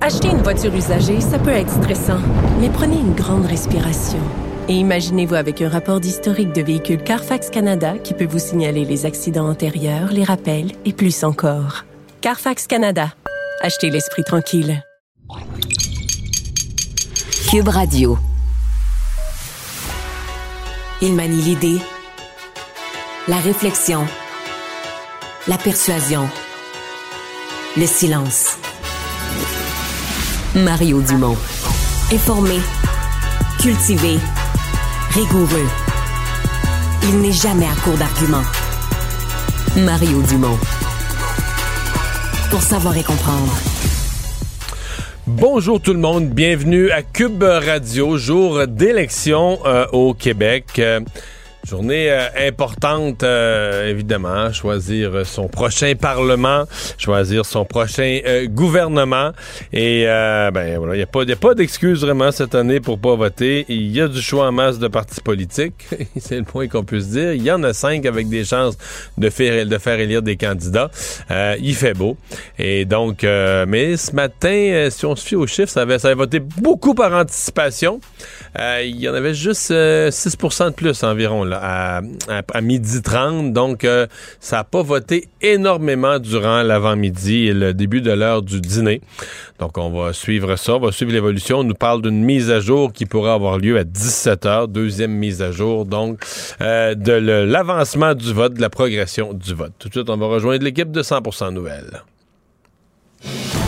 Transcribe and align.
Acheter 0.00 0.30
une 0.30 0.42
voiture 0.42 0.74
usagée, 0.74 1.20
ça 1.20 1.38
peut 1.38 1.50
être 1.50 1.70
stressant, 1.70 2.18
mais 2.60 2.68
prenez 2.68 2.96
une 2.96 3.14
grande 3.14 3.46
respiration. 3.46 4.18
Et 4.68 4.74
imaginez-vous 4.74 5.36
avec 5.36 5.62
un 5.62 5.68
rapport 5.68 6.00
d'historique 6.00 6.52
de 6.52 6.60
véhicule 6.60 7.02
Carfax 7.02 7.50
Canada 7.50 7.94
qui 7.98 8.12
peut 8.12 8.26
vous 8.26 8.40
signaler 8.40 8.84
les 8.84 9.06
accidents 9.06 9.48
antérieurs, 9.48 10.10
les 10.10 10.24
rappels 10.24 10.72
et 10.84 10.92
plus 10.92 11.22
encore. 11.22 11.84
Carfax 12.20 12.66
Canada. 12.66 13.12
Achetez 13.60 13.90
l'esprit 13.90 14.24
tranquille. 14.24 14.82
Cube 17.48 17.68
Radio. 17.68 18.18
Il 21.00 21.14
manie 21.14 21.42
l'idée, 21.42 21.78
la 23.28 23.36
réflexion, 23.36 24.04
la 25.46 25.58
persuasion, 25.58 26.28
le 27.76 27.86
silence. 27.86 28.56
Mario 30.54 31.00
Dumont. 31.00 31.36
Informé, 32.12 32.58
cultivé, 33.58 34.18
rigoureux. 35.10 35.66
Il 37.04 37.20
n'est 37.20 37.32
jamais 37.32 37.64
à 37.64 37.74
court 37.82 37.96
d'arguments. 37.96 38.44
Mario 39.76 40.20
Dumont. 40.28 40.58
Pour 42.50 42.60
savoir 42.60 42.94
et 42.98 43.02
comprendre. 43.02 43.56
Bonjour 45.26 45.80
tout 45.80 45.94
le 45.94 46.00
monde, 46.00 46.28
bienvenue 46.28 46.90
à 46.90 47.02
Cube 47.02 47.42
Radio, 47.42 48.18
jour 48.18 48.66
d'élection 48.66 49.58
euh, 49.64 49.86
au 49.92 50.12
Québec. 50.12 50.66
Euh, 50.78 51.00
Journée 51.64 52.10
euh, 52.10 52.26
importante, 52.48 53.22
euh, 53.22 53.88
évidemment, 53.88 54.52
choisir 54.52 55.24
son 55.24 55.46
prochain 55.46 55.94
parlement, 55.94 56.64
choisir 56.98 57.46
son 57.46 57.64
prochain 57.64 58.18
euh, 58.26 58.46
gouvernement. 58.48 59.30
Et 59.72 60.04
ben 60.04 60.78
voilà, 60.78 60.94
il 60.94 60.96
n'y 60.96 61.02
a 61.02 61.06
pas, 61.06 61.22
y 61.22 61.32
a 61.32 61.36
pas 61.36 61.54
vraiment 61.54 62.32
cette 62.32 62.56
année 62.56 62.80
pour 62.80 62.98
pas 62.98 63.14
voter. 63.14 63.64
Il 63.68 63.92
y 63.92 64.00
a 64.00 64.08
du 64.08 64.20
choix 64.20 64.48
en 64.48 64.52
masse 64.52 64.80
de 64.80 64.88
partis 64.88 65.20
politiques, 65.20 65.86
c'est 66.18 66.36
le 66.36 66.42
point 66.42 66.66
qu'on 66.66 66.82
puisse 66.82 67.08
dire. 67.08 67.32
Il 67.32 67.44
y 67.44 67.52
en 67.52 67.62
a 67.62 67.72
cinq 67.72 68.06
avec 68.06 68.28
des 68.28 68.44
chances 68.44 68.76
de 69.16 69.30
faire, 69.30 69.64
de 69.64 69.78
faire 69.78 70.00
élire 70.00 70.22
des 70.22 70.36
candidats. 70.36 70.90
il 71.30 71.76
fait 71.76 71.94
beau. 71.94 72.16
Et 72.58 72.84
donc, 72.84 73.22
mais 73.22 73.96
ce 73.96 74.12
matin, 74.16 74.88
si 74.90 75.06
on 75.06 75.14
se 75.14 75.24
fie 75.24 75.36
aux 75.36 75.46
chiffres, 75.46 75.70
ça 75.70 75.82
avait, 75.82 76.00
ça 76.00 76.08
avait 76.08 76.16
voté 76.16 76.40
beaucoup 76.40 76.94
par 76.94 77.12
anticipation. 77.12 78.00
il 78.58 78.96
y 78.96 79.08
en 79.08 79.14
avait 79.14 79.34
juste 79.34 79.70
6% 79.70 80.66
de 80.66 80.74
plus 80.74 81.04
environ. 81.04 81.44
Là 81.44 81.51
à, 81.52 82.00
à, 82.28 82.60
midi 82.60 83.02
30. 83.02 83.52
Donc, 83.52 83.84
euh, 83.84 84.06
ça 84.40 84.56
n'a 84.56 84.64
pas 84.64 84.82
voté 84.82 85.28
énormément 85.40 86.18
durant 86.18 86.62
l'avant-midi 86.62 87.48
et 87.48 87.54
le 87.54 87.74
début 87.74 88.00
de 88.00 88.12
l'heure 88.12 88.42
du 88.42 88.60
dîner. 88.60 89.00
Donc, 89.58 89.78
on 89.78 89.90
va 89.90 90.12
suivre 90.12 90.56
ça, 90.56 90.76
on 90.76 90.80
va 90.80 90.92
suivre 90.92 91.12
l'évolution. 91.12 91.58
On 91.58 91.64
nous 91.64 91.74
parle 91.74 92.02
d'une 92.02 92.22
mise 92.22 92.50
à 92.50 92.60
jour 92.60 92.92
qui 92.92 93.06
pourra 93.06 93.34
avoir 93.34 93.58
lieu 93.58 93.78
à 93.78 93.84
17 93.84 94.46
heures, 94.46 94.68
deuxième 94.68 95.12
mise 95.12 95.42
à 95.42 95.52
jour, 95.52 95.84
donc, 95.84 96.20
euh, 96.60 96.94
de 96.94 97.12
l'avancement 97.12 98.14
du 98.14 98.32
vote, 98.32 98.54
de 98.54 98.60
la 98.60 98.70
progression 98.70 99.32
du 99.32 99.54
vote. 99.54 99.72
Tout 99.78 99.88
de 99.88 99.94
suite, 99.94 100.10
on 100.10 100.16
va 100.16 100.26
rejoindre 100.26 100.64
l'équipe 100.64 100.90
de 100.90 101.02
100% 101.02 101.52
Nouvelles.– 101.52 102.02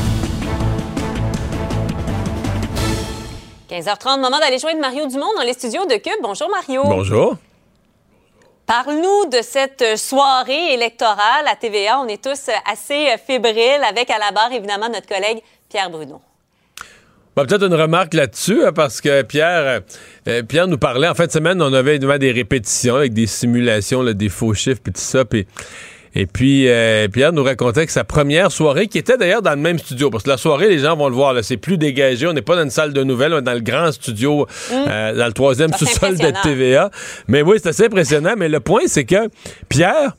15h30, 3.75 4.21
moment 4.21 4.39
d'aller 4.39 4.59
joindre 4.59 4.81
Mario 4.81 5.09
Dumont 5.09 5.35
dans 5.37 5.43
les 5.43 5.53
studios 5.53 5.85
de 5.87 5.95
Cube. 5.95 6.23
Bonjour 6.23 6.49
Mario. 6.49 6.83
Bonjour. 6.85 7.37
Parle-nous 8.67 9.29
de 9.31 9.43
cette 9.43 9.99
soirée 9.99 10.73
électorale 10.73 11.47
à 11.47 11.55
TVA. 11.55 12.01
On 12.01 12.09
est 12.09 12.23
tous 12.23 12.51
assez 12.71 13.09
fébriles 13.27 13.83
avec 13.87 14.09
à 14.11 14.19
la 14.19 14.31
barre, 14.33 14.53
évidemment, 14.53 14.89
notre 14.89 15.07
collègue 15.07 15.43
Pierre 15.69 15.91
Bruno. 15.91 16.23
Bah, 17.37 17.45
Peut-être 17.45 17.67
une 17.67 17.75
remarque 17.75 18.15
là-dessus, 18.15 18.65
hein, 18.65 18.73
parce 18.73 19.03
que 19.03 19.21
Pierre, 19.23 19.83
euh, 20.29 20.43
Pierre 20.45 20.67
nous 20.67 20.79
parlait, 20.79 21.09
en 21.09 21.15
fin 21.15 21.27
de 21.27 21.33
semaine, 21.33 21.61
on 21.61 21.75
avait 21.75 21.99
des 21.99 22.33
répétitions 22.33 22.97
avec 22.97 23.13
des 23.13 23.27
simulations, 23.27 24.03
des 24.03 24.29
faux 24.31 24.55
chiffres 24.55 24.81
et 24.87 24.93
tout 24.93 25.01
ça. 25.01 25.27
Puis 25.27 25.47
et 26.17 26.27
puis, 26.27 26.69
euh, 26.69 27.09
Pierre 27.09 27.33
nous 27.33 27.43
racontait 27.43 27.87
que 27.87 27.93
sa 27.93 28.05
première 28.05 28.53
soirée, 28.53 28.87
qui 28.87 28.99
était 28.99 29.17
d'ailleurs 29.17 29.43
dans 29.43 29.51
le 29.51 29.57
même 29.57 29.79
studio, 29.79 30.11
parce 30.11 30.23
que 30.23 30.31
la 30.31 30.37
soirée, 30.37 30.69
les 30.69 30.79
gens 30.79 30.97
vont 30.97 31.09
le 31.09 31.15
voir, 31.15 31.35
c'est 31.43 31.57
plus 31.57 31.77
dégagé, 31.77 32.27
on 32.29 32.33
n'est 32.33 32.43
pas 32.43 32.55
dans 32.55 32.63
une 32.63 32.71
salle 32.71 32.93
de 32.93 33.03
nouvelles, 33.03 33.35
on 33.35 33.39
est 33.39 33.43
dans 33.43 33.55
le 33.55 33.61
grand 33.61 33.91
studio, 33.91 34.47
mmh. 34.47 34.75
euh, 34.75 35.17
dans 35.17 35.27
le 35.27 35.33
troisième 35.33 35.73
sous-sol 35.73 36.17
de 36.17 36.33
TVA. 36.43 36.91
Mais 37.27 37.43
oui, 37.43 37.59
c'est 37.61 37.71
assez 37.71 37.87
impressionnant. 37.87 38.35
Mais 38.37 38.49
le 38.49 38.61
point, 38.61 38.83
c'est 38.87 39.05
que 39.05 39.29
Pierre 39.69 40.15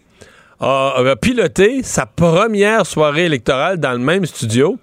a, 0.59 0.95
a 0.97 1.15
piloté 1.15 1.81
sa 1.83 2.05
première 2.05 2.85
soirée 2.85 3.25
électorale 3.25 3.79
dans 3.79 3.93
le 3.93 3.99
même 3.99 4.25
studio. 4.25 4.77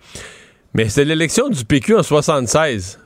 Mais 0.74 0.88
c'est 0.88 1.04
l'élection 1.04 1.50
du 1.50 1.62
PQ 1.66 1.96
en 1.96 2.02
76 2.02 2.98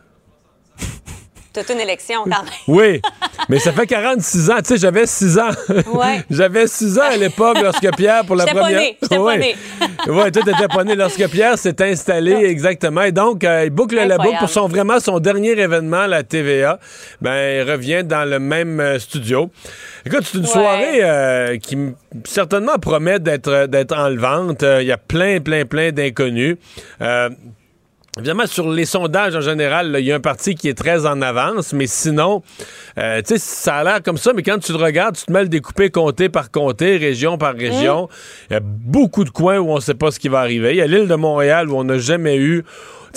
toute 1.56 1.70
une 1.70 1.80
élection 1.80 2.24
quand 2.24 2.30
même. 2.30 2.52
Oui, 2.68 3.00
mais 3.48 3.58
ça 3.58 3.72
fait 3.72 3.86
46 3.86 4.50
ans. 4.50 4.56
Tu 4.58 4.64
sais, 4.64 4.76
j'avais 4.76 5.06
6 5.06 5.38
ans. 5.38 5.50
Ouais. 5.92 6.24
j'avais 6.30 6.66
6 6.66 6.98
ans 6.98 7.10
à 7.10 7.16
l'époque 7.16 7.58
lorsque 7.62 7.90
Pierre, 7.96 8.24
pour 8.24 8.36
la 8.36 8.46
première... 8.46 8.80
J'étais 9.02 9.16
pas 9.16 9.36
né. 9.36 9.56
Oui, 10.08 10.30
toi, 10.32 10.42
t'étais 10.44 10.68
pas 10.68 10.84
né 10.84 10.94
lorsque 10.94 11.28
Pierre 11.28 11.58
s'est 11.58 11.80
installé, 11.82 12.32
exactement. 12.32 13.02
Et 13.02 13.12
donc, 13.12 13.44
euh, 13.44 13.64
il 13.64 13.70
boucle 13.70 13.94
la 13.96 14.18
boucle 14.18 14.38
pour 14.38 14.48
son, 14.48 14.68
vraiment 14.68 15.00
son 15.00 15.18
dernier 15.18 15.58
événement, 15.58 16.06
la 16.06 16.22
TVA. 16.22 16.78
Ben, 17.20 17.62
il 17.62 17.70
revient 17.70 18.02
dans 18.04 18.28
le 18.28 18.38
même 18.38 18.80
euh, 18.80 18.98
studio. 18.98 19.50
Écoute, 20.04 20.22
c'est 20.24 20.38
une 20.38 20.46
soirée 20.46 21.00
euh, 21.02 21.58
qui 21.58 21.76
certainement 22.24 22.78
promet 22.78 23.18
d'être 23.18 23.66
d'être 23.66 23.96
enlevante. 23.96 24.62
Il 24.62 24.86
y 24.86 24.92
a 24.92 24.98
plein, 24.98 25.40
plein, 25.40 25.64
plein 25.64 25.92
d'inconnus. 25.92 26.56
Évidemment, 28.18 28.46
sur 28.46 28.70
les 28.70 28.86
sondages 28.86 29.36
en 29.36 29.42
général, 29.42 29.94
il 29.98 30.06
y 30.06 30.10
a 30.10 30.16
un 30.16 30.20
parti 30.20 30.54
qui 30.54 30.70
est 30.70 30.78
très 30.78 31.04
en 31.04 31.20
avance, 31.20 31.74
mais 31.74 31.86
sinon, 31.86 32.42
euh, 32.96 33.20
tu 33.20 33.34
sais, 33.34 33.38
ça 33.38 33.76
a 33.76 33.84
l'air 33.84 34.02
comme 34.02 34.16
ça, 34.16 34.32
mais 34.34 34.42
quand 34.42 34.58
tu 34.58 34.72
le 34.72 34.78
regardes, 34.78 35.16
tu 35.16 35.26
te 35.26 35.32
mets 35.32 35.42
le 35.42 35.50
découper 35.50 35.90
comté 35.90 36.30
par 36.30 36.50
comté, 36.50 36.96
région 36.96 37.36
par 37.36 37.52
région. 37.52 38.04
Mmh. 38.04 38.46
Il 38.48 38.52
y 38.54 38.56
a 38.56 38.60
beaucoup 38.62 39.22
de 39.24 39.28
coins 39.28 39.58
où 39.58 39.70
on 39.70 39.76
ne 39.76 39.80
sait 39.80 39.92
pas 39.92 40.10
ce 40.10 40.18
qui 40.18 40.28
va 40.28 40.40
arriver. 40.40 40.70
Il 40.70 40.78
y 40.78 40.82
a 40.82 40.86
l'île 40.86 41.08
de 41.08 41.14
Montréal 41.14 41.68
où 41.68 41.76
on 41.76 41.84
n'a 41.84 41.98
jamais 41.98 42.36
eu. 42.36 42.64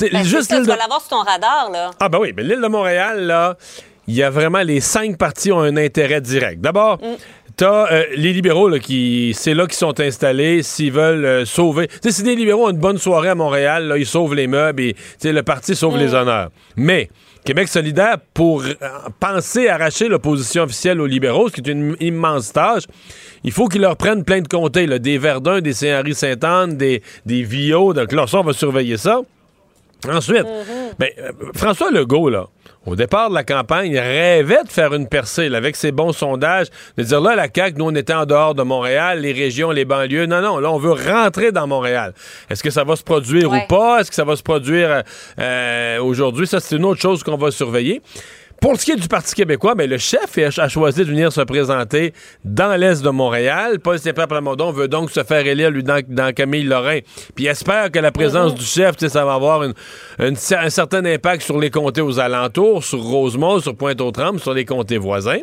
Ben, 0.02 0.24
juste 0.24 0.50
ça, 0.50 0.58
tu 0.58 0.64
vas 0.64 0.76
l'avoir 0.76 1.00
sur 1.00 1.12
ton 1.12 1.24
radar, 1.24 1.70
là. 1.72 1.92
Ah, 2.02 2.10
ben 2.10 2.20
oui, 2.20 2.34
mais 2.36 2.44
l'île 2.44 2.62
de 2.62 2.68
Montréal, 2.68 3.26
là, 3.26 3.56
il 4.06 4.16
y 4.16 4.24
a 4.24 4.30
vraiment 4.30 4.64
les 4.64 4.82
cinq 4.82 5.18
partis 5.18 5.54
ont 5.54 5.62
un 5.62 5.78
intérêt 5.78 6.20
direct. 6.20 6.60
D'abord, 6.60 6.98
mmh. 6.98 7.16
T'as 7.60 7.92
euh, 7.92 8.06
les 8.16 8.32
libéraux, 8.32 8.70
là, 8.70 8.80
qui, 8.80 9.34
c'est 9.36 9.54
là 9.54 9.66
qu'ils 9.66 9.74
sont 9.74 10.00
installés, 10.00 10.64
s'ils 10.64 10.94
veulent 10.94 11.26
euh, 11.26 11.44
sauver. 11.44 11.90
si 12.02 12.24
les 12.24 12.38
libéraux 12.38 12.68
ont 12.68 12.70
une 12.70 12.78
bonne 12.78 12.98
soirée 12.98 13.28
à 13.28 13.36
Montréal, 13.36 13.90
là, 13.90 13.98
ils 13.98 14.06
sauvent 14.06 14.34
les 14.34 14.48
meubles 14.48 14.82
et 14.82 14.96
le 15.26 15.44
parti 15.44 15.76
sauve 15.76 15.98
les 15.98 16.14
honneurs. 16.14 16.52
Mais 16.78 17.10
Québec 17.44 17.68
solidaire, 17.68 18.16
pour 18.34 18.64
euh, 18.64 18.74
penser 19.20 19.68
arracher 19.68 20.08
l'opposition 20.08 20.64
officielle 20.64 21.02
aux 21.02 21.06
libéraux, 21.06 21.50
ce 21.50 21.56
qui 21.56 21.70
est 21.70 21.74
une 21.74 21.98
immense 22.00 22.54
tâche, 22.54 22.84
il 23.44 23.52
faut 23.52 23.68
qu'ils 23.68 23.82
leur 23.82 23.98
prennent 23.98 24.24
plein 24.24 24.40
de 24.40 24.48
comtés, 24.48 24.88
là, 24.88 24.98
des 24.98 25.18
Verdun, 25.18 25.60
des 25.60 25.74
Saint-Henri-Sainte-Anne, 25.74 26.78
des, 26.78 27.04
des 27.26 27.44
Villot. 27.44 27.92
Donc 27.92 28.14
là, 28.14 28.26
ça, 28.26 28.40
on 28.40 28.44
va 28.44 28.54
surveiller 28.54 28.96
ça. 28.96 29.20
Ensuite, 30.10 30.44
mm-hmm. 30.44 30.94
ben, 30.98 31.10
François 31.56 31.92
Legault, 31.92 32.30
là, 32.30 32.48
au 32.90 32.96
départ 32.96 33.30
de 33.30 33.36
la 33.36 33.44
campagne, 33.44 33.98
rêvait 33.98 34.64
de 34.64 34.70
faire 34.70 34.96
une 34.96 35.08
percée 35.08 35.54
avec 35.54 35.76
ses 35.76 35.92
bons 35.92 36.12
sondages, 36.12 36.68
de 36.98 37.04
dire 37.04 37.22
là, 37.22 37.36
la 37.36 37.48
CAQ, 37.54 37.78
nous, 37.78 37.86
on 37.86 37.96
était 37.96 38.14
en 38.14 38.26
dehors 38.26 38.56
de 38.56 38.64
Montréal, 38.64 39.22
les 39.22 39.32
régions, 39.32 39.70
les 39.70 39.86
banlieues. 39.86 40.26
Non, 40.26 40.42
non, 40.42 40.58
là, 40.58 40.72
on 40.72 40.80
veut 40.80 40.94
rentrer 40.94 41.52
dans 41.52 41.68
Montréal. 41.68 42.14
Est-ce 42.50 42.64
que 42.64 42.72
ça 42.72 42.84
va 42.84 42.96
se 42.96 43.04
produire 43.04 43.52
ou 43.52 43.60
pas? 43.68 44.00
Est-ce 44.00 44.10
que 44.10 44.16
ça 44.16 44.24
va 44.24 44.36
se 44.36 44.42
produire 44.42 45.04
euh, 45.40 46.00
aujourd'hui? 46.02 46.48
Ça, 46.48 46.60
c'est 46.60 46.78
une 46.78 46.86
autre 46.86 47.00
chose 47.00 47.22
qu'on 47.22 47.38
va 47.38 47.52
surveiller. 47.52 48.02
Pour 48.62 48.78
ce 48.78 48.84
qui 48.84 48.92
est 48.92 48.98
du 48.98 49.08
Parti 49.08 49.36
québécois, 49.36 49.74
ben, 49.74 49.90
le 49.90 49.98
chef 49.98 50.38
a 50.38 50.68
choisi 50.68 51.00
de 51.00 51.06
venir 51.06 51.32
se 51.32 51.40
présenter 51.42 52.14
dans 52.44 52.78
l'est 52.78 53.02
de 53.02 53.10
Montréal. 53.10 53.80
Paul 53.80 53.98
Saint-Pierre 53.98 54.28
Plamondon 54.28 54.72
veut 54.72 54.90
donc 54.90 55.12
se 55.12 55.24
faire 55.24 55.48
élire, 55.48 55.72
lui, 55.72 55.84
dans, 55.84 56.34
Camille 56.34 56.64
Lorrain. 56.64 57.00
Puis 57.36 57.46
espère 57.46 57.90
que 57.90 58.00
la 58.00 58.12
présence 58.12 58.54
mm-hmm. 58.54 58.58
du 58.58 58.66
chef, 58.66 58.98
ça 58.98 59.24
va 59.24 59.36
avoir 59.36 59.64
un 60.20 60.36
certain 60.36 61.06
impact 61.06 61.44
sur 61.44 61.58
les 61.58 61.70
comtés 61.70 62.02
aux 62.02 62.20
alentours, 62.20 62.84
sur 62.84 63.02
Rosemont, 63.02 63.60
sur 63.60 63.76
Pointe-aux-Trembles, 63.76 64.42
sur 64.42 64.54
les 64.54 64.66
comtés 64.66 64.98
voisins. 64.98 65.40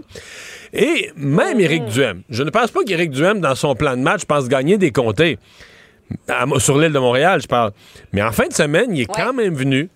Et 0.75 1.11
même 1.17 1.59
Éric 1.59 1.85
mm-hmm. 1.85 1.93
Duhem. 1.93 2.23
Je 2.29 2.43
ne 2.43 2.51
pense 2.51 2.71
pas 2.71 2.85
qu'Éric 2.85 3.13
Duhem, 3.13 3.41
dans 3.41 3.55
son 3.55 3.75
plan 3.75 3.97
de 3.97 4.03
match, 4.03 4.27
pense 4.27 4.47
gagner 4.47 4.77
des 4.77 4.93
comtés. 4.93 5.39
sur 6.59 6.79
l'île 6.79 6.93
de 6.93 6.99
Montréal, 6.99 7.41
je 7.41 7.47
parle. 7.47 7.73
Mais 8.13 8.23
en 8.23 8.33
fin 8.33 8.47
de 8.47 8.53
semaine, 8.53 8.95
il 8.95 9.03
est 9.03 9.07
quand 9.07 9.33
même 9.33 9.55
venu 9.55 9.89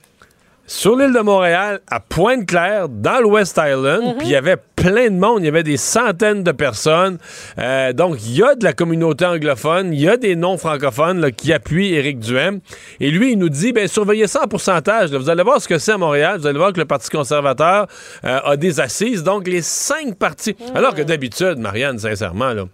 sur 0.73 0.95
l'île 0.97 1.13
de 1.13 1.19
Montréal, 1.19 1.81
à 1.91 1.99
Pointe-Claire, 1.99 2.89
dans 2.89 3.19
le 3.19 3.27
West 3.27 3.59
Island, 3.61 4.05
Mhm. 4.05 4.15
puis 4.19 4.29
il 4.29 4.31
y 4.31 4.37
avait 4.37 4.57
plein 4.77 5.11
de 5.11 5.17
monde, 5.19 5.41
il 5.41 5.47
y 5.47 5.49
avait 5.49 5.65
des 5.65 5.77
centaines 5.77 6.45
de 6.45 6.53
personnes. 6.53 7.19
Euh, 7.59 7.93
donc, 7.93 8.19
il 8.25 8.37
y 8.37 8.43
a 8.45 8.55
de 8.55 8.63
la 8.63 8.73
communauté 8.73 9.25
anglophone, 9.27 9.93
il 9.93 10.01
y 10.01 10.09
a 10.09 10.17
des 10.17 10.37
non-francophones 10.37 11.33
qui 11.33 11.53
appuient 11.53 11.93
Éric 11.95 12.21
Duhem. 12.21 12.61
Et 13.01 13.11
lui, 13.11 13.33
il 13.33 13.39
nous 13.39 13.49
dit, 13.49 13.73
ben 13.73 13.89
surveillez 13.89 14.29
ça 14.29 14.45
en 14.45 14.47
pourcentage. 14.47 15.11
là. 15.11 15.19
Vous 15.19 15.29
allez 15.29 15.43
voir 15.43 15.61
ce 15.61 15.67
que 15.67 15.79
c'est 15.79 15.91
à 15.93 15.99
Montréal, 15.99 16.39
vous 16.39 16.47
allez 16.47 16.59
voir 16.59 16.73
que 16.73 16.79
le 16.79 16.87
Parti 16.87 17.11
conservateur 17.11 17.89
euh, 18.25 18.39
a 18.45 18.57
des 18.57 18.79
assises. 18.79 19.25
Donc, 19.25 19.49
les 19.49 19.63
cinq 19.63 20.15
partis... 20.19 20.55
Mhm. 20.71 20.77
Alors 20.77 20.95
que 20.95 21.03
d'habitude, 21.03 21.59
Marianne, 21.59 21.99
sincèrement, 21.99 22.53
là, 22.55 22.67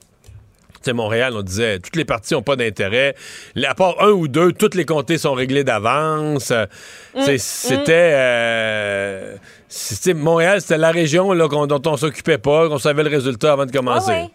Montréal, 0.92 1.34
on 1.36 1.42
disait, 1.42 1.78
toutes 1.78 1.96
les 1.96 2.04
parties 2.04 2.34
n'ont 2.34 2.42
pas 2.42 2.56
d'intérêt. 2.56 3.14
À 3.64 3.74
part 3.74 3.96
un 4.02 4.10
ou 4.10 4.28
deux, 4.28 4.52
tous 4.52 4.74
les 4.76 4.84
comtés 4.84 5.18
sont 5.18 5.34
réglés 5.34 5.64
d'avance. 5.64 6.50
Mm. 6.50 7.20
c'est- 7.22 7.38
C'était... 7.38 8.12
euh, 8.14 9.36
Montréal, 10.14 10.60
c'était 10.60 10.78
la 10.78 10.90
région 10.90 11.32
là, 11.32 11.48
qu'on- 11.48 11.66
dont 11.66 11.82
on 11.86 11.96
s'occupait 11.96 12.38
pas, 12.38 12.68
qu'on 12.68 12.78
savait 12.78 13.02
le 13.02 13.10
résultat 13.10 13.52
avant 13.52 13.66
de 13.66 13.72
commencer. 13.72 14.12
Ah 14.14 14.22
oui. 14.24 14.30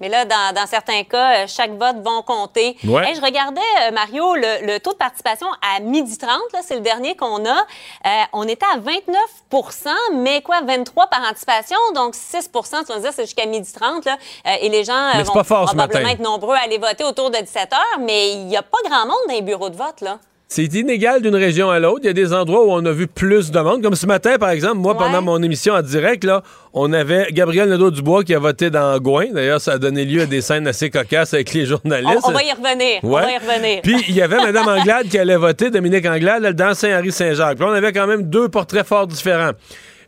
Mais 0.00 0.08
là, 0.08 0.24
dans, 0.24 0.54
dans 0.54 0.66
certains 0.66 1.04
cas, 1.04 1.42
euh, 1.42 1.46
chaque 1.46 1.72
vote 1.72 1.96
va 2.02 2.22
compter. 2.26 2.76
Ouais. 2.84 3.06
Hey, 3.08 3.14
je 3.14 3.20
regardais, 3.20 3.60
euh, 3.82 3.90
Mario, 3.92 4.34
le, 4.34 4.66
le 4.66 4.80
taux 4.80 4.92
de 4.92 4.96
participation 4.96 5.46
à 5.76 5.80
midi 5.80 6.16
30, 6.16 6.30
là, 6.52 6.60
c'est 6.62 6.74
le 6.74 6.80
dernier 6.80 7.14
qu'on 7.16 7.44
a. 7.44 7.58
Euh, 8.06 8.22
on 8.32 8.48
était 8.48 8.66
à 8.66 8.78
29% 8.78 9.90
mais 10.14 10.40
quoi, 10.42 10.60
23 10.62 11.06
par 11.08 11.20
anticipation, 11.28 11.76
donc 11.94 12.14
6% 12.14 12.80
tu 12.80 12.86
vas 12.86 12.96
me 12.96 13.00
dire, 13.02 13.12
c'est 13.14 13.24
jusqu'à 13.24 13.46
midi 13.46 13.70
30, 13.72 14.04
là, 14.04 14.16
euh, 14.46 14.50
et 14.60 14.68
les 14.68 14.84
gens 14.84 15.10
Mais 15.14 15.22
vont 15.22 15.32
pas 15.34 15.44
fort 15.44 15.68
ce 15.68 15.74
probablement 15.74 16.08
être 16.08 16.20
nombreux 16.20 16.54
à 16.56 16.60
aller 16.60 16.78
voter 16.78 17.04
autour 17.04 17.30
de 17.30 17.36
17 17.38 17.72
heures, 17.72 17.98
mais 18.00 18.32
il 18.32 18.46
n'y 18.46 18.56
a 18.56 18.62
pas 18.62 18.78
grand 18.86 19.06
monde 19.06 19.16
dans 19.28 19.34
les 19.34 19.42
bureaux 19.42 19.70
de 19.70 19.76
vote, 19.76 20.00
là. 20.00 20.18
C'est 20.52 20.64
inégal 20.74 21.22
d'une 21.22 21.36
région 21.36 21.70
à 21.70 21.78
l'autre. 21.78 22.00
Il 22.02 22.06
y 22.06 22.10
a 22.10 22.12
des 22.12 22.32
endroits 22.32 22.66
où 22.66 22.72
on 22.72 22.84
a 22.84 22.90
vu 22.90 23.06
plus 23.06 23.52
de 23.52 23.60
monde. 23.60 23.84
Comme 23.84 23.94
ce 23.94 24.04
matin, 24.06 24.36
par 24.36 24.50
exemple, 24.50 24.78
moi, 24.78 24.94
Ouais. 24.94 24.98
pendant 24.98 25.22
mon 25.22 25.40
émission 25.44 25.74
en 25.74 25.80
direct, 25.80 26.24
là, 26.24 26.42
on 26.74 26.92
avait 26.92 27.28
Gabriel 27.30 27.68
Nadeau-Dubois 27.68 28.24
qui 28.24 28.34
a 28.34 28.40
voté 28.40 28.68
dans 28.68 28.98
Gouin. 28.98 29.26
D'ailleurs, 29.32 29.60
ça 29.60 29.74
a 29.74 29.78
donné 29.78 30.04
lieu 30.04 30.22
à 30.22 30.26
des 30.26 30.40
scènes 30.40 30.66
assez 30.66 30.90
cocasses 30.90 31.34
avec 31.34 31.52
les 31.54 31.66
journalistes. 31.66 32.18
on 32.24 32.32
va 32.32 32.42
y 32.42 32.50
revenir. 32.50 32.98
On 33.04 33.10
va 33.10 33.30
y 33.30 33.38
revenir. 33.38 33.80
Puis 33.82 34.04
il 34.08 34.14
y 34.16 34.22
avait 34.22 34.38
Mme 34.38 34.66
Anglade 34.66 35.06
qui 35.08 35.18
allait 35.18 35.36
voter, 35.36 35.70
Dominique 35.70 36.04
Anglade, 36.06 36.42
là, 36.42 36.52
dans 36.52 36.74
Saint-Henri-Saint-Jacques. 36.74 37.56
Puis 37.56 37.66
on 37.68 37.72
avait 37.72 37.92
quand 37.92 38.08
même 38.08 38.24
deux 38.24 38.48
portraits 38.48 38.84
fort 38.84 39.06
différents. 39.06 39.52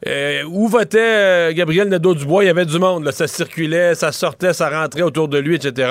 Euh, 0.08 0.42
où 0.50 0.66
votait 0.66 0.98
euh, 0.98 1.52
Gabriel 1.52 1.88
Nadeau-Dubois? 1.88 2.42
Il 2.42 2.46
y 2.48 2.50
avait 2.50 2.66
du 2.66 2.80
monde. 2.80 3.04
là. 3.04 3.12
Ça 3.12 3.28
circulait, 3.28 3.94
ça 3.94 4.10
sortait, 4.10 4.52
ça 4.52 4.68
rentrait 4.68 5.02
autour 5.02 5.28
de 5.28 5.38
lui, 5.38 5.54
etc. 5.54 5.88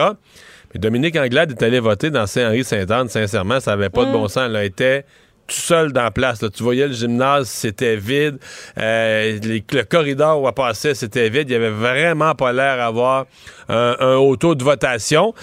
Mais 0.74 0.80
Dominique 0.80 1.16
Anglade 1.18 1.52
est 1.52 1.64
allé 1.64 1.80
voter 1.80 2.10
dans 2.10 2.26
Saint-Henri-Saint-Anne. 2.28 3.10
Sincèrement, 3.10 3.60
ça 3.60 3.72
n'avait 3.72 3.90
pas 3.90 4.06
de 4.06 4.12
bon 4.12 4.28
sens. 4.28 4.44
Elle 4.48 4.56
était 4.66 5.04
tout 5.48 5.56
seul 5.56 5.92
dans 5.92 6.04
la 6.04 6.12
place. 6.12 6.42
là. 6.42 6.50
Tu 6.50 6.64
voyais 6.64 6.88
le 6.88 6.94
gymnase, 6.94 7.50
c'était 7.50 7.98
vide. 7.98 8.38
Euh, 8.78 9.38
les- 9.44 9.64
le 9.74 9.84
corridor 9.84 10.42
où 10.42 10.48
elle 10.48 10.54
passait, 10.54 10.94
c'était 10.96 11.30
vide. 11.30 11.50
Il 11.50 11.54
y 11.54 11.56
avait 11.56 11.70
vraiment 11.72 12.36
pas 12.36 12.54
l'air 12.54 12.78
d'avoir 12.78 13.26
un, 13.68 13.96
un 14.00 14.16
haut 14.16 14.36
taux 14.38 14.56
de 14.56 14.64
votation. 14.64 15.34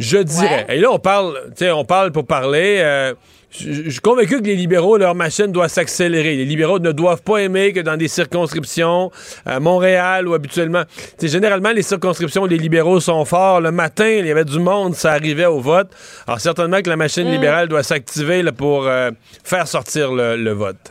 Je 0.00 0.18
dirais. 0.18 0.66
Et 0.70 0.80
là, 0.80 0.90
on 0.90 0.98
parle, 0.98 1.40
tu 1.50 1.66
sais, 1.66 1.70
on 1.70 1.84
parle 1.84 2.10
pour 2.10 2.26
parler. 2.26 2.78
euh, 2.82 3.14
je 3.58 3.90
suis 3.90 4.00
convaincu 4.00 4.40
que 4.40 4.46
les 4.46 4.56
libéraux, 4.56 4.96
leur 4.96 5.14
machine 5.14 5.46
doit 5.52 5.68
s'accélérer. 5.68 6.36
Les 6.36 6.44
libéraux 6.44 6.78
ne 6.78 6.92
doivent 6.92 7.22
pas 7.22 7.38
aimer 7.38 7.72
que 7.72 7.80
dans 7.80 7.96
des 7.96 8.08
circonscriptions, 8.08 9.10
à 9.46 9.60
Montréal 9.60 10.26
ou 10.28 10.34
habituellement, 10.34 10.82
tu 10.84 11.02
sais, 11.18 11.28
généralement, 11.28 11.70
les 11.70 11.82
circonscriptions, 11.82 12.46
les 12.46 12.58
libéraux 12.58 13.00
sont 13.00 13.24
forts. 13.24 13.60
Le 13.60 13.70
matin, 13.70 14.08
il 14.08 14.26
y 14.26 14.30
avait 14.30 14.44
du 14.44 14.58
monde, 14.58 14.94
ça 14.94 15.12
arrivait 15.12 15.46
au 15.46 15.60
vote. 15.60 15.90
Alors, 16.26 16.40
certainement 16.40 16.80
que 16.82 16.90
la 16.90 16.96
machine 16.96 17.30
libérale 17.30 17.68
doit 17.68 17.82
s'activer 17.82 18.42
pour 18.56 18.86
euh, 18.86 19.10
faire 19.44 19.68
sortir 19.68 20.12
le, 20.12 20.36
le 20.36 20.52
vote. 20.52 20.90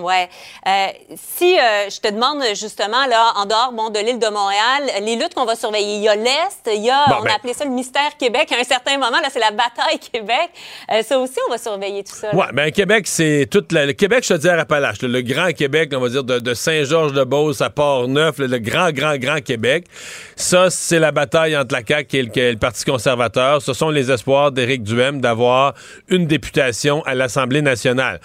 Ouais. 0.00 0.28
Euh, 0.66 0.86
si 1.16 1.58
euh, 1.58 1.88
je 1.90 2.00
te 2.00 2.08
demande 2.12 2.42
justement 2.54 3.06
là, 3.06 3.32
en 3.36 3.46
dehors 3.46 3.72
bon, 3.72 3.90
de 3.90 3.98
l'île 3.98 4.18
de 4.18 4.28
Montréal, 4.28 5.02
les 5.02 5.16
luttes 5.16 5.34
qu'on 5.34 5.44
va 5.44 5.56
surveiller, 5.56 5.96
il 5.96 6.02
y 6.02 6.08
a 6.08 6.14
l'est, 6.16 6.62
il 6.74 6.84
y 6.84 6.90
a, 6.90 7.06
Bon, 7.08 7.16
on 7.20 7.22
ben- 7.22 7.30
a 7.30 7.34
appelé 7.34 7.52
ça 7.54 7.64
le 7.64 7.70
mystère 7.70 8.16
Québec 8.18 8.50
à 8.52 8.60
un 8.60 8.64
certain 8.64 8.94
moment. 8.98 9.20
Là, 9.20 9.28
c'est 9.30 9.40
la 9.40 9.50
bataille 9.50 9.98
Québec. 10.12 10.50
Euh, 10.90 11.02
ça 11.02 11.18
aussi, 11.18 11.36
on 11.46 11.50
va 11.50 11.58
surveiller 11.58 12.04
tout 12.04 12.14
ça. 12.14 12.28
là. 12.32 12.34
Ouais, 12.38 12.46
ben 12.52 12.70
Québec, 12.70 13.06
c'est 13.06 13.46
toute 13.50 13.72
la, 13.72 13.86
le 13.86 13.92
Québec, 13.92 14.24
je 14.26 14.34
te 14.34 14.38
dis 14.38 14.48
à 14.48 14.58
Appalaches, 14.58 15.02
le, 15.02 15.08
le 15.08 15.22
grand 15.22 15.52
Québec, 15.52 15.90
on 15.94 16.00
va 16.00 16.08
dire 16.08 16.24
de, 16.24 16.38
de 16.38 16.54
Saint-Georges-de-Beauce 16.54 17.60
à 17.60 17.70
Port-Neuf, 17.70 18.38
le, 18.38 18.46
le 18.46 18.58
grand, 18.58 18.90
grand, 18.92 19.16
grand 19.16 19.40
Québec. 19.42 19.86
Ça, 20.36 20.70
c'est 20.70 20.98
la 20.98 21.12
bataille 21.12 21.56
entre 21.56 21.74
la 21.74 21.82
CAQ 21.86 22.16
et 22.16 22.22
le, 22.22 22.38
et 22.38 22.52
le 22.52 22.58
Parti 22.58 22.84
conservateur. 22.84 23.60
Ce 23.62 23.72
sont 23.72 23.90
les 23.90 24.10
espoirs 24.10 24.52
d'Éric 24.52 24.82
Duhem 24.82 25.20
d'avoir 25.20 25.74
une 26.08 26.26
députation 26.26 27.02
à 27.04 27.14
l'Assemblée 27.14 27.62
nationale. 27.62 28.20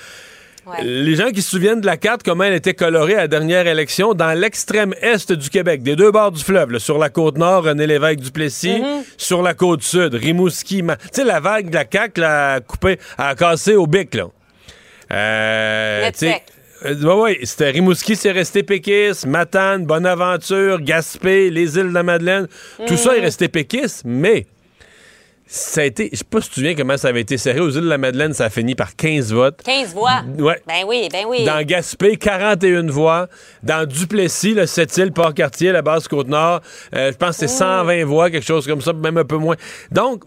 Ouais. 0.67 0.83
Les 0.83 1.15
gens 1.15 1.29
qui 1.31 1.41
se 1.41 1.49
souviennent 1.49 1.79
de 1.79 1.85
la 1.85 1.95
carte, 1.95 2.23
comment 2.23 2.43
elle 2.43 2.53
était 2.53 2.73
colorée 2.73 3.13
à 3.15 3.19
la 3.19 3.27
dernière 3.27 3.67
élection, 3.67 4.13
dans 4.13 4.37
l'extrême 4.37 4.93
est 5.01 5.31
du 5.31 5.49
Québec, 5.49 5.81
des 5.81 5.95
deux 5.95 6.11
bords 6.11 6.31
du 6.33 6.43
fleuve, 6.43 6.71
là, 6.71 6.79
sur 6.79 6.97
la 6.97 7.09
côte 7.09 7.37
nord, 7.37 7.63
René 7.63 7.87
Lévesque 7.87 8.19
du 8.19 8.31
Plessis, 8.31 8.81
sur 9.15 9.41
la 9.41 9.53
côte 9.53 9.81
sud, 9.81 10.13
Rimouski, 10.13 10.83
Ma- 10.83 10.97
tu 10.97 11.07
sais, 11.13 11.23
la 11.23 11.39
vague 11.39 11.69
de 11.69 11.75
la 11.75 11.85
CAQ, 11.89 12.19
la 12.19 12.59
coupée, 12.59 12.99
a 13.17 13.33
cassé 13.35 13.75
au 13.75 13.87
bic, 13.87 14.13
là. 14.13 14.25
Euh, 15.11 16.01
euh, 16.85 17.15
ouais, 17.15 17.39
c'était 17.43 17.69
Rimouski, 17.69 18.15
c'est 18.15 18.31
resté 18.31 18.61
péquiste, 18.63 19.25
Matane, 19.25 19.85
Bonaventure, 19.85 20.81
Gaspé, 20.81 21.49
les 21.49 21.77
îles 21.77 21.89
de 21.89 21.93
la 21.93 22.03
Madeleine, 22.03 22.47
tout 22.87 22.97
ça 22.97 23.15
est 23.17 23.21
resté 23.21 23.47
péquiste, 23.47 24.01
mais 24.05 24.45
ça 25.47 25.81
a 25.81 25.83
été, 25.85 26.09
je 26.11 26.17
sais 26.17 26.23
pas 26.23 26.41
si 26.41 26.47
tu 26.47 26.49
te 26.49 26.55
souviens 26.55 26.75
comment 26.75 26.97
ça 26.97 27.07
avait 27.07 27.21
été 27.21 27.37
serré, 27.37 27.59
aux 27.59 27.69
îles 27.69 27.81
de 27.81 27.89
la 27.89 27.97
Madeleine, 27.97 28.33
ça 28.33 28.45
a 28.45 28.49
fini 28.49 28.75
par 28.75 28.95
15 28.95 29.31
votes. 29.31 29.61
15 29.63 29.93
voix? 29.93 30.21
Ouais. 30.37 30.61
Ben 30.67 30.83
oui, 30.85 31.07
ben 31.11 31.25
oui. 31.27 31.45
Dans 31.45 31.65
Gaspé, 31.65 32.17
41 32.17 32.87
voix. 32.87 33.27
Dans 33.63 33.87
Duplessis, 33.87 34.53
le 34.53 34.65
7 34.65 35.13
Port-Cartier, 35.13 35.71
la 35.71 35.81
base 35.81 36.07
Côte-Nord, 36.07 36.61
euh, 36.95 37.11
je 37.11 37.17
pense 37.17 37.37
que 37.37 37.47
c'est 37.47 37.47
120 37.47 38.03
voix, 38.05 38.29
quelque 38.29 38.45
chose 38.45 38.67
comme 38.67 38.81
ça, 38.81 38.93
même 38.93 39.17
un 39.17 39.25
peu 39.25 39.37
moins. 39.37 39.55
Donc, 39.91 40.23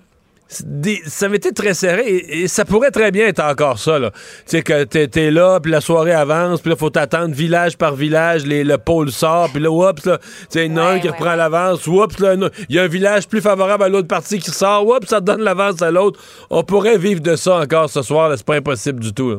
des- 0.64 1.00
ça 1.06 1.26
avait 1.26 1.37
été 1.37 1.52
très 1.52 1.75
serré 1.75 2.06
et, 2.08 2.41
et 2.43 2.49
ça 2.49 2.64
pourrait 2.64 2.91
très 2.91 3.11
bien 3.11 3.26
être 3.26 3.41
encore 3.43 3.79
ça. 3.79 3.99
Tu 4.00 4.08
sais, 4.47 4.62
que 4.62 4.85
t'es, 4.85 5.31
là, 5.31 5.61
puis 5.61 5.70
la 5.70 5.81
soirée 5.81 6.12
avance, 6.12 6.61
puis 6.61 6.70
là, 6.70 6.76
faut 6.76 6.91
t'attendre 6.91 7.35
village 7.35 7.76
par 7.79 7.94
village, 7.94 8.44
les, 8.47 8.64
le 8.64 8.79
pôle 8.79 9.12
sort, 9.12 9.49
puis 9.50 9.61
là, 9.62 9.70
oups, 9.70 10.05
là, 10.06 10.19
tu 10.19 10.25
sais, 10.49 10.67
il 10.67 10.73
y 10.73 10.75
en 10.75 10.79
a 10.79 10.82
un 10.82 10.94
Ouais, 10.94 11.00
qui 11.00 11.06
ouais, 11.06 11.12
reprend 11.12 11.31
ouais. 11.31 11.37
l'avance, 11.37 11.87
oups, 11.87 12.19
là, 12.19 12.35
il 12.69 12.75
y 12.75 12.79
a 12.79 12.82
un 12.82 12.88
village 12.88 13.29
plus 13.29 13.41
favorable 13.41 13.85
à 13.85 13.88
l'autre 13.88 14.08
partie 14.08 14.38
qui 14.41 14.50
sort, 14.50 14.87
oups, 14.87 15.06
ça 15.08 15.20
donne 15.20 15.43
l'avance 15.43 15.81
à 15.82 15.91
l'autre. 15.91 16.20
On 16.50 16.62
pourrait 16.64 16.99
vivre 16.99 17.20
de 17.20 17.37
ça 17.37 17.56
encore 17.58 17.88
ce 17.88 18.02
soir, 18.02 18.29
là, 18.29 18.37
c'est 18.37 18.47
pas 18.47 18.56
impossible 18.56 19.00
du 19.00 19.12
tout. 19.12 19.31
là. 19.31 19.37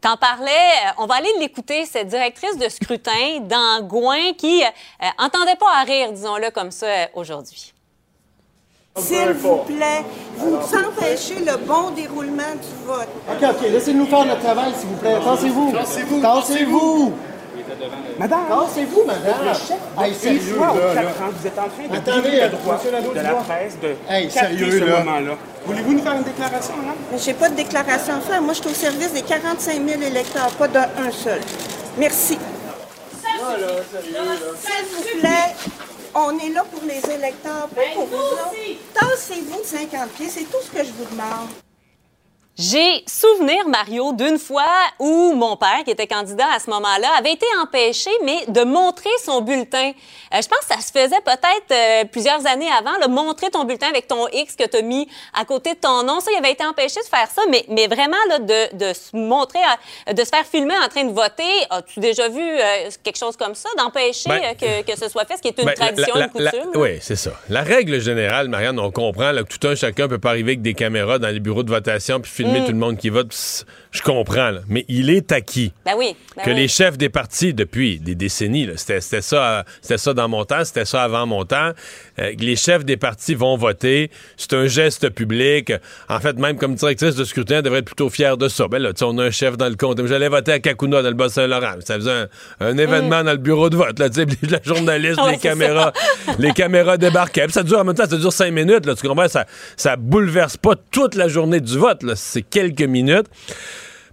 T'en 0.00 0.16
parlais, 0.18 0.50
euh, 0.50 0.90
on 0.98 1.06
va 1.06 1.14
aller 1.16 1.32
l'écouter, 1.40 1.84
cette 1.86 2.08
directrice 2.08 2.58
de 2.58 2.68
scrutin 2.68 3.40
d'Angouin 3.40 4.32
qui 4.36 4.62
euh, 4.62 4.66
euh, 5.02 5.06
entendait 5.18 5.56
pas 5.58 5.80
à 5.80 5.84
rire, 5.84 6.12
disons-le 6.12 6.50
comme 6.50 6.70
ça, 6.70 6.86
aujourd'hui. 7.14 7.72
S'il 8.98 9.32
vous 9.34 9.56
plaît, 9.58 10.04
vous 10.36 10.56
empêchez 10.56 11.40
le 11.44 11.56
bon 11.66 11.90
déroulement 11.90 12.42
du 12.54 12.86
vote. 12.86 13.08
OK, 13.30 13.42
OK, 13.42 13.68
laissez-nous 13.70 14.06
faire 14.06 14.24
notre 14.24 14.40
travail, 14.42 14.72
s'il 14.78 14.88
vous 14.88 14.96
plaît. 14.96 15.16
Tassez-vous. 15.22 15.72
Tassez-vous. 15.72 16.20
Tassez-vous. 16.22 17.12
Madame, 18.18 18.40
madame. 19.06 19.54
Hey, 19.98 20.14
sérieux, 20.14 20.54
fois 20.54 20.66
là, 20.68 20.72
aux 20.72 20.76
là. 20.78 20.94
quatre 20.94 21.20
ans, 21.22 21.30
vous 21.38 21.46
êtes 21.46 21.58
en 21.58 21.68
train 21.68 21.88
de 21.88 21.96
Attendez, 21.96 22.40
le 22.40 22.48
droit 22.48 22.80
de 23.14 23.20
la 23.20 23.34
presse 23.34 23.78
de 23.82 23.94
Hey, 24.08 24.30
sérieux, 24.30 24.70
ce 24.80 24.84
là. 24.84 24.98
moment-là. 25.00 25.32
Voulez-vous 25.66 25.92
nous 25.92 26.02
faire 26.02 26.12
une 26.14 26.22
déclaration, 26.22 26.74
madame? 26.76 26.94
Mais 27.12 27.18
j'ai 27.18 27.34
pas 27.34 27.48
de 27.50 27.54
déclaration 27.56 28.14
à 28.14 28.20
faire. 28.20 28.40
Moi, 28.40 28.54
je 28.54 28.60
suis 28.62 28.70
au 28.70 28.74
service 28.74 29.12
des 29.12 29.22
45 29.22 29.86
000 29.86 30.02
électeurs, 30.02 30.48
pas 30.58 30.68
d'un 30.68 30.88
seul. 31.10 31.40
Merci. 31.98 32.38
S'il 33.28 34.86
vous 34.94 35.20
plaît, 35.20 35.54
on 36.16 36.38
est 36.38 36.48
là 36.48 36.64
pour 36.64 36.82
les 36.82 36.98
électeurs, 37.14 37.68
pas 37.68 37.82
pour 37.94 38.06
vous 38.06 38.16
autres. 38.16 38.54
Tassez-vous 38.94 39.60
de 39.60 39.66
50 39.66 40.10
pieds, 40.12 40.28
c'est 40.28 40.44
tout 40.44 40.62
ce 40.62 40.70
que 40.70 40.84
je 40.84 40.92
vous 40.92 41.04
demande. 41.04 41.65
J'ai 42.58 43.04
souvenir, 43.06 43.68
Mario, 43.68 44.14
d'une 44.14 44.38
fois 44.38 44.64
où 44.98 45.34
mon 45.34 45.56
père, 45.56 45.84
qui 45.84 45.90
était 45.90 46.06
candidat 46.06 46.46
à 46.54 46.58
ce 46.58 46.70
moment-là, 46.70 47.08
avait 47.18 47.32
été 47.34 47.44
empêché, 47.62 48.08
mais 48.24 48.46
de 48.48 48.62
montrer 48.64 49.10
son 49.22 49.42
bulletin. 49.42 49.92
Euh, 50.32 50.40
je 50.42 50.48
pense 50.48 50.60
que 50.60 50.74
ça 50.74 50.80
se 50.80 50.90
faisait 50.90 51.20
peut-être 51.22 51.70
euh, 51.70 52.04
plusieurs 52.10 52.46
années 52.46 52.70
avant, 52.78 52.96
là, 52.98 53.08
montrer 53.08 53.50
ton 53.50 53.64
bulletin 53.64 53.88
avec 53.88 54.06
ton 54.08 54.26
X 54.28 54.56
que 54.56 54.64
tu 54.66 54.78
as 54.78 54.82
mis 54.82 55.06
à 55.38 55.44
côté 55.44 55.74
de 55.74 55.78
ton 55.78 56.02
nom. 56.02 56.20
Ça, 56.20 56.30
il 56.32 56.38
avait 56.38 56.52
été 56.52 56.64
empêché 56.64 56.98
de 57.00 57.06
faire 57.14 57.28
ça, 57.30 57.42
mais, 57.50 57.64
mais 57.68 57.88
vraiment 57.88 58.16
là, 58.30 58.38
de, 58.38 58.74
de 58.76 58.92
se 58.94 59.14
montrer, 59.14 59.60
à- 60.06 60.14
de 60.14 60.24
se 60.24 60.30
faire 60.30 60.46
filmer 60.46 60.74
en 60.82 60.88
train 60.88 61.04
de 61.04 61.12
voter. 61.12 61.42
As-tu 61.68 62.00
déjà 62.00 62.30
vu 62.30 62.40
euh, 62.40 62.88
quelque 63.04 63.18
chose 63.18 63.36
comme 63.36 63.54
ça, 63.54 63.68
d'empêcher 63.76 64.30
Ben, 64.30 64.40
euh, 64.42 64.54
que, 64.82 64.90
que 64.92 64.98
ce 64.98 65.10
soit 65.10 65.26
fait, 65.26 65.36
ce 65.36 65.42
qui 65.42 65.48
est 65.48 65.58
une 65.58 65.66
Ben, 65.66 65.74
tradition, 65.74 66.14
la- 66.14 66.24
une 66.24 66.30
coutume? 66.30 66.70
Oui, 66.74 66.98
c'est 67.02 67.16
ça. 67.16 67.32
La 67.50 67.62
règle 67.62 68.00
générale, 68.00 68.48
Marianne, 68.48 68.78
on 68.80 68.90
comprend 68.90 69.30
là, 69.32 69.42
que 69.44 69.54
tout 69.54 69.68
un 69.68 69.74
chacun 69.74 70.08
peut 70.08 70.18
pas 70.18 70.30
arriver 70.30 70.52
avec 70.52 70.62
des 70.62 70.72
caméras 70.72 71.18
dans 71.18 71.28
les 71.28 71.40
bureaux 71.40 71.62
de 71.62 71.70
votation 71.70 72.18
puis 72.18 72.45
filmer 72.46 72.58
filmer 72.60 72.66
tout 72.66 72.72
le 72.72 72.78
monde 72.78 72.96
qui 72.96 73.08
vote. 73.08 73.64
Je 73.90 74.02
comprends, 74.02 74.50
là. 74.50 74.60
mais 74.68 74.84
il 74.88 75.10
est 75.10 75.32
acquis 75.32 75.72
Ben 75.84 75.94
oui. 75.96 76.16
ben 76.36 76.42
que 76.44 76.50
oui. 76.50 76.56
les 76.56 76.68
chefs 76.68 76.98
des 76.98 77.08
partis, 77.08 77.54
depuis 77.54 77.98
des 77.98 78.14
décennies, 78.14 78.68
c'était 78.76 79.00
ça, 79.00 79.58
euh, 79.58 79.62
c'était 79.80 79.98
ça 79.98 80.12
dans 80.12 80.28
mon 80.28 80.44
temps, 80.44 80.64
c'était 80.64 80.84
ça 80.84 81.02
avant 81.02 81.26
mon 81.26 81.44
temps, 81.44 81.70
euh, 82.18 82.32
les 82.38 82.56
chefs 82.56 82.84
des 82.84 82.96
partis 82.96 83.34
vont 83.34 83.56
voter. 83.56 84.10
C'est 84.36 84.54
un 84.54 84.66
geste 84.66 85.10
public. 85.10 85.72
En 86.08 86.20
fait, 86.20 86.38
même 86.38 86.56
comme 86.56 86.74
directrice 86.74 87.16
de 87.16 87.24
scrutin, 87.24 87.56
elle 87.56 87.62
devrait 87.62 87.80
être 87.80 87.86
plutôt 87.86 88.10
fière 88.10 88.36
de 88.36 88.48
ça. 88.48 88.68
Ben 88.68 88.78
là, 88.78 88.90
on 89.02 89.18
a 89.18 89.24
un 89.24 89.30
chef 89.30 89.56
dans 89.56 89.68
le 89.68 89.76
compte. 89.76 90.04
J'allais 90.06 90.28
voter 90.28 90.52
à 90.52 90.58
Kakuna, 90.60 91.02
dans 91.02 91.08
le 91.08 91.14
Bas-Saint-Laurent. 91.14 91.74
Ça 91.84 91.94
faisait 91.96 92.10
un, 92.10 92.28
un 92.60 92.78
événement 92.78 93.24
dans 93.24 93.32
le 93.32 93.38
bureau 93.38 93.70
de 93.70 93.76
vote. 93.76 93.98
Là, 93.98 94.08
la 94.48 94.58
journaliste, 94.64 95.16
Mm. 95.16 95.24
Ouais, 95.24 95.32
les 95.32 95.38
caméras, 95.38 95.92
les 96.38 96.52
caméras 96.52 96.96
débarquaient. 96.96 97.44
Puis 97.44 97.52
ça 97.52 97.62
dure 97.62 97.78
en 97.78 97.84
même 97.84 97.94
temps, 97.94 98.08
ça 98.08 98.16
dure 98.16 98.32
cinq 98.32 98.52
minutes. 98.52 98.86
Là, 98.86 98.94
tu 98.94 99.06
comprends? 99.06 99.28
Ça, 99.28 99.46
ça 99.76 99.96
bouleverse 99.96 100.56
pas 100.56 100.74
toute 100.90 101.14
la 101.14 101.28
journée 101.28 101.60
du 101.60 101.78
vote. 101.78 102.04
C'est 102.14 102.42
quelques 102.42 102.82
minutes. 102.82 103.26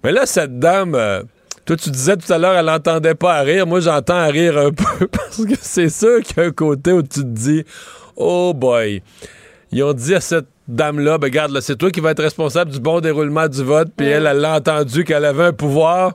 Mais 0.03 0.11
là, 0.11 0.25
cette 0.25 0.59
dame, 0.59 0.95
euh, 0.95 1.23
toi, 1.65 1.75
tu 1.77 1.89
disais 1.89 2.17
tout 2.17 2.31
à 2.31 2.37
l'heure, 2.37 2.55
elle 2.55 2.65
n'entendait 2.65 3.15
pas 3.15 3.35
à 3.35 3.41
rire. 3.41 3.65
Moi, 3.67 3.79
j'entends 3.79 4.17
à 4.17 4.25
rire 4.27 4.57
un 4.57 4.71
peu 4.71 5.07
parce 5.07 5.43
que 5.45 5.53
c'est 5.61 5.89
sûr 5.89 6.21
qu'il 6.21 6.37
y 6.37 6.39
a 6.41 6.43
un 6.43 6.51
côté 6.51 6.91
où 6.91 7.01
tu 7.01 7.21
te 7.21 7.25
dis, 7.25 7.63
oh 8.15 8.53
boy. 8.55 9.01
Ils 9.71 9.83
ont 9.83 9.93
dit 9.93 10.13
à 10.13 10.21
cette 10.21 10.45
dame-là, 10.67 11.17
ben 11.17 11.27
regarde, 11.27 11.51
là, 11.51 11.59
c'est 11.61 11.75
toi 11.75 11.89
qui 11.89 11.99
vas 11.99 12.11
être 12.11 12.21
responsable 12.21 12.71
du 12.71 12.79
bon 12.79 12.99
déroulement 13.01 13.47
du 13.47 13.63
vote. 13.63 13.89
Puis 13.97 14.05
elle, 14.07 14.27
elle 14.27 14.37
l'a 14.37 14.55
entendu 14.57 15.03
qu'elle 15.03 15.25
avait 15.25 15.45
un 15.45 15.53
pouvoir. 15.53 16.13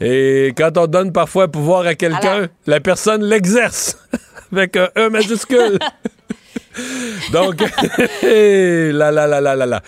Et 0.00 0.52
quand 0.56 0.78
on 0.78 0.86
donne 0.86 1.12
parfois 1.12 1.44
un 1.44 1.48
pouvoir 1.48 1.86
à 1.86 1.94
quelqu'un, 1.94 2.32
Alors- 2.32 2.46
la 2.66 2.80
personne 2.80 3.22
l'exerce 3.24 3.98
avec 4.52 4.76
un 4.76 4.88
E 4.96 5.08
majuscule. 5.10 5.78
Donc, 7.32 7.60
là, 7.60 9.10
là, 9.10 9.26
là, 9.26 9.40
là, 9.40 9.56
là, 9.56 9.66
là. 9.66 9.82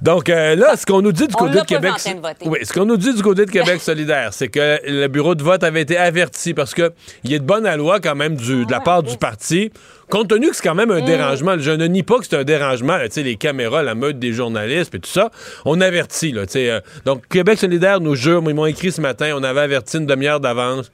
Donc, 0.00 0.28
euh, 0.28 0.54
là, 0.56 0.76
ce 0.76 0.86
qu'on 0.86 1.02
nous 1.02 1.12
dit 1.12 1.26
du 1.26 1.34
On 1.36 1.46
côté 1.46 1.60
de 1.60 1.64
Québec. 1.64 1.92
de. 1.94 2.48
Oui, 2.48 2.58
ce 2.62 2.72
qu'on 2.72 2.84
nous 2.84 2.96
dit 2.96 3.14
du 3.14 3.22
côté 3.22 3.44
de 3.46 3.50
Québec 3.50 3.80
solidaire, 3.80 4.32
c'est 4.32 4.48
que 4.48 4.78
le 4.86 5.06
bureau 5.08 5.34
de 5.34 5.42
vote 5.42 5.64
avait 5.64 5.82
été 5.82 5.96
averti 5.96 6.54
parce 6.54 6.74
que 6.74 6.92
il 7.24 7.32
est 7.32 7.38
de 7.38 7.44
bonne 7.44 7.68
loi 7.76 8.00
quand 8.00 8.14
même 8.14 8.36
du, 8.36 8.64
de 8.64 8.70
la 8.70 8.80
part 8.80 9.02
du 9.02 9.16
parti. 9.16 9.70
Compte 10.08 10.28
tenu 10.28 10.50
que 10.50 10.56
c'est 10.56 10.64
quand 10.64 10.74
même 10.74 10.90
un 10.90 11.02
dérangement, 11.02 11.54
je 11.56 11.70
ne 11.70 11.86
nie 11.86 12.02
pas 12.02 12.18
que 12.18 12.26
c'est 12.26 12.36
un 12.36 12.42
dérangement, 12.42 12.96
là, 12.96 13.04
les 13.14 13.36
caméras, 13.36 13.84
la 13.84 13.94
meute 13.94 14.18
des 14.18 14.32
journalistes 14.32 14.92
et 14.92 14.98
tout 14.98 15.08
ça, 15.08 15.30
on 15.64 15.80
avertit. 15.80 16.32
Là, 16.32 16.46
euh, 16.56 16.80
donc, 17.04 17.28
Québec 17.28 17.60
solidaire 17.60 18.00
nous 18.00 18.16
jure, 18.16 18.42
ils 18.44 18.54
m'ont 18.54 18.66
écrit 18.66 18.90
ce 18.90 19.00
matin, 19.00 19.32
on 19.36 19.44
avait 19.44 19.60
averti 19.60 19.98
une 19.98 20.06
demi-heure 20.06 20.40
d'avance 20.40 20.90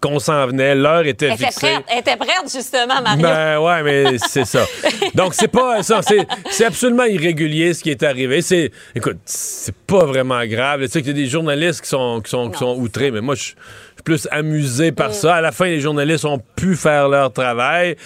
qu'on 0.00 0.18
s'en 0.18 0.46
venait, 0.46 0.74
l'heure 0.74 1.06
était 1.06 1.26
Elle 1.26 1.32
était 1.34 1.46
fixée. 1.46 1.66
prête, 1.66 1.84
elle 1.88 1.98
était 1.98 2.16
prête, 2.16 2.52
justement, 2.52 3.00
Mario. 3.02 3.22
Ben 3.22 3.58
ouais, 3.58 3.82
mais 3.82 4.18
c'est 4.18 4.44
ça. 4.44 4.64
Donc 5.14 5.34
c'est 5.34 5.48
pas 5.48 5.82
ça, 5.82 6.00
c'est, 6.02 6.64
absolument 6.64 7.04
irrégulier 7.04 7.74
ce 7.74 7.82
qui 7.82 7.90
est 7.90 8.02
arrivé. 8.02 8.42
C'est, 8.42 8.70
écoute, 8.94 9.18
c'est 9.24 9.74
pas 9.74 10.04
vraiment 10.04 10.44
grave. 10.46 10.82
Tu 10.82 10.88
sais 10.88 11.00
qu'il 11.00 11.08
y 11.16 11.20
a 11.20 11.24
des 11.24 11.28
journalistes 11.28 11.82
qui 11.82 11.88
sont 11.88 12.20
qui 12.22 12.30
sont, 12.30 12.50
qui 12.50 12.58
sont 12.58 12.76
outrés, 12.76 13.10
mais 13.10 13.20
moi 13.20 13.34
je 13.34 13.42
suis 13.42 13.54
je 13.54 14.00
suis 14.00 14.02
plus 14.04 14.28
amusé 14.30 14.92
par 14.92 15.14
ça. 15.14 15.36
À 15.36 15.40
la 15.40 15.52
fin, 15.52 15.66
les 15.66 15.80
journalistes 15.80 16.26
ont 16.26 16.40
pu 16.54 16.76
faire 16.76 17.08
leur 17.08 17.32
travail. 17.32 17.96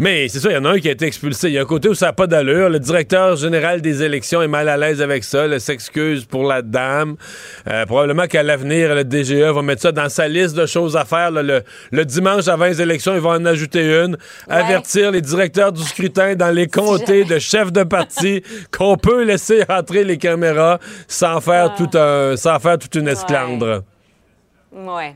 Mais 0.00 0.28
c'est 0.28 0.38
ça, 0.38 0.50
il 0.50 0.54
y 0.54 0.56
en 0.56 0.64
a 0.64 0.70
un 0.70 0.78
qui 0.78 0.88
a 0.88 0.92
été 0.92 1.06
expulsé. 1.06 1.48
Il 1.48 1.54
y 1.54 1.58
a 1.58 1.62
un 1.62 1.64
côté 1.64 1.88
où 1.88 1.94
ça 1.94 2.06
n'a 2.06 2.12
pas 2.12 2.28
d'allure. 2.28 2.68
Le 2.68 2.78
directeur 2.78 3.34
général 3.34 3.80
des 3.82 4.04
élections 4.04 4.40
est 4.40 4.48
mal 4.48 4.68
à 4.68 4.76
l'aise 4.76 5.02
avec 5.02 5.24
ça. 5.24 5.46
Il 5.48 5.60
s'excuse 5.60 6.24
pour 6.24 6.44
la 6.44 6.62
dame. 6.62 7.16
Euh, 7.66 7.84
probablement 7.84 8.26
qu'à 8.28 8.44
l'avenir, 8.44 8.94
le 8.94 9.02
DGE 9.02 9.52
va 9.52 9.60
mettre 9.62 9.82
ça 9.82 9.90
dans 9.90 10.08
sa 10.08 10.28
liste 10.28 10.54
de 10.54 10.66
choses 10.66 10.96
à 10.96 11.04
faire. 11.04 11.32
là. 11.32 11.42
le, 11.42 11.62
le 11.90 12.04
dimanche 12.04 12.46
avant 12.46 12.66
les 12.66 12.80
élections, 12.80 13.12
ils 13.14 13.20
vont 13.20 13.32
en 13.32 13.44
ajouter 13.44 13.82
une. 14.04 14.16
Avertir 14.48 15.10
les 15.10 15.20
directeurs 15.20 15.72
du 15.72 15.82
scrutin 15.82 16.36
dans 16.36 16.54
les 16.54 16.68
comtés 16.68 17.24
de 17.24 17.40
chefs 17.40 17.72
de 17.72 17.82
parti 17.82 18.42
qu'on 18.70 18.96
peut 18.96 19.24
laisser 19.24 19.64
entrer 19.68 20.04
les 20.04 20.16
caméras 20.16 20.78
sans 21.08 21.40
faire, 21.40 21.74
tout 21.74 21.90
un, 21.98 22.36
sans 22.36 22.60
faire 22.60 22.78
toute 22.78 22.94
une 22.94 23.08
esclandre. 23.08 23.82
Oui. 24.80 25.12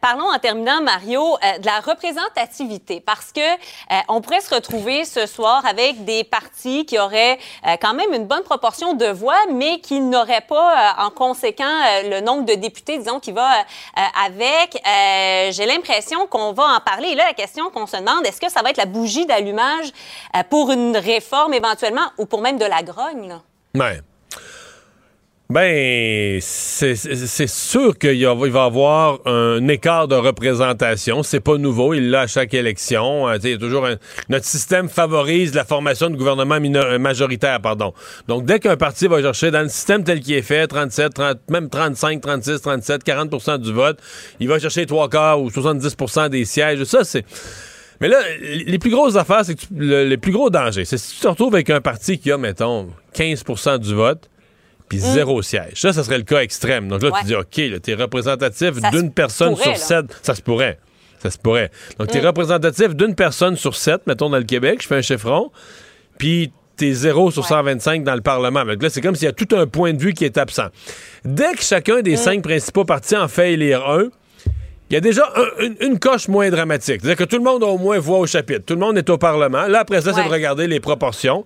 parlons 0.00 0.32
en 0.32 0.38
terminant, 0.38 0.80
Mario, 0.80 1.36
euh, 1.44 1.58
de 1.58 1.66
la 1.66 1.80
représentativité, 1.80 3.00
parce 3.00 3.32
que 3.32 3.40
euh, 3.40 4.00
on 4.08 4.22
pourrait 4.22 4.40
se 4.40 4.54
retrouver 4.54 5.04
ce 5.04 5.26
soir 5.26 5.66
avec 5.66 6.06
des 6.06 6.24
partis 6.24 6.86
qui 6.86 6.98
auraient 6.98 7.38
euh, 7.66 7.76
quand 7.80 7.92
même 7.92 8.14
une 8.14 8.26
bonne 8.26 8.42
proportion 8.44 8.94
de 8.94 9.06
voix, 9.06 9.36
mais 9.52 9.80
qui 9.80 10.00
n'auraient 10.00 10.40
pas, 10.48 10.72
euh, 10.72 11.06
en 11.06 11.10
conséquent, 11.10 11.64
euh, 11.64 12.08
le 12.08 12.20
nombre 12.20 12.46
de 12.46 12.54
députés, 12.54 12.96
disons, 12.96 13.20
qui 13.20 13.32
va 13.32 13.60
euh, 13.60 14.00
avec. 14.24 14.76
Euh, 14.76 15.52
J'ai 15.52 15.66
l'impression 15.66 16.26
qu'on 16.26 16.52
va 16.52 16.64
en 16.76 16.80
parler. 16.80 17.08
Et 17.08 17.14
là, 17.14 17.26
la 17.26 17.34
question 17.34 17.68
qu'on 17.70 17.86
se 17.86 17.96
demande, 17.98 18.26
est-ce 18.26 18.40
que 18.40 18.50
ça 18.50 18.62
va 18.62 18.70
être 18.70 18.78
la 18.78 18.86
bougie 18.86 19.26
d'allumage 19.26 19.92
euh, 20.34 20.42
pour 20.48 20.70
une 20.70 20.96
réforme 20.96 21.52
éventuellement, 21.52 22.08
ou 22.16 22.24
pour 22.24 22.40
même 22.40 22.56
de 22.56 22.64
la 22.64 22.82
grogne? 22.82 23.38
Ben, 25.50 26.40
c'est 26.42 27.46
sûr 27.46 27.96
qu'il 27.96 28.26
va 28.26 28.46
y 28.46 28.56
avoir 28.58 29.18
un 29.26 29.66
écart 29.68 30.06
de 30.06 30.14
représentation. 30.14 31.22
C'est 31.22 31.40
pas 31.40 31.56
nouveau. 31.56 31.94
Il 31.94 32.10
l'a 32.10 32.20
à 32.22 32.26
chaque 32.26 32.52
élection. 32.52 33.26
Euh, 33.26 33.38
il 33.42 33.50
y 33.50 33.54
a 33.54 33.56
toujours 33.56 33.86
un- 33.86 33.96
Notre 34.28 34.44
système 34.44 34.90
favorise 34.90 35.54
la 35.54 35.64
formation 35.64 36.10
de 36.10 36.16
gouvernement 36.16 36.56
euh, 36.56 36.98
majoritaire, 36.98 37.62
pardon. 37.62 37.94
Donc, 38.26 38.44
dès 38.44 38.60
qu'un 38.60 38.76
parti 38.76 39.06
va 39.06 39.22
chercher 39.22 39.50
dans 39.50 39.62
le 39.62 39.70
système 39.70 40.04
tel 40.04 40.20
qu'il 40.20 40.34
est 40.34 40.42
fait, 40.42 40.66
37, 40.66 41.14
30, 41.14 41.38
même 41.48 41.70
35, 41.70 42.20
36, 42.20 42.60
37, 42.60 43.02
40% 43.06 43.56
du 43.56 43.72
vote, 43.72 43.98
il 44.40 44.48
va 44.48 44.58
chercher 44.58 44.84
trois 44.84 45.08
quarts 45.08 45.40
ou 45.40 45.48
70% 45.48 46.28
des 46.28 46.44
sièges. 46.44 46.84
Ça, 46.84 47.04
c'est... 47.04 47.24
Mais 48.02 48.08
là, 48.08 48.18
les 48.66 48.78
plus 48.78 48.90
grosses 48.90 49.16
affaires, 49.16 49.46
c'est 49.46 49.56
le, 49.74 50.04
les 50.04 50.18
plus 50.18 50.30
gros 50.30 50.50
dangers, 50.50 50.84
c'est 50.84 50.98
si 50.98 51.14
tu 51.16 51.20
te 51.22 51.28
retrouves 51.28 51.54
avec 51.54 51.70
un 51.70 51.80
parti 51.80 52.18
qui 52.18 52.30
a, 52.30 52.36
mettons, 52.36 52.90
15% 53.16 53.78
du 53.78 53.94
vote, 53.94 54.28
puis 54.88 54.98
zéro 54.98 55.42
siège. 55.42 55.74
Ça, 55.80 55.92
ça 55.92 56.02
serait 56.04 56.18
le 56.18 56.24
cas 56.24 56.40
extrême. 56.40 56.88
Donc 56.88 57.02
là, 57.02 57.08
Mm. 57.10 57.12
Ouais. 57.12 57.18
tu 57.20 57.26
dis, 57.26 57.34
OK, 57.34 57.56
là, 57.72 57.78
t'es 57.80 57.94
représentatif 57.94 58.72
d'une 58.92 59.12
personne 59.12 59.50
pourrait, 59.50 59.62
sur 59.76 59.96
là. 59.96 60.02
sept. 60.02 60.18
Ça 60.22 60.34
se 60.34 60.42
pourrait. 60.42 60.78
Ça 61.22 61.30
se 61.30 61.38
pourrait. 61.38 61.70
Donc, 61.98 62.08
Mm. 62.08 62.12
t'es 62.12 62.20
représentatif 62.20 62.94
d'une 62.94 63.14
personne 63.14 63.56
sur 63.56 63.74
sept, 63.74 64.06
mettons, 64.06 64.30
dans 64.30 64.38
le 64.38 64.44
Québec, 64.44 64.80
je 64.82 64.86
fais 64.88 64.96
un 64.96 65.02
chiffron, 65.02 65.50
puis 66.18 66.52
t'es 66.76 66.92
zéro 66.92 67.30
sur 67.32 67.42
Ouais. 67.42 67.48
125 67.48 68.04
dans 68.04 68.14
le 68.14 68.20
Parlement. 68.20 68.64
Donc 68.64 68.82
là, 68.82 68.88
c'est 68.88 69.00
comme 69.00 69.16
s'il 69.16 69.24
y 69.24 69.28
a 69.28 69.32
tout 69.32 69.48
un 69.56 69.66
point 69.66 69.92
de 69.94 69.98
vue 70.00 70.12
qui 70.14 70.24
est 70.24 70.38
absent. 70.38 70.68
Dès 71.24 71.52
que 71.54 71.62
chacun 71.62 71.98
Mm. 71.98 72.02
des 72.02 72.16
cinq 72.16 72.42
principaux 72.42 72.84
partis 72.84 73.16
en 73.16 73.26
fait 73.28 73.54
élire 73.54 73.84
un, 73.88 74.04
il 74.90 74.94
y 74.94 74.96
a 74.96 75.00
déjà 75.00 75.24
un- 75.36 75.64
une, 75.64 75.76
une 75.80 75.98
coche 75.98 76.28
moins 76.28 76.48
dramatique. 76.50 77.00
C'est-à-dire 77.02 77.16
que 77.16 77.24
tout 77.24 77.36
le 77.36 77.42
monde 77.44 77.62
a 77.64 77.66
au 77.66 77.78
moins 77.78 77.98
voix 77.98 78.18
au 78.20 78.26
chapitre. 78.26 78.60
Tout 78.64 78.74
le 78.74 78.80
monde 78.80 78.96
est 78.96 79.10
au 79.10 79.18
Parlement. 79.18 79.66
Là, 79.66 79.80
après 79.80 80.00
ça, 80.00 80.12
c'est 80.14 80.22
de 80.24 80.28
regarder 80.30 80.66
les 80.68 80.80
proportions. 80.80 81.44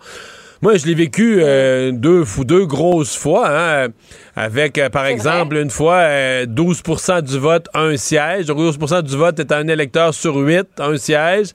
Moi, 0.62 0.76
je 0.76 0.86
l'ai 0.86 0.94
vécu 0.94 1.38
euh, 1.40 1.90
deux, 1.92 2.22
deux 2.44 2.66
grosses 2.66 3.16
fois, 3.16 3.48
hein, 3.48 3.52
euh, 3.52 3.88
avec, 4.36 4.78
euh, 4.78 4.88
par 4.90 5.06
exemple, 5.06 5.56
une 5.56 5.70
fois, 5.70 5.96
euh, 6.02 6.46
12% 6.46 7.20
du 7.20 7.36
vote, 7.36 7.66
un 7.74 7.96
siège. 7.96 8.46
Donc, 8.46 8.58
12% 8.58 9.02
du 9.02 9.16
vote 9.16 9.40
est 9.40 9.50
un 9.50 9.66
électeur 9.66 10.14
sur 10.14 10.36
huit, 10.36 10.68
un 10.78 10.96
siège. 10.96 11.48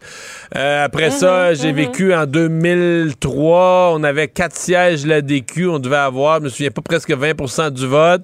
Euh, 0.57 0.83
après 0.83 1.09
ça, 1.11 1.53
j'ai 1.53 1.71
vécu 1.71 2.13
en 2.13 2.25
2003, 2.25 3.91
on 3.93 4.03
avait 4.03 4.27
quatre 4.27 4.57
sièges 4.57 5.05
la 5.05 5.21
DQ, 5.21 5.67
on 5.69 5.79
devait 5.79 5.95
avoir, 5.95 6.39
je 6.39 6.43
me 6.43 6.49
souviens 6.49 6.71
pas, 6.71 6.81
presque 6.81 7.09
20% 7.11 7.71
du 7.71 7.87
vote. 7.87 8.23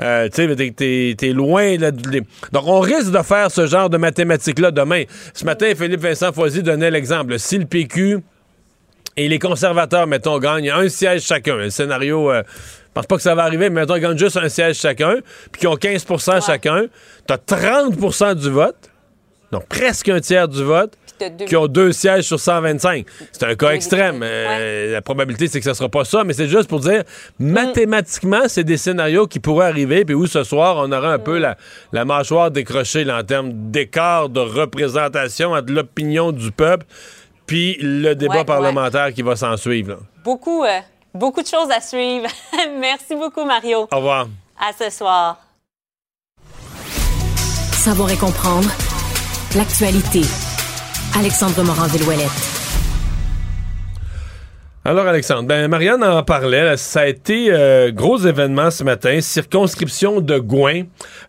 Euh, 0.00 0.28
tu 0.28 0.46
sais, 0.46 0.56
t'es- 0.56 0.70
t'es 0.70 1.14
t'es 1.18 1.32
loin. 1.32 1.76
Là, 1.76 1.90
Donc, 1.90 2.62
on 2.66 2.78
risque 2.78 3.10
de 3.10 3.22
faire 3.22 3.50
ce 3.50 3.66
genre 3.66 3.90
de 3.90 3.96
mathématiques-là 3.96 4.70
demain. 4.70 5.02
Ce 5.34 5.44
matin, 5.44 5.66
Philippe 5.76 6.00
Vincent 6.02 6.32
Foisy 6.32 6.62
donnait 6.62 6.90
l'exemple. 6.92 7.36
Si 7.40 7.58
le 7.58 7.64
PQ 7.64 8.18
et 9.20 9.28
les 9.28 9.38
conservateurs, 9.38 10.06
mettons, 10.06 10.38
gagnent 10.38 10.70
un 10.70 10.88
siège 10.88 11.22
chacun. 11.22 11.56
Le 11.56 11.68
scénario, 11.68 12.30
euh, 12.30 12.42
je 12.46 12.92
pense 12.94 13.06
pas 13.06 13.16
que 13.16 13.22
ça 13.22 13.34
va 13.34 13.44
arriver, 13.44 13.68
mais 13.68 13.80
mettons, 13.82 13.96
ils 13.96 14.00
gagnent 14.00 14.16
juste 14.16 14.38
un 14.38 14.48
siège 14.48 14.78
chacun, 14.78 15.16
puis 15.52 15.60
qu'ils 15.60 15.68
ont 15.68 15.74
15% 15.76 16.44
chacun. 16.46 16.86
T'as 17.26 17.36
30% 17.36 18.34
du 18.34 18.48
vote, 18.48 18.76
donc 19.52 19.66
presque 19.66 20.08
un 20.08 20.20
tiers 20.20 20.48
du 20.48 20.64
vote, 20.64 20.94
qui 21.46 21.54
ont 21.54 21.66
deux 21.66 21.92
sièges 21.92 22.24
sur 22.24 22.40
125. 22.40 23.04
C'est 23.30 23.44
un 23.44 23.54
cas 23.54 23.72
extrême. 23.72 24.22
Euh, 24.22 24.90
La 24.92 25.02
probabilité, 25.02 25.48
c'est 25.48 25.58
que 25.58 25.66
ça 25.66 25.74
sera 25.74 25.90
pas 25.90 26.06
ça, 26.06 26.24
mais 26.24 26.32
c'est 26.32 26.48
juste 26.48 26.66
pour 26.66 26.80
dire, 26.80 27.02
mathématiquement, 27.38 28.48
c'est 28.48 28.64
des 28.64 28.78
scénarios 28.78 29.26
qui 29.26 29.38
pourraient 29.38 29.66
arriver, 29.66 30.06
puis 30.06 30.14
où 30.14 30.26
ce 30.26 30.44
soir, 30.44 30.76
on 30.78 30.90
aura 30.90 31.12
un 31.12 31.18
peu 31.18 31.36
la, 31.38 31.58
la 31.92 32.06
mâchoire 32.06 32.50
décrochée 32.50 33.04
là, 33.04 33.18
en 33.18 33.22
termes 33.22 33.50
d'écart 33.70 34.30
de 34.30 34.40
représentation 34.40 35.52
entre 35.52 35.70
l'opinion 35.70 36.32
du 36.32 36.52
peuple 36.52 36.86
puis 37.50 37.76
le 37.80 38.14
débat 38.14 38.32
Ouais, 38.34 38.38
ouais. 38.40 38.44
parlementaire 38.44 39.12
qui 39.12 39.22
va 39.22 39.34
s'en 39.34 39.56
suivre. 39.56 39.90
là. 39.90 39.96
Beaucoup, 40.22 40.62
euh, 40.62 40.78
beaucoup 41.12 41.42
de 41.42 41.48
choses 41.48 41.68
à 41.76 41.80
suivre. 41.80 42.28
Merci 42.78 43.16
beaucoup, 43.16 43.44
Mario. 43.44 43.88
Au 43.90 43.96
revoir. 43.96 44.28
À 44.56 44.70
ce 44.72 44.88
soir. 44.88 45.36
Savoir 47.72 48.08
et 48.12 48.16
comprendre 48.16 48.70
l'actualité. 49.56 50.20
Alexandre 51.18 51.64
Morin-Villouellette. 51.64 52.59
Alors, 54.82 55.06
Alexandre, 55.06 55.46
ben, 55.46 55.68
Marianne 55.68 56.02
en 56.02 56.22
parlait. 56.22 56.64
là. 56.64 56.78
ça 56.78 57.00
a 57.00 57.06
été 57.06 57.48
euh, 57.50 57.92
gros 57.92 58.16
événement 58.16 58.70
ce 58.70 58.82
matin. 58.82 59.20
Circonscription 59.20 60.22
de 60.22 60.38
Gouin, 60.38 60.84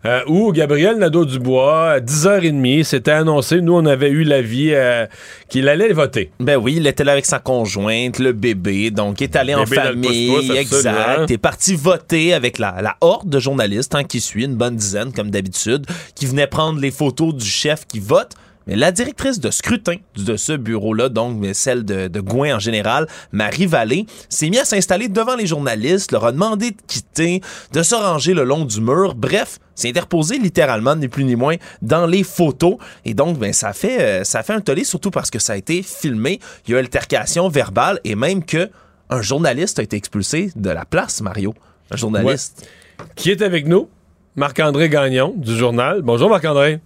euh, 0.06 0.22
où 0.26 0.52
Gabriel 0.52 0.96
Nadeau-Dubois, 0.96 1.90
à 1.90 2.00
10h30, 2.00 2.82
s'était 2.82 3.10
annoncé, 3.10 3.60
nous, 3.60 3.74
on 3.74 3.84
avait 3.84 4.08
eu 4.08 4.24
l'avis 4.24 4.70
euh, 4.72 5.04
qu'il 5.50 5.68
allait 5.68 5.92
voter. 5.92 6.30
Ben 6.40 6.56
oui, 6.56 6.76
il 6.78 6.86
était 6.86 7.04
là 7.04 7.12
avec 7.12 7.26
sa 7.26 7.40
conjointe, 7.40 8.18
le 8.20 8.32
bébé, 8.32 8.90
donc 8.90 9.20
il 9.20 9.24
est 9.24 9.36
allé 9.36 9.54
en 9.54 9.66
famille, 9.66 10.56
exact. 10.56 11.26
Il 11.28 11.34
est 11.34 11.38
parti 11.38 11.74
voter 11.74 12.32
avec 12.32 12.58
la, 12.58 12.80
la 12.80 12.96
horde 13.02 13.28
de 13.28 13.38
journalistes 13.38 13.94
hein, 13.94 14.04
qui 14.04 14.22
suit, 14.22 14.44
une 14.46 14.56
bonne 14.56 14.76
dizaine 14.76 15.12
comme 15.12 15.30
d'habitude, 15.30 15.84
qui 16.14 16.24
venaient 16.24 16.46
prendre 16.46 16.80
les 16.80 16.90
photos 16.90 17.34
du 17.34 17.44
chef 17.46 17.86
qui 17.86 18.00
vote. 18.00 18.30
Mais 18.66 18.76
la 18.76 18.92
directrice 18.92 19.40
de 19.40 19.50
scrutin 19.50 19.96
de 20.16 20.36
ce 20.36 20.52
bureau-là, 20.52 21.08
donc 21.08 21.44
celle 21.54 21.84
de, 21.84 22.20
Gouin 22.20 22.56
en 22.56 22.58
général, 22.58 23.06
Marie 23.32 23.66
Vallée, 23.66 24.06
s'est 24.28 24.48
mise 24.50 24.60
à 24.60 24.64
s'installer 24.64 25.08
devant 25.08 25.34
les 25.34 25.46
journalistes, 25.46 26.12
leur 26.12 26.24
a 26.24 26.32
demandé 26.32 26.70
de 26.70 26.76
quitter, 26.86 27.40
de 27.72 27.82
se 27.82 27.94
ranger 27.94 28.34
le 28.34 28.44
long 28.44 28.64
du 28.64 28.80
mur. 28.80 29.14
Bref, 29.14 29.58
s'est 29.74 29.88
interposée 29.88 30.38
littéralement, 30.38 30.94
ni 30.94 31.08
plus 31.08 31.24
ni 31.24 31.36
moins, 31.36 31.56
dans 31.80 32.06
les 32.06 32.22
photos. 32.22 32.76
Et 33.04 33.14
donc, 33.14 33.38
ben, 33.38 33.52
ça 33.52 33.72
fait, 33.72 34.00
euh, 34.00 34.24
ça 34.24 34.42
fait 34.42 34.52
un 34.52 34.60
tollé, 34.60 34.84
surtout 34.84 35.10
parce 35.10 35.30
que 35.30 35.38
ça 35.38 35.54
a 35.54 35.56
été 35.56 35.82
filmé. 35.82 36.38
Il 36.66 36.72
y 36.72 36.74
a 36.74 36.76
eu 36.76 36.80
altercation 36.80 37.48
verbale 37.48 37.98
et 38.04 38.14
même 38.14 38.44
que 38.44 38.70
un 39.10 39.20
journaliste 39.20 39.78
a 39.78 39.82
été 39.82 39.96
expulsé 39.96 40.52
de 40.56 40.70
la 40.70 40.84
place, 40.84 41.20
Mario. 41.20 41.54
Un 41.90 41.96
journaliste. 41.96 42.66
Qui 43.14 43.30
est 43.30 43.42
avec 43.42 43.66
nous? 43.66 43.88
Marc-André 44.36 44.88
Gagnon, 44.88 45.34
du 45.36 45.54
journal. 45.54 46.00
Bonjour, 46.02 46.30
Marc-André. 46.30 46.80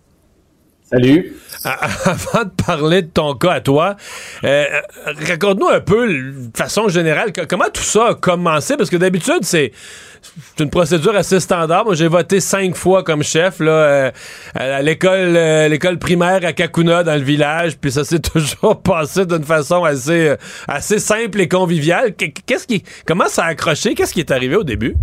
Salut. 0.90 1.34
Avant 1.64 2.44
de 2.44 2.62
parler 2.64 3.02
de 3.02 3.08
ton 3.08 3.34
cas 3.34 3.52
à 3.54 3.60
toi, 3.60 3.96
euh, 4.44 4.64
raconte-nous 5.04 5.68
un 5.68 5.80
peu, 5.80 6.06
de 6.06 6.56
façon 6.56 6.88
générale, 6.88 7.32
comment 7.48 7.64
tout 7.72 7.82
ça 7.82 8.08
a 8.08 8.14
commencé, 8.14 8.76
parce 8.76 8.88
que 8.90 8.96
d'habitude, 8.96 9.40
c'est 9.42 9.72
une 10.60 10.70
procédure 10.70 11.16
assez 11.16 11.40
standard. 11.40 11.84
Moi, 11.86 11.94
j'ai 11.96 12.06
voté 12.06 12.38
cinq 12.38 12.76
fois 12.76 13.02
comme 13.02 13.24
chef 13.24 13.58
là, 13.58 13.70
euh, 13.72 14.10
à 14.54 14.80
l'école 14.82 15.36
euh, 15.36 15.66
l'école 15.68 15.98
primaire 15.98 16.44
à 16.44 16.52
Kakuna, 16.52 17.02
dans 17.02 17.14
le 17.16 17.24
village, 17.24 17.78
puis 17.78 17.90
ça 17.90 18.04
s'est 18.04 18.18
toujours 18.32 18.80
passé 18.80 19.26
d'une 19.26 19.44
façon 19.44 19.82
assez, 19.82 20.34
assez 20.68 21.00
simple 21.00 21.40
et 21.40 21.48
conviviale. 21.48 22.14
Qu- 22.14 22.32
Qu'est-ce 22.46 22.66
qui, 22.68 22.84
comment 23.06 23.26
ça 23.28 23.44
a 23.44 23.48
accroché? 23.48 23.94
Qu'est-ce 23.94 24.12
qui 24.12 24.20
est 24.20 24.30
arrivé 24.30 24.54
au 24.54 24.64
début? 24.64 24.94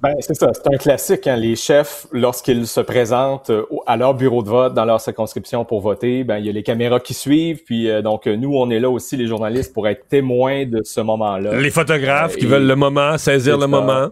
Ben, 0.00 0.14
c'est 0.20 0.34
ça, 0.34 0.52
c'est 0.52 0.72
un 0.72 0.76
classique. 0.76 1.26
Hein. 1.26 1.34
Les 1.36 1.56
chefs, 1.56 2.06
lorsqu'ils 2.12 2.68
se 2.68 2.80
présentent 2.80 3.50
euh, 3.50 3.64
à 3.86 3.96
leur 3.96 4.14
bureau 4.14 4.44
de 4.44 4.48
vote, 4.48 4.72
dans 4.74 4.84
leur 4.84 5.00
circonscription 5.00 5.64
pour 5.64 5.80
voter, 5.80 6.22
ben, 6.22 6.38
il 6.38 6.46
y 6.46 6.48
a 6.48 6.52
les 6.52 6.62
caméras 6.62 7.00
qui 7.00 7.14
suivent. 7.14 7.64
Puis 7.64 7.90
euh, 7.90 8.00
donc, 8.00 8.28
euh, 8.28 8.36
nous, 8.36 8.54
on 8.54 8.70
est 8.70 8.78
là 8.78 8.90
aussi, 8.90 9.16
les 9.16 9.26
journalistes, 9.26 9.74
pour 9.74 9.88
être 9.88 10.06
témoins 10.08 10.66
de 10.66 10.82
ce 10.84 11.00
moment-là. 11.00 11.60
Les 11.60 11.70
photographes 11.70 12.34
Euh, 12.34 12.38
qui 12.38 12.46
veulent 12.46 12.66
le 12.66 12.76
moment, 12.76 13.18
saisir 13.18 13.58
le 13.58 13.66
moment. 13.66 14.08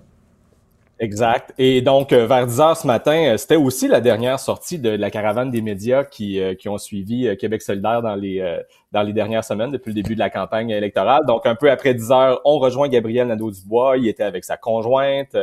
Exact. 0.99 1.53
Et 1.59 1.83
donc, 1.83 2.15
euh, 2.15 2.27
vers 2.27 2.47
10 2.47 2.59
heures 2.59 2.77
ce 2.77 2.87
matin, 2.87 3.35
euh, 3.35 3.37
c'était 3.37 3.57
aussi 3.57 3.87
la 3.87 4.01
dernière 4.01 4.41
sortie 4.41 4.79
de 4.79 4.89
la 4.89 5.11
caravane 5.11 5.51
des 5.51 5.61
médias 5.61 6.05
qui, 6.05 6.41
euh, 6.41 6.55
qui 6.55 6.71
ont 6.71 6.79
suivi 6.79 7.37
Québec 7.37 7.61
solidaire 7.61 8.01
dans 8.01 8.15
les, 8.15 8.63
dans 8.93 9.03
les 9.03 9.13
dernières 9.13 9.45
semaines, 9.45 9.71
depuis 9.71 9.91
le 9.91 9.95
début 9.95 10.15
de 10.15 10.21
la 10.21 10.31
campagne 10.31 10.71
électorale. 10.71 11.27
Donc, 11.27 11.45
un 11.45 11.55
peu 11.55 11.71
après 11.71 11.93
10 11.93 12.13
heures, 12.13 12.41
on 12.47 12.59
rejoint 12.59 12.89
Gabriel 12.89 13.29
Nadeau-Dubois. 13.29 13.99
Il 13.99 14.09
était 14.09 14.23
avec 14.23 14.45
sa 14.45 14.57
conjointe, 14.57 15.37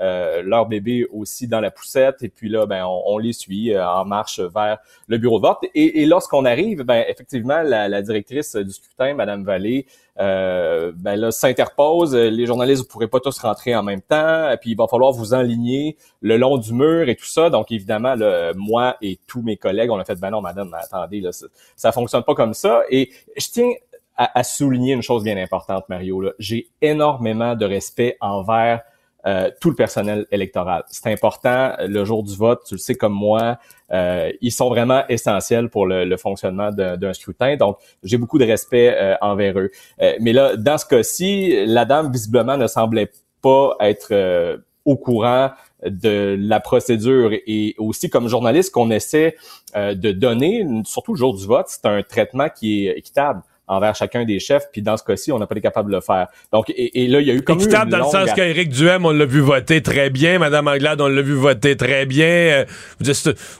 euh, 0.00 0.42
leur 0.44 0.66
bébé 0.66 1.04
aussi 1.12 1.48
dans 1.48 1.60
la 1.60 1.72
poussette. 1.72 2.22
Et 2.22 2.28
puis 2.28 2.48
là, 2.48 2.66
ben, 2.66 2.84
on, 2.84 3.02
on 3.06 3.18
les 3.18 3.32
suit 3.32 3.76
en 3.76 4.04
marche 4.04 4.38
vers 4.38 4.78
le 5.08 5.18
bureau 5.18 5.40
de 5.40 5.46
vote. 5.48 5.58
Et, 5.74 6.02
et 6.02 6.06
lorsqu'on 6.06 6.44
arrive, 6.44 6.84
ben, 6.84 7.04
effectivement, 7.08 7.62
la, 7.62 7.88
la 7.88 8.00
directrice 8.00 8.54
du 8.54 8.70
scrutin, 8.70 9.14
Madame 9.14 9.42
Vallée, 9.42 9.86
euh, 10.20 10.92
ben 10.94 11.16
là, 11.16 11.30
s'interpose. 11.30 12.14
Les 12.14 12.46
journalistes, 12.46 12.82
vous 12.82 12.88
pourrez 12.88 13.08
pas 13.08 13.20
tous 13.20 13.38
rentrer 13.38 13.74
en 13.74 13.82
même 13.82 14.02
temps. 14.02 14.54
Puis 14.60 14.70
il 14.70 14.76
va 14.76 14.86
falloir 14.86 15.12
vous 15.12 15.34
enligner 15.34 15.96
le 16.20 16.36
long 16.36 16.58
du 16.58 16.72
mur 16.72 17.08
et 17.08 17.16
tout 17.16 17.26
ça. 17.26 17.50
Donc 17.50 17.72
évidemment, 17.72 18.14
là, 18.14 18.52
moi 18.54 18.96
et 19.00 19.18
tous 19.26 19.42
mes 19.42 19.56
collègues, 19.56 19.90
on 19.90 19.98
a 19.98 20.04
fait 20.04 20.20
ben 20.20 20.30
non, 20.30 20.40
madame, 20.40 20.74
attendez, 20.74 21.20
là, 21.20 21.32
ça, 21.32 21.46
ça 21.76 21.92
fonctionne 21.92 22.22
pas 22.22 22.34
comme 22.34 22.54
ça. 22.54 22.82
Et 22.90 23.10
je 23.36 23.46
tiens 23.48 23.70
à, 24.16 24.38
à 24.38 24.42
souligner 24.42 24.92
une 24.92 25.02
chose 25.02 25.24
bien 25.24 25.36
importante, 25.36 25.88
Mario. 25.88 26.22
J'ai 26.38 26.68
énormément 26.82 27.54
de 27.54 27.64
respect 27.64 28.16
envers 28.20 28.82
euh, 29.26 29.50
tout 29.60 29.70
le 29.70 29.76
personnel 29.76 30.26
électoral. 30.30 30.82
C'est 30.88 31.12
important 31.12 31.72
le 31.80 32.04
jour 32.04 32.22
du 32.22 32.34
vote, 32.36 32.62
tu 32.66 32.74
le 32.74 32.78
sais 32.78 32.94
comme 32.94 33.12
moi, 33.12 33.58
euh, 33.92 34.30
ils 34.40 34.52
sont 34.52 34.68
vraiment 34.68 35.02
essentiels 35.08 35.68
pour 35.68 35.86
le, 35.86 36.04
le 36.04 36.16
fonctionnement 36.16 36.70
d'un 36.70 37.12
scrutin. 37.12 37.56
Donc, 37.56 37.78
j'ai 38.02 38.18
beaucoup 38.18 38.38
de 38.38 38.44
respect 38.44 38.94
euh, 38.94 39.14
envers 39.20 39.58
eux. 39.58 39.70
Euh, 40.00 40.14
mais 40.20 40.32
là, 40.32 40.56
dans 40.56 40.78
ce 40.78 40.86
cas-ci, 40.86 41.64
la 41.66 41.84
dame 41.84 42.10
visiblement 42.12 42.56
ne 42.56 42.66
semblait 42.66 43.10
pas 43.42 43.76
être 43.80 44.08
euh, 44.12 44.58
au 44.84 44.96
courant 44.96 45.50
de 45.84 46.36
la 46.38 46.60
procédure 46.60 47.32
et 47.32 47.74
aussi 47.78 48.10
comme 48.10 48.28
journaliste 48.28 48.72
qu'on 48.72 48.90
essaie 48.90 49.36
de 49.74 50.12
donner, 50.12 50.66
surtout 50.84 51.14
le 51.14 51.18
jour 51.18 51.34
du 51.34 51.46
vote, 51.46 51.66
c'est 51.68 51.86
un 51.86 52.02
traitement 52.02 52.48
qui 52.48 52.86
est 52.86 52.98
équitable 52.98 53.42
envers 53.70 53.94
chacun 53.94 54.24
des 54.24 54.40
chefs, 54.40 54.64
puis 54.72 54.82
dans 54.82 54.96
ce 54.96 55.04
cas-ci, 55.04 55.30
on 55.30 55.38
n'a 55.38 55.46
pas 55.46 55.54
été 55.54 55.62
capable 55.62 55.90
de 55.90 55.96
le 55.96 56.00
faire. 56.00 56.26
Donc, 56.52 56.70
et, 56.70 57.04
et 57.04 57.06
là, 57.06 57.20
il 57.20 57.28
y 57.28 57.30
a 57.30 57.34
eu 57.34 57.42
comme 57.42 57.60
Équitable 57.60 57.92
dans 57.92 57.98
le 57.98 58.04
sens 58.04 58.32
qu'Éric 58.34 58.70
Duhem, 58.70 59.06
on 59.06 59.12
l'a 59.12 59.24
vu 59.24 59.40
voter 59.40 59.80
très 59.80 60.10
bien. 60.10 60.40
Madame 60.40 60.66
Anglade, 60.66 61.00
on 61.00 61.06
l'a 61.06 61.22
vu 61.22 61.34
voter 61.34 61.76
très 61.76 62.04
bien. 62.04 62.26
Euh, 62.26 62.64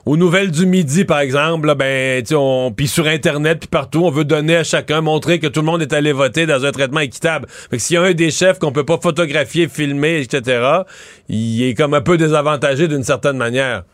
aux 0.05 0.17
nouvelles 0.17 0.51
du 0.51 0.67
midi, 0.67 1.05
par 1.05 1.21
exemple, 1.21 1.69
là, 1.69 1.77
ben, 1.77 2.25
on, 2.33 2.73
puis 2.77 2.89
sur 2.89 3.07
Internet, 3.07 3.61
puis 3.61 3.69
partout, 3.69 4.05
on 4.05 4.11
veut 4.11 4.25
donner 4.25 4.57
à 4.57 4.65
chacun, 4.65 5.01
montrer 5.01 5.39
que 5.39 5.47
tout 5.47 5.61
le 5.61 5.67
monde 5.67 5.81
est 5.81 5.93
allé 5.93 6.13
voter 6.13 6.45
dans 6.45 6.65
un 6.65 6.73
traitement 6.73 7.01
équitable. 7.01 7.47
Fait 7.49 7.77
que 7.77 7.83
s'il 7.83 7.95
y 7.95 7.99
a 7.99 8.03
un 8.03 8.13
des 8.13 8.33
chefs 8.33 8.59
qu'on 8.59 8.73
peut 8.73 8.85
pas 8.85 8.99
photographier, 9.01 9.69
filmer, 9.69 10.21
etc., 10.21 10.83
il 11.29 11.63
est 11.63 11.75
comme 11.75 11.95
un 11.95 12.01
peu 12.01 12.17
désavantagé 12.17 12.89
d'une 12.89 13.05
certaine 13.05 13.37
manière. 13.37 13.85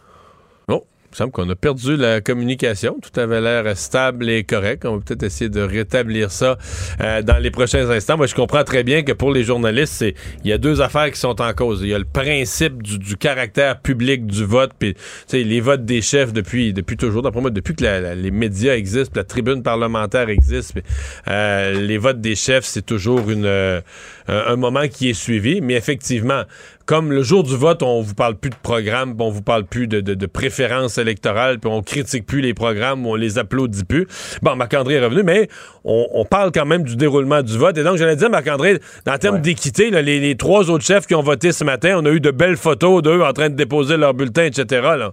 Il 1.06 1.12
me 1.12 1.16
semble 1.16 1.32
qu'on 1.32 1.48
a 1.48 1.54
perdu 1.54 1.96
la 1.96 2.20
communication. 2.20 2.98
Tout 3.00 3.20
avait 3.20 3.40
l'air 3.40 3.76
stable 3.76 4.28
et 4.28 4.44
correct. 4.44 4.84
On 4.84 4.96
va 4.96 5.02
peut-être 5.04 5.22
essayer 5.22 5.48
de 5.48 5.60
rétablir 5.60 6.30
ça 6.30 6.58
euh, 7.00 7.22
dans 7.22 7.38
les 7.38 7.50
prochains 7.50 7.88
instants. 7.90 8.16
Moi, 8.16 8.26
je 8.26 8.34
comprends 8.34 8.64
très 8.64 8.82
bien 8.82 9.02
que 9.02 9.12
pour 9.12 9.32
les 9.32 9.44
journalistes, 9.44 10.04
il 10.44 10.50
y 10.50 10.52
a 10.52 10.58
deux 10.58 10.80
affaires 10.80 11.10
qui 11.10 11.20
sont 11.20 11.40
en 11.40 11.52
cause. 11.52 11.80
Il 11.82 11.88
y 11.88 11.94
a 11.94 11.98
le 11.98 12.04
principe 12.04 12.82
du, 12.82 12.98
du 12.98 13.16
caractère 13.16 13.80
public 13.80 14.26
du 14.26 14.44
vote, 14.44 14.72
puis 14.78 14.96
les 15.32 15.60
votes 15.60 15.84
des 15.84 16.02
chefs 16.02 16.32
depuis 16.32 16.72
depuis 16.72 16.96
toujours. 16.96 17.22
D'après 17.22 17.40
moi, 17.40 17.50
depuis 17.50 17.74
que 17.74 18.14
les 18.14 18.30
médias 18.30 18.74
existent, 18.74 19.12
la 19.14 19.24
tribune 19.24 19.62
parlementaire 19.62 20.28
existe, 20.28 20.72
puis, 20.72 20.82
euh, 21.28 21.72
les 21.80 21.98
votes 21.98 22.20
des 22.20 22.34
chefs, 22.34 22.64
c'est 22.64 22.84
toujours 22.84 23.30
une 23.30 23.46
euh, 23.46 23.80
un, 24.28 24.52
un 24.52 24.56
moment 24.56 24.88
qui 24.88 25.10
est 25.10 25.14
suivi. 25.14 25.60
Mais 25.60 25.74
effectivement, 25.74 26.42
comme 26.84 27.12
le 27.12 27.22
jour 27.22 27.42
du 27.42 27.56
vote, 27.56 27.82
on 27.82 28.00
vous 28.00 28.14
parle 28.14 28.36
plus 28.36 28.50
de 28.50 28.56
programme, 28.62 29.14
on 29.18 29.30
vous 29.30 29.42
parle 29.42 29.64
plus 29.64 29.88
de, 29.88 30.00
de, 30.00 30.14
de 30.14 30.26
préférences 30.26 30.98
électorales, 30.98 31.58
puis 31.58 31.70
on 31.70 31.82
critique 31.82 32.26
plus 32.26 32.40
les 32.40 32.54
programmes, 32.54 33.06
on 33.06 33.14
les 33.16 33.38
applaudit 33.38 33.84
plus. 33.84 34.06
Bon, 34.42 34.54
Marc-André 34.56 34.94
est 34.94 35.04
revenu, 35.04 35.22
mais 35.22 35.48
on, 35.84 36.06
on 36.12 36.24
parle 36.24 36.52
quand 36.52 36.66
même 36.66 36.84
du 36.84 36.96
déroulement 36.96 37.42
du 37.42 37.58
vote. 37.58 37.76
Et 37.78 37.82
donc, 37.82 37.96
j'allais 37.96 38.16
dire, 38.16 38.30
Marc-André, 38.30 38.78
en 39.08 39.18
termes 39.18 39.40
d'équité, 39.40 39.90
là, 39.90 40.02
les, 40.02 40.20
les 40.20 40.36
trois 40.36 40.70
autres 40.70 40.84
chefs 40.84 41.06
qui 41.06 41.14
ont 41.14 41.22
voté 41.22 41.52
ce 41.52 41.64
matin, 41.64 41.96
on 42.00 42.06
a 42.06 42.10
eu 42.10 42.20
de 42.20 42.30
belles 42.30 42.56
photos 42.56 43.02
d'eux 43.02 43.22
en 43.22 43.32
train 43.32 43.50
de 43.50 43.56
déposer 43.56 43.96
leur 43.96 44.14
bulletin, 44.14 44.44
etc. 44.44 44.66
Là. 44.96 45.12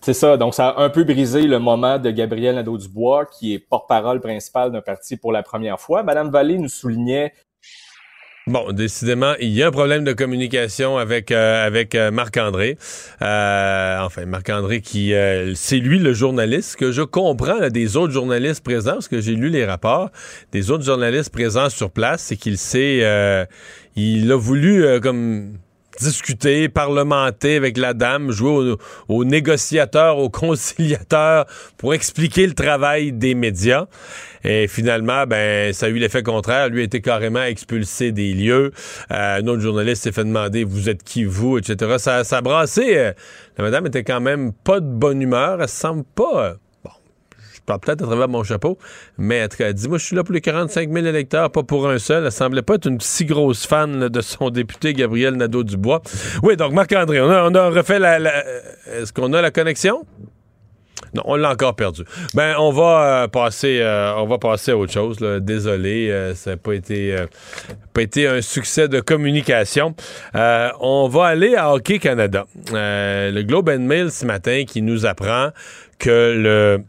C'est 0.00 0.14
ça. 0.14 0.36
Donc, 0.36 0.54
ça 0.54 0.68
a 0.68 0.82
un 0.82 0.88
peu 0.88 1.04
brisé 1.04 1.42
le 1.42 1.58
moment 1.58 1.98
de 1.98 2.10
Gabriel 2.10 2.54
Nadeau-Dubois, 2.54 3.26
qui 3.26 3.54
est 3.54 3.58
porte-parole 3.58 4.20
principal 4.20 4.70
d'un 4.70 4.80
parti 4.80 5.16
pour 5.16 5.32
la 5.32 5.42
première 5.42 5.80
fois. 5.80 6.02
Madame 6.02 6.30
Vallée 6.30 6.58
nous 6.58 6.68
soulignait 6.68 7.32
Bon, 8.48 8.70
décidément, 8.70 9.34
il 9.40 9.48
y 9.48 9.60
a 9.64 9.66
un 9.66 9.70
problème 9.72 10.04
de 10.04 10.12
communication 10.12 10.98
avec 10.98 11.32
euh, 11.32 11.66
avec 11.66 11.96
euh, 11.96 12.12
Marc-André. 12.12 12.78
Euh, 13.20 13.98
enfin, 14.02 14.24
Marc-André 14.24 14.80
qui 14.82 15.14
euh, 15.14 15.52
c'est 15.56 15.78
lui 15.78 15.98
le 15.98 16.12
journaliste 16.12 16.76
que 16.76 16.92
je 16.92 17.02
comprends 17.02 17.58
là, 17.58 17.70
des 17.70 17.96
autres 17.96 18.12
journalistes 18.12 18.62
présents 18.62 18.92
parce 18.92 19.08
que 19.08 19.20
j'ai 19.20 19.34
lu 19.34 19.48
les 19.48 19.64
rapports 19.64 20.12
des 20.52 20.70
autres 20.70 20.84
journalistes 20.84 21.32
présents 21.32 21.70
sur 21.70 21.90
place, 21.90 22.22
c'est 22.22 22.36
qu'il 22.36 22.56
s'est 22.56 23.00
euh, 23.02 23.44
il 23.96 24.30
a 24.30 24.36
voulu 24.36 24.84
euh, 24.84 25.00
comme 25.00 25.58
discuter, 25.98 26.68
parlementer 26.68 27.56
avec 27.56 27.76
la 27.78 27.94
dame, 27.94 28.30
jouer 28.30 28.50
au, 28.50 28.78
au 29.08 29.24
négociateur, 29.24 30.18
au 30.18 30.30
conciliateur 30.30 31.46
pour 31.76 31.94
expliquer 31.94 32.46
le 32.46 32.54
travail 32.54 33.12
des 33.12 33.34
médias. 33.34 33.86
Et 34.44 34.68
finalement, 34.68 35.26
ben, 35.26 35.72
ça 35.72 35.86
a 35.86 35.88
eu 35.88 35.98
l'effet 35.98 36.22
contraire. 36.22 36.68
Lui 36.68 36.80
a 36.80 36.84
été 36.84 37.00
carrément 37.00 37.42
expulsé 37.42 38.12
des 38.12 38.32
lieux. 38.32 38.72
Euh, 39.10 39.40
un 39.40 39.46
autre 39.48 39.60
journaliste 39.60 40.04
s'est 40.04 40.12
fait 40.12 40.24
demander 40.24 40.64
vous 40.64 40.88
êtes 40.88 41.02
qui 41.02 41.24
vous, 41.24 41.58
peut-être 47.66 48.02
à 48.02 48.06
travers 48.06 48.28
mon 48.28 48.42
chapeau, 48.44 48.78
mais 49.18 49.42
en 49.44 49.48
tout 49.48 49.56
cas, 49.58 49.68
elle 49.68 49.74
dit 49.74 49.88
moi 49.88 49.98
je 49.98 50.04
suis 50.06 50.16
là 50.16 50.24
pour 50.24 50.32
les 50.34 50.40
45 50.40 50.90
000 50.92 51.06
électeurs, 51.06 51.50
pas 51.50 51.62
pour 51.62 51.88
un 51.88 51.98
seul. 51.98 52.24
Elle 52.24 52.32
semblait 52.32 52.62
pas 52.62 52.74
être 52.74 52.86
une 52.86 53.00
si 53.00 53.24
grosse 53.24 53.66
fan 53.66 54.08
de 54.08 54.20
son 54.20 54.50
député 54.50 54.92
Gabriel 54.94 55.34
Nadeau-Dubois. 55.34 56.02
Oui, 56.42 56.56
donc 56.56 56.72
Marc-André, 56.72 57.20
on 57.20 57.28
a, 57.30 57.68
refait 57.70 57.98
la. 57.98 58.18
euh, 58.20 59.02
Est-ce 59.02 59.12
qu'on 59.12 59.32
a 59.32 59.42
la 59.42 59.50
connexion? 59.50 60.04
Non, 61.14 61.22
on 61.26 61.36
l'a 61.36 61.50
encore 61.52 61.76
perdu. 61.76 62.02
Ben, 62.34 62.56
on 62.58 62.70
va 62.72 63.22
euh, 63.24 63.28
passer, 63.28 63.80
euh, 63.80 64.14
on 64.16 64.26
va 64.26 64.38
passer 64.38 64.72
à 64.72 64.76
autre 64.76 64.92
chose. 64.92 65.18
Désolé, 65.18 66.32
ça 66.34 66.50
n'a 66.50 66.56
pas 66.56 66.72
été, 66.72 67.16
pas 67.92 68.02
été 68.02 68.26
un 68.26 68.40
succès 68.40 68.88
de 68.88 69.00
communication. 69.00 69.94
On 70.34 71.08
va 71.10 71.26
aller 71.26 71.54
à 71.54 71.72
Hockey 71.72 71.98
Canada. 71.98 72.46
Le 72.72 73.42
Globe 73.42 73.68
and 73.68 73.80
Mail 73.80 74.10
ce 74.10 74.24
matin 74.26 74.64
qui 74.66 74.82
nous 74.82 75.06
apprend 75.06 75.50
que 75.98 76.34
le 76.36 76.82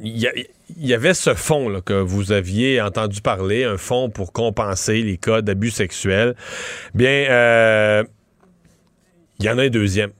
il 0.00 0.30
y, 0.78 0.94
avait 0.94 1.14
ce 1.14 1.34
fonds 1.34 1.80
que 1.84 1.94
vous 1.94 2.32
aviez 2.32 2.80
entendu 2.80 3.20
parler, 3.20 3.64
un 3.64 3.76
fonds 3.76 4.10
pour 4.10 4.32
compenser 4.32 5.02
les 5.02 5.16
cas 5.16 5.42
d'abus 5.42 5.70
sexuels. 5.70 6.34
Bien, 6.94 7.26
euh, 7.30 8.04
il 9.38 9.46
y 9.46 9.50
en 9.50 9.58
a 9.58 9.64
un 9.64 9.68
deuxième. 9.68 10.10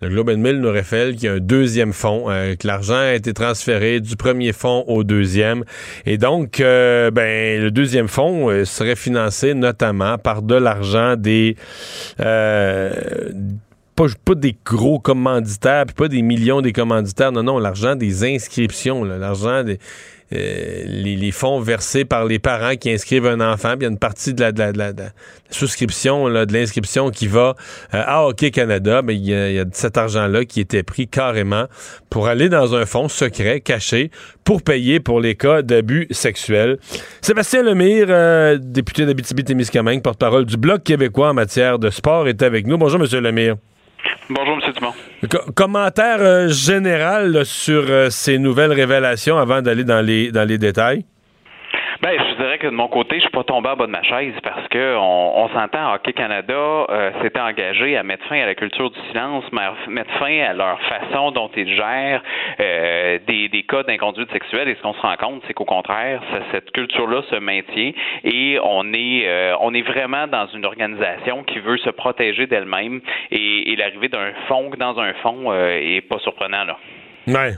Le 0.00 0.08
Globe 0.08 0.30
and 0.30 0.38
Mail 0.38 0.60
nous 0.60 0.70
révèle 0.70 1.14
qu'il 1.14 1.24
y 1.24 1.28
a 1.28 1.34
un 1.34 1.38
deuxième 1.38 1.92
fonds, 1.92 2.28
euh, 2.28 2.56
que 2.56 2.66
l'argent 2.66 2.98
a 2.98 3.14
été 3.14 3.32
transféré 3.32 4.00
du 4.00 4.16
premier 4.16 4.52
fonds 4.52 4.84
au 4.88 5.04
deuxième. 5.04 5.64
Et 6.06 6.18
donc, 6.18 6.58
euh, 6.60 7.10
ben, 7.12 7.62
le 7.62 7.70
deuxième 7.70 8.08
fonds 8.08 8.64
serait 8.64 8.96
financé 8.96 9.54
notamment 9.54 10.18
par 10.18 10.42
de 10.42 10.56
l'argent 10.56 11.16
des... 11.16 11.56
pas, 13.96 14.06
pas 14.24 14.34
des 14.34 14.56
gros 14.64 14.98
commanditaires, 14.98 15.84
puis 15.86 15.94
pas 15.94 16.08
des 16.08 16.22
millions 16.22 16.60
des 16.60 16.72
commanditaires, 16.72 17.32
non, 17.32 17.42
non, 17.42 17.58
l'argent 17.58 17.94
des 17.96 18.24
inscriptions, 18.24 19.04
l'argent 19.04 19.62
des... 19.64 19.78
euh, 20.32 20.84
les, 20.86 21.14
les 21.16 21.30
fonds 21.30 21.60
versés 21.60 22.06
par 22.06 22.24
les 22.24 22.38
parents 22.38 22.74
qui 22.76 22.90
inscrivent 22.90 23.26
un 23.26 23.40
enfant, 23.40 23.70
puis 23.76 23.80
il 23.80 23.82
y 23.82 23.86
a 23.86 23.90
une 23.90 23.98
partie 23.98 24.32
de 24.32 24.40
la, 24.40 24.50
de 24.52 24.58
la- 24.60 24.72
de 24.72 24.78
la- 24.78 24.92
de 24.94 25.02
la 25.02 25.08
souscription, 25.50 26.26
là, 26.26 26.46
de 26.46 26.54
l'inscription 26.54 27.10
qui 27.10 27.26
va 27.26 27.54
euh, 27.92 28.02
à 28.06 28.24
Hockey 28.26 28.50
Canada, 28.50 29.02
mais 29.04 29.14
il 29.14 29.26
y, 29.28 29.34
a- 29.34 29.50
y 29.52 29.58
a 29.58 29.64
cet 29.72 29.98
argent-là 29.98 30.46
qui 30.46 30.60
était 30.60 30.82
pris 30.82 31.06
carrément 31.06 31.66
pour 32.08 32.28
aller 32.28 32.48
dans 32.48 32.74
un 32.74 32.86
fonds 32.86 33.08
secret, 33.10 33.60
caché, 33.60 34.10
pour 34.42 34.62
payer 34.62 35.00
pour 35.00 35.20
les 35.20 35.34
cas 35.34 35.60
d'abus 35.60 36.06
sexuels. 36.10 36.78
Sébastien 37.20 37.62
Lemire, 37.62 38.06
euh, 38.08 38.58
député 38.58 39.04
d'Abitibi-Témiscamingue, 39.04 40.00
porte-parole 40.02 40.46
du 40.46 40.56
Bloc 40.56 40.82
québécois 40.82 41.28
en 41.28 41.34
matière 41.34 41.78
de 41.78 41.90
sport, 41.90 42.26
est 42.26 42.42
avec 42.42 42.66
nous. 42.66 42.78
Bonjour, 42.78 42.98
Monsieur 42.98 43.20
Lemire. 43.20 43.56
Bonjour, 44.30 44.58
M. 44.64 44.72
Dumont. 44.72 44.92
Co- 45.30 45.52
commentaire 45.52 46.18
euh, 46.20 46.48
général 46.48 47.44
sur 47.44 47.84
euh, 47.88 48.08
ces 48.10 48.38
nouvelles 48.38 48.72
révélations 48.72 49.36
avant 49.38 49.62
d'aller 49.62 49.84
dans 49.84 50.00
les, 50.00 50.30
dans 50.32 50.46
les 50.48 50.58
détails. 50.58 51.04
Ben, 52.02 52.18
je 52.18 52.34
dirais 52.34 52.58
que 52.58 52.66
de 52.66 52.72
mon 52.72 52.88
côté, 52.88 53.14
je 53.18 53.20
suis 53.20 53.30
pas 53.30 53.44
tombé 53.44 53.68
en 53.68 53.76
bas 53.76 53.86
de 53.86 53.92
ma 53.92 54.02
chaise 54.02 54.34
parce 54.42 54.66
que 54.66 54.96
on, 54.96 55.44
on 55.44 55.48
s'entend, 55.50 55.94
Hockey 55.94 56.12
Canada 56.12 56.52
euh, 56.52 57.12
s'était 57.22 57.38
engagé 57.38 57.96
à 57.96 58.02
mettre 58.02 58.26
fin 58.26 58.40
à 58.40 58.46
la 58.46 58.56
culture 58.56 58.90
du 58.90 58.98
silence, 59.08 59.44
à 59.56 59.72
mettre 59.88 60.10
fin 60.18 60.40
à 60.40 60.52
leur 60.52 60.80
façon 60.82 61.30
dont 61.30 61.48
ils 61.56 61.76
gèrent 61.76 62.20
euh, 62.58 63.20
des, 63.28 63.48
des 63.48 63.62
cas 63.62 63.84
d'inconduite 63.84 64.32
sexuelle. 64.32 64.68
Et 64.68 64.74
ce 64.74 64.82
qu'on 64.82 64.94
se 64.94 65.00
rend 65.00 65.14
compte, 65.14 65.44
c'est 65.46 65.54
qu'au 65.54 65.64
contraire, 65.64 66.20
cette 66.50 66.72
culture-là 66.72 67.22
se 67.30 67.36
maintient 67.36 67.92
et 68.24 68.58
on 68.64 68.92
est 68.92 69.28
euh, 69.28 69.54
on 69.60 69.72
est 69.72 69.82
vraiment 69.82 70.26
dans 70.26 70.48
une 70.48 70.66
organisation 70.66 71.44
qui 71.44 71.60
veut 71.60 71.78
se 71.78 71.90
protéger 71.90 72.48
d'elle-même 72.48 73.00
et, 73.30 73.70
et 73.70 73.76
l'arrivée 73.76 74.08
d'un 74.08 74.32
fonds 74.48 74.72
dans 74.76 74.98
un 74.98 75.12
fonds 75.22 75.52
euh, 75.52 75.78
est 75.80 76.00
pas 76.00 76.18
surprenant 76.18 76.64
là. 76.64 76.76
Ouais. 77.28 77.52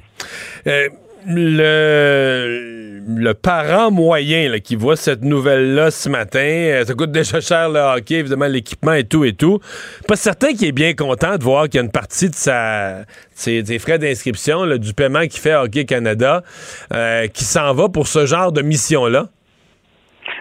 Euh, 0.67 0.89
le, 1.27 3.03
le 3.07 3.35
parent 3.35 3.91
moyen 3.91 4.49
là, 4.51 4.61
qui 4.61 4.77
voit 4.77 4.97
cette 4.97 5.23
nouvelle-là 5.23 5.91
ce 5.91 6.09
matin, 6.09 6.39
euh, 6.39 6.85
ça 6.85 6.95
coûte 6.95 7.13
déjà 7.13 7.41
cher 7.41 7.69
le 7.69 7.81
hockey, 7.81 8.15
évidemment, 8.17 8.47
l'équipement 8.47 8.93
et 8.95 9.05
tout 9.05 9.25
et 9.25 9.33
tout. 9.33 9.61
Pas 10.07 10.17
certain 10.17 10.53
qu'il 10.53 10.69
est 10.69 10.73
bien 10.73 10.95
content 10.95 11.37
de 11.37 11.45
voir 11.45 11.65
qu'il 11.65 11.77
y 11.77 11.79
a 11.79 11.85
une 11.85 11.91
partie 11.91 12.31
de 12.31 12.35
sa, 12.35 13.05
ses, 13.35 13.79
frais 13.79 13.99
d'inscription, 13.99 14.67
du 14.77 14.95
paiement 14.95 15.23
qu'il 15.23 15.41
fait 15.41 15.53
à 15.53 15.63
Hockey 15.65 15.85
Canada, 15.85 16.43
euh, 16.93 17.27
qui 17.29 17.45
s'en 17.45 17.75
va 17.75 17.89
pour 17.89 18.09
ce 18.09 18.27
genre 18.27 18.53
de 18.53 18.63
mission-là. 18.63 19.29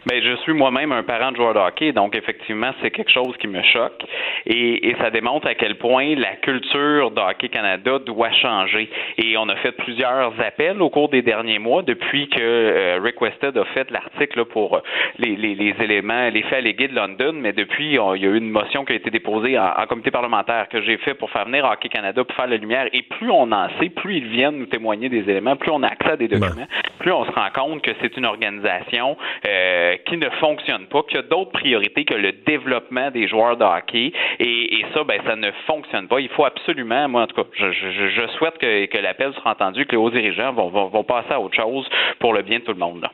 Ben, 0.06 0.22
je 0.22 0.36
suis 0.38 0.54
moi-même 0.54 0.92
un 0.92 1.04
parent 1.04 1.32
de 1.32 1.38
joueur 1.38 1.54
de 1.54 1.60
hockey, 1.60 1.94
donc 1.94 2.16
effectivement, 2.16 2.72
c'est 2.82 2.92
quelque 2.92 3.12
chose 3.12 3.36
qui 3.38 3.48
me 3.48 3.62
choque. 3.64 4.04
Et, 4.46 4.90
et 4.90 4.96
ça 5.00 5.10
démontre 5.10 5.48
à 5.48 5.56
quel 5.56 5.76
point 5.76 6.16
la 6.16 6.36
culture 6.38 7.12
de 7.12 7.22
Hockey 7.22 7.48
Canada 7.48 8.00
doit 8.00 8.32
changer. 8.34 8.90
Et 9.18 9.38
on 9.38 9.48
a 9.48 9.56
fait 9.58 9.72
plusieurs 9.72 10.34
appels 10.42 10.82
au 10.82 10.90
cours 10.90 11.08
des 11.10 11.22
derniers 11.22 11.60
mois 11.60 11.84
depuis 11.84 12.28
que 12.28 12.40
euh, 12.42 13.00
Rick 13.02 13.22
Wested 13.22 13.58
a 13.58 13.64
fait 13.74 13.90
l'article 13.92 14.44
pour 14.46 14.76
euh, 14.76 14.80
les, 15.20 15.36
les, 15.38 15.56
les 15.56 15.74
éléments, 15.82 16.30
les 16.30 16.42
faits 16.44 16.60
allégués 16.60 16.90
de 16.90 16.96
London, 16.96 17.32
mais 17.36 17.54
depuis, 17.54 17.98
on- 17.98 18.14
il 18.16 18.24
y 18.24 18.28
a 18.28 18.30
eu 18.30 18.38
une 18.38 18.50
motion 18.50 18.84
qui 18.84 18.92
a 18.94 18.96
été 18.98 19.10
déposée 19.10 19.58
en, 19.58 19.70
en 19.78 19.86
comité 19.88 20.12
parlementaire 20.12 20.68
que 20.70 20.82
j'ai 20.82 20.98
fait 20.98 21.14
pour 21.14 21.30
faire 21.32 21.46
venir 21.46 21.64
Hockey 21.66 21.88
Canada 21.90 22.24
pour 22.24 22.36
faire 22.36 22.48
la 22.48 22.58
lumière. 22.58 22.88
Et 22.92 23.04
plus 23.04 23.32
on 23.32 23.52
en 23.54 23.68
sait, 23.80 23.90
plus 23.90 24.18
ils 24.18 24.28
viennent 24.28 24.58
nous 24.58 24.66
témoigner 24.66 25.08
des 25.08 25.30
éléments, 25.30 25.56
plus 25.56 25.72
on 25.72 25.82
a 25.84 25.88
accès 25.88 26.12
à 26.12 26.18
des 26.18 26.28
documents, 26.28 26.68
plus 27.00 27.12
on 27.14 27.26
se 27.26 27.32
rend 27.32 27.50
compte 27.56 27.82
que 27.82 27.92
c'est 28.02 28.18
une 28.18 28.26
organisation 28.26 29.16
euh, 29.48 29.93
qui 30.06 30.18
ne 30.18 30.30
fonctionne 30.40 30.86
pas, 30.88 31.04
qu'il 31.04 31.18
y 31.18 31.20
a 31.20 31.24
d'autres 31.24 31.52
priorités 31.52 32.06
que 32.06 32.14
le 32.14 32.32
développement 32.46 33.12
des 33.12 33.28
joueurs 33.28 33.58
de 33.58 33.64
hockey. 33.64 34.12
Et, 34.40 34.86
ça, 34.94 35.04
ben, 35.04 35.20
ça 35.26 35.36
ne 35.36 35.52
fonctionne 35.68 36.08
pas. 36.08 36.20
Il 36.20 36.30
faut 36.30 36.46
absolument, 36.46 37.08
moi 37.10 37.24
en 37.24 37.28
tout 37.28 37.36
cas, 37.36 37.48
je, 37.58 38.28
souhaite 38.38 38.58
que, 38.58 39.02
l'appel 39.02 39.34
sera 39.34 39.52
entendu, 39.52 39.86
que 39.86 39.92
les 39.92 39.98
hauts 39.98 40.10
dirigeants 40.10 40.54
vont, 40.54 40.70
vont, 40.70 40.88
vont 40.88 41.04
passer 41.04 41.32
à 41.32 41.40
autre 41.40 41.56
chose 41.56 41.88
pour 42.20 42.34
le 42.34 42.42
bien 42.42 42.60
de 42.60 42.64
tout 42.64 42.74
le 42.74 42.80
monde. 42.80 43.08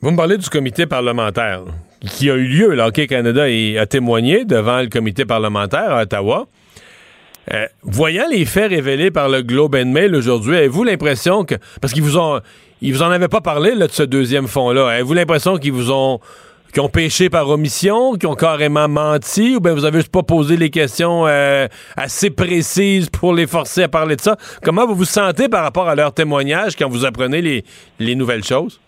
Vous 0.00 0.10
me 0.12 0.16
parlez 0.16 0.36
du 0.36 0.48
comité 0.48 0.86
parlementaire 0.86 1.62
qui 2.00 2.30
a 2.30 2.34
eu 2.34 2.46
lieu. 2.46 2.74
Le 2.74 2.82
Hockey 2.82 3.06
Canada 3.06 3.44
a 3.44 3.86
témoigné 3.86 4.44
devant 4.44 4.80
le 4.80 4.86
comité 4.88 5.24
parlementaire 5.24 5.90
à 5.90 6.02
Ottawa. 6.02 6.46
Euh, 7.52 7.66
voyant 7.82 8.26
les 8.30 8.44
faits 8.44 8.70
révélés 8.70 9.10
par 9.10 9.28
le 9.28 9.42
Globe 9.42 9.74
and 9.74 9.86
Mail 9.86 10.14
aujourd'hui, 10.14 10.56
avez-vous 10.56 10.84
l'impression 10.84 11.44
que. 11.44 11.54
Parce 11.80 11.92
qu'ils 11.92 12.02
vous 12.02 12.18
ont. 12.18 12.40
Ils 12.80 12.92
vous 12.92 13.02
en 13.02 13.10
avaient 13.10 13.28
pas 13.28 13.40
parlé 13.40 13.74
là, 13.74 13.86
de 13.86 13.92
ce 13.92 14.02
deuxième 14.02 14.46
fonds-là. 14.46 14.88
Avez-vous 14.88 15.14
l'impression 15.14 15.58
qu'ils 15.58 15.72
vous 15.72 15.90
ont. 15.90 16.20
qu'ils 16.72 16.82
ont 16.82 16.88
péché 16.88 17.30
par 17.30 17.48
omission, 17.48 18.14
qu'ils 18.14 18.28
ont 18.28 18.34
carrément 18.34 18.88
menti, 18.88 19.56
ou 19.56 19.60
bien 19.60 19.74
vous 19.74 19.84
avez 19.84 20.00
juste 20.00 20.12
pas 20.12 20.22
posé 20.22 20.56
les 20.56 20.70
questions 20.70 21.26
euh, 21.26 21.66
assez 21.96 22.30
précises 22.30 23.08
pour 23.08 23.32
les 23.32 23.46
forcer 23.46 23.84
à 23.84 23.88
parler 23.88 24.16
de 24.16 24.20
ça? 24.20 24.36
Comment 24.62 24.86
vous 24.86 24.94
vous 24.94 25.04
sentez 25.04 25.48
par 25.48 25.62
rapport 25.62 25.88
à 25.88 25.94
leur 25.94 26.12
témoignage 26.12 26.76
quand 26.76 26.88
vous 26.88 27.04
apprenez 27.04 27.40
les, 27.42 27.64
les 27.98 28.14
nouvelles 28.14 28.44
choses? 28.44 28.78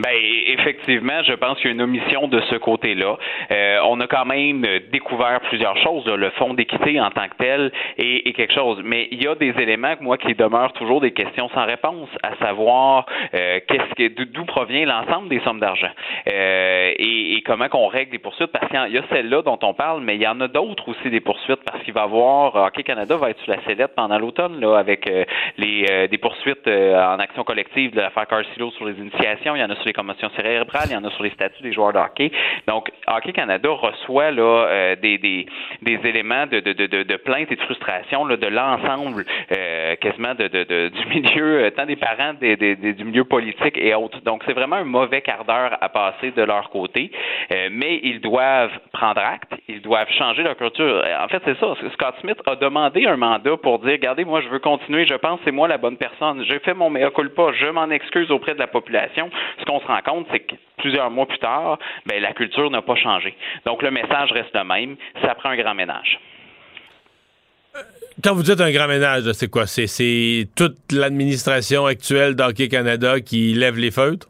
Ben, 0.00 0.10
effectivement, 0.48 1.22
je 1.22 1.32
pense 1.34 1.58
qu'il 1.58 1.66
y 1.66 1.68
a 1.70 1.74
une 1.74 1.82
omission 1.82 2.28
de 2.28 2.40
ce 2.50 2.56
côté-là. 2.56 3.16
Euh, 3.50 3.78
on 3.86 4.00
a 4.00 4.06
quand 4.06 4.24
même 4.24 4.66
découvert 4.90 5.40
plusieurs 5.48 5.76
choses. 5.78 6.06
Le 6.06 6.30
fonds 6.30 6.54
d'équité 6.54 7.00
en 7.00 7.10
tant 7.10 7.28
que 7.28 7.36
tel 7.38 7.72
est, 7.98 8.26
est 8.28 8.32
quelque 8.32 8.54
chose. 8.54 8.80
Mais 8.84 9.08
il 9.10 9.22
y 9.22 9.28
a 9.28 9.34
des 9.34 9.54
éléments, 9.60 9.94
moi, 10.00 10.18
qui 10.18 10.34
demeurent 10.34 10.72
toujours 10.72 11.00
des 11.00 11.12
questions 11.12 11.48
sans 11.50 11.64
réponse, 11.66 12.08
à 12.22 12.34
savoir 12.44 13.06
euh, 13.34 13.60
qu'est-ce 13.68 13.94
que 13.94 14.08
d'où- 14.22 14.44
provient 14.44 14.84
l'ensemble 14.86 15.28
des 15.28 15.40
sommes 15.40 15.58
d'argent 15.60 15.88
Euh, 16.28 16.92
et, 16.98 17.34
et 17.36 17.42
comment 17.42 17.68
qu'on 17.68 17.86
règle 17.88 18.12
les 18.12 18.18
poursuites. 18.18 18.52
Parce 18.52 18.68
qu'il 18.68 18.92
y 18.94 18.98
a 18.98 19.02
celle-là 19.10 19.42
dont 19.42 19.58
on 19.62 19.74
parle, 19.74 20.02
mais 20.02 20.16
il 20.16 20.22
y 20.22 20.26
en 20.28 20.40
a 20.40 20.48
d'autres 20.48 20.88
aussi 20.88 21.10
des 21.10 21.20
poursuites 21.20 21.62
parce 21.64 21.82
qu'il 21.84 21.94
va 21.94 22.02
y 22.02 22.04
avoir 22.04 22.54
Hockey 22.56 22.82
Canada 22.82 23.16
va 23.16 23.30
être 23.30 23.40
sur 23.40 23.52
la 23.52 23.62
sellette 23.64 23.94
pendant 23.96 24.18
l'automne 24.18 24.60
là 24.60 24.76
avec 24.78 25.06
euh, 25.08 25.24
les 25.56 25.86
euh, 25.90 26.06
des 26.08 26.18
poursuites 26.18 26.66
euh, 26.66 26.94
en 27.14 27.18
action 27.18 27.42
collective 27.44 27.92
de 27.92 28.00
l'affaire 28.00 28.26
Carcilo 28.26 28.70
sur 28.72 28.84
les 28.86 28.94
initiations. 28.98 29.56
Il 29.56 29.60
y 29.60 29.64
en 29.64 29.70
a 29.70 29.76
sur 29.84 29.88
les 29.88 29.92
commotions 29.92 30.30
cérébrales, 30.34 30.86
il 30.88 30.92
y 30.92 30.96
en 30.96 31.04
a 31.04 31.10
sur 31.10 31.22
les 31.22 31.30
statuts 31.30 31.62
des 31.62 31.72
joueurs 31.72 31.92
de 31.92 31.98
hockey. 31.98 32.30
Donc, 32.66 32.90
Hockey 33.06 33.32
Canada 33.32 33.68
reçoit 33.70 34.30
là 34.30 34.42
euh, 34.66 34.96
des, 34.96 35.18
des, 35.18 35.46
des 35.82 36.00
éléments 36.04 36.46
de, 36.46 36.60
de, 36.60 36.72
de, 36.72 36.86
de, 36.86 37.02
de 37.02 37.16
plainte 37.16 37.52
et 37.52 37.56
de 37.56 37.60
frustration 37.62 38.24
là, 38.24 38.36
de 38.36 38.46
l'ensemble 38.46 39.24
euh, 39.52 39.94
quasiment 39.96 40.34
de, 40.34 40.48
de, 40.48 40.88
du 40.88 41.06
milieu, 41.06 41.64
euh, 41.64 41.70
tant 41.70 41.84
des 41.84 41.96
parents 41.96 42.32
des, 42.40 42.56
des- 42.56 42.76
du 42.94 43.04
milieu 43.04 43.24
politique 43.24 43.76
et 43.76 43.94
autres. 43.94 44.20
Donc, 44.22 44.42
c'est 44.46 44.54
vraiment 44.54 44.76
un 44.76 44.84
mauvais 44.84 45.20
quart 45.20 45.44
d'heure 45.44 45.76
à 45.80 45.88
passer 45.90 46.30
de 46.30 46.42
leur 46.42 46.70
côté. 46.70 47.10
Mais 47.70 48.00
ils 48.02 48.20
doivent 48.20 48.72
prendre 48.92 49.20
acte, 49.20 49.52
ils 49.68 49.82
doivent 49.82 50.10
changer 50.18 50.42
leur 50.42 50.56
culture. 50.56 51.04
En 51.22 51.28
fait, 51.28 51.42
c'est 51.44 51.58
ça. 51.58 51.74
Scott 51.92 52.14
Smith 52.20 52.38
a 52.46 52.56
demandé 52.56 53.06
un 53.06 53.16
mandat 53.16 53.56
pour 53.58 53.80
dire, 53.80 53.92
regardez, 53.92 54.24
moi, 54.24 54.40
je 54.40 54.48
veux 54.48 54.58
continuer, 54.60 55.04
je 55.06 55.14
pense 55.14 55.40
c'est 55.44 55.52
moi 55.52 55.68
la 55.68 55.76
bonne 55.78 55.96
personne. 55.96 56.42
J'ai 56.48 56.58
fait 56.60 56.74
mon 56.74 56.88
mea 56.90 57.10
culpa, 57.10 57.52
je 57.52 57.66
m'en 57.66 57.90
excuse 57.90 58.30
auprès 58.30 58.54
de 58.54 58.58
la 58.58 58.66
population. 58.66 59.30
Ce 59.58 59.64
qu'on 59.74 59.80
se 59.80 59.86
rend 59.86 60.02
compte, 60.02 60.26
c'est 60.30 60.40
que 60.40 60.54
plusieurs 60.78 61.10
mois 61.10 61.26
plus 61.26 61.38
tard, 61.38 61.78
ben, 62.06 62.20
la 62.20 62.32
culture 62.32 62.70
n'a 62.70 62.82
pas 62.82 62.96
changé. 62.96 63.36
Donc, 63.66 63.82
le 63.82 63.90
message 63.90 64.32
reste 64.32 64.54
le 64.54 64.64
même. 64.64 64.96
Ça 65.22 65.34
prend 65.34 65.50
un 65.50 65.56
grand 65.56 65.74
ménage. 65.74 66.18
Quand 68.22 68.34
vous 68.34 68.42
dites 68.42 68.60
un 68.60 68.70
grand 68.70 68.86
ménage, 68.86 69.24
c'est 69.32 69.50
quoi? 69.50 69.66
C'est 69.66 70.46
toute 70.56 70.92
l'administration 70.92 71.86
actuelle 71.86 72.36
d'Hockey 72.36 72.68
Canada 72.68 73.20
qui 73.20 73.54
lève 73.54 73.76
les 73.76 73.90
feutres? 73.90 74.28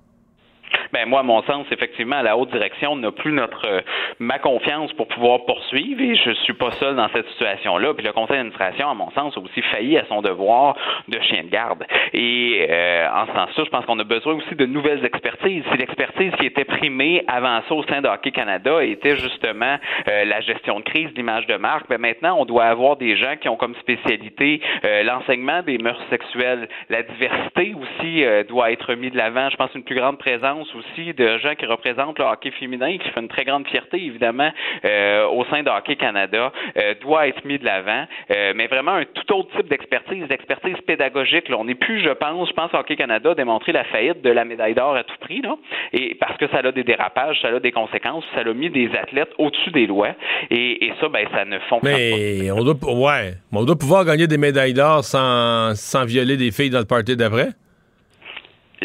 Ben 0.95 1.09
moi, 1.09 1.21
à 1.21 1.23
mon 1.25 1.43
sens, 1.43 1.67
effectivement, 1.73 2.23
la 2.23 2.37
haute 2.37 2.53
direction 2.53 2.95
n'a 2.95 3.11
plus 3.11 3.33
notre 3.33 3.67
euh, 3.67 3.81
ma 4.21 4.39
confiance 4.39 4.93
pour 4.93 5.09
pouvoir 5.09 5.45
poursuivre 5.45 6.01
et 6.01 6.15
je 6.15 6.31
suis 6.45 6.53
pas 6.53 6.71
seul 6.71 6.95
dans 6.95 7.09
cette 7.09 7.29
situation-là. 7.31 7.95
Puis 7.95 8.07
le 8.07 8.13
conseil 8.13 8.37
d'administration, 8.37 8.89
à 8.89 8.95
mon 8.95 9.11
sens, 9.11 9.37
a 9.37 9.41
aussi 9.41 9.61
failli 9.73 9.99
à 9.99 10.05
son 10.07 10.23
devoir 10.23 10.77
de 11.09 11.19
chien 11.23 11.43
de 11.43 11.49
garde. 11.49 11.85
Et 12.13 12.65
euh, 12.71 13.09
en 13.13 13.27
ce 13.27 13.33
sens-là, 13.33 13.65
je 13.65 13.71
pense 13.71 13.85
qu'on 13.87 13.99
a 13.99 14.05
besoin 14.05 14.35
aussi 14.35 14.55
de 14.55 14.67
nouvelles 14.67 15.05
expertises. 15.05 15.65
Si 15.73 15.79
l'expertise 15.79 16.33
qui 16.39 16.47
était 16.47 16.65
primée 16.65 17.25
avant 17.27 17.61
ça 17.69 17.75
au 17.75 17.83
sein 17.83 18.01
de 18.01 18.07
Hockey 18.07 18.31
Canada 18.31 18.85
était 18.85 19.17
justement 19.17 19.77
euh, 20.07 20.25
la 20.25 20.41
gestion 20.43 20.79
de 20.79 20.85
crise, 20.85 21.09
l'image 21.17 21.49
de 21.49 21.57
marque, 21.57 21.89
ben 21.89 22.01
maintenant, 22.01 22.37
on 22.39 22.45
doit 22.45 22.67
avoir 22.67 22.97
des 22.97 23.17
gens 23.17 23.35
qui 23.41 23.49
ont 23.49 23.57
comme 23.57 23.75
spécialité 23.81 24.61
l'enseignement 25.05 25.63
des 25.63 25.79
mœurs 25.79 26.01
sexuelles. 26.09 26.69
La 26.89 27.03
diversité 27.03 27.75
aussi 27.75 28.25
doit 28.49 28.71
être 28.71 28.95
mis 28.95 29.11
de 29.11 29.17
l'avant. 29.17 29.51
Je 29.51 29.57
pense 29.57 29.75
une 29.75 29.83
plus 29.83 29.97
grande 29.97 30.19
présence 30.19 30.73
aussi 30.75 30.84
de 30.97 31.39
gens 31.39 31.55
qui 31.55 31.67
représentent 31.67 32.19
le 32.19 32.25
hockey 32.25 32.51
féminin, 32.53 32.97
qui 32.99 33.09
fait 33.11 33.21
une 33.21 33.29
très 33.29 33.45
grande 33.45 33.67
fierté, 33.69 33.97
évidemment, 34.05 34.51
euh, 34.85 35.27
au 35.27 35.45
sein 35.47 35.63
de 35.63 35.71
Hockey 35.71 35.97
Canada, 35.97 36.53
euh, 36.77 36.95
doit 37.01 37.29
être 37.29 37.45
mis 37.45 37.59
de 37.59 37.65
l'avant. 37.65 38.05
Euh, 38.31 38.53
mais 38.55 38.67
vraiment 38.67 38.93
un 38.93 39.05
tout 39.05 39.35
autre 39.35 39.57
type 39.57 39.69
d'expertise, 39.69 40.27
d'expertise 40.29 40.77
pédagogique. 40.87 41.47
On 41.57 41.65
n'est 41.65 41.75
plus, 41.75 42.03
je 42.03 42.11
pense, 42.11 42.49
je 42.49 42.55
pense 42.55 42.73
Hockey 42.75 42.97
Canada 42.97 43.31
a 43.31 43.35
démontré 43.35 43.73
la 43.73 43.85
faillite 43.85 44.23
de 44.23 44.31
la 44.31 44.45
médaille 44.45 44.75
d'or 44.75 44.97
à 44.97 45.05
tout 45.05 45.17
prix, 45.21 45.41
là, 45.41 45.57
et 45.93 46.15
parce 46.15 46.37
que 46.37 46.49
ça 46.49 46.59
a 46.59 46.73
des 46.73 46.85
dérapages, 46.85 47.41
ça 47.43 47.49
a 47.49 47.61
des 47.61 47.73
conséquences, 47.73 48.25
ça 48.35 48.41
a 48.41 48.55
mis 48.55 48.71
des 48.71 48.91
athlètes 48.97 49.31
au-dessus 49.39 49.71
des 49.71 49.87
lois, 49.87 50.15
et, 50.51 50.93
ça, 51.01 51.09
ben, 51.09 51.27
ça 51.33 51.45
ne 51.45 51.59
fonctionne 51.61 51.93
pas. 51.93 51.99
Mais 51.99 52.51
on 52.51 52.63
doit, 52.63 52.75
ouais, 52.83 53.35
on 53.53 53.65
doit 53.65 53.77
pouvoir 53.77 54.05
gagner 54.05 54.27
des 54.27 54.39
médailles 54.39 54.75
d'or 54.75 55.05
sans, 55.05 55.75
sans 55.75 56.05
violer 56.05 56.37
des 56.37 56.51
filles 56.51 56.71
dans 56.71 56.79
le 56.79 56.85
party 56.85 57.17
d'après. 57.17 57.49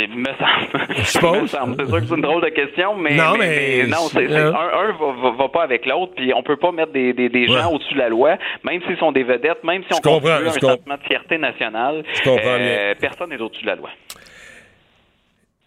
Il 0.04 0.20
me 0.20 0.26
semble. 1.48 1.76
C'est 1.78 1.88
sûr 1.88 2.00
que 2.00 2.06
c'est 2.08 2.16
une 2.16 2.22
drôle 2.22 2.44
de 2.44 2.50
question, 2.50 2.96
mais, 2.96 3.16
non, 3.16 3.38
mais, 3.38 3.84
non, 3.88 4.08
c'est, 4.12 4.28
un, 4.34 4.54
un 4.54 5.32
va, 5.38 5.50
pas 5.50 5.64
avec 5.64 5.86
l'autre, 5.86 6.14
puis 6.16 6.34
on 6.34 6.44
peut 6.44 6.58
pas 6.58 6.72
mettre 6.72 6.92
des, 6.92 7.14
des, 7.14 7.48
gens 7.48 7.72
au-dessus 7.72 7.94
de 7.94 8.00
la 8.00 8.10
loi, 8.10 8.38
même 8.64 8.82
s'ils 8.88 8.98
sont 8.98 9.12
des 9.12 9.24
vedettes, 9.24 9.64
même 9.64 9.84
si 9.84 9.94
on 9.94 10.02
comprend, 10.02 10.30
un 10.30 10.50
sentiment 10.50 10.96
de 10.96 11.08
fierté 11.08 11.38
nationale. 11.38 12.04
Euh, 12.28 12.94
personne 13.00 13.30
n'est 13.30 13.42
au-dessus 13.42 13.64
de 13.64 13.68
la 13.68 13.76
loi. 13.76 13.90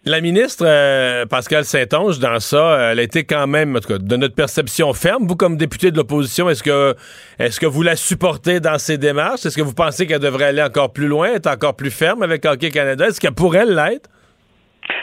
La 0.05 0.21
ministre 0.21 0.65
euh, 0.67 1.27
Pascal 1.27 1.65
Saint-Onge, 1.65 2.19
dans 2.19 2.41
ça, 2.41 2.91
elle 2.91 2.99
a 2.99 3.03
été 3.03 3.23
quand 3.23 3.47
même, 3.47 3.77
en 3.77 3.79
tout 3.79 3.87
cas, 3.87 3.99
de 3.99 4.17
notre 4.17 4.35
perception 4.35 4.93
ferme. 4.95 5.29
Vous, 5.29 5.37
comme 5.37 5.57
député 5.57 5.93
de 5.93 5.97
l'opposition, 5.97 6.51
est-ce 6.51 6.65
que 6.65 6.97
est-ce 7.39 7.61
que 7.61 7.67
vous 7.67 7.83
la 7.83 7.95
supportez 7.95 8.59
dans 8.59 8.79
ses 8.79 8.99
démarches? 8.99 9.47
Est-ce 9.47 9.57
que 9.57 9.63
vous 9.63 9.75
pensez 9.75 10.09
qu'elle 10.09 10.19
devrait 10.19 10.47
aller 10.47 10.63
encore 10.63 10.93
plus 10.93 11.07
loin, 11.07 11.35
être 11.35 11.47
encore 11.47 11.77
plus 11.77 11.93
ferme 11.93 12.25
avec 12.25 12.45
Hockey 12.45 12.71
Canada? 12.71 13.07
Est-ce 13.07 13.21
qu'elle 13.21 13.35
pourrait 13.35 13.65
l'être? 13.65 14.11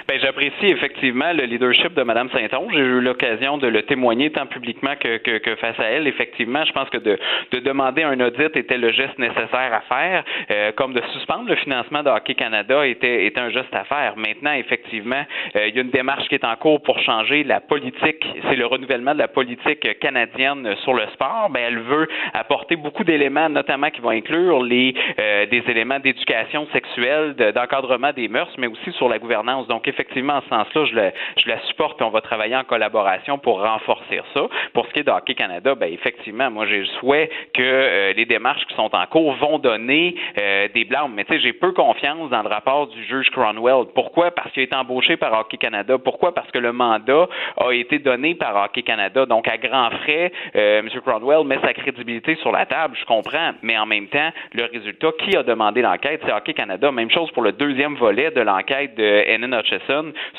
Ben, 0.07 0.19
j'apprécie 0.19 0.67
effectivement 0.67 1.31
le 1.33 1.43
leadership 1.43 1.93
de 1.93 2.03
Mme 2.03 2.29
Saint-Onge. 2.31 2.73
J'ai 2.73 2.79
eu 2.79 2.99
l'occasion 2.99 3.57
de 3.57 3.67
le 3.67 3.83
témoigner 3.83 4.31
tant 4.31 4.45
publiquement 4.47 4.95
que, 4.99 5.17
que, 5.17 5.55
face 5.55 5.79
à 5.79 5.83
elle. 5.83 6.07
Effectivement, 6.07 6.65
je 6.65 6.71
pense 6.73 6.89
que 6.89 6.97
de, 6.97 7.17
de, 7.51 7.59
demander 7.59 8.03
un 8.03 8.19
audit 8.19 8.55
était 8.55 8.77
le 8.77 8.91
geste 8.91 9.17
nécessaire 9.19 9.71
à 9.71 9.81
faire, 9.81 10.23
euh, 10.51 10.71
comme 10.73 10.93
de 10.93 11.01
suspendre 11.13 11.47
le 11.47 11.55
financement 11.55 12.03
de 12.03 12.09
Hockey 12.09 12.33
Canada 12.33 12.85
était, 12.85 13.25
était 13.25 13.39
un 13.39 13.49
geste 13.49 13.73
à 13.73 13.83
faire. 13.83 14.15
Maintenant, 14.17 14.53
effectivement, 14.53 15.23
euh, 15.55 15.67
il 15.67 15.75
y 15.75 15.77
a 15.77 15.81
une 15.81 15.91
démarche 15.91 16.27
qui 16.27 16.35
est 16.35 16.45
en 16.45 16.55
cours 16.55 16.81
pour 16.81 16.99
changer 16.99 17.43
la 17.43 17.61
politique. 17.61 18.25
C'est 18.49 18.55
le 18.55 18.65
renouvellement 18.65 19.13
de 19.13 19.19
la 19.19 19.27
politique 19.27 19.99
canadienne 19.99 20.75
sur 20.83 20.93
le 20.93 21.03
sport. 21.13 21.49
Ben, 21.51 21.61
elle 21.67 21.79
veut 21.79 22.07
apporter 22.33 22.75
beaucoup 22.75 23.03
d'éléments, 23.03 23.49
notamment 23.49 23.89
qui 23.89 24.01
vont 24.01 24.09
inclure 24.09 24.63
les 24.63 24.93
euh, 25.19 25.45
des 25.45 25.63
éléments 25.67 25.99
d'éducation 25.99 26.67
sexuelle, 26.73 27.35
d'encadrement 27.35 28.11
des 28.11 28.27
mœurs, 28.27 28.51
mais 28.57 28.67
aussi 28.67 28.91
sur 28.93 29.07
la 29.07 29.19
gouvernance. 29.19 29.67
Donc, 29.69 29.87
effectivement, 29.87 30.33
en 30.33 30.41
ce 30.41 30.49
sens-là, 30.49 31.11
je, 31.37 31.47
la 31.47 31.59
supporte 31.67 32.01
et 32.01 32.03
on 32.03 32.09
va 32.09 32.21
travailler 32.21 32.55
en 32.55 32.63
collaboration 32.63 33.37
pour 33.37 33.61
renforcer 33.61 34.19
ça. 34.33 34.47
Pour 34.73 34.87
ce 34.87 34.93
qui 34.93 34.99
est 34.99 35.03
de 35.03 35.11
Hockey 35.11 35.35
Canada, 35.35 35.75
ben 35.75 35.91
effectivement, 35.93 36.49
moi 36.49 36.65
j'ai 36.67 36.79
le 36.79 36.85
souhait 36.99 37.29
que 37.53 37.61
euh, 37.61 38.13
les 38.13 38.25
démarches 38.25 38.65
qui 38.65 38.75
sont 38.75 38.93
en 38.93 39.05
cours 39.05 39.33
vont 39.35 39.59
donner 39.59 40.15
euh, 40.39 40.67
des 40.73 40.85
blâmes. 40.85 41.13
Mais 41.15 41.23
tu 41.23 41.33
sais, 41.33 41.39
j'ai 41.39 41.53
peu 41.53 41.71
confiance 41.71 42.29
dans 42.29 42.41
le 42.41 42.49
rapport 42.49 42.87
du 42.87 43.03
juge 43.05 43.29
Cronwell. 43.29 43.85
Pourquoi? 43.93 44.31
Parce 44.31 44.51
qu'il 44.51 44.63
été 44.63 44.75
embauché 44.75 45.17
par 45.17 45.33
Hockey 45.39 45.57
Canada. 45.57 45.97
Pourquoi? 45.97 46.33
Parce 46.33 46.49
que 46.51 46.57
le 46.57 46.73
mandat 46.73 47.27
a 47.57 47.71
été 47.71 47.99
donné 47.99 48.35
par 48.35 48.55
Hockey 48.55 48.81
Canada. 48.81 49.25
Donc, 49.25 49.47
à 49.47 49.57
grands 49.57 49.91
frais, 50.01 50.31
euh, 50.55 50.79
M. 50.79 50.89
Cronwell 51.05 51.45
met 51.45 51.59
sa 51.61 51.73
crédibilité 51.73 52.35
sur 52.35 52.51
la 52.51 52.65
table, 52.65 52.97
je 52.99 53.05
comprends. 53.05 53.51
Mais 53.61 53.77
en 53.77 53.85
même 53.85 54.07
temps, 54.07 54.31
le 54.53 54.65
résultat, 54.65 55.09
qui 55.19 55.35
a 55.37 55.43
demandé 55.43 55.81
l'enquête? 55.81 56.21
C'est 56.25 56.33
Hockey 56.33 56.53
Canada. 56.53 56.91
Même 56.91 57.11
chose 57.11 57.29
pour 57.31 57.43
le 57.43 57.51
deuxième 57.51 57.95
volet 57.95 58.31
de 58.31 58.41
l'enquête 58.41 58.95
de 58.95 59.03
N.N. 59.03 59.58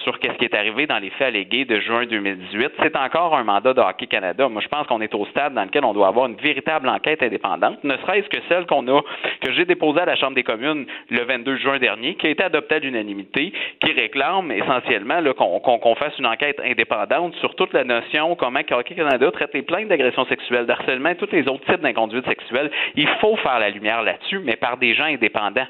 Sur 0.04 0.18
qu'est-ce 0.18 0.38
qui 0.38 0.44
est 0.44 0.54
arrivé 0.54 0.86
dans 0.86 0.98
les 0.98 1.10
faits 1.10 1.28
allégués 1.28 1.64
de 1.64 1.78
juin 1.80 2.06
2018. 2.06 2.72
C'est 2.82 2.96
encore 2.96 3.36
un 3.36 3.44
mandat 3.44 3.74
de 3.74 3.80
Hockey 3.80 4.06
Canada. 4.06 4.48
Moi, 4.48 4.62
je 4.62 4.68
pense 4.68 4.86
qu'on 4.86 5.00
est 5.00 5.14
au 5.14 5.26
stade 5.26 5.54
dans 5.54 5.64
lequel 5.64 5.84
on 5.84 5.92
doit 5.92 6.08
avoir 6.08 6.26
une 6.26 6.36
véritable 6.36 6.88
enquête 6.88 7.22
indépendante, 7.22 7.82
ne 7.84 7.96
serait-ce 7.98 8.28
que 8.28 8.38
celle 8.48 8.66
qu'on 8.66 8.86
a, 8.88 9.02
que 9.42 9.52
j'ai 9.52 9.64
déposée 9.64 10.00
à 10.00 10.04
la 10.04 10.16
Chambre 10.16 10.34
des 10.34 10.42
communes 10.42 10.86
le 11.10 11.24
22 11.24 11.56
juin 11.56 11.78
dernier, 11.78 12.14
qui 12.14 12.26
a 12.26 12.30
été 12.30 12.42
adoptée 12.42 12.76
à 12.76 12.78
l'unanimité, 12.78 13.52
qui 13.80 13.92
réclame 13.92 14.50
essentiellement 14.52 15.20
qu'on 15.34 15.94
fasse 15.94 16.18
une 16.18 16.26
enquête 16.26 16.60
indépendante 16.64 17.34
sur 17.36 17.54
toute 17.54 17.72
la 17.72 17.84
notion, 17.84 18.36
comment 18.36 18.60
Hockey 18.70 18.94
Canada 18.94 19.30
traite 19.30 19.54
les 19.54 19.62
plaintes 19.62 19.88
d'agression 19.88 20.24
sexuelle, 20.26 20.66
d'harcèlement 20.66 21.10
et 21.10 21.16
tous 21.16 21.28
les 21.32 21.46
autres 21.48 21.64
types 21.64 21.80
d'inconduite 21.80 22.26
sexuelle. 22.26 22.70
Il 22.94 23.08
faut 23.20 23.36
faire 23.36 23.58
la 23.58 23.70
lumière 23.70 24.02
là-dessus, 24.02 24.40
mais 24.44 24.56
par 24.56 24.76
des 24.76 24.94
gens 24.94 25.04
indépendants 25.04 25.66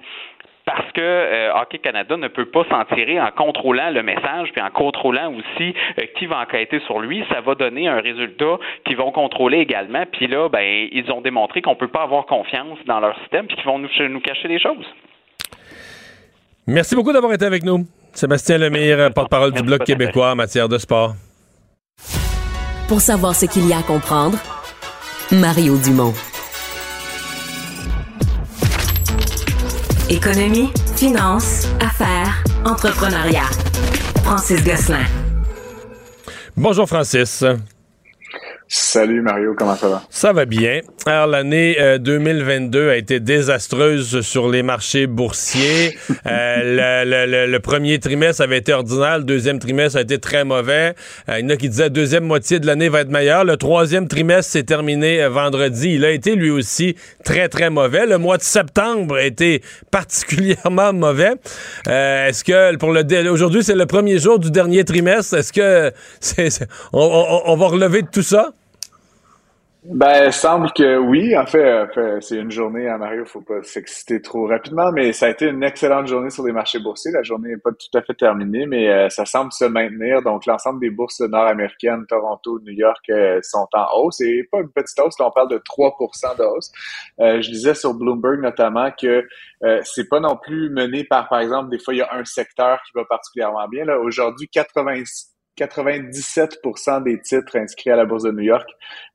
parce 0.72 0.92
que 0.92 1.00
euh, 1.00 1.52
Hockey 1.54 1.78
Canada 1.78 2.16
ne 2.16 2.28
peut 2.28 2.46
pas 2.46 2.64
s'en 2.70 2.84
tirer 2.94 3.20
en 3.20 3.30
contrôlant 3.32 3.90
le 3.90 4.02
message, 4.02 4.50
puis 4.52 4.62
en 4.62 4.70
contrôlant 4.70 5.32
aussi 5.32 5.74
euh, 5.98 6.04
qui 6.16 6.26
va 6.26 6.40
enquêter 6.40 6.80
sur 6.86 7.00
lui. 7.00 7.24
Ça 7.32 7.40
va 7.40 7.54
donner 7.54 7.88
un 7.88 8.00
résultat 8.00 8.58
qu'ils 8.84 8.96
vont 8.96 9.10
contrôler 9.10 9.58
également. 9.58 10.04
Puis 10.12 10.26
là, 10.26 10.48
ben, 10.48 10.88
ils 10.92 11.10
ont 11.10 11.20
démontré 11.20 11.60
qu'on 11.62 11.72
ne 11.72 11.76
peut 11.76 11.88
pas 11.88 12.02
avoir 12.02 12.26
confiance 12.26 12.78
dans 12.86 13.00
leur 13.00 13.18
système, 13.20 13.46
puis 13.46 13.56
qu'ils 13.56 13.66
vont 13.66 13.78
nous, 13.78 13.88
nous 14.08 14.20
cacher 14.20 14.48
les 14.48 14.60
choses. 14.60 14.86
Merci 16.66 16.94
beaucoup 16.94 17.12
d'avoir 17.12 17.32
été 17.32 17.44
avec 17.44 17.64
nous. 17.64 17.80
Sébastien 18.12 18.58
Lemire, 18.58 19.12
porte-parole 19.12 19.52
du 19.52 19.62
Bloc 19.62 19.84
québécois 19.84 20.32
en 20.32 20.36
matière 20.36 20.68
de 20.68 20.78
sport. 20.78 21.14
Pour 22.88 23.00
savoir 23.00 23.34
ce 23.34 23.46
qu'il 23.46 23.68
y 23.68 23.72
a 23.72 23.78
à 23.78 23.82
comprendre, 23.82 24.36
Mario 25.32 25.76
Dumont. 25.78 26.29
Économie, 30.10 30.72
finance, 30.96 31.68
affaires, 31.80 32.42
entrepreneuriat. 32.64 33.48
Francis 34.24 34.60
Gosselin. 34.64 35.06
Bonjour 36.56 36.88
Francis. 36.88 37.44
Salut 38.72 39.20
Mario, 39.20 39.56
comment 39.58 39.74
ça 39.74 39.88
va? 39.88 40.02
Ça 40.10 40.32
va 40.32 40.44
bien. 40.44 40.78
Alors 41.04 41.26
l'année 41.26 41.76
2022 41.98 42.78
euh, 42.78 42.92
a 42.92 42.96
été 42.96 43.18
désastreuse 43.18 44.20
sur 44.20 44.48
les 44.48 44.62
marchés 44.62 45.08
boursiers. 45.08 45.96
Euh, 46.26 47.46
le, 47.46 47.58
premier 47.58 47.98
trimestre 47.98 48.42
avait 48.42 48.58
été 48.58 48.72
ordinaire, 48.72 49.18
le 49.18 49.24
deuxième 49.24 49.58
trimestre 49.58 49.98
a 49.98 50.02
été 50.02 50.18
très 50.18 50.44
mauvais. 50.44 50.94
Euh, 51.28 51.38
il 51.38 51.44
y 51.44 51.46
en 51.46 51.50
a 51.50 51.56
qui 51.56 51.68
disaient 51.68 51.84
la 51.84 51.88
deuxième 51.88 52.24
moitié 52.24 52.60
de 52.60 52.66
l'année 52.66 52.88
va 52.88 53.00
être 53.00 53.10
meilleure. 53.10 53.44
Le 53.44 53.56
troisième 53.56 54.06
trimestre 54.06 54.52
s'est 54.52 54.62
terminé 54.62 55.26
vendredi. 55.26 55.94
Il 55.94 56.04
a 56.04 56.10
été 56.10 56.36
lui 56.36 56.50
aussi 56.50 56.94
très 57.24 57.48
très 57.48 57.70
mauvais. 57.70 58.06
Le 58.06 58.18
mois 58.18 58.36
de 58.36 58.42
septembre 58.42 59.16
a 59.16 59.22
été 59.22 59.62
particulièrement 59.90 60.92
mauvais. 60.92 61.32
Est-ce 61.86 62.44
que 62.44 62.76
pour 62.76 62.92
le 62.92 63.30
aujourd'hui 63.30 63.64
c'est 63.64 63.74
le 63.74 63.86
premier 63.86 64.18
jour 64.18 64.38
du 64.38 64.50
dernier 64.50 64.84
trimestre, 64.84 65.34
est-ce 65.34 65.52
que 65.52 65.92
c'est, 66.20 66.50
on 66.92 67.56
va 67.56 67.66
relever 67.66 68.02
de 68.02 68.08
tout 68.08 68.22
ça? 68.22 68.52
Ben, 69.82 70.30
semble 70.30 70.70
que 70.72 70.98
oui. 70.98 71.34
En 71.38 71.46
fait, 71.46 71.88
c'est 72.20 72.36
une 72.36 72.50
journée 72.50 72.86
à 72.86 72.98
Mario, 72.98 73.24
faut 73.24 73.40
pas 73.40 73.62
s'exciter 73.62 74.20
trop 74.20 74.46
rapidement, 74.46 74.92
mais 74.92 75.14
ça 75.14 75.24
a 75.24 75.28
été 75.30 75.46
une 75.46 75.62
excellente 75.62 76.06
journée 76.06 76.28
sur 76.28 76.44
les 76.44 76.52
marchés 76.52 76.78
boursiers. 76.80 77.12
La 77.12 77.22
journée 77.22 77.48
n'est 77.48 77.56
pas 77.56 77.70
tout 77.72 77.98
à 77.98 78.02
fait 78.02 78.12
terminée, 78.12 78.66
mais 78.66 78.90
euh, 78.90 79.08
ça 79.08 79.24
semble 79.24 79.52
se 79.52 79.64
maintenir. 79.64 80.20
Donc, 80.20 80.44
l'ensemble 80.44 80.80
des 80.80 80.90
bourses 80.90 81.20
nord-américaines, 81.20 82.04
Toronto, 82.06 82.60
New 82.60 82.74
York, 82.74 83.08
euh, 83.08 83.40
sont 83.42 83.66
en 83.72 83.86
hausse. 83.96 84.20
Et 84.20 84.46
pas 84.52 84.60
une 84.60 84.70
petite 84.70 84.98
hausse, 85.00 85.18
là, 85.18 85.28
on 85.28 85.30
parle 85.30 85.48
de 85.50 85.62
3 85.64 85.96
de 86.38 86.44
hausse. 86.44 86.70
Euh, 87.20 87.40
je 87.40 87.50
disais 87.50 87.74
sur 87.74 87.94
Bloomberg 87.94 88.40
notamment 88.40 88.90
que 88.90 89.26
c'est 89.82 90.08
pas 90.08 90.20
non 90.20 90.36
plus 90.36 90.70
mené 90.70 91.04
par, 91.04 91.28
par 91.28 91.40
exemple, 91.40 91.70
des 91.70 91.78
fois, 91.78 91.94
il 91.94 91.98
y 91.98 92.02
a 92.02 92.14
un 92.14 92.24
secteur 92.24 92.80
qui 92.82 92.92
va 92.94 93.04
particulièrement 93.04 93.66
bien. 93.68 93.84
Là, 93.84 93.98
aujourd'hui, 93.98 94.48
86 94.48 95.29
97% 95.58 97.02
des 97.02 97.20
titres 97.20 97.56
inscrits 97.56 97.90
à 97.90 97.96
la 97.96 98.06
Bourse 98.06 98.22
de 98.22 98.30
New 98.30 98.44
York 98.44 98.68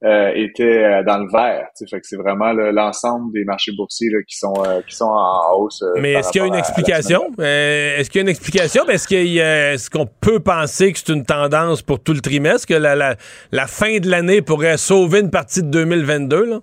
euh, 0.04 0.32
étaient 0.36 0.84
euh, 0.84 1.04
dans 1.04 1.18
le 1.18 1.32
vert. 1.32 1.68
Fait 1.90 2.00
que 2.00 2.06
c'est 2.06 2.18
vraiment 2.18 2.52
l'ensemble 2.54 3.32
des 3.34 3.44
marchés 3.44 3.72
boursiers 3.76 4.10
qui 4.28 4.38
sont 4.38 4.54
euh, 4.66 4.82
qui 4.88 4.96
sont 4.96 5.06
en 5.06 5.58
hausse. 5.58 5.84
Mais 6.00 6.14
est-ce 6.14 6.32
qu'il 6.32 6.42
y 6.42 6.44
a 6.44 6.48
une 6.48 6.56
explication? 6.56 7.32
est-ce 7.40 8.10
qu'il 8.10 8.20
y 8.20 8.22
a 8.22 8.24
une 8.24 8.30
explication? 8.30 8.88
Est-ce 8.88 9.08
qu'il 9.08 9.38
est-ce 9.38 9.90
qu'on 9.90 10.06
peut 10.06 10.40
penser 10.40 10.92
que 10.94 11.00
c'est 11.00 11.14
une 11.14 11.26
tendance 11.26 11.82
pour 11.82 12.00
tout 12.02 12.14
le 12.14 12.22
trimestre, 12.22 12.68
que 12.68 12.74
la, 12.74 12.96
la, 12.96 13.68
fin 13.68 13.98
de 14.00 14.10
l'année 14.10 14.42
pourrait 14.42 14.78
sauver 14.78 15.22
une 15.22 15.32
partie 15.32 15.64
de 15.64 15.70
2022? 15.70 16.46
Là? 16.46 16.60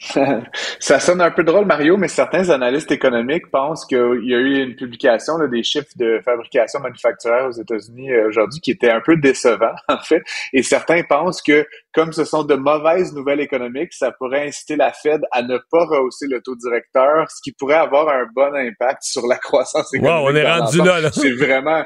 ça 0.80 1.00
sonne 1.00 1.20
un 1.20 1.30
peu 1.30 1.42
drôle, 1.42 1.66
Mario, 1.66 1.96
mais 1.96 2.08
certains 2.08 2.50
analystes 2.50 2.92
économiques 2.92 3.50
pensent 3.50 3.84
qu'il 3.84 4.24
y 4.24 4.34
a 4.34 4.38
eu 4.38 4.62
une 4.62 4.76
publication 4.76 5.38
là, 5.38 5.48
des 5.48 5.62
chiffres 5.62 5.88
de 5.96 6.20
fabrication 6.24 6.80
manufacturière 6.80 7.46
aux 7.46 7.52
États-Unis 7.52 8.12
euh, 8.12 8.28
aujourd'hui 8.28 8.60
qui 8.60 8.70
était 8.70 8.90
un 8.90 9.00
peu 9.00 9.16
décevant, 9.16 9.74
en 9.88 9.98
fait. 9.98 10.22
Et 10.52 10.62
certains 10.62 11.02
pensent 11.02 11.42
que, 11.42 11.66
comme 11.92 12.12
ce 12.12 12.24
sont 12.24 12.44
de 12.44 12.54
mauvaises 12.54 13.12
nouvelles 13.12 13.40
économiques, 13.40 13.92
ça 13.92 14.12
pourrait 14.12 14.46
inciter 14.46 14.76
la 14.76 14.92
Fed 14.92 15.22
à 15.32 15.42
ne 15.42 15.58
pas 15.70 15.84
rehausser 15.84 16.26
le 16.28 16.40
taux 16.42 16.54
directeur, 16.54 17.28
ce 17.30 17.40
qui 17.42 17.52
pourrait 17.52 17.74
avoir 17.74 18.08
un 18.08 18.26
bon 18.34 18.54
impact 18.54 19.02
sur 19.02 19.26
la 19.26 19.36
croissance 19.38 19.92
économique. 19.94 20.24
Wow, 20.24 20.30
on 20.30 20.36
est 20.36 20.50
rendu 20.50 20.78
là, 20.78 21.00
là. 21.00 21.10
C'est 21.12 21.32
vraiment 21.32 21.82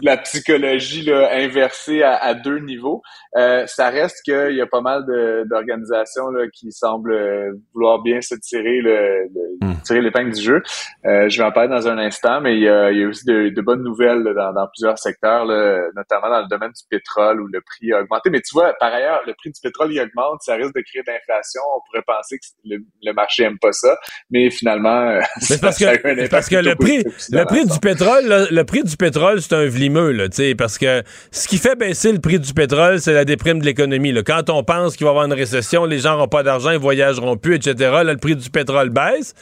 la 0.00 0.16
psychologie 0.16 1.02
là, 1.02 1.30
inversée 1.32 2.02
à, 2.02 2.16
à 2.16 2.34
deux 2.34 2.58
niveaux. 2.58 3.02
Euh, 3.36 3.66
ça 3.66 3.90
reste 3.90 4.22
qu'il 4.24 4.54
y 4.54 4.60
a 4.60 4.66
pas 4.66 4.80
mal 4.80 5.04
d'organisations 5.48 6.28
qui 6.52 6.72
semblent 6.72 7.12
euh, 7.12 7.52
vouloir 7.74 8.02
bien 8.02 8.20
se 8.20 8.34
tirer 8.34 8.80
le, 8.80 9.28
le 9.34 9.52
Hmm. 9.62 9.74
tirer 9.84 10.00
l'épingle 10.00 10.32
du 10.32 10.42
jeu. 10.42 10.62
Euh, 11.06 11.28
je 11.28 11.38
vais 11.38 11.44
en 11.44 11.52
parler 11.52 11.68
dans 11.68 11.86
un 11.86 11.96
instant, 11.98 12.40
mais 12.40 12.56
il 12.56 12.62
y 12.62 12.68
a, 12.68 12.90
il 12.90 12.98
y 12.98 13.04
a 13.04 13.06
aussi 13.06 13.24
de, 13.24 13.50
de 13.50 13.60
bonnes 13.60 13.84
nouvelles 13.84 14.22
là, 14.22 14.34
dans, 14.34 14.52
dans, 14.52 14.66
plusieurs 14.66 14.98
secteurs, 14.98 15.44
là, 15.44 15.82
notamment 15.94 16.28
dans 16.28 16.40
le 16.40 16.48
domaine 16.48 16.70
du 16.70 16.82
pétrole 16.90 17.40
où 17.40 17.46
le 17.46 17.60
prix 17.60 17.92
a 17.92 18.00
augmenté. 18.00 18.30
Mais 18.30 18.40
tu 18.40 18.54
vois, 18.54 18.72
par 18.80 18.92
ailleurs, 18.92 19.20
le 19.24 19.34
prix 19.34 19.50
du 19.50 19.60
pétrole 19.60 19.92
il 19.92 20.00
augmente, 20.00 20.40
ça 20.42 20.54
risque 20.54 20.74
de 20.74 20.80
créer 20.80 21.02
de 21.02 21.12
l'inflation. 21.12 21.60
On 21.76 21.80
pourrait 21.86 22.04
penser 22.04 22.38
que 22.38 22.44
le, 22.64 22.78
le, 23.02 23.12
marché 23.12 23.44
aime 23.44 23.58
pas 23.58 23.72
ça, 23.72 23.96
mais 24.30 24.50
finalement, 24.50 25.16
mais 25.50 25.58
parce 25.58 25.78
que, 25.78 26.28
parce 26.28 26.48
que 26.48 26.56
le 26.56 26.74
prix, 26.74 27.04
le 27.30 27.44
prix 27.44 27.64
du 27.64 27.78
pétrole, 27.78 28.24
le, 28.24 28.46
le 28.50 28.64
prix 28.64 28.82
du 28.82 28.96
pétrole, 28.96 29.40
c'est 29.40 29.54
un 29.54 29.68
là, 29.88 30.28
parce 30.56 30.78
que 30.78 31.02
ce 31.30 31.48
qui 31.48 31.58
fait 31.58 31.76
baisser 31.76 32.12
le 32.12 32.18
prix 32.18 32.38
du 32.38 32.52
pétrole, 32.52 33.00
c'est 33.00 33.12
la 33.12 33.24
déprime 33.24 33.60
de 33.60 33.64
l'économie. 33.64 34.14
Quand 34.24 34.50
on 34.50 34.62
pense 34.62 34.96
qu'il 34.96 35.04
va 35.04 35.10
y 35.10 35.12
avoir 35.12 35.26
une 35.26 35.32
récession, 35.32 35.84
les 35.84 35.98
gens 35.98 36.12
n'auront 36.12 36.28
pas 36.28 36.42
d'argent, 36.42 36.70
ils 36.70 36.78
voyageront 36.78 37.36
plus, 37.36 37.56
etc. 37.56 37.74
Là, 37.78 38.04
le 38.04 38.16
prix 38.16 38.36
du 38.36 38.50
pétrole 38.50 38.90
baisse. 38.90 39.34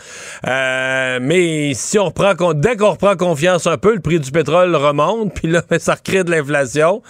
Euh, 0.47 1.19
mais 1.21 1.73
si 1.75 1.99
on 1.99 2.07
reprend, 2.07 2.55
dès 2.55 2.77
qu'on 2.77 2.91
reprend 2.91 3.17
confiance 3.17 3.67
un 3.67 3.79
peu, 3.79 3.95
le 3.95 4.01
prix 4.01 4.21
du 4.21 4.31
pétrole 4.31 4.75
remonte, 4.75 5.35
puis 5.35 5.49
là, 5.49 5.63
ça 5.79 5.95
recrée 5.95 6.25
de 6.25 6.31
l'inflation. 6.31 7.03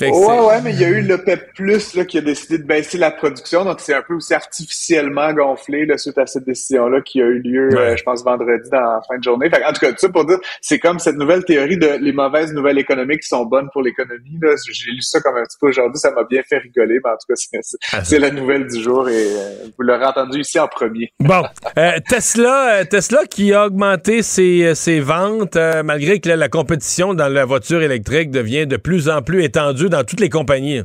ouais, 0.00 0.10
ouais, 0.10 0.60
mais 0.62 0.72
il 0.72 0.80
y 0.80 0.84
a 0.84 0.88
eu 0.88 1.02
l'OPEP 1.02 1.54
Plus 1.54 1.94
là, 1.94 2.04
qui 2.04 2.18
a 2.18 2.20
décidé 2.20 2.58
de 2.58 2.64
baisser 2.64 2.98
la 2.98 3.10
production, 3.10 3.64
donc 3.64 3.80
c'est 3.80 3.94
un 3.94 4.02
peu 4.02 4.14
aussi 4.14 4.34
artificiellement 4.34 5.32
gonflé 5.32 5.86
là, 5.86 5.96
suite 5.98 6.18
à 6.18 6.26
cette 6.26 6.44
décision-là 6.44 7.00
qui 7.00 7.20
a 7.20 7.26
eu 7.26 7.40
lieu, 7.40 7.68
ouais. 7.68 7.78
euh, 7.78 7.96
je 7.96 8.02
pense, 8.02 8.24
vendredi 8.24 8.68
dans 8.70 8.80
la 8.80 9.00
fin 9.06 9.18
de 9.18 9.22
journée. 9.22 9.48
Fait, 9.50 9.64
en 9.64 9.72
tout 9.72 9.80
cas, 9.80 9.90
tout 9.90 9.98
ça 9.98 10.08
pour 10.08 10.24
dire, 10.24 10.38
c'est 10.60 10.78
comme 10.78 10.98
cette 10.98 11.16
nouvelle 11.16 11.44
théorie 11.44 11.76
de 11.76 11.98
les 12.00 12.12
mauvaises 12.12 12.52
nouvelles 12.52 12.73
économiques 12.78 13.20
qui 13.20 13.28
sont 13.28 13.44
bonnes 13.44 13.68
pour 13.72 13.82
l'économie. 13.82 14.38
J'ai 14.72 14.90
lu 14.90 15.02
ça 15.02 15.20
comme 15.20 15.36
un 15.36 15.44
petit 15.44 15.56
peu 15.60 15.68
aujourd'hui, 15.68 15.98
ça 15.98 16.10
m'a 16.12 16.24
bien 16.24 16.42
fait 16.42 16.58
rigoler, 16.58 16.98
mais 17.04 17.10
en 17.10 17.16
tout 17.16 17.32
cas, 17.32 18.02
c'est 18.04 18.18
la 18.18 18.30
nouvelle 18.30 18.66
du 18.66 18.82
jour 18.82 19.08
et 19.08 19.14
euh, 19.14 19.66
vous 19.76 19.84
l'aurez 19.84 20.04
entendu 20.04 20.40
ici 20.40 20.58
en 20.58 20.68
premier. 20.68 21.12
Bon, 21.24 21.42
euh, 21.78 21.92
Tesla, 22.06 22.84
Tesla 22.84 23.24
qui 23.24 23.54
a 23.54 23.66
augmenté 23.66 24.22
ses, 24.22 24.74
ses 24.74 25.00
ventes 25.00 25.56
euh, 25.56 25.82
malgré 25.82 26.20
que 26.20 26.28
là, 26.28 26.36
la 26.36 26.50
compétition 26.50 27.14
dans 27.14 27.28
la 27.28 27.46
voiture 27.46 27.82
électrique 27.82 28.30
devient 28.30 28.66
de 28.66 28.76
plus 28.76 29.08
en 29.08 29.22
plus 29.22 29.42
étendue 29.42 29.88
dans 29.88 30.04
toutes 30.04 30.20
les 30.20 30.28
compagnies. 30.28 30.82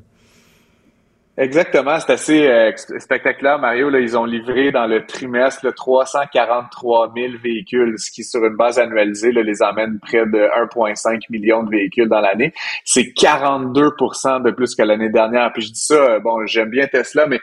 Exactement, 1.40 1.98
c'est 2.02 2.12
assez 2.12 2.48
euh, 2.48 2.74
spectaculaire, 2.76 3.60
Mario. 3.60 3.90
Là, 3.90 4.02
ils 4.02 4.18
ont 4.18 4.26
livré 4.26 4.74
dans 4.74 4.86
le 4.86 5.06
trimestre 5.06 5.66
là, 5.66 5.72
343 5.72 7.14
000 7.16 7.34
véhicules, 7.42 7.98
ce 7.98 8.12
qui, 8.12 8.26
sur 8.26 8.44
une 8.44 8.58
base 8.58 8.78
annualisée, 8.78 9.32
là, 9.32 9.42
les 9.42 9.64
amène 9.64 10.00
près 10.02 10.26
de 10.26 10.50
1,5 10.68 11.22
million 11.30 11.64
de 11.64 11.70
véhicules 11.70 12.10
dans 12.10 12.20
l'année. 12.20 12.52
C'est 12.84 13.14
42% 13.18 14.44
de 14.44 14.52
plus 14.52 14.76
que 14.76 14.84
l'année 14.84 15.08
dernière. 15.08 15.54
Puis 15.54 15.62
je 15.62 15.72
dis 15.72 15.80
ça, 15.80 16.20
bon, 16.20 16.46
j'aime 16.46 16.72
bien 16.72 16.88
Tesla, 16.88 17.26
mais 17.26 17.40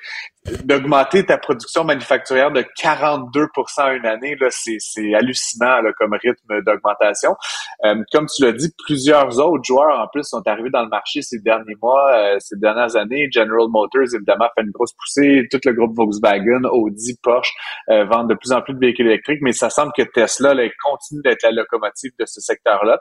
d'augmenter 0.65 1.25
ta 1.25 1.39
production 1.39 1.85
manufacturière 1.85 2.51
de 2.51 2.65
42% 2.81 3.97
une 3.97 4.07
année, 4.07 4.37
là, 4.41 4.49
c'est, 4.51 4.77
c'est 4.79 5.15
hallucinant 5.15 5.81
là, 5.81 5.93
comme 5.97 6.13
rythme 6.15 6.63
d'augmentation. 6.63 7.37
Euh, 7.85 8.03
comme 8.13 8.27
tu 8.27 8.45
l'as 8.45 8.53
dit, 8.53 8.73
plusieurs 8.85 9.39
autres 9.39 9.65
joueurs 9.65 9.99
en 9.99 10.07
plus 10.09 10.25
sont 10.25 10.47
arrivés 10.47 10.71
dans 10.71 10.83
le 10.83 10.89
marché 10.89 11.23
ces 11.23 11.39
derniers 11.41 11.77
mois, 11.81 12.11
euh, 12.13 12.37
ces 12.39 12.57
dernières 12.57 12.97
années. 12.97 13.29
General 13.33 13.69
Motors, 13.69 14.15
évidemment, 14.15 14.47
fait 14.55 14.63
une 14.63 14.71
grosse 14.71 14.93
poussée. 14.93 15.47
Tout 15.51 15.61
le 15.65 15.73
groupe 15.73 15.97
Volkswagen, 15.97 16.65
Audi, 16.71 17.19
Porsche 17.23 17.53
euh, 17.91 18.05
vendent 18.05 18.31
de 18.31 18.35
plus 18.35 18.53
en 18.53 18.63
plus 18.63 18.75
de 18.75 18.79
véhicules 18.79 19.07
électriques, 19.07 19.41
mais 19.43 19.53
ça 19.53 19.71
semble 19.71 19.93
que 19.97 20.03
Tesla 20.03 20.55
là, 20.55 20.65
continue 20.83 21.23
d'être 21.23 21.43
la 21.43 21.51
locomotive 21.51 22.13
de 22.19 22.27
ce 22.27 22.41
secteur-là. 22.41 22.99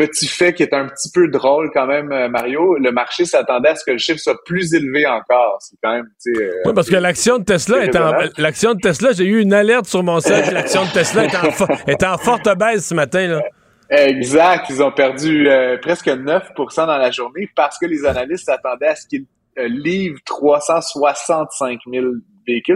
Petit 0.00 0.26
fait 0.26 0.54
qui 0.54 0.62
est 0.62 0.72
un 0.72 0.86
petit 0.86 1.10
peu 1.12 1.28
drôle 1.28 1.70
quand 1.72 1.86
même, 1.86 2.08
Mario, 2.28 2.76
le 2.76 2.90
marché 2.90 3.24
s'attendait 3.24 3.70
à 3.70 3.74
ce 3.74 3.84
que 3.84 3.90
le 3.90 3.98
chiffre 3.98 4.18
soit 4.18 4.42
plus 4.44 4.72
élevé 4.74 5.06
encore. 5.06 5.58
C'est 5.60 5.76
quand 5.82 5.92
même, 5.92 6.06
sais. 6.18 6.30
oui, 6.64 6.72
parce 6.74 6.88
que 6.88 6.96
l'action 6.96 7.38
de 7.38 7.44
Tesla 7.44 7.84
est 7.84 7.96
en, 7.96 8.12
l'action 8.38 8.74
de 8.74 8.80
Tesla, 8.80 9.12
j'ai 9.12 9.24
eu 9.24 9.40
une 9.40 9.52
alerte 9.52 9.86
sur 9.86 10.02
mon 10.02 10.20
site 10.20 10.50
l'action 10.52 10.84
de 10.84 10.92
Tesla 10.92 11.24
est 11.24 11.36
en, 11.36 11.76
est 11.86 12.02
en 12.02 12.18
forte 12.18 12.48
baisse 12.56 12.88
ce 12.88 12.94
matin, 12.94 13.26
là. 13.26 13.40
Exact. 13.90 14.66
Ils 14.70 14.82
ont 14.82 14.92
perdu 14.92 15.48
euh, 15.48 15.76
presque 15.78 16.06
9% 16.06 16.86
dans 16.86 16.96
la 16.96 17.10
journée 17.10 17.50
parce 17.56 17.76
que 17.78 17.86
les 17.86 18.06
analystes 18.06 18.46
s'attendaient 18.46 18.86
à 18.86 18.94
ce 18.94 19.06
qu'ils 19.06 19.26
euh, 19.58 19.66
livrent 19.68 20.20
365 20.24 21.80
000 21.92 22.06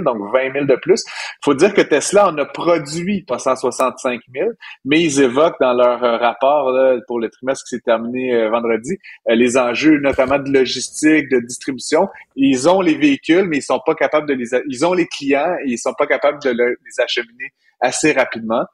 donc 0.03 0.33
20 0.33 0.53
000 0.53 0.64
de 0.66 0.77
plus. 0.77 1.05
Il 1.07 1.44
faut 1.44 1.55
dire 1.55 1.74
que 1.74 1.81
Tesla 1.81 2.29
en 2.29 2.38
a 2.38 2.44
produit 2.44 3.24
365 3.24 4.20
000, 4.35 4.50
mais 4.85 5.00
ils 5.00 5.20
évoquent 5.20 5.61
dans 5.61 5.72
leur 5.72 6.03
euh, 6.03 6.16
rapport 6.16 6.72
pour 7.07 7.20
le 7.20 7.29
trimestre 7.29 7.64
qui 7.64 7.77
s'est 7.77 7.83
terminé 7.83 8.35
euh, 8.35 8.50
vendredi 8.50 8.96
euh, 9.29 9.35
les 9.35 9.57
enjeux 9.57 9.98
notamment 9.98 10.38
de 10.38 10.50
logistique, 10.50 11.29
de 11.31 11.40
distribution. 11.40 12.09
Ils 12.37 12.68
ont 12.68 12.81
les 12.81 12.94
véhicules, 12.94 13.44
mais 13.44 13.59
ils 13.59 13.62
sont 13.62 13.81
pas 13.85 13.94
capables 13.94 14.29
de 14.29 14.35
les... 14.35 14.50
Ils 14.68 14.87
ont 14.87 14.92
les 14.92 15.07
clients 15.07 15.57
et 15.64 15.72
ils 15.72 15.79
sont 15.79 15.94
pas 15.94 16.07
capables 16.07 16.42
de 16.42 16.50
le, 16.50 16.77
les 16.85 17.03
acheminer 17.03 17.53
assez 17.85 18.12
rapidement. 18.12 18.64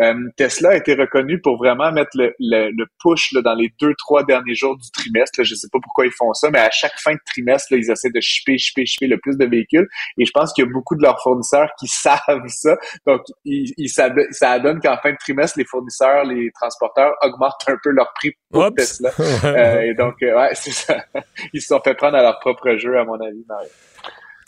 Euh, 0.00 0.14
Tesla 0.36 0.70
a 0.70 0.76
été 0.76 0.94
reconnu 0.94 1.40
pour 1.40 1.58
vraiment 1.58 1.92
mettre 1.92 2.10
le, 2.14 2.32
le, 2.38 2.70
le 2.70 2.86
push 3.02 3.32
là, 3.32 3.42
dans 3.42 3.54
les 3.54 3.72
deux, 3.80 3.92
trois 3.98 4.24
derniers 4.24 4.54
jours 4.54 4.76
du 4.76 4.90
trimestre. 4.92 5.40
Là. 5.40 5.44
Je 5.44 5.54
sais 5.54 5.68
pas 5.70 5.78
pourquoi 5.82 6.06
ils 6.06 6.12
font 6.12 6.32
ça, 6.32 6.50
mais 6.50 6.60
à 6.60 6.70
chaque 6.70 6.98
fin 6.98 7.12
de 7.12 7.20
trimestre, 7.26 7.68
là, 7.72 7.78
ils 7.78 7.90
essaient 7.90 8.10
de 8.10 8.20
shipper, 8.20 8.56
shipper, 8.56 8.86
shipper 8.86 9.08
le 9.08 9.18
plus 9.18 9.36
de 9.36 9.44
véhicules. 9.44 9.86
Et 10.18 10.24
je 10.24 10.30
pense 10.32 10.52
qu'il 10.52 10.64
y 10.64 10.68
a 10.68 10.70
beaucoup 10.72 10.96
de 10.96 11.02
leurs 11.02 11.20
fournisseurs 11.22 11.68
qui 11.78 11.86
savent 11.88 12.46
ça. 12.46 12.76
Donc, 13.06 13.22
ils, 13.44 13.72
ils, 13.76 13.88
ça, 13.88 14.08
ça 14.30 14.58
donne 14.58 14.80
qu'en 14.80 14.96
fin 14.98 15.12
de 15.12 15.18
trimestre, 15.18 15.58
les 15.58 15.64
fournisseurs, 15.64 16.24
les 16.24 16.50
transporteurs 16.52 17.12
augmentent 17.22 17.64
un 17.66 17.76
peu 17.82 17.90
leur 17.90 18.12
prix 18.14 18.32
pour. 18.50 18.72
Tesla. 18.74 19.10
euh, 19.44 19.80
et 19.80 19.94
donc, 19.94 20.14
euh, 20.22 20.36
ouais, 20.36 20.50
c'est 20.54 20.70
ça. 20.70 21.04
Ils 21.52 21.60
se 21.60 21.68
sont 21.68 21.80
fait 21.80 21.94
prendre 21.94 22.16
à 22.16 22.22
leur 22.22 22.38
propre 22.38 22.76
jeu, 22.76 22.96
à 22.98 23.04
mon 23.04 23.20
avis, 23.20 23.44
Mario. 23.48 23.68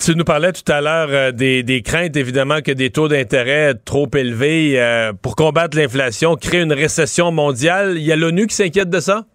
Tu 0.05 0.17
nous 0.17 0.25
parlais 0.25 0.53
tout 0.53 0.73
à 0.73 0.81
l'heure 0.81 1.11
euh, 1.13 1.31
des, 1.31 1.63
des, 1.63 1.81
craintes, 1.81 2.17
évidemment, 2.17 2.61
que 2.61 2.73
des 2.73 2.91
taux 2.91 3.07
d'intérêt 3.07 3.75
trop 3.85 4.09
élevés 4.15 4.81
euh, 4.81 5.13
pour 5.13 5.37
combattre 5.37 5.77
l'inflation 5.77 6.35
créent 6.35 6.63
une 6.63 6.73
récession 6.73 7.31
mondiale. 7.31 7.95
Il 7.97 8.03
y 8.03 8.11
a 8.11 8.17
l'ONU 8.17 8.49
qui 8.49 8.57
s'inquiète 8.57 8.91
de 8.91 8.99
ça? 8.99 9.27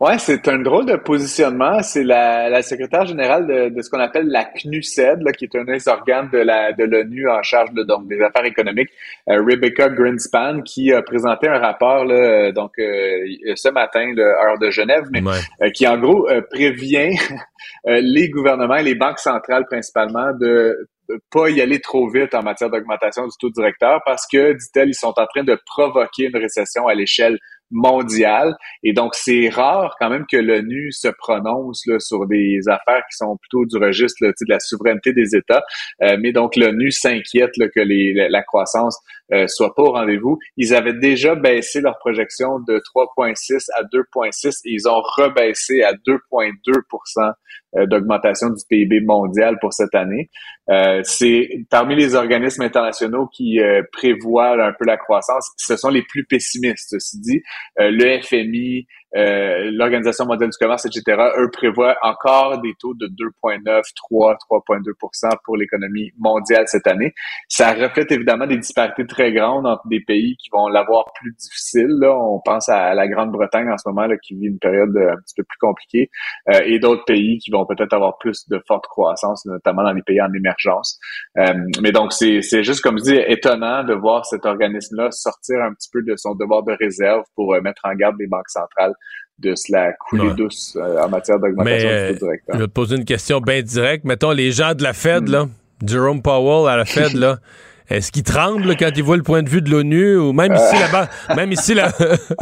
Ouais, 0.00 0.18
c'est 0.18 0.46
un 0.48 0.58
drôle 0.58 0.86
de 0.86 0.96
positionnement. 0.96 1.82
C'est 1.82 2.04
la, 2.04 2.48
la 2.48 2.62
secrétaire 2.62 3.06
générale 3.06 3.46
de, 3.46 3.68
de 3.68 3.82
ce 3.82 3.90
qu'on 3.90 4.00
appelle 4.00 4.26
la 4.28 4.44
CNUSED, 4.44 5.22
là, 5.22 5.32
qui 5.32 5.44
est 5.44 5.56
un 5.56 5.64
des 5.64 5.88
organes 5.88 6.28
de 6.32 6.38
la 6.38 6.72
de 6.72 6.84
l'ONU 6.84 7.28
en 7.28 7.42
charge 7.42 7.72
de, 7.72 7.82
donc 7.82 8.08
des 8.08 8.20
affaires 8.20 8.44
économiques, 8.44 8.90
euh, 9.28 9.42
Rebecca 9.44 9.88
Greenspan, 9.88 10.62
qui 10.62 10.92
a 10.92 11.02
présenté 11.02 11.48
un 11.48 11.58
rapport 11.58 12.04
là, 12.04 12.52
donc 12.52 12.72
euh, 12.78 13.24
ce 13.54 13.68
matin, 13.68 14.12
là, 14.14 14.22
heure 14.44 14.58
de 14.58 14.70
Genève, 14.70 15.04
mais 15.10 15.22
Ouais. 15.22 15.38
euh, 15.62 15.70
qui 15.70 15.86
en 15.86 15.98
gros 15.98 16.28
prévient 16.50 17.16
les 17.86 18.28
gouvernements 18.28 18.76
et 18.76 18.82
les 18.82 18.94
banques 18.94 19.18
centrales 19.20 19.64
principalement 19.66 20.32
de 20.38 20.88
pas 21.30 21.50
y 21.50 21.60
aller 21.60 21.80
trop 21.80 22.08
vite 22.08 22.34
en 22.34 22.42
matière 22.42 22.70
d'augmentation 22.70 23.24
du 23.24 23.32
taux 23.38 23.50
directeur 23.50 24.00
parce 24.06 24.26
que, 24.26 24.52
dit-elle, 24.52 24.88
ils 24.88 24.94
sont 24.94 25.12
en 25.16 25.26
train 25.26 25.44
de 25.44 25.58
provoquer 25.66 26.24
une 26.24 26.36
récession 26.36 26.86
à 26.86 26.94
l'échelle 26.94 27.38
mondiale. 27.72 28.54
Et 28.82 28.92
donc, 28.92 29.14
c'est 29.14 29.48
rare 29.48 29.96
quand 29.98 30.10
même 30.10 30.26
que 30.30 30.36
l'ONU 30.36 30.92
se 30.92 31.08
prononce 31.08 31.84
là, 31.86 31.98
sur 31.98 32.26
des 32.26 32.60
affaires 32.68 33.02
qui 33.10 33.16
sont 33.16 33.36
plutôt 33.36 33.64
du 33.66 33.82
registre 33.82 34.18
là, 34.20 34.28
de 34.28 34.48
la 34.48 34.60
souveraineté 34.60 35.12
des 35.12 35.34
États. 35.34 35.62
Euh, 36.02 36.16
mais 36.20 36.32
donc, 36.32 36.56
l'ONU 36.56 36.90
s'inquiète 36.90 37.52
que 37.74 37.80
les, 37.80 38.12
la, 38.14 38.28
la 38.28 38.42
croissance 38.42 38.98
euh, 39.32 39.46
soit 39.48 39.74
pas 39.74 39.82
au 39.82 39.92
rendez-vous. 39.92 40.38
Ils 40.56 40.74
avaient 40.74 40.92
déjà 40.92 41.34
baissé 41.34 41.80
leur 41.80 41.98
projection 41.98 42.58
de 42.60 42.78
3,6 42.94 43.68
à 43.74 43.82
2,6 43.84 44.60
et 44.64 44.72
ils 44.72 44.88
ont 44.88 45.00
rebaissé 45.16 45.82
à 45.82 45.94
2,2% 45.94 47.32
euh, 47.74 47.86
d'augmentation 47.86 48.50
du 48.50 48.62
PIB 48.68 49.00
mondial 49.00 49.58
pour 49.58 49.72
cette 49.72 49.94
année. 49.94 50.28
Euh, 50.68 51.00
c'est 51.04 51.48
parmi 51.70 51.96
les 51.96 52.14
organismes 52.14 52.60
internationaux 52.60 53.26
qui 53.28 53.60
euh, 53.60 53.82
prévoient 53.92 54.62
un 54.62 54.74
peu 54.78 54.84
la 54.84 54.98
croissance, 54.98 55.50
ce 55.56 55.78
sont 55.78 55.88
les 55.88 56.02
plus 56.02 56.26
pessimistes, 56.26 56.90
ceci 56.90 57.18
dit. 57.20 57.42
Euh, 57.80 57.90
le 57.90 58.20
FMI, 58.20 58.86
euh, 59.16 59.70
l'Organisation 59.72 60.26
mondiale 60.26 60.50
du 60.50 60.56
commerce, 60.56 60.86
etc., 60.86 61.20
eux 61.38 61.50
prévoient 61.50 61.96
encore 62.02 62.60
des 62.60 62.74
taux 62.78 62.94
de 62.94 63.06
2,9, 63.06 63.82
3, 63.94 64.36
3,2% 64.50 65.30
pour 65.44 65.56
l'économie 65.56 66.12
mondiale 66.18 66.64
cette 66.66 66.86
année. 66.86 67.12
Ça 67.48 67.72
reflète 67.72 68.10
évidemment 68.10 68.46
des 68.46 68.56
disparités 68.56 69.06
très 69.06 69.32
grandes 69.32 69.66
entre 69.66 69.86
des 69.88 70.00
pays 70.00 70.36
qui 70.36 70.48
vont 70.50 70.68
l'avoir 70.68 71.12
plus 71.14 71.32
difficile. 71.38 71.88
Là. 72.00 72.16
On 72.16 72.40
pense 72.40 72.68
à 72.68 72.94
la 72.94 73.08
Grande-Bretagne 73.08 73.70
en 73.70 73.78
ce 73.78 73.88
moment 73.88 74.06
là, 74.06 74.16
qui 74.16 74.34
vit 74.34 74.46
une 74.46 74.58
période 74.58 74.96
un 74.96 75.16
petit 75.16 75.34
peu 75.36 75.44
plus 75.44 75.58
compliquée 75.58 76.10
euh, 76.50 76.60
et 76.64 76.78
d'autres 76.78 77.04
pays 77.04 77.38
qui 77.38 77.50
vont 77.50 77.66
peut-être 77.66 77.92
avoir 77.92 78.18
plus 78.18 78.48
de 78.48 78.60
forte 78.66 78.86
croissance, 78.86 79.44
notamment 79.46 79.82
dans 79.82 79.92
les 79.92 80.02
pays 80.02 80.20
en 80.20 80.32
émergence. 80.32 80.98
Euh, 81.38 81.54
mais 81.80 81.92
donc, 81.92 82.12
c'est 82.12 82.62
juste, 82.62 82.80
comme 82.80 82.98
je 82.98 83.04
dis, 83.04 83.20
étonnant 83.26 83.84
de 83.84 83.94
voir 83.94 84.24
cet 84.26 84.46
organisme-là 84.46 85.10
sortir 85.10 85.60
un 85.62 85.72
petit 85.74 85.88
peu 85.92 86.02
de 86.02 86.16
son 86.16 86.34
devoir 86.34 86.62
de 86.62 86.72
réserve 86.72 87.24
pour 87.34 87.54
euh, 87.54 87.60
mettre 87.60 87.82
en 87.84 87.94
garde 87.94 88.16
les 88.18 88.26
banques 88.26 88.48
centrales 88.48 88.94
de 89.38 89.54
se 89.54 89.72
la 89.72 89.92
couler 89.92 90.34
douce 90.34 90.76
en 90.76 91.08
matière 91.08 91.38
d'augmentation 91.38 91.88
du 91.88 92.18
taux 92.18 92.26
directeur. 92.26 92.56
Je 92.56 92.60
vais 92.60 92.66
te 92.66 92.72
poser 92.72 92.96
une 92.96 93.04
question 93.04 93.40
bien 93.40 93.62
directe. 93.62 94.04
Mettons, 94.04 94.30
les 94.30 94.52
gens 94.52 94.74
de 94.74 94.82
la 94.82 94.92
Fed, 94.92 95.28
là, 95.28 95.46
Jerome 95.84 96.22
Powell 96.22 96.68
à 96.68 96.76
la 96.76 96.84
Fed, 96.84 97.14
là, 97.14 97.38
est-ce 97.88 98.12
qu'ils 98.12 98.22
tremblent 98.22 98.76
quand 98.76 98.90
ils 98.94 99.02
voient 99.02 99.16
le 99.16 99.22
point 99.22 99.42
de 99.42 99.48
vue 99.48 99.62
de 99.62 99.70
l'ONU 99.70 100.16
ou 100.16 100.32
même 100.32 100.54
ici 100.54 100.76
la 100.78 101.34
même 101.34 101.52
ici 101.52 101.74
la 101.74 101.92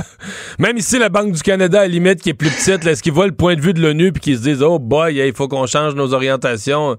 même 0.59 0.77
ici 0.77 0.99
la 0.99 1.09
Banque 1.09 1.32
du 1.32 1.43
Canada 1.43 1.80
à 1.80 1.82
la 1.82 1.89
limite 1.89 2.20
qui 2.20 2.30
est 2.30 2.34
plus 2.34 2.51
petite, 2.51 2.87
est-ce 2.87 3.03
qu'ils 3.03 3.12
voient 3.12 3.26
le 3.26 3.32
point 3.32 3.57
de 3.57 3.61
vue 3.61 3.72
de 3.72 3.80
l'ONU 3.80 4.12
puis 4.12 4.20
qu'ils 4.20 4.37
se 4.37 4.43
disent 4.43 4.62
"Oh 4.62 4.78
boy, 4.78 5.16
il 5.16 5.32
faut 5.32 5.49
qu'on 5.49 5.66
change 5.66 5.95
nos 5.95 6.12
orientations." 6.12 6.99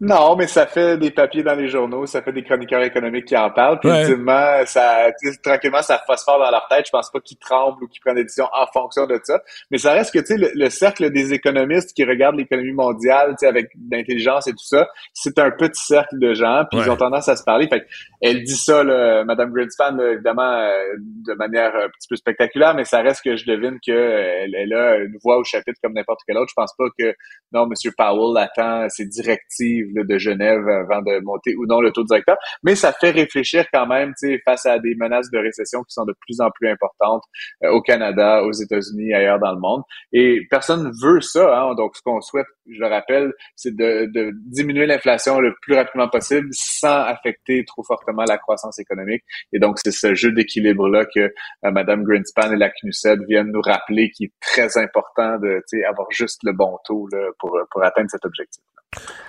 Non, 0.00 0.36
mais 0.36 0.46
ça 0.46 0.66
fait 0.66 0.96
des 0.96 1.10
papiers 1.10 1.42
dans 1.42 1.56
les 1.56 1.68
journaux, 1.68 2.06
ça 2.06 2.22
fait 2.22 2.32
des 2.32 2.44
chroniqueurs 2.44 2.82
économiques 2.82 3.24
qui 3.24 3.36
en 3.36 3.50
parlent. 3.50 3.80
Puis 3.80 3.90
ultimement, 3.90 4.64
ça, 4.64 5.08
tranquillement, 5.42 5.82
ça 5.82 6.00
phosphore 6.06 6.38
dans 6.38 6.50
leur 6.50 6.68
tête. 6.68 6.86
Je 6.86 6.90
pense 6.92 7.10
pas 7.10 7.18
qu'ils 7.20 7.38
tremblent 7.38 7.82
ou 7.82 7.88
qu'ils 7.88 8.00
prennent 8.00 8.14
des 8.14 8.22
décisions 8.22 8.48
en 8.52 8.66
fonction 8.72 9.06
de 9.06 9.18
ça. 9.24 9.40
Mais 9.70 9.78
ça 9.78 9.92
reste 9.92 10.12
que, 10.12 10.20
tu 10.20 10.38
sais, 10.38 10.52
le, 10.54 10.70
cercle 10.70 11.10
des 11.10 11.32
économistes 11.32 11.94
qui 11.94 12.04
regardent 12.04 12.36
l'économie 12.36 12.72
mondiale, 12.72 13.30
tu 13.30 13.38
sais, 13.40 13.46
avec 13.46 13.70
l'intelligence 13.90 14.46
et 14.46 14.52
tout 14.52 14.64
ça, 14.64 14.88
c'est 15.12 15.38
un 15.40 15.50
petit 15.50 15.84
cercle 15.84 16.18
de 16.18 16.32
gens. 16.32 16.64
Puis 16.70 16.80
ils 16.80 16.90
ont 16.90 16.96
tendance 16.96 17.28
à 17.28 17.34
se 17.34 17.42
parler. 17.42 17.66
Fait 17.68 17.84
elle 18.20 18.42
dit 18.42 18.56
ça, 18.56 18.82
là, 18.82 19.24
Madame 19.24 19.52
Greenspan, 19.52 19.98
évidemment, 19.98 20.42
euh, 20.42 20.94
de 20.98 21.34
manière 21.34 21.74
un 21.74 21.88
petit 21.88 22.08
peu 22.08 22.16
spectaculaire, 22.16 22.74
mais 22.74 22.84
ça 22.84 23.00
reste 23.00 23.22
que 23.22 23.36
je 23.36 23.46
devine 23.46 23.78
qu'elle 23.80 23.96
euh, 23.96 24.58
elle 24.62 24.72
a 24.74 24.96
une 24.98 25.16
voix 25.22 25.38
au 25.38 25.44
chapitre 25.44 25.78
comme 25.82 25.94
n'importe 25.94 26.20
quel 26.26 26.36
autre. 26.36 26.48
Je 26.50 26.54
pense 26.54 26.74
pas 26.76 26.86
que, 26.98 27.14
non, 27.52 27.66
Monsieur 27.66 27.92
Powell 27.96 28.36
attend 28.36 28.88
ses 28.88 29.06
directives 29.06 29.94
de 29.94 30.18
Genève 30.18 30.68
avant 30.68 31.02
de 31.02 31.20
monter 31.20 31.54
ou 31.56 31.66
non 31.66 31.80
le 31.80 31.92
taux 31.92 32.04
directeur, 32.04 32.36
mais 32.62 32.74
ça 32.74 32.92
fait 32.92 33.10
réfléchir 33.10 33.66
quand 33.72 33.86
même 33.86 34.12
face 34.44 34.66
à 34.66 34.78
des 34.78 34.94
menaces 34.96 35.30
de 35.30 35.38
récession 35.38 35.82
qui 35.82 35.92
sont 35.92 36.04
de 36.04 36.14
plus 36.26 36.40
en 36.40 36.50
plus 36.50 36.68
importantes 36.68 37.22
euh, 37.64 37.70
au 37.70 37.82
Canada, 37.82 38.42
aux 38.42 38.52
États-Unis, 38.52 39.14
ailleurs 39.14 39.38
dans 39.38 39.52
le 39.52 39.60
monde. 39.60 39.82
Et 40.12 40.46
personne 40.50 40.90
veut 41.02 41.20
ça. 41.20 41.60
Hein? 41.60 41.74
Donc, 41.74 41.96
ce 41.96 42.02
qu'on 42.02 42.20
souhaite, 42.20 42.46
je 42.70 42.80
le 42.80 42.86
rappelle, 42.86 43.32
c'est 43.56 43.74
de, 43.74 44.08
diminuer 44.46 44.86
l'inflation 44.86 45.40
le 45.40 45.54
plus 45.62 45.74
rapidement 45.74 46.08
possible 46.08 46.48
sans 46.52 47.02
affecter 47.02 47.64
trop 47.64 47.82
fortement 47.82 48.07
la 48.16 48.38
croissance 48.38 48.78
économique. 48.78 49.22
Et 49.52 49.58
donc, 49.58 49.78
c'est 49.82 49.92
ce 49.92 50.14
jeu 50.14 50.32
d'équilibre-là 50.32 51.04
que 51.06 51.20
euh, 51.20 51.30
Mme 51.70 52.04
Greenspan 52.04 52.52
et 52.52 52.56
la 52.56 52.70
CNUSED 52.70 53.20
viennent 53.28 53.52
nous 53.52 53.60
rappeler 53.60 54.10
qui 54.10 54.24
est 54.24 54.32
très 54.40 54.76
important 54.78 55.38
de 55.38 55.62
avoir 55.88 56.08
juste 56.10 56.40
le 56.44 56.52
bon 56.52 56.78
taux 56.84 57.08
là, 57.12 57.18
pour, 57.38 57.58
pour 57.70 57.82
atteindre 57.84 58.10
cet 58.10 58.24
objectif. 58.24 58.62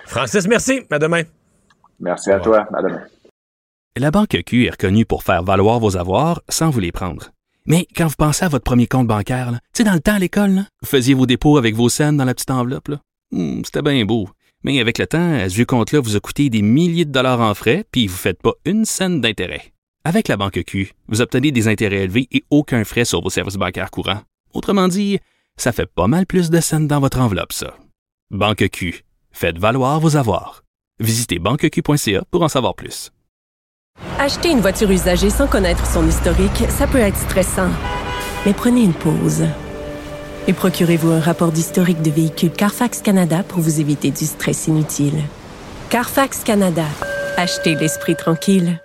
Francis, 0.06 0.46
merci. 0.48 0.82
À 0.90 0.98
demain. 0.98 1.22
Merci 1.98 2.30
à 2.30 2.40
toi. 2.40 2.66
À 2.74 2.82
demain. 2.82 3.04
La 3.96 4.10
Banque 4.10 4.42
Q 4.46 4.66
est 4.66 4.70
reconnue 4.70 5.04
pour 5.04 5.22
faire 5.22 5.42
valoir 5.42 5.78
vos 5.78 5.96
avoirs 5.96 6.42
sans 6.48 6.70
vous 6.70 6.80
les 6.80 6.92
prendre. 6.92 7.30
Mais 7.66 7.86
quand 7.94 8.06
vous 8.06 8.14
pensez 8.16 8.44
à 8.44 8.48
votre 8.48 8.64
premier 8.64 8.86
compte 8.86 9.06
bancaire, 9.06 9.50
tu 9.50 9.58
sais, 9.74 9.84
dans 9.84 9.92
le 9.92 10.00
temps 10.00 10.14
à 10.14 10.18
l'école, 10.18 10.64
vous 10.80 10.88
faisiez 10.88 11.14
vos 11.14 11.26
dépôts 11.26 11.58
avec 11.58 11.74
vos 11.74 11.88
scènes 11.88 12.16
dans 12.16 12.24
la 12.24 12.34
petite 12.34 12.50
enveloppe. 12.50 12.90
Hmm, 13.30 13.62
c'était 13.64 13.82
bien 13.82 14.04
beau. 14.04 14.28
Mais 14.64 14.80
avec 14.80 14.98
le 14.98 15.06
temps, 15.06 15.48
ce 15.48 15.54
vieux 15.54 15.64
compte-là 15.64 16.00
vous 16.00 16.16
a 16.16 16.20
coûté 16.20 16.50
des 16.50 16.62
milliers 16.62 17.04
de 17.04 17.12
dollars 17.12 17.40
en 17.40 17.54
frais, 17.54 17.84
puis 17.90 18.06
vous 18.06 18.14
ne 18.14 18.18
faites 18.18 18.42
pas 18.42 18.52
une 18.64 18.84
scène 18.84 19.20
d'intérêt. 19.20 19.72
Avec 20.04 20.28
la 20.28 20.36
Banque 20.36 20.62
Q, 20.66 20.92
vous 21.08 21.20
obtenez 21.20 21.50
des 21.52 21.68
intérêts 21.68 22.04
élevés 22.04 22.28
et 22.30 22.42
aucun 22.50 22.84
frais 22.84 23.04
sur 23.04 23.22
vos 23.22 23.30
services 23.30 23.56
bancaires 23.56 23.90
courants. 23.90 24.22
Autrement 24.52 24.88
dit, 24.88 25.18
ça 25.56 25.72
fait 25.72 25.86
pas 25.86 26.06
mal 26.06 26.26
plus 26.26 26.50
de 26.50 26.60
scènes 26.60 26.88
dans 26.88 27.00
votre 27.00 27.20
enveloppe, 27.20 27.52
ça. 27.52 27.74
Banque 28.30 28.68
Q, 28.70 29.04
Faites 29.32 29.58
valoir 29.58 30.00
vos 30.00 30.16
avoirs. 30.16 30.62
Visitez 30.98 31.38
banqueq.ca 31.38 32.24
pour 32.30 32.42
en 32.42 32.48
savoir 32.48 32.74
plus. 32.74 33.10
Acheter 34.18 34.50
une 34.50 34.60
voiture 34.60 34.90
usagée 34.90 35.30
sans 35.30 35.46
connaître 35.46 35.86
son 35.86 36.06
historique, 36.06 36.64
ça 36.68 36.86
peut 36.86 36.98
être 36.98 37.16
stressant. 37.16 37.70
Mais 38.44 38.52
prenez 38.52 38.82
une 38.82 38.94
pause. 38.94 39.44
Et 40.48 40.52
procurez-vous 40.52 41.10
un 41.10 41.20
rapport 41.20 41.52
d'historique 41.52 42.02
de 42.02 42.10
véhicule 42.10 42.50
Carfax 42.50 43.02
Canada 43.02 43.42
pour 43.46 43.60
vous 43.60 43.80
éviter 43.80 44.10
du 44.10 44.24
stress 44.24 44.66
inutile. 44.66 45.22
Carfax 45.90 46.42
Canada. 46.44 46.84
Achetez 47.36 47.74
l'esprit 47.74 48.16
tranquille. 48.16 48.80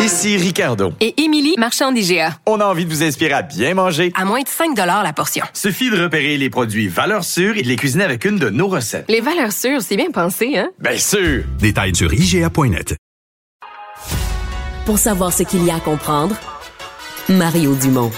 Ici 0.00 0.36
Ricardo. 0.36 0.92
Et 1.00 1.14
Émilie, 1.22 1.54
marchand 1.56 1.90
d'IGA. 1.90 2.38
On 2.46 2.60
a 2.60 2.66
envie 2.66 2.84
de 2.84 2.90
vous 2.90 3.02
inspirer 3.02 3.32
à 3.32 3.42
bien 3.42 3.72
manger. 3.72 4.12
À 4.14 4.26
moins 4.26 4.42
de 4.42 4.48
5 4.48 4.76
la 4.76 5.12
portion. 5.14 5.46
Suffit 5.54 5.90
de 5.90 6.02
repérer 6.02 6.36
les 6.36 6.50
produits 6.50 6.88
valeurs 6.88 7.24
sûres 7.24 7.56
et 7.56 7.62
de 7.62 7.68
les 7.68 7.76
cuisiner 7.76 8.04
avec 8.04 8.24
une 8.26 8.38
de 8.38 8.50
nos 8.50 8.68
recettes. 8.68 9.06
Les 9.08 9.22
valeurs 9.22 9.52
sûres, 9.52 9.80
c'est 9.80 9.96
bien 9.96 10.10
pensé, 10.10 10.58
hein? 10.58 10.68
Bien 10.78 10.98
sûr! 10.98 11.44
Détails 11.58 11.94
sur 11.94 12.12
IGA.net. 12.12 12.96
Pour 14.84 14.98
savoir 14.98 15.32
ce 15.32 15.42
qu'il 15.42 15.64
y 15.64 15.70
a 15.70 15.76
à 15.76 15.80
comprendre, 15.80 16.36
Mario 17.30 17.74
Dumont. 17.74 18.10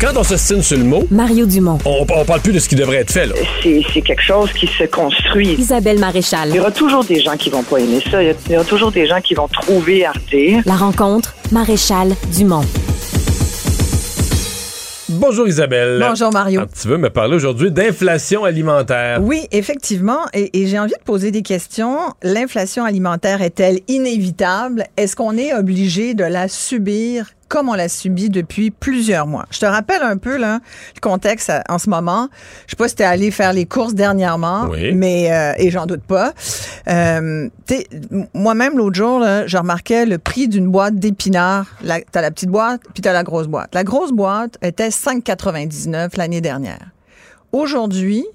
Quand 0.00 0.16
on 0.16 0.22
s'estime 0.22 0.62
sur 0.62 0.76
le 0.76 0.84
mot, 0.84 1.04
Mario 1.10 1.46
Dumont. 1.46 1.78
On, 1.84 2.06
on 2.08 2.24
parle 2.24 2.40
plus 2.40 2.52
de 2.52 2.58
ce 2.58 2.68
qui 2.68 2.74
devrait 2.74 2.98
être 2.98 3.12
fait. 3.12 3.26
Là. 3.26 3.34
C'est, 3.62 4.02
quelque 4.02 4.22
chose 4.22 4.52
qui 4.52 4.66
se 4.66 4.84
construit. 4.84 5.54
Isabelle 5.54 5.98
Maréchal. 5.98 6.50
Il 6.50 6.56
y 6.56 6.60
aura 6.60 6.70
toujours 6.70 7.04
des 7.04 7.20
gens 7.20 7.36
qui 7.36 7.50
vont 7.50 7.62
pas 7.62 7.78
aimer 7.78 8.02
ça. 8.10 8.22
Il 8.22 8.34
y 8.50 8.56
aura 8.56 8.64
toujours 8.64 8.92
des 8.92 9.06
gens 9.06 9.20
qui 9.20 9.34
vont 9.34 9.48
trouver 9.48 10.04
Arte. 10.04 10.34
La 10.66 10.74
rencontre, 10.74 11.34
Maréchal 11.52 12.14
Dumont. 12.34 12.64
Bonjour 15.08 15.46
Isabelle. 15.46 16.04
Bonjour 16.06 16.32
Mario. 16.32 16.62
Ah, 16.64 16.66
tu 16.80 16.88
veux 16.88 16.96
me 16.96 17.08
parler 17.08 17.36
aujourd'hui 17.36 17.70
d'inflation 17.70 18.44
alimentaire? 18.44 19.20
Oui, 19.22 19.46
effectivement. 19.52 20.20
Et, 20.34 20.50
et 20.60 20.66
j'ai 20.66 20.78
envie 20.78 20.92
de 20.92 21.04
poser 21.04 21.30
des 21.30 21.42
questions. 21.42 21.98
L'inflation 22.22 22.84
alimentaire 22.84 23.40
est-elle 23.42 23.80
inévitable? 23.88 24.84
Est-ce 24.96 25.14
qu'on 25.14 25.36
est 25.36 25.54
obligé 25.54 26.14
de 26.14 26.24
la 26.24 26.48
subir 26.48 27.26
comme 27.54 27.68
on 27.68 27.74
l'a 27.74 27.88
subi 27.88 28.30
depuis 28.30 28.72
plusieurs 28.72 29.28
mois. 29.28 29.46
Je 29.52 29.60
te 29.60 29.64
rappelle 29.64 30.02
un 30.02 30.16
peu 30.16 30.38
là, 30.38 30.58
le 30.96 31.00
contexte 31.00 31.52
en 31.68 31.78
ce 31.78 31.88
moment. 31.88 32.28
Je 32.66 32.72
sais 32.72 32.76
pas 32.76 32.88
si 32.88 32.96
tu 32.96 33.04
es 33.04 33.06
allé 33.06 33.30
faire 33.30 33.52
les 33.52 33.64
courses 33.64 33.94
dernièrement, 33.94 34.66
mais 34.92 35.30
euh, 35.30 35.52
et 35.56 35.70
j'en 35.70 35.86
doute 35.86 36.02
pas. 36.02 36.32
Euh, 36.88 37.48
Moi-même, 38.34 38.76
l'autre 38.76 38.96
jour, 38.96 39.20
là, 39.20 39.46
je 39.46 39.56
remarquais 39.56 40.04
le 40.04 40.18
prix 40.18 40.48
d'une 40.48 40.66
boîte 40.66 40.96
d'épinards. 40.96 41.66
Tu 41.80 41.88
as 41.88 42.20
la 42.20 42.32
petite 42.32 42.50
boîte, 42.50 42.80
puis 42.92 43.04
tu 43.04 43.08
as 43.08 43.12
la 43.12 43.22
grosse 43.22 43.46
boîte. 43.46 43.72
La 43.72 43.84
grosse 43.84 44.10
boîte 44.10 44.58
était 44.60 44.88
5,99 44.88 46.16
l'année 46.16 46.40
dernière. 46.40 46.90
Aujourd'hui, 47.52 48.26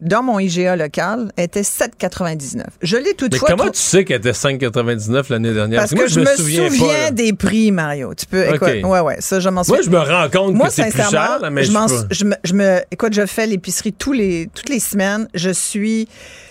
dans 0.00 0.22
mon 0.22 0.38
IGA 0.38 0.76
local, 0.76 1.32
était 1.36 1.62
7,99. 1.62 2.64
Je 2.82 2.96
l'ai 2.96 3.14
toutefois. 3.14 3.48
Mais 3.50 3.56
comment 3.56 3.70
tu 3.70 3.80
sais 3.80 4.04
qu'elle 4.04 4.18
était 4.18 4.30
5,99 4.30 5.30
l'année 5.30 5.52
dernière? 5.52 5.80
Parce, 5.80 5.94
que, 5.94 6.08
je 6.08 6.20
me 6.20 6.26
souviens, 6.36 7.10
des 7.10 7.32
prix, 7.32 7.72
Mario. 7.72 8.14
Tu 8.14 8.26
peux. 8.26 8.54
Écoute, 8.54 8.68
ouais, 8.84 9.00
ouais, 9.00 9.16
ça, 9.20 9.40
je 9.40 9.48
m'en 9.48 9.64
souviens. 9.64 9.82
Moi, 9.82 9.84
je 9.84 9.90
me 9.90 9.98
rends 9.98 10.30
compte 10.30 10.58
que 10.58 10.70
c'est 10.70 10.90
plus 10.90 11.10
cher, 11.10 11.38
mais 11.50 11.64
je, 11.64 11.72
je, 12.10 12.24
me, 12.24 12.34
je 12.44 12.54
me, 12.54 12.80
écoute, 12.90 13.12
je 13.12 13.26
fais 13.26 13.46
l'épicerie 13.46 13.92
tous 13.92 14.12
les, 14.12 14.48
toutes 14.54 14.68
les 14.68 14.80
semaines. 14.80 15.28
Je 15.34 15.50
suis, 15.50 16.08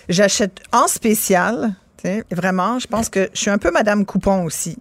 j'achète 0.08 0.60
en 0.72 0.86
spécial. 0.86 1.72
Vraiment, 2.30 2.78
je 2.78 2.86
pense 2.86 3.08
que 3.08 3.28
je 3.34 3.38
suis 3.38 3.50
un 3.50 3.58
peu 3.58 3.70
Madame 3.70 4.06
Coupon 4.06 4.44
aussi. 4.44 4.78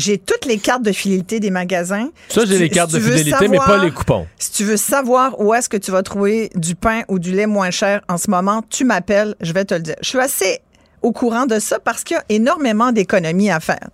J'ai 0.00 0.16
toutes 0.16 0.46
les 0.46 0.56
cartes 0.56 0.82
de 0.82 0.92
fidélité 0.92 1.40
des 1.40 1.50
magasins. 1.50 2.08
Ça, 2.28 2.46
j'ai 2.46 2.58
les 2.58 2.70
cartes 2.70 2.90
de 2.90 2.98
fidélité, 2.98 3.48
mais 3.48 3.58
pas 3.58 3.76
les 3.76 3.90
coupons. 3.90 4.26
Si 4.38 4.50
tu 4.50 4.64
veux 4.64 4.78
savoir 4.78 5.38
où 5.38 5.52
est-ce 5.52 5.68
que 5.68 5.76
tu 5.76 5.90
vas 5.90 6.02
trouver 6.02 6.50
du 6.54 6.74
pain 6.74 7.02
ou 7.08 7.18
du 7.18 7.32
lait 7.32 7.46
moins 7.46 7.70
cher 7.70 8.00
en 8.08 8.16
ce 8.16 8.30
moment, 8.30 8.62
tu 8.70 8.84
m'appelles, 8.84 9.34
je 9.42 9.52
vais 9.52 9.66
te 9.66 9.74
le 9.74 9.80
dire. 9.80 9.96
Je 10.02 10.08
suis 10.08 10.18
assez 10.18 10.60
au 11.02 11.12
courant 11.12 11.44
de 11.44 11.58
ça 11.58 11.78
parce 11.78 12.02
qu'il 12.02 12.16
y 12.16 12.18
a 12.18 12.24
énormément 12.30 12.92
d'économies 12.92 13.50
à 13.50 13.60
faire. 13.60 13.88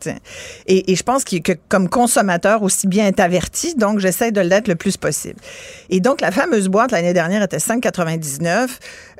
Et, 0.66 0.94
je 0.94 1.02
pense 1.02 1.24
que, 1.24 1.36
comme 1.68 1.88
consommateur, 1.88 2.62
aussi 2.62 2.86
bien 2.86 3.06
être 3.06 3.20
averti, 3.20 3.74
donc 3.74 3.98
j'essaie 3.98 4.30
de 4.30 4.40
l'être 4.40 4.68
le 4.68 4.76
plus 4.76 4.96
possible. 4.96 5.40
Et 5.90 6.00
donc, 6.00 6.20
la 6.20 6.30
fameuse 6.30 6.68
boîte 6.68 6.92
l'année 6.92 7.14
dernière 7.14 7.42
était 7.42 7.58
5,99 7.58 8.68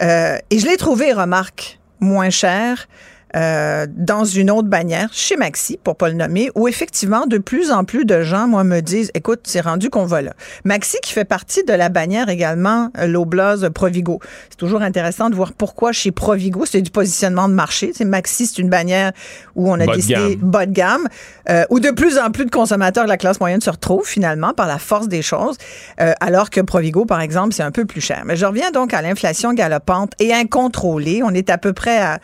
euh, 0.03 0.39
et 0.51 0.59
je 0.59 0.67
l'ai 0.67 0.77
trouvée, 0.77 1.13
remarque, 1.13 1.81
moins 2.01 2.31
chère. 2.31 2.87
Euh, 3.35 3.87
dans 3.91 4.25
une 4.25 4.51
autre 4.51 4.69
bannière, 4.69 5.09
chez 5.13 5.37
Maxi, 5.37 5.79
pour 5.83 5.97
pas 5.97 6.09
le 6.09 6.15
nommer, 6.15 6.51
où 6.55 6.69
effectivement, 6.69 7.27
de 7.27 7.39
plus 7.39 7.71
en 7.71 7.85
plus 7.85 8.05
de 8.05 8.23
gens, 8.23 8.47
moi, 8.47 8.63
me 8.65 8.81
disent, 8.81 9.11
écoute, 9.15 9.41
c'est 9.45 9.61
rendu 9.61 9.91
qu'on 9.91 10.07
va 10.07 10.23
là. 10.23 10.33
Maxi 10.65 10.97
qui 11.03 11.13
fait 11.13 11.25
partie 11.25 11.65
de 11.65 11.73
la 11.73 11.89
bannière 11.89 12.29
également, 12.29 12.91
euh, 12.99 13.07
l'Oblaz 13.07 13.69
Provigo. 13.75 14.21
C'est 14.49 14.57
toujours 14.57 14.83
intéressant 14.83 15.29
de 15.29 15.35
voir 15.35 15.53
pourquoi 15.53 15.93
chez 15.93 16.13
Provigo, 16.13 16.65
c'est 16.67 16.83
du 16.83 16.91
positionnement 16.91 17.49
de 17.49 17.55
marché. 17.55 17.91
C'est 17.95 18.05
Maxi, 18.05 18.47
c'est 18.47 18.59
une 18.59 18.71
bannière 18.71 19.13
où 19.55 19.71
on 19.71 19.81
a 19.81 19.87
Bas 19.87 19.97
décidé 19.97 20.15
gamme. 20.15 20.51
bas 20.51 20.67
de 20.67 20.73
gamme, 20.73 21.09
euh, 21.51 21.65
où 21.71 21.81
de 21.81 21.91
plus 21.91 22.19
en 22.19 22.31
plus 22.31 22.45
de 22.45 22.51
consommateurs 22.51 23.05
de 23.05 23.09
la 23.09 23.17
classe 23.17 23.41
moyenne 23.41 23.61
se 23.61 23.71
retrouvent 23.71 24.07
finalement 24.07 24.53
par 24.55 24.67
la 24.67 24.79
force 24.79 25.09
des 25.09 25.23
choses, 25.23 25.57
euh, 26.01 26.13
alors 26.21 26.51
que 26.51 26.61
Provigo, 26.61 27.05
par 27.05 27.21
exemple, 27.21 27.55
c'est 27.55 27.63
un 27.63 27.73
peu 27.73 27.85
plus 27.85 28.01
cher. 28.01 28.23
Mais 28.25 28.37
je 28.37 28.47
reviens 28.47 28.71
donc 28.71 28.95
à 28.95 29.03
l'inflation 29.03 29.53
galopante 29.53 30.13
et 30.21 30.33
incontrôlée. 30.33 31.23
On 31.25 31.31
est 31.31 31.51
à 31.51 31.59
peu 31.59 31.73
près 31.73 31.99
à 31.99 32.19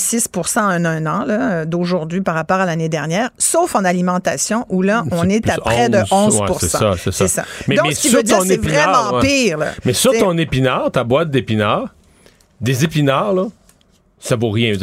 7,6% 0.00 0.58
en 0.60 0.84
un 0.84 1.06
an 1.06 1.64
d'aujourd'hui 1.66 2.20
par 2.20 2.34
rapport 2.34 2.58
à 2.58 2.66
l'année 2.66 2.88
dernière, 2.88 3.30
sauf 3.38 3.74
en 3.74 3.84
alimentation 3.84 4.66
où 4.68 4.82
là, 4.82 5.04
on 5.12 5.28
est, 5.28 5.48
à 5.48 5.58
près 5.58 5.88
de 5.88 5.98
11 6.10 6.40
ouais, 6.40 6.46
c'est 6.60 6.68
ça, 6.68 6.94
c'est 6.98 7.28
ça. 7.28 7.44
Mais, 7.68 7.76
Donc, 7.76 7.86
mais 7.88 7.94
ce 7.94 8.00
qui 8.02 8.08
sur 8.08 8.18
veut 8.18 8.22
dire, 8.24 8.38
ton 8.38 8.44
c'est 8.44 8.54
épinard, 8.54 9.04
vraiment 9.04 9.18
ouais. 9.20 9.26
pire. 9.26 9.58
là. 9.58 9.66
Mais 9.84 9.92
sur 9.92 10.12
C'est- 10.12 10.20
ton 10.20 10.36
épinard, 10.38 10.90
ta 10.90 11.04
boîte 11.04 11.30
d'épinards, 11.30 11.94
des 12.60 12.84
épinards, 12.84 13.32
là, 13.32 13.44
ça 14.18 14.36
vaut 14.36 14.50
rien. 14.50 14.74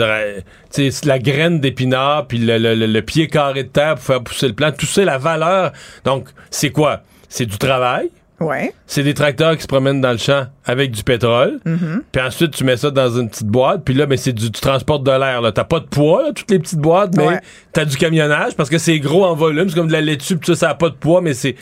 Sais, 0.71 0.89
la 1.03 1.19
graine 1.19 1.59
d'épinard, 1.59 2.25
puis 2.27 2.39
le, 2.39 2.57
le- 2.57 2.73
le- 2.75 2.87
le 2.87 3.01
pied 3.01 3.27
carré 3.27 3.63
de 3.63 3.69
terre 3.69 3.95
pour 3.95 4.03
faire 4.03 4.23
pousser 4.23 4.47
le 4.47 4.53
plant, 4.53 4.71
tout 4.71 4.85
ça, 4.87 5.03
la 5.05 5.17
valeur. 5.17 5.71
Donc, 6.05 6.29
c'est 6.49 6.71
quoi? 6.71 7.01
C'est 7.29 7.45
du 7.45 7.57
travail. 7.57 8.09
Ouais. 8.39 8.71
C'est 8.85 9.01
des 9.03 9.13
tracteurs 9.15 9.55
qui 9.55 9.63
se 9.63 9.67
promènent 9.67 9.99
dans 9.99 10.11
le 10.11 10.17
champ 10.17 10.45
avec 10.65 10.91
du 10.91 11.03
pétrole. 11.03 11.59
Mhm. 11.65 12.03
Puis 12.11 12.21
ensuite, 12.21 12.51
tu 12.51 12.63
mets 12.63 12.77
ça 12.77 12.91
dans 12.91 13.09
une 13.19 13.29
petite 13.29 13.47
boîte. 13.47 13.81
Puis 13.83 13.95
là, 13.95 14.05
ben, 14.05 14.17
c'est 14.17 14.33
du, 14.33 14.51
tu 14.51 14.61
transportes 14.61 15.03
de 15.03 15.11
l'air. 15.11 15.41
là. 15.41 15.51
T'as 15.51 15.63
pas 15.63 15.79
de 15.79 15.85
poids, 15.85 16.21
là, 16.23 16.31
toutes 16.33 16.51
les 16.51 16.59
petites 16.59 16.79
boîtes, 16.79 17.15
mais 17.17 17.27
Ouais. 17.27 17.41
t'as 17.73 17.85
du 17.85 17.97
camionnage 17.97 18.55
parce 18.55 18.69
que 18.69 18.77
c'est 18.77 18.99
gros 18.99 19.25
en 19.25 19.33
volume. 19.33 19.69
C'est 19.69 19.75
comme 19.75 19.87
de 19.87 19.93
la 19.93 20.01
laitue, 20.01 20.37
puis 20.37 20.47
ça, 20.53 20.55
ça 20.55 20.69
a 20.69 20.75
pas 20.75 20.89
de 20.89 20.95
poids, 20.95 21.21
mais 21.21 21.33
c'est. 21.33 21.55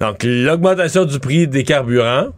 Donc, 0.00 0.22
l'augmentation 0.24 1.04
du 1.04 1.18
prix 1.20 1.46
des 1.48 1.64
carburants, 1.64 2.28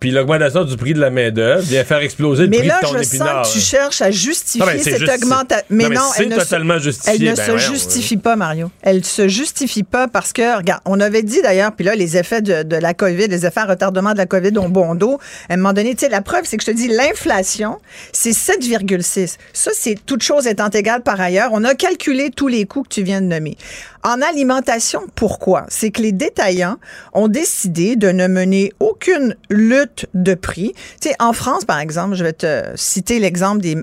puis 0.00 0.10
l'augmentation 0.10 0.64
du 0.64 0.76
prix 0.76 0.94
de 0.94 1.00
la 1.00 1.10
main-d'œuvre 1.10 1.62
vient 1.62 1.84
faire 1.84 1.98
exploser 1.98 2.44
le 2.44 2.48
Mais 2.50 2.58
prix 2.58 2.68
là, 2.68 2.80
de 2.82 2.86
ton 2.86 2.92
je 2.98 3.02
épinard. 3.02 3.44
sens 3.46 3.48
que 3.48 3.52
tu 3.52 3.58
hein. 3.58 3.62
cherches 3.80 4.02
à 4.02 4.10
justifier 4.10 4.60
Non, 4.60 4.66
mais 4.72 4.78
cette 4.78 4.98
justi- 4.98 5.14
augmentation. 5.14 5.64
Non, 5.70 5.76
Mais 5.76 5.88
mais 5.88 5.94
non, 5.96 6.02
elle 6.18 6.28
ne, 6.28 6.38
se, 6.38 6.54
elle 6.54 7.20
ne 7.22 7.34
Ben 7.34 7.36
se 7.36 7.56
justifie 7.58 8.16
pas, 8.16 8.36
Mario. 8.36 8.70
Elle 8.82 9.04
se 9.04 9.28
justifie 9.28 9.82
pas 9.82 10.06
parce 10.08 10.32
que, 10.32 10.56
regarde, 10.56 10.80
on 10.84 11.00
avait 11.00 11.22
dit 11.22 11.42
d'ailleurs, 11.42 11.72
puis 11.72 11.84
là, 11.84 11.94
les 11.94 12.16
effets 12.16 12.42
de, 12.42 12.62
de 12.62 12.76
la 12.76 12.94
COVID, 12.94 13.26
les 13.28 13.44
effets 13.46 13.60
à 13.60 13.66
retardement 13.66 14.12
de 14.12 14.18
la 14.18 14.26
COVID 14.26 14.56
ont 14.58 14.68
bon 14.68 14.94
dos. 14.94 15.18
À 15.48 15.54
un 15.54 15.56
moment 15.56 15.72
donné, 15.72 15.94
tu 15.94 16.04
sais, 16.04 16.08
la 16.10 16.22
preuve, 16.22 16.42
c'est 16.44 16.56
que 16.56 16.62
je 16.64 16.70
te 16.70 16.76
dis, 16.76 16.88
l'inflation, 16.88 17.78
c'est 18.12 18.30
7,6. 18.30 19.36
Ça, 19.52 19.70
c'est 19.74 19.96
toute 20.06 20.22
chose 20.22 20.46
étant 20.46 20.68
égale 20.70 21.02
par 21.02 21.20
ailleurs. 21.20 21.50
On 21.52 21.64
a 21.64 21.74
calculé 21.74 22.30
tous 22.30 22.48
les 22.48 22.66
coûts 22.66 22.82
que 22.82 22.88
tu 22.88 23.02
viens 23.02 23.20
de 23.20 23.26
nommer. 23.26 23.56
En 24.04 24.22
alimentation, 24.22 25.00
pourquoi? 25.16 25.66
C'est 25.68 25.90
que 25.90 26.00
les 26.00 26.12
détaillants 26.12 26.76
ont 27.14 27.26
décidé 27.26 27.96
de 27.96 28.08
ne 28.12 28.28
mener 28.28 28.72
aucune 28.78 29.34
lutte 29.50 29.87
de 30.14 30.34
prix. 30.34 30.72
Tu 31.00 31.08
sais, 31.08 31.14
en 31.18 31.32
France, 31.32 31.64
par 31.64 31.78
exemple, 31.78 32.14
je 32.14 32.24
vais 32.24 32.32
te 32.32 32.62
citer 32.74 33.18
l'exemple 33.18 33.60
des, 33.60 33.74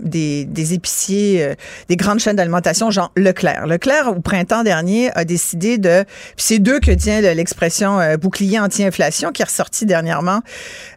des, 0.45 0.73
épiciers, 0.73 1.43
euh, 1.43 1.55
des 1.89 1.95
grandes 1.95 2.19
chaînes 2.19 2.35
d'alimentation, 2.35 2.91
genre 2.91 3.11
Leclerc. 3.15 3.67
Leclerc, 3.67 4.09
au 4.09 4.19
printemps 4.21 4.63
dernier, 4.63 5.11
a 5.15 5.25
décidé 5.25 5.77
de... 5.77 6.05
C'est 6.37 6.59
d'eux 6.59 6.79
que 6.79 6.91
tient 6.91 7.21
le- 7.21 7.33
l'expression 7.33 7.99
euh, 7.99 8.17
bouclier 8.17 8.59
anti-inflation 8.59 9.31
qui 9.31 9.41
est 9.41 9.45
ressorti 9.45 9.85
dernièrement 9.85 10.41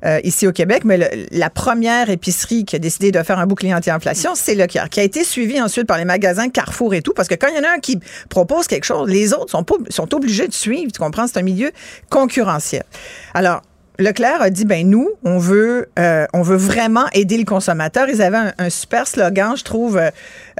euh, 0.04 0.20
ici 0.24 0.46
au 0.46 0.52
Québec. 0.52 0.84
Mais 0.84 1.26
la 1.30 1.50
première 1.50 2.11
épicerie 2.11 2.64
qui 2.64 2.76
a 2.76 2.78
décidé 2.78 3.12
de 3.12 3.22
faire 3.22 3.38
un 3.38 3.46
bouclier 3.46 3.74
anti-inflation, 3.74 4.32
c'est 4.34 4.54
Leclerc, 4.54 4.88
qui 4.90 5.00
a 5.00 5.02
été 5.02 5.24
suivi 5.24 5.61
ensuite 5.61 5.86
par 5.86 5.98
les 5.98 6.04
magasins 6.04 6.48
Carrefour 6.48 6.94
et 6.94 7.02
tout, 7.02 7.12
parce 7.14 7.28
que 7.28 7.34
quand 7.34 7.48
il 7.48 7.56
y 7.56 7.59
en 7.59 7.68
a 7.68 7.74
un 7.74 7.78
qui 7.78 7.98
propose 8.28 8.66
quelque 8.66 8.84
chose, 8.84 9.09
les 9.09 9.32
autres 9.32 9.50
sont, 9.50 9.64
sont 9.90 10.14
obligés 10.14 10.48
de 10.48 10.52
suivre. 10.52 10.90
Tu 10.92 10.98
comprends? 10.98 11.26
C'est 11.26 11.38
un 11.38 11.42
milieu 11.42 11.70
concurrentiel. 12.11 12.84
Alors, 13.34 13.62
Leclerc 14.01 14.40
a 14.40 14.51
dit 14.51 14.64
ben 14.64 14.88
nous 14.88 15.09
on 15.24 15.38
veut 15.38 15.88
euh, 15.99 16.26
on 16.32 16.42
veut 16.42 16.57
vraiment 16.57 17.07
aider 17.12 17.36
le 17.36 17.44
consommateur. 17.44 18.09
Ils 18.09 18.22
avaient 18.22 18.53
un, 18.57 18.70
super 18.70 19.09
slogan, 19.09 19.57
je 19.57 19.64
trouve. 19.64 19.96
euh, 19.96 20.11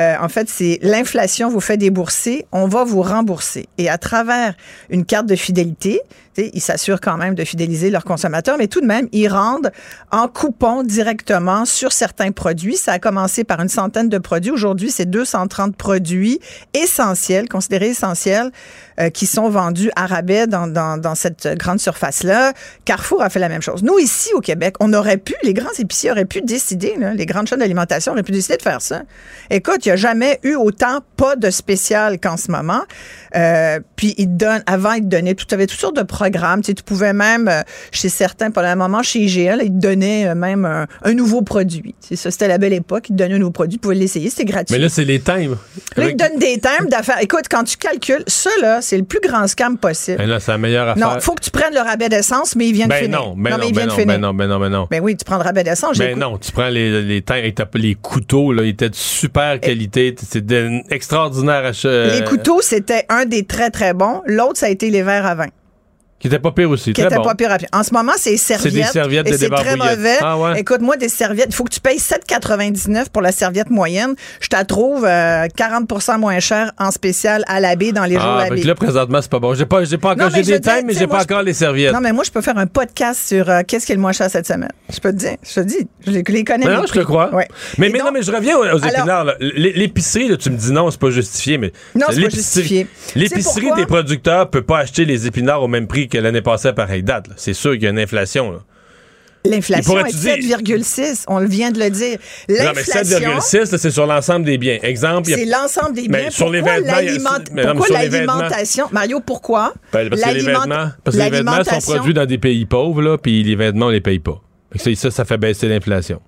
euh, 0.01 0.15
en 0.21 0.29
fait, 0.29 0.49
c'est 0.49 0.79
l'inflation 0.83 1.49
vous 1.49 1.61
fait 1.61 1.77
débourser, 1.77 2.47
on 2.51 2.67
va 2.67 2.85
vous 2.85 3.03
rembourser. 3.03 3.69
Et 3.79 3.89
à 3.89 3.99
travers 3.99 4.55
une 4.91 5.05
carte 5.05 5.27
de 5.27 5.37
fidélité, 5.37 6.01
ils 6.37 6.61
s'assurent 6.61 7.01
quand 7.01 7.17
même 7.17 7.35
de 7.35 7.45
fidéliser 7.45 7.91
leurs 7.91 8.05
consommateurs, 8.05 8.57
mais 8.59 8.69
tout 8.69 8.81
de 8.81 8.87
même 8.87 9.09
ils 9.11 9.29
rendent 9.29 9.73
en 10.13 10.29
coupon 10.29 10.85
directement 10.85 11.65
sur 11.65 11.93
certains 11.93 12.31
produits. 12.31 12.77
Ça 12.77 12.93
a 12.93 12.99
commencé 12.99 13.43
par 13.45 13.61
une 13.61 13.69
centaine 13.69 14.09
de 14.09 14.19
produits. 14.19 14.53
Aujourd'hui, 14.53 14.91
c'est 14.91 15.07
230 15.07 15.77
produits 15.77 16.39
essentiels, 16.75 17.49
considérés 17.49 17.89
essentiels, 17.89 18.53
euh, 19.01 19.11
qui 19.11 19.27
sont 19.27 19.49
vendus 19.49 19.91
à 19.97 20.07
rabais 20.07 20.47
dans, 20.47 20.67
dans, 20.67 20.97
dans 20.97 21.15
cette 21.15 21.49
grande 21.59 21.81
surface-là. 21.81 22.53
Carrefour 22.85 23.23
a 23.23 23.28
fait 23.29 23.39
la 23.39 23.49
même 23.49 23.63
chose. 23.63 23.83
Nous, 23.83 23.99
ici, 23.99 24.31
au 24.35 24.41
Québec, 24.41 24.77
on 24.81 24.93
aurait 24.93 25.17
pu, 25.17 25.35
les 25.43 25.55
grands 25.55 25.73
épiciers 25.79 26.11
auraient 26.11 26.25
pu 26.25 26.41
décider, 26.43 26.95
là, 26.99 27.15
les 27.15 27.27
grandes 27.27 27.47
chaînes 27.47 27.59
d'alimentation 27.59 28.13
auraient 28.13 28.23
pu 28.23 28.33
décider 28.33 28.57
de 28.57 28.63
faire 28.63 28.81
ça. 28.81 29.03
Écoute, 29.51 29.87
il 29.87 29.89
n'y 29.89 29.93
a 29.93 29.97
jamais 29.97 30.41
eu 30.43 30.55
autant 30.55 31.01
pas 31.17 31.37
de 31.37 31.51
spécial 31.51 32.19
qu'en 32.21 32.37
ce 32.37 32.51
moment. 32.51 32.83
Euh, 33.37 33.81
puis, 33.97 34.15
ils 34.17 34.27
te 34.27 34.33
donnent, 34.33 34.63
avant, 34.67 34.93
ils 34.93 35.03
te 35.03 35.09
donnaient 35.09 35.35
tout, 35.35 35.47
avait 35.53 35.67
toutes 35.67 35.81
sortes 35.81 35.97
de 35.97 36.03
programmes. 36.03 36.63
Tu, 36.63 36.69
sais, 36.69 36.75
tu 36.75 36.83
pouvais 36.83 37.13
même, 37.13 37.49
euh, 37.49 37.63
chez 37.93 38.09
certains, 38.09 38.51
pendant 38.51 38.69
un 38.69 38.77
moment, 38.77 39.03
chez 39.03 39.21
IGA, 39.21 39.57
là, 39.57 39.63
ils 39.65 39.73
te 39.73 39.81
donnaient 39.81 40.29
euh, 40.29 40.35
même 40.35 40.65
un, 40.65 40.87
un 41.03 41.15
nouveau 41.15 41.43
produit. 41.43 41.95
Tu 42.07 42.17
ça, 42.17 42.31
c'était 42.31 42.49
la 42.49 42.59
belle 42.59 42.73
époque. 42.73 43.09
Ils 43.09 43.13
te 43.13 43.19
donnaient 43.19 43.35
un 43.35 43.39
nouveau 43.39 43.53
produit, 43.53 43.79
tu 43.79 43.83
pouvais 43.83 43.95
l'essayer, 43.95 44.31
c'était 44.31 44.45
gratuit. 44.45 44.75
Mais 44.75 44.81
là, 44.81 44.89
c'est 44.89 45.05
les 45.05 45.21
timbres. 45.21 45.59
Là, 45.97 46.09
ils 46.09 46.17
te 46.17 46.25
donnent 46.25 46.39
des 46.39 46.59
thèmes 46.59 46.89
d'affaires. 46.89 47.19
Écoute, 47.21 47.45
quand 47.51 47.65
tu 47.65 47.77
calcules, 47.77 48.25
ça, 48.27 48.51
là, 48.61 48.81
c'est 48.83 48.97
le 48.97 49.05
plus 49.05 49.21
grand 49.21 49.47
scam 49.47 49.79
possible. 49.79 50.19
Ben 50.19 50.29
là, 50.29 50.41
c'est 50.41 50.53
la 50.53 50.59
meilleure 50.59 50.89
affaire. 50.89 51.15
Non, 51.15 51.21
faut 51.21 51.35
que 51.35 51.43
tu 51.43 51.51
prennes 51.51 51.75
le 51.75 51.81
rabais 51.81 52.09
d'essence, 52.09 52.57
mais 52.57 52.69
il 52.69 52.75
vient 52.75 52.87
de 52.87 52.91
ben 52.91 53.05
finir. 53.05 53.18
Non, 53.19 53.35
ben 53.37 53.51
non, 53.51 53.57
mais 53.59 53.73
ben 53.73 53.87
non, 53.87 53.97
ben 53.97 54.21
non, 54.21 54.35
ben 54.35 54.47
non, 54.47 54.59
ben 54.61 54.69
non. 54.69 54.89
Ben 54.91 55.03
oui, 55.03 55.17
tu 55.17 55.25
rabais 55.39 55.65
d'essence. 55.65 55.97
j'ai 55.97 56.05
Ben 56.05 56.11
écouté. 56.11 56.27
non, 56.27 56.39
tu 56.39 56.53
prends 56.53 56.69
les, 56.69 57.03
les 57.03 57.23
les 57.75 57.95
couteaux, 57.95 58.53
là, 58.53 58.63
ils 58.63 58.71
étaient 58.71 58.91
de 58.91 58.95
super 58.95 59.61
qualité. 59.61 60.15
D'un 60.35 60.81
extraordinaire 60.91 61.65
achat. 61.65 62.07
Les 62.07 62.25
couteaux, 62.25 62.61
c'était 62.63 63.05
un 63.09 63.25
des 63.25 63.45
très, 63.45 63.71
très 63.71 63.95
bons. 63.95 64.23
L'autre, 64.27 64.59
ça 64.59 64.67
a 64.67 64.71
été 64.71 64.91
les 64.91 65.03
verres 65.03 65.27
à 65.27 65.35
vin. 65.35 65.47
Qui 66.19 66.27
était 66.27 66.41
pas 66.41 66.51
pire 66.51 66.69
aussi. 66.69 66.93
Qui 66.93 67.01
était 67.01 67.15
bon. 67.15 67.23
pas 67.23 67.37
pire 67.37 67.53
à. 67.53 67.79
En 67.79 67.85
ce 67.85 67.95
moment, 67.95 68.13
c'est 68.17 68.37
serviettes. 68.37 68.75
des 68.75 68.83
serviettes 68.83 69.29
et 69.29 69.33
de 69.33 69.37
c'est 69.37 69.51
très 69.51 69.77
mauvais. 69.77 70.17
Ah 70.21 70.37
ouais? 70.37 70.61
Écoute, 70.61 70.81
moi, 70.81 70.97
des 70.97 71.09
serviettes, 71.09 71.49
il 71.51 71.55
faut 71.55 71.63
que 71.63 71.71
tu 71.73 71.81
payes 71.81 71.99
7,99 71.99 73.11
pour 73.11 73.23
la 73.23 73.31
serviette 73.31 73.71
moyenne. 73.71 74.17
Je 74.41 74.49
te 74.49 74.57
la 74.57 74.65
trouve 74.65 75.05
euh, 75.05 75.47
40% 75.47 76.19
moins 76.19 76.41
cher 76.41 76.73
en 76.77 76.91
spécial 76.91 77.45
à 77.47 77.61
l'abbé 77.61 77.93
dans 77.93 78.05
les 78.05 78.15
jours 78.15 78.25
Ah, 78.25 78.43
à 78.43 78.47
fait 78.47 78.61
que 78.61 78.67
là, 78.67 78.75
présentement, 78.75 79.23
c'est 79.23 79.31
pas 79.31 79.39
bon. 79.39 79.55
J'ai 79.55 79.67
pas, 79.67 79.85
j'ai 79.85 79.97
pas 79.97 80.13
encore, 80.15 80.31
j'ai 80.31 80.43
des 80.43 80.61
timbres, 80.61 80.83
mais 80.87 80.95
j'ai 80.95 81.07
pas 81.07 81.23
encore 81.23 81.43
les 81.43 81.53
serviettes. 81.53 81.93
Non, 81.93 82.01
mais 82.01 82.13
moi, 82.13 82.25
je 82.25 82.33
peux 82.33 82.41
faire 82.41 82.59
un 82.59 82.67
podcast 82.67 83.29
sur 83.29 83.49
euh, 83.49 83.61
qu'est-ce 83.67 83.87
qui 83.87 83.93
est 83.93 83.97
le 83.97 84.01
moins 84.01 84.13
cher 84.13 84.29
cette 84.29 84.47
semaine? 84.47 84.73
Je 84.93 84.99
peux 84.99 85.13
te 85.13 85.19
dire. 85.19 85.37
Je 85.49 85.55
te 85.55 85.61
dis. 85.61 85.89
Je 86.05 86.11
les, 86.11 86.25
connais. 86.45 86.67
Mais 86.67 86.75
non, 86.75 86.87
je 86.87 86.93
te 86.93 87.05
crois. 87.05 87.33
Ouais. 87.33 87.47
Mais, 87.79 87.91
mais 87.91 87.99
donc- 87.99 88.09
non, 88.09 88.13
mais 88.13 88.23
je 88.23 88.33
reviens 88.33 88.57
aux, 88.57 88.65
aux 88.65 88.79
épinards. 88.79 89.27
L'épicerie, 89.39 90.37
tu 90.37 90.51
me 90.51 90.57
dis 90.57 90.73
non, 90.73 90.91
c'est 90.91 90.99
pas 90.99 91.11
justifié, 91.11 91.59
mais 91.59 91.73
Non, 91.95 92.07
c'est 92.11 92.23
pas 92.23 92.29
justifié. 92.29 92.89
L'épicerie 93.15 93.71
des 93.77 93.87
producteurs 93.87 94.51
peut 94.51 94.63
pas 94.63 94.79
acheter 94.79 95.05
les 95.05 95.29
épinards 95.29 95.63
au 95.63 95.69
même 95.69 95.87
prix 95.87 96.08
que 96.09 96.19
l'année 96.19 96.43
passée 96.43 96.69
à 96.69 96.73
pareille 96.73 97.03
date. 97.03 97.27
C'est 97.37 97.55
sûr 97.55 97.73
qu'il 97.73 97.83
y 97.85 97.87
a 97.87 97.91
une 97.91 97.99
inflation. 97.99 98.51
Là. 98.53 98.59
L'inflation 99.45 99.93
est 99.99 100.01
pourrait-tu 100.01 100.17
dire- 100.17 100.59
7,6. 100.59 101.25
On 101.29 101.39
vient 101.45 101.71
de 101.71 101.79
le 101.79 101.91
dire. 101.91 102.19
Non, 102.49 102.57
mais 102.59 102.65
L'inflation, 102.65 103.19
7,6, 103.41 103.71
là, 103.73 103.79
c'est 103.79 103.91
sur 103.91 104.07
l'ensemble 104.07 104.45
des 104.45 104.59
biens. 104.59 104.79
Exemple, 104.83 105.31
c'est 105.33 105.45
l'ensemble 105.45 105.95
des 105.95 106.09
biens. 106.09 106.25
Mais 106.25 106.31
sur 106.31 106.51
les 106.51 106.61
Pourquoi 106.61 106.81
vêtements, 106.81 107.73
pourquoi 107.77 107.99
l'alimentation? 107.99 108.89
Mario, 108.91 109.21
pourquoi? 109.25 109.75
Ben, 109.93 110.09
parce 110.11 110.23
que 110.23 110.29
les 110.35 110.43
vêtements, 110.43 110.91
parce 111.05 111.17
que 111.17 111.23
les 111.23 111.31
vêtements 111.31 111.65
sont 111.65 111.93
produits 111.93 112.15
dans 112.15 112.27
des 112.27 112.39
pays 112.39 112.67
pauvres, 112.67 113.01
là, 113.01 113.17
puis 113.17 113.43
les 113.45 113.55
vêtements, 113.55 113.87
on 113.87 113.91
les 113.91 114.01
paye 114.01 114.19
pas. 114.19 114.41
Ça, 114.77 115.11
ça 115.11 115.25
fait 115.25 115.39
baisser 115.39 115.69
l'inflation. 115.69 116.21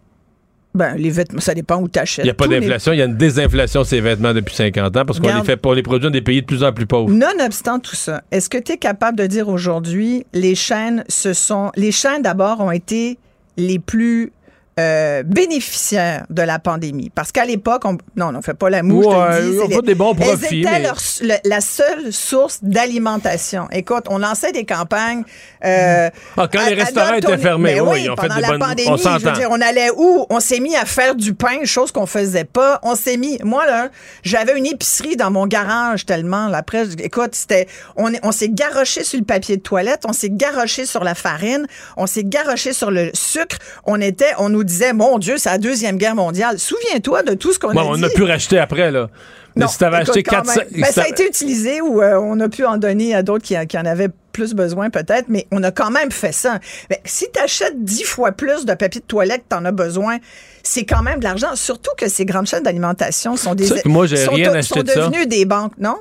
Ben, 0.73 0.95
les 0.97 1.11
vêtements, 1.11 1.41
ça 1.41 1.53
dépend 1.53 1.81
où 1.81 1.89
tu 1.89 1.99
achètes. 1.99 2.25
Il 2.25 2.29
n'y 2.29 2.31
a 2.31 2.35
pas 2.35 2.47
d'inflation, 2.47 2.93
il 2.93 2.99
y 2.99 3.03
a 3.03 3.07
une 3.07 3.17
désinflation 3.17 3.83
de 3.83 3.87
ces 3.87 4.01
vêtements 4.01 4.33
depuis 4.33 4.55
50 4.55 4.97
ans 4.97 5.05
parce 5.05 5.19
qu'on 5.19 5.35
les 5.35 5.45
fait 5.45 5.57
pour 5.57 5.75
les 5.75 5.83
produits 5.83 6.05
dans 6.05 6.13
des 6.13 6.23
pays 6.23 6.43
de 6.43 6.47
plus 6.47 6.63
en 6.63 6.73
plus 6.73 6.87
pauvres. 6.87 7.11
Nonobstant 7.11 7.81
tout 7.81 7.97
ça, 7.97 8.23
est-ce 8.31 8.49
que 8.49 8.59
tu 8.59 8.73
es 8.73 8.77
capable 8.77 9.19
de 9.19 9.27
dire 9.27 9.49
aujourd'hui, 9.49 10.27
les 10.33 10.55
chaînes, 10.55 11.05
ce 11.09 11.33
sont. 11.33 11.73
Les 11.77 11.91
chaînes, 11.91 12.23
d'abord, 12.23 12.61
ont 12.61 12.71
été 12.71 13.19
les 13.57 13.79
plus 13.79 14.33
euh, 14.81 15.23
bénéficiaires 15.25 16.25
de 16.31 16.43
la 16.43 16.59
pandémie. 16.59 17.11
Parce 17.15 17.33
qu'à 17.33 17.45
l'époque, 17.45 17.83
on, 17.85 17.99
non, 18.17 18.27
on 18.29 18.33
ne 18.33 18.41
fait 18.41 18.55
pas 18.55 18.71
la 18.71 18.83
moue, 18.83 19.03
je 19.03 19.09
te 19.09 19.15
Ouais, 19.15 19.41
le 19.43 19.51
dis. 19.53 19.59
on 19.59 19.69
fait 19.69 19.75
les- 19.77 19.83
des 19.83 19.95
bons 19.95 20.15
Elles 20.19 20.27
profits, 20.39 20.61
étaient 20.61 20.71
mais- 20.71 20.83
leur- 20.83 20.97
le- 21.23 21.49
la 21.49 21.61
seule 21.61 22.13
source 22.13 22.59
d'alimentation. 22.63 23.69
Écoute, 23.73 24.05
on 24.09 24.19
lançait 24.19 24.53
des 24.53 24.65
campagnes. 24.65 25.23
euh, 25.65 26.09
Ah, 26.39 26.49
quand 26.51 26.59
à- 26.61 26.71
les 26.71 26.75
restaurants 26.83 27.15
étaient 27.15 27.37
fermés, 27.39 27.75
Mais 27.75 27.81
oui, 27.81 27.89
oui, 27.93 28.03
ils 28.05 28.11
ont 28.11 28.17
fait 28.17 28.23
pendant 28.23 28.37
des 28.37 28.41
la 28.41 28.49
bonnes- 28.49 28.59
pandémie, 28.61 28.89
on 28.89 28.97
je 28.97 29.03
veux 29.09 29.19
s'entend. 29.19 29.33
dire, 29.33 29.49
on 29.51 29.61
allait 29.61 29.91
où? 29.95 30.27
On 30.31 30.41
s'est 30.41 30.61
mis 30.61 30.75
à 30.77 30.85
faire 30.87 31.15
du 31.15 31.35
pain, 31.35 31.65
chose 31.65 31.93
qu'on 31.93 32.07
faisait 32.07 32.45
pas. 32.45 32.79
On 32.83 32.95
s'est 32.95 33.17
mis, 33.19 33.39
moi 33.45 33.67
là, 33.67 33.91
j'avais 34.23 34.57
une 34.57 34.67
épicerie 34.67 35.17
dans 35.17 35.31
mon 35.31 35.47
garage 35.47 36.07
tellement. 36.07 36.49
là, 36.49 36.59
Après, 36.59 36.85
je- 36.87 37.03
écoute, 37.03 37.35
c'était, 37.35 37.67
on, 37.97 38.11
on 38.23 38.33
s'est 38.33 38.49
garoché 38.51 39.03
sur 39.05 39.19
le 39.19 39.25
papier 39.25 39.57
de 39.57 39.63
toilette, 39.63 40.01
on 40.07 40.13
s'est 40.13 40.31
garoché 40.31 40.85
sur 40.87 41.05
la 41.05 41.15
farine, 41.15 41.67
on 41.97 42.07
s'est 42.07 42.25
garoché 42.25 42.73
sur 42.73 42.91
le 42.91 43.11
sucre. 43.15 43.57
On 43.85 44.01
était, 44.01 44.33
on 44.39 44.49
nous 44.51 44.65
disait, 44.71 44.93
mon 44.93 45.19
Dieu, 45.19 45.35
c'est 45.39 45.51
la 45.51 45.59
Deuxième 45.59 45.97
Guerre 45.99 46.15
mondiale. 46.15 46.59
Souviens-toi 46.59 47.23
de 47.23 47.35
tout 47.35 47.53
ce 47.53 47.59
qu'on 47.59 47.73
Bon, 47.73 47.81
a 47.81 47.85
on 47.85 47.97
dit. 47.97 48.05
a 48.05 48.09
pu 48.11 48.23
racheter 48.23 48.59
après, 48.59 48.91
là. 48.91 49.09
Mais 49.57 49.65
Non, 49.65 49.69
si 49.69 49.79
t'avais 49.79 49.97
acheté 49.99 50.23
quand 50.23 50.43
400... 50.43 50.61
même. 50.61 50.83
Ben, 50.83 50.93
ça 50.93 51.03
a 51.03 51.09
été 51.09 51.27
utilisé 51.27 51.81
ou 51.81 52.01
euh, 52.01 52.19
on 52.23 52.39
a 52.39 52.49
pu 52.49 52.65
en 52.65 52.77
donner 52.77 53.15
à 53.17 53.23
d'autres 53.25 53.45
qui, 53.45 53.57
qui 53.67 53.77
en 53.79 53.85
avaient 53.85 54.09
plus 54.33 54.55
besoin 54.55 54.91
peut-être, 54.91 55.25
mais 55.29 55.49
on 55.51 55.61
a 55.65 55.73
quand 55.73 55.91
même 55.91 56.13
fait 56.13 56.31
ça. 56.33 56.61
Ben, 56.89 56.99
si 57.05 57.27
tu 57.35 57.41
achètes 57.41 57.83
dix 57.83 58.05
fois 58.05 58.31
plus 58.31 58.65
de 58.65 58.75
papier 58.75 59.01
de 59.01 59.07
toilette 59.07 59.43
que 59.49 59.55
tu 59.55 59.57
en 59.61 59.65
as 59.65 59.73
besoin, 59.73 60.19
c'est 60.63 60.85
quand 60.85 61.03
même 61.03 61.19
de 61.19 61.25
l'argent. 61.25 61.57
Surtout 61.57 61.91
que 61.99 62.09
ces 62.09 62.25
grandes 62.25 62.47
chaînes 62.47 62.63
d'alimentation 62.63 63.37
sont 63.37 63.57
des 63.57 63.67
moi, 63.87 64.07
j'ai 64.07 64.19
sont, 64.19 64.31
rien 64.33 64.51
sont 64.63 64.77
acheté 64.77 64.93
ça. 64.93 65.01
devenues 65.09 65.27
des 65.27 65.45
banques, 65.45 65.73
non? 65.79 65.97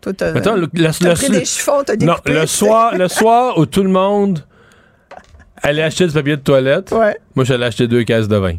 Toi, 0.00 0.12
Mettons, 0.32 0.54
le, 0.54 0.68
le- 0.72 0.88
le- 1.00 1.14
pris 1.14 1.28
des 1.30 1.44
chiffons, 1.44 1.82
t'as 1.84 1.96
Non, 1.96 2.14
le 2.24 2.46
soir, 2.46 2.96
le 2.96 3.08
soir 3.08 3.58
où 3.58 3.66
tout 3.66 3.82
le 3.82 3.88
monde 3.90 4.42
allait 5.62 5.82
acheter 5.82 6.06
du 6.06 6.12
papier 6.12 6.36
de 6.36 6.42
toilette, 6.42 6.92
moi, 7.34 7.44
j'allais 7.44 7.66
acheter 7.66 7.86
deux 7.88 8.04
caisses 8.04 8.28
de 8.28 8.36
vin. 8.36 8.56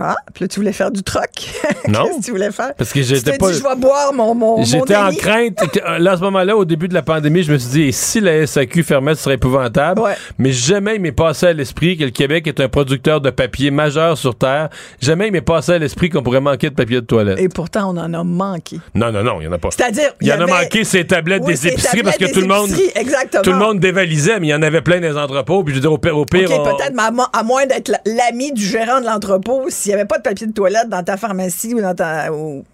Ah, 0.00 0.16
puis 0.34 0.44
là, 0.44 0.48
tu 0.48 0.60
voulais 0.60 0.72
faire 0.72 0.90
du 0.90 1.02
troc. 1.02 1.30
Non. 1.88 2.04
Qu'est-ce 2.04 2.18
que 2.18 2.24
tu 2.24 2.30
voulais 2.32 2.50
faire? 2.50 2.74
Parce 2.76 2.92
que 2.92 3.00
j'étais 3.00 3.38
pas- 3.38 3.52
dit, 3.52 3.58
je 3.58 3.62
vais 3.62 3.76
boire 3.76 4.12
mon, 4.12 4.34
mon, 4.34 4.64
J'étais 4.64 4.96
en 4.96 5.10
crainte. 5.12 5.56
euh, 5.86 5.98
là, 5.98 6.12
à 6.12 6.16
ce 6.16 6.22
moment-là, 6.22 6.56
au 6.56 6.64
début 6.64 6.88
de 6.88 6.94
la 6.94 7.02
pandémie, 7.02 7.44
je 7.44 7.52
me 7.52 7.58
suis 7.58 7.70
dit, 7.70 7.92
si 7.92 8.20
la 8.20 8.44
SAQ 8.44 8.82
fermait, 8.82 9.14
ce 9.14 9.22
serait 9.22 9.34
épouvantable? 9.36 10.02
Mais 10.38 10.50
jamais 10.50 10.96
il 10.96 11.00
m'est 11.00 11.12
passé 11.12 11.46
à 11.46 11.52
l'esprit 11.52 11.96
que 11.96 12.02
le 12.04 12.10
Québec 12.10 12.46
est 12.48 12.58
un 12.60 12.68
producteur 12.68 13.20
de 13.20 13.30
papier 13.30 13.70
majeur 13.70 14.18
sur 14.18 14.34
Terre. 14.36 14.68
Jamais 15.00 15.28
il 15.28 15.32
m'est 15.32 15.40
passé 15.42 15.72
à 15.72 15.78
l'esprit 15.78 16.10
qu'on 16.10 16.22
pourrait 16.24 16.40
manquer 16.40 16.70
de 16.70 16.74
papier 16.74 16.96
de 16.96 17.06
toilette. 17.06 17.38
Et 17.38 17.48
pourtant, 17.48 17.92
on 17.94 17.96
en 17.98 18.12
a 18.14 18.24
manqué. 18.24 18.80
Non, 18.94 19.12
non, 19.12 19.22
non, 19.22 19.36
il 19.40 19.42
n'y 19.42 19.46
en 19.46 19.52
a 19.52 19.58
pas. 19.58 19.68
C'est-à-dire, 19.70 20.10
Il 20.20 20.26
y, 20.26 20.32
en 20.32 20.40
a 20.40 20.46
manqué 20.46 20.82
ces 20.82 21.06
tablettes 21.06 21.42
Oui, 21.44 21.54
des 21.54 21.68
épiceries 21.68 22.02
parce 22.02 22.16
que 22.18 22.24
tout 22.32 22.40
le 22.40 22.42
des 22.42 22.48
monde. 22.48 22.70
exactement. 22.96 23.42
Tout 23.42 23.52
le 23.52 23.58
monde 23.58 23.78
dévalisait, 23.78 24.40
mais 24.40 24.48
il 24.48 24.50
y 24.50 24.54
en 24.54 24.62
avait 24.62 24.82
plein 24.82 24.98
les 24.98 25.16
entrepôts. 25.16 25.62
Puis 25.62 25.72
je 25.72 25.76
veux 25.78 25.82
dire, 25.82 25.92
au 25.92 25.98
pire, 25.98 26.16
au 26.18 26.24
pire, 26.24 26.48
on- 26.50 26.64
peut-être, 26.64 26.92
à, 26.98 27.10
mo- 27.12 27.22
à 27.32 27.42
moins 27.44 27.64
d'être 27.66 27.88
la- 27.88 28.00
l'ami 28.04 28.52
du 28.52 28.64
gérant 28.64 29.00
de 29.00 29.06
l'entrepôt, 29.06 29.66
s'il 29.86 29.94
n'y 29.94 30.00
avait 30.00 30.06
pas 30.08 30.18
de 30.18 30.22
papier 30.22 30.46
de 30.46 30.52
toilette 30.52 30.88
dans 30.88 31.02
ta 31.02 31.16
pharmacie 31.16 31.74
ou 31.74 31.80
dans 31.80 31.94
ta. 31.94 32.32
ou, 32.32 32.64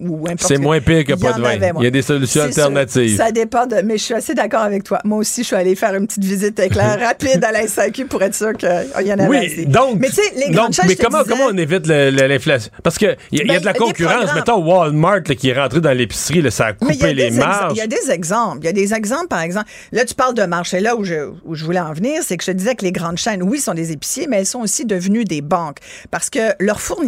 c'est 0.41 0.59
moins 0.59 0.81
pire 0.81 1.05
que 1.05 1.13
pas 1.15 1.33
de 1.35 1.43
vin. 1.43 1.73
Il 1.79 1.85
y 1.85 1.87
a 1.87 1.91
des 1.91 2.03
solutions 2.03 2.41
sûr. 2.43 2.49
alternatives. 2.49 3.17
Ça 3.17 3.31
dépend 3.31 3.67
de. 3.67 3.77
Mais 3.85 3.99
je 3.99 4.03
suis 4.05 4.15
assez 4.15 4.35
d'accord 4.35 4.63
avec 4.63 4.85
toi. 4.85 4.99
Moi 5.05 5.19
aussi, 5.19 5.43
je 5.43 5.49
suis 5.49 5.57
allée 5.57 5.75
faire 5.75 5.95
une 5.95 6.07
petite 6.07 6.25
visite 6.25 6.59
éclair 6.59 6.99
rapide 7.07 7.45
à 7.45 7.53
la 7.53 7.67
SAQ 7.67 8.07
pour 8.07 8.23
être 8.23 8.35
sûr 8.35 8.53
qu'il 8.55 8.69
y 9.05 9.13
en 9.13 9.19
avait 9.19 9.29
Oui, 9.29 9.37
assez. 9.47 9.65
donc. 9.67 9.99
Mais 9.99 10.09
tu 10.09 10.15
sais, 10.15 10.23
les 10.37 10.47
donc, 10.47 10.55
grandes 10.55 10.73
chaînes, 10.73 10.85
mais 10.89 10.93
je 10.95 10.99
te 10.99 11.05
comment, 11.05 11.23
disais- 11.23 11.31
comment 11.37 11.47
on 11.51 11.57
évite 11.57 11.87
l'inflation? 11.87 12.71
Parce 12.83 12.97
qu'il 12.99 13.17
y, 13.33 13.37
y 13.39 13.41
a 13.43 13.45
Ben, 13.45 13.61
de 13.61 13.65
la 13.67 13.73
des 13.73 13.79
concurrence. 13.79 14.35
Mettons 14.35 14.65
Walmart 14.65 15.21
là, 15.29 15.35
qui 15.35 15.49
est 15.51 15.59
rentré 15.61 15.81
dans 15.81 15.93
l'épicerie, 15.97 16.51
ça 16.51 16.67
a 16.67 16.73
coupé 16.73 17.13
les 17.15 17.31
marges. 17.31 17.73
Il 17.75 17.79
y 17.79 17.83
a 17.83 17.87
des 17.87 18.11
exemples. 18.11 18.59
Il 18.63 18.67
y 18.67 18.69
a 18.69 18.73
des 18.73 18.95
exemples, 18.95 19.29
par 19.29 19.41
exemple. 19.41 19.67
Là, 19.93 20.05
tu 20.05 20.15
parles 20.15 20.35
de 20.35 20.45
marché. 20.45 20.81
Là 20.81 20.97
où 20.97 21.05
je, 21.05 21.31
où 21.45 21.55
je 21.55 21.65
voulais 21.65 21.81
en 21.81 21.93
venir, 21.93 22.23
c'est 22.25 22.37
que 22.37 22.45
je 22.45 22.51
te 22.53 22.57
disais 22.57 22.75
que 22.75 22.85
les 22.85 22.93
grandes 22.93 23.19
chaînes, 23.19 23.43
oui, 23.43 23.59
sont 23.59 23.75
des 23.75 23.93
épiciers, 23.93 24.27
mais 24.29 24.39
elles 24.39 24.47
sont 24.47 24.61
aussi 24.61 24.85
devenues 24.87 25.25
des 25.25 25.41
banques. 25.43 25.79
Parce 26.11 26.31
que 26.31 26.39
leurs 26.59 26.81
fournisseurs, 26.81 27.02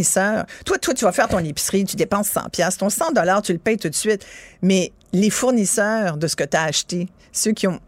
toi, 0.65 0.79
toi, 0.79 0.95
tu 0.95 1.05
vas 1.05 1.13
faire 1.13 1.29
ton 1.29 1.39
épicerie, 1.39 1.85
tu 1.85 1.97
dépenses 1.97 2.29
100 2.31 2.51
pièces, 2.51 2.77
ton 2.79 2.91
100 2.91 3.13
dollars, 3.13 3.43
tu 3.43 3.53
le 3.53 3.59
payes 3.59 3.77
tout 3.79 3.89
de 3.89 3.95
suite. 3.95 4.27
Mais 4.63 4.93
les 5.13 5.31
fournisseurs 5.31 6.17
de 6.17 6.27
ce 6.27 6.35
que 6.37 6.45
tu 6.45 6.57
as 6.57 6.63
acheté, 6.65 7.09
ceux 7.33 7.53
qui 7.53 7.67
ont 7.69 7.79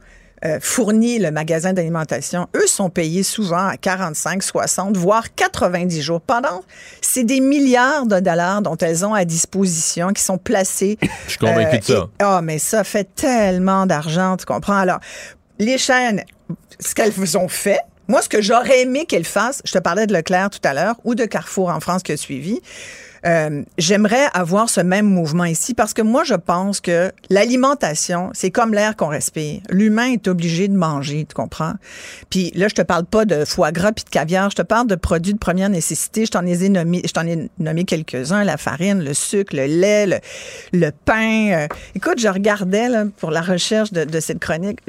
euh, 0.44 0.58
fourni 0.60 1.18
le 1.18 1.30
magasin 1.30 1.72
d'alimentation, 1.72 2.46
eux 2.54 2.66
sont 2.66 2.90
payés 2.90 3.22
souvent 3.22 3.66
à 3.68 3.76
45, 3.78 4.42
60, 4.42 4.96
voire 4.96 5.34
90 5.34 6.02
jours. 6.02 6.20
Pendant, 6.20 6.62
c'est 7.00 7.24
des 7.24 7.40
milliards 7.40 8.06
de 8.06 8.20
dollars 8.20 8.60
dont 8.62 8.76
elles 8.76 9.04
ont 9.06 9.14
à 9.14 9.24
disposition, 9.24 10.08
qui 10.12 10.22
sont 10.22 10.36
placés. 10.38 10.98
Je 11.24 11.30
suis 11.30 11.38
convaincu 11.38 11.78
de 11.78 11.84
ça. 11.84 11.92
et- 11.94 12.22
Ah, 12.22 12.40
mais 12.42 12.58
ça 12.58 12.84
fait 12.84 13.08
tellement 13.14 13.86
d'argent, 13.86 14.36
tu 14.36 14.44
comprends? 14.44 14.76
Alors, 14.76 15.00
les 15.58 15.78
chaînes, 15.78 16.22
ce 16.78 16.94
qu'elles 16.94 17.38
ont 17.38 17.48
fait, 17.48 17.80
moi, 18.08 18.22
ce 18.22 18.28
que 18.28 18.40
j'aurais 18.40 18.82
aimé 18.82 19.06
qu'elles 19.06 19.24
fassent, 19.24 19.62
je 19.64 19.72
te 19.72 19.78
parlais 19.78 20.06
de 20.06 20.12
Leclerc 20.12 20.50
tout 20.50 20.60
à 20.64 20.74
l'heure, 20.74 20.96
ou 21.04 21.14
de 21.14 21.24
Carrefour 21.24 21.68
en 21.68 21.80
France 21.80 22.02
qui 22.02 22.12
a 22.12 22.16
suivi, 22.16 22.60
euh, 23.26 23.62
j'aimerais 23.76 24.26
avoir 24.34 24.68
ce 24.70 24.80
même 24.80 25.06
mouvement 25.06 25.44
ici 25.44 25.74
parce 25.74 25.94
que 25.94 26.02
moi, 26.02 26.22
je 26.24 26.34
pense 26.34 26.80
que 26.80 27.10
l'alimentation, 27.28 28.30
c'est 28.34 28.50
comme 28.50 28.72
l'air 28.72 28.94
qu'on 28.96 29.08
respire. 29.08 29.60
L'humain 29.68 30.12
est 30.12 30.28
obligé 30.28 30.68
de 30.68 30.76
manger, 30.76 31.26
tu 31.28 31.34
comprends? 31.34 31.74
Puis 32.30 32.52
là, 32.54 32.68
je 32.68 32.74
te 32.74 32.82
parle 32.82 33.04
pas 33.04 33.24
de 33.24 33.44
foie 33.44 33.72
gras 33.72 33.92
puis 33.92 34.04
de 34.04 34.10
caviar, 34.10 34.50
je 34.50 34.56
te 34.56 34.62
parle 34.62 34.86
de 34.86 34.94
produits 34.94 35.32
de 35.32 35.38
première 35.38 35.68
nécessité. 35.68 36.26
Je 36.26 36.30
t'en 36.30 36.46
ai 36.46 36.68
nommé, 37.58 37.84
quelques-uns, 37.84 38.44
la 38.44 38.56
farine, 38.56 39.02
le 39.02 39.14
sucre, 39.14 39.56
le 39.56 39.66
lait, 39.66 40.06
le, 40.72 40.90
pain. 41.04 41.50
Euh, 41.52 41.66
écoute, 41.94 42.20
je 42.20 42.28
regardais 42.28 42.86
pour 43.16 43.30
la 43.30 43.40
recherche 43.40 43.92
de, 43.92 44.20
cette 44.20 44.38
chronique. 44.38 44.80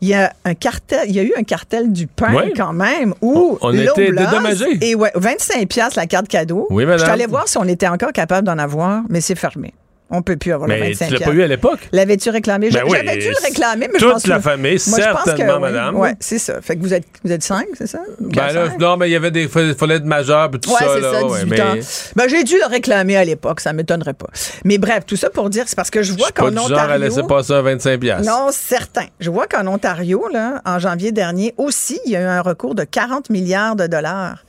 Il 0.00 0.08
y 0.08 0.14
a 0.14 0.32
un 0.44 0.54
cartel, 0.54 1.00
il 1.08 1.14
y 1.14 1.20
a 1.20 1.22
eu 1.22 1.32
un 1.36 1.42
cartel 1.42 1.92
du 1.92 2.06
pain 2.06 2.34
Ouais. 2.34 2.52
quand 2.56 2.72
même 2.72 3.14
où 3.22 3.58
On 3.60 3.72
été 3.72 4.08
Loblaws 4.08 4.24
dédommagés. 4.26 4.78
Et 4.90 4.94
ouais, 4.94 5.10
25 5.14 5.68
pièces 5.68 5.94
la 5.94 6.06
carte 6.06 6.28
cadeau. 6.28 6.66
Oui, 6.70 6.84
madame. 6.84 7.20
Je 7.20 7.26
voir 7.26 7.48
si 7.48 7.56
on 7.58 7.64
était 7.64 7.88
encore 7.88 8.12
capable 8.12 8.46
d'en 8.46 8.58
avoir, 8.58 9.02
mais 9.08 9.20
c'est 9.20 9.34
fermé. 9.34 9.72
On 10.08 10.22
peut 10.22 10.36
plus 10.36 10.52
avoir 10.52 10.68
le 10.68 10.74
Mais 10.76 10.90
25 10.92 11.06
tu 11.08 11.14
l'as 11.14 11.20
pas 11.26 11.32
eu 11.32 11.42
à 11.42 11.48
l'époque? 11.48 11.80
L'avais-tu 11.90 12.30
réclamé? 12.30 12.70
Ben 12.70 12.84
oui, 12.86 12.96
J'avais 13.04 13.18
dû 13.18 13.28
le 13.28 13.44
réclamer, 13.44 13.88
mais 13.92 13.98
toute 13.98 14.08
je 14.08 14.12
pense 14.12 14.26
la 14.28 14.36
que- 14.36 14.42
famille, 14.42 14.78
Moi, 14.86 14.98
que 14.98 15.02
certainement, 15.04 15.54
oui. 15.54 15.60
madame. 15.62 15.96
Ouais, 15.96 16.14
c'est 16.20 16.38
ça. 16.38 16.62
Fait 16.62 16.76
que 16.76 16.82
vous 16.82 16.94
êtes, 16.94 17.04
vous 17.24 17.32
êtes 17.32 17.42
cinq, 17.42 17.66
c'est 17.74 17.88
ça? 17.88 17.98
Ben 18.20 18.52
là, 18.52 18.68
non, 18.78 18.96
mais 18.96 19.08
il 19.08 19.12
y 19.12 19.16
avait 19.16 19.32
des. 19.32 19.48
Fallait 19.48 19.96
être 19.96 20.04
majeur, 20.04 20.48
puis 20.50 20.60
tout 20.60 20.70
Ouais, 20.70 20.76
ça. 20.78 20.86
c'est 20.94 21.02
ça, 21.02 21.26
ouais, 21.26 21.44
18 21.44 21.50
mais 21.50 21.60
ans. 21.60 21.74
Ben, 22.14 22.28
j'ai 22.28 22.44
dû 22.44 22.54
le 22.56 22.66
réclamer 22.70 23.16
à 23.16 23.24
l'époque, 23.24 23.58
ça 23.60 23.72
m'étonnerait 23.72 24.14
pas. 24.14 24.28
Mais 24.64 24.78
bref, 24.78 25.04
tout 25.06 25.16
ça 25.16 25.28
pour 25.28 25.50
dire, 25.50 25.64
c'est 25.66 25.76
parce 25.76 25.90
que 25.90 26.02
je 26.04 26.12
vois 26.12 26.30
qu'en 26.30 26.50
du 26.50 26.56
genre 26.56 26.66
Ontario... 26.66 26.92
à 26.94 26.98
laisser 26.98 27.22
passer 27.28 27.52
un 27.54 27.62
25$. 27.64 27.98
piastres. 27.98 28.30
Non, 28.30 28.48
certain. 28.52 29.06
Je 29.18 29.30
vois 29.30 29.46
qu'en 29.48 29.66
Ontario, 29.66 30.28
là, 30.32 30.62
en 30.64 30.78
janvier 30.78 31.10
dernier, 31.10 31.52
aussi, 31.56 31.98
il 32.06 32.12
y 32.12 32.16
a 32.16 32.20
eu 32.20 32.26
un 32.26 32.42
recours 32.42 32.76
de 32.76 32.84
40 32.84 33.28
milliards 33.30 33.74
de 33.74 33.88
dollars. 33.88 34.44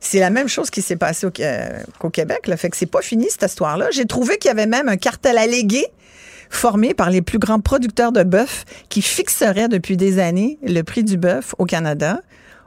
C'est 0.00 0.20
la 0.20 0.30
même 0.30 0.48
chose 0.48 0.70
qui 0.70 0.82
s'est 0.82 0.96
passé 0.96 1.26
au, 1.26 1.32
euh, 1.40 2.10
Québec. 2.12 2.46
Là. 2.46 2.56
Fait 2.56 2.70
que 2.70 2.76
c'est 2.76 2.86
pas 2.86 3.02
fini, 3.02 3.26
cette 3.30 3.50
histoire-là. 3.50 3.88
J'ai 3.90 4.06
trouvé 4.06 4.38
qu'il 4.38 4.48
y 4.48 4.52
avait 4.52 4.66
même 4.66 4.88
un 4.88 4.96
cartel 4.96 5.38
allégué 5.38 5.86
formé 6.50 6.94
par 6.94 7.10
les 7.10 7.20
plus 7.20 7.38
grands 7.38 7.60
producteurs 7.60 8.12
de 8.12 8.22
bœuf 8.22 8.64
qui 8.88 9.02
fixerait 9.02 9.68
depuis 9.68 9.96
des 9.96 10.18
années 10.18 10.58
le 10.62 10.82
prix 10.82 11.04
du 11.04 11.16
bœuf 11.16 11.54
au 11.58 11.64
Canada 11.64 12.20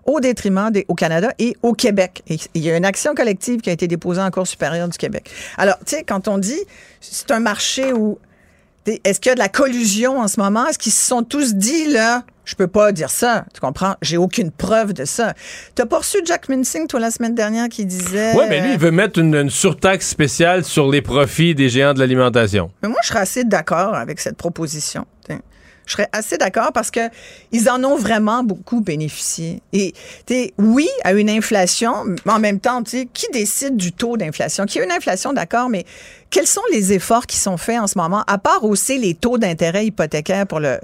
au 0.05 0.19
détriment 0.19 0.71
des, 0.71 0.85
au 0.87 0.95
Canada 0.95 1.31
et 1.39 1.55
au 1.61 1.73
Québec. 1.73 2.23
Et 2.27 2.37
il 2.53 2.63
y 2.63 2.71
a 2.71 2.77
une 2.77 2.85
action 2.85 3.13
collective 3.13 3.61
qui 3.61 3.69
a 3.69 3.73
été 3.73 3.87
déposée 3.87 4.21
en 4.21 4.31
Cour 4.31 4.47
supérieure 4.47 4.87
du 4.87 4.97
Québec. 4.97 5.29
Alors, 5.57 5.77
tu 5.85 5.95
sais, 5.95 6.03
quand 6.03 6.27
on 6.27 6.37
dit 6.37 6.59
c'est 6.99 7.31
un 7.31 7.39
marché 7.39 7.93
où 7.93 8.17
Est-ce 8.85 9.19
qu'il 9.19 9.29
y 9.29 9.33
a 9.33 9.35
de 9.35 9.39
la 9.39 9.49
collusion 9.49 10.19
en 10.19 10.27
ce 10.27 10.39
moment? 10.39 10.67
Est-ce 10.67 10.79
qu'ils 10.79 10.91
se 10.91 11.05
sont 11.05 11.23
tous 11.23 11.53
dit, 11.53 11.91
là, 11.91 12.23
je 12.51 12.55
peux 12.57 12.67
pas 12.67 12.91
dire 12.91 13.09
ça, 13.09 13.45
tu 13.53 13.61
comprends? 13.61 13.95
J'ai 14.01 14.17
aucune 14.17 14.51
preuve 14.51 14.91
de 14.91 15.05
ça. 15.05 15.33
T'as 15.73 15.85
pas 15.85 15.99
reçu 15.99 16.17
Jack 16.25 16.49
Minsing, 16.49 16.85
toi, 16.85 16.99
la 16.99 17.09
semaine 17.09 17.33
dernière, 17.33 17.69
qui 17.69 17.85
disait... 17.85 18.33
Oui, 18.35 18.43
mais 18.49 18.59
lui, 18.59 18.73
il 18.73 18.77
veut 18.77 18.91
mettre 18.91 19.19
une, 19.19 19.33
une 19.33 19.49
surtaxe 19.49 20.09
spéciale 20.09 20.65
sur 20.65 20.89
les 20.89 21.01
profits 21.01 21.55
des 21.55 21.69
géants 21.69 21.93
de 21.93 21.99
l'alimentation. 21.99 22.69
Mais 22.83 22.89
moi, 22.89 22.97
je 23.03 23.07
serais 23.07 23.19
assez 23.19 23.45
d'accord 23.45 23.95
avec 23.95 24.19
cette 24.19 24.35
proposition. 24.35 25.05
t'sais. 25.23 25.39
Je 25.91 25.97
serais 25.97 26.09
assez 26.13 26.37
d'accord 26.37 26.71
parce 26.71 26.89
que 26.89 27.01
ils 27.51 27.69
en 27.69 27.83
ont 27.83 27.97
vraiment 27.97 28.45
beaucoup 28.45 28.79
bénéficié. 28.79 29.61
Et 29.73 29.93
oui, 30.57 30.87
à 31.03 31.11
une 31.11 31.29
inflation, 31.29 32.05
mais 32.25 32.31
en 32.31 32.39
même 32.39 32.61
temps, 32.61 32.81
qui 32.81 33.27
décide 33.33 33.75
du 33.75 33.91
taux 33.91 34.15
d'inflation? 34.15 34.65
Qui 34.65 34.79
a 34.79 34.85
une 34.85 34.91
inflation, 34.91 35.33
d'accord, 35.33 35.67
mais 35.67 35.83
quels 36.29 36.47
sont 36.47 36.61
les 36.71 36.93
efforts 36.93 37.27
qui 37.27 37.35
sont 37.35 37.57
faits 37.57 37.77
en 37.77 37.87
ce 37.87 37.97
moment, 37.97 38.23
à 38.25 38.37
part 38.37 38.63
aussi 38.63 38.99
les 38.99 39.15
taux 39.15 39.37
d'intérêt 39.37 39.85
hypothécaires 39.85 40.47
pour 40.47 40.61
le, 40.61 40.79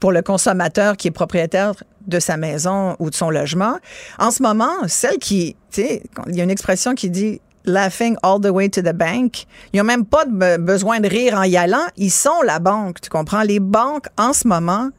pour 0.00 0.10
le 0.10 0.22
consommateur 0.22 0.96
qui 0.96 1.08
est 1.08 1.10
propriétaire 1.10 1.74
de 2.06 2.18
sa 2.18 2.38
maison 2.38 2.96
ou 2.98 3.10
de 3.10 3.14
son 3.14 3.28
logement? 3.28 3.76
En 4.18 4.30
ce 4.30 4.42
moment, 4.42 4.72
celle 4.86 5.18
qui, 5.18 5.54
il 5.76 6.00
y 6.28 6.40
a 6.40 6.44
une 6.44 6.50
expression 6.50 6.94
qui 6.94 7.10
dit 7.10 7.42
laughing 7.66 8.16
all 8.22 8.40
the 8.40 8.50
way 8.50 8.68
to 8.68 8.80
the 8.80 8.94
bank. 8.94 9.46
Ils 9.72 9.78
n'ont 9.78 9.84
même 9.84 10.04
pas 10.04 10.24
besoin 10.58 11.00
de 11.00 11.08
rire 11.08 11.34
en 11.34 11.42
y 11.42 11.56
allant. 11.56 11.86
Ils 11.96 12.10
sont 12.10 12.42
la 12.44 12.58
banque, 12.58 13.00
tu 13.00 13.10
comprends? 13.10 13.42
Les 13.42 13.60
banques, 13.60 14.06
en 14.16 14.32
ce 14.32 14.48
moment, 14.48 14.90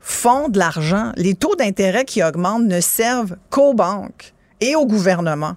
font 0.00 0.48
de 0.48 0.58
l'argent. 0.58 1.12
Les 1.16 1.34
taux 1.34 1.54
d'intérêt 1.56 2.04
qui 2.04 2.22
augmentent 2.22 2.66
ne 2.66 2.80
servent 2.80 3.36
qu'aux 3.50 3.74
banques 3.74 4.34
et 4.60 4.76
au 4.76 4.86
gouvernement 4.86 5.56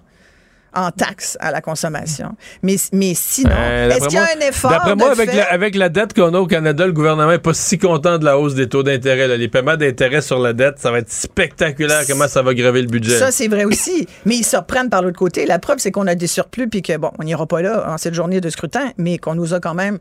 en 0.74 0.90
taxes 0.90 1.36
à 1.40 1.50
la 1.50 1.60
consommation. 1.60 2.36
Mais, 2.62 2.76
mais 2.92 3.12
sinon, 3.14 3.50
Euh, 3.52 3.90
est-ce 3.90 4.06
qu'il 4.08 4.18
y 4.18 4.18
a 4.18 4.28
un 4.36 4.40
effort 4.48 4.70
D'après 4.70 4.94
moi, 4.94 5.08
de 5.08 5.12
avec 5.20 5.30
fait? 5.30 5.36
la, 5.36 5.44
avec 5.52 5.74
la 5.74 5.88
dette 5.88 6.14
qu'on 6.14 6.32
a 6.34 6.38
au 6.38 6.46
Canada, 6.46 6.86
le 6.86 6.92
gouvernement 6.92 7.30
n'est 7.30 7.38
pas 7.38 7.54
si 7.54 7.78
content 7.78 8.18
de 8.18 8.24
la 8.24 8.38
hausse 8.38 8.54
des 8.54 8.68
taux 8.68 8.82
d'intérêt. 8.82 9.36
Les 9.36 9.48
paiements 9.48 9.76
d'intérêt 9.76 10.20
sur 10.20 10.38
la 10.38 10.52
dette, 10.52 10.78
ça 10.78 10.90
va 10.90 10.98
être 10.98 11.10
spectaculaire 11.12 12.02
comment 12.08 12.28
ça 12.28 12.42
va 12.42 12.54
grever 12.54 12.82
le 12.82 12.88
budget. 12.88 13.18
Ça, 13.18 13.30
c'est 13.30 13.48
vrai 13.48 13.64
aussi. 13.64 14.06
Mais 14.26 14.36
ils 14.36 14.44
se 14.44 14.56
reprennent 14.56 14.90
par 14.90 15.02
l'autre 15.02 15.18
côté. 15.18 15.46
La 15.46 15.58
preuve, 15.58 15.78
c'est 15.78 15.90
qu'on 15.90 16.06
a 16.06 16.14
des 16.14 16.26
surplus, 16.26 16.68
puis 16.68 16.82
que, 16.82 16.96
bon, 16.96 17.10
on 17.18 17.24
n'ira 17.24 17.46
pas 17.46 17.62
là 17.62 17.92
en 17.92 17.98
cette 17.98 18.14
journée 18.14 18.40
de 18.40 18.48
scrutin, 18.50 18.90
mais 18.96 19.18
qu'on 19.18 19.34
nous 19.34 19.54
a 19.54 19.60
quand 19.60 19.74
même 19.74 19.98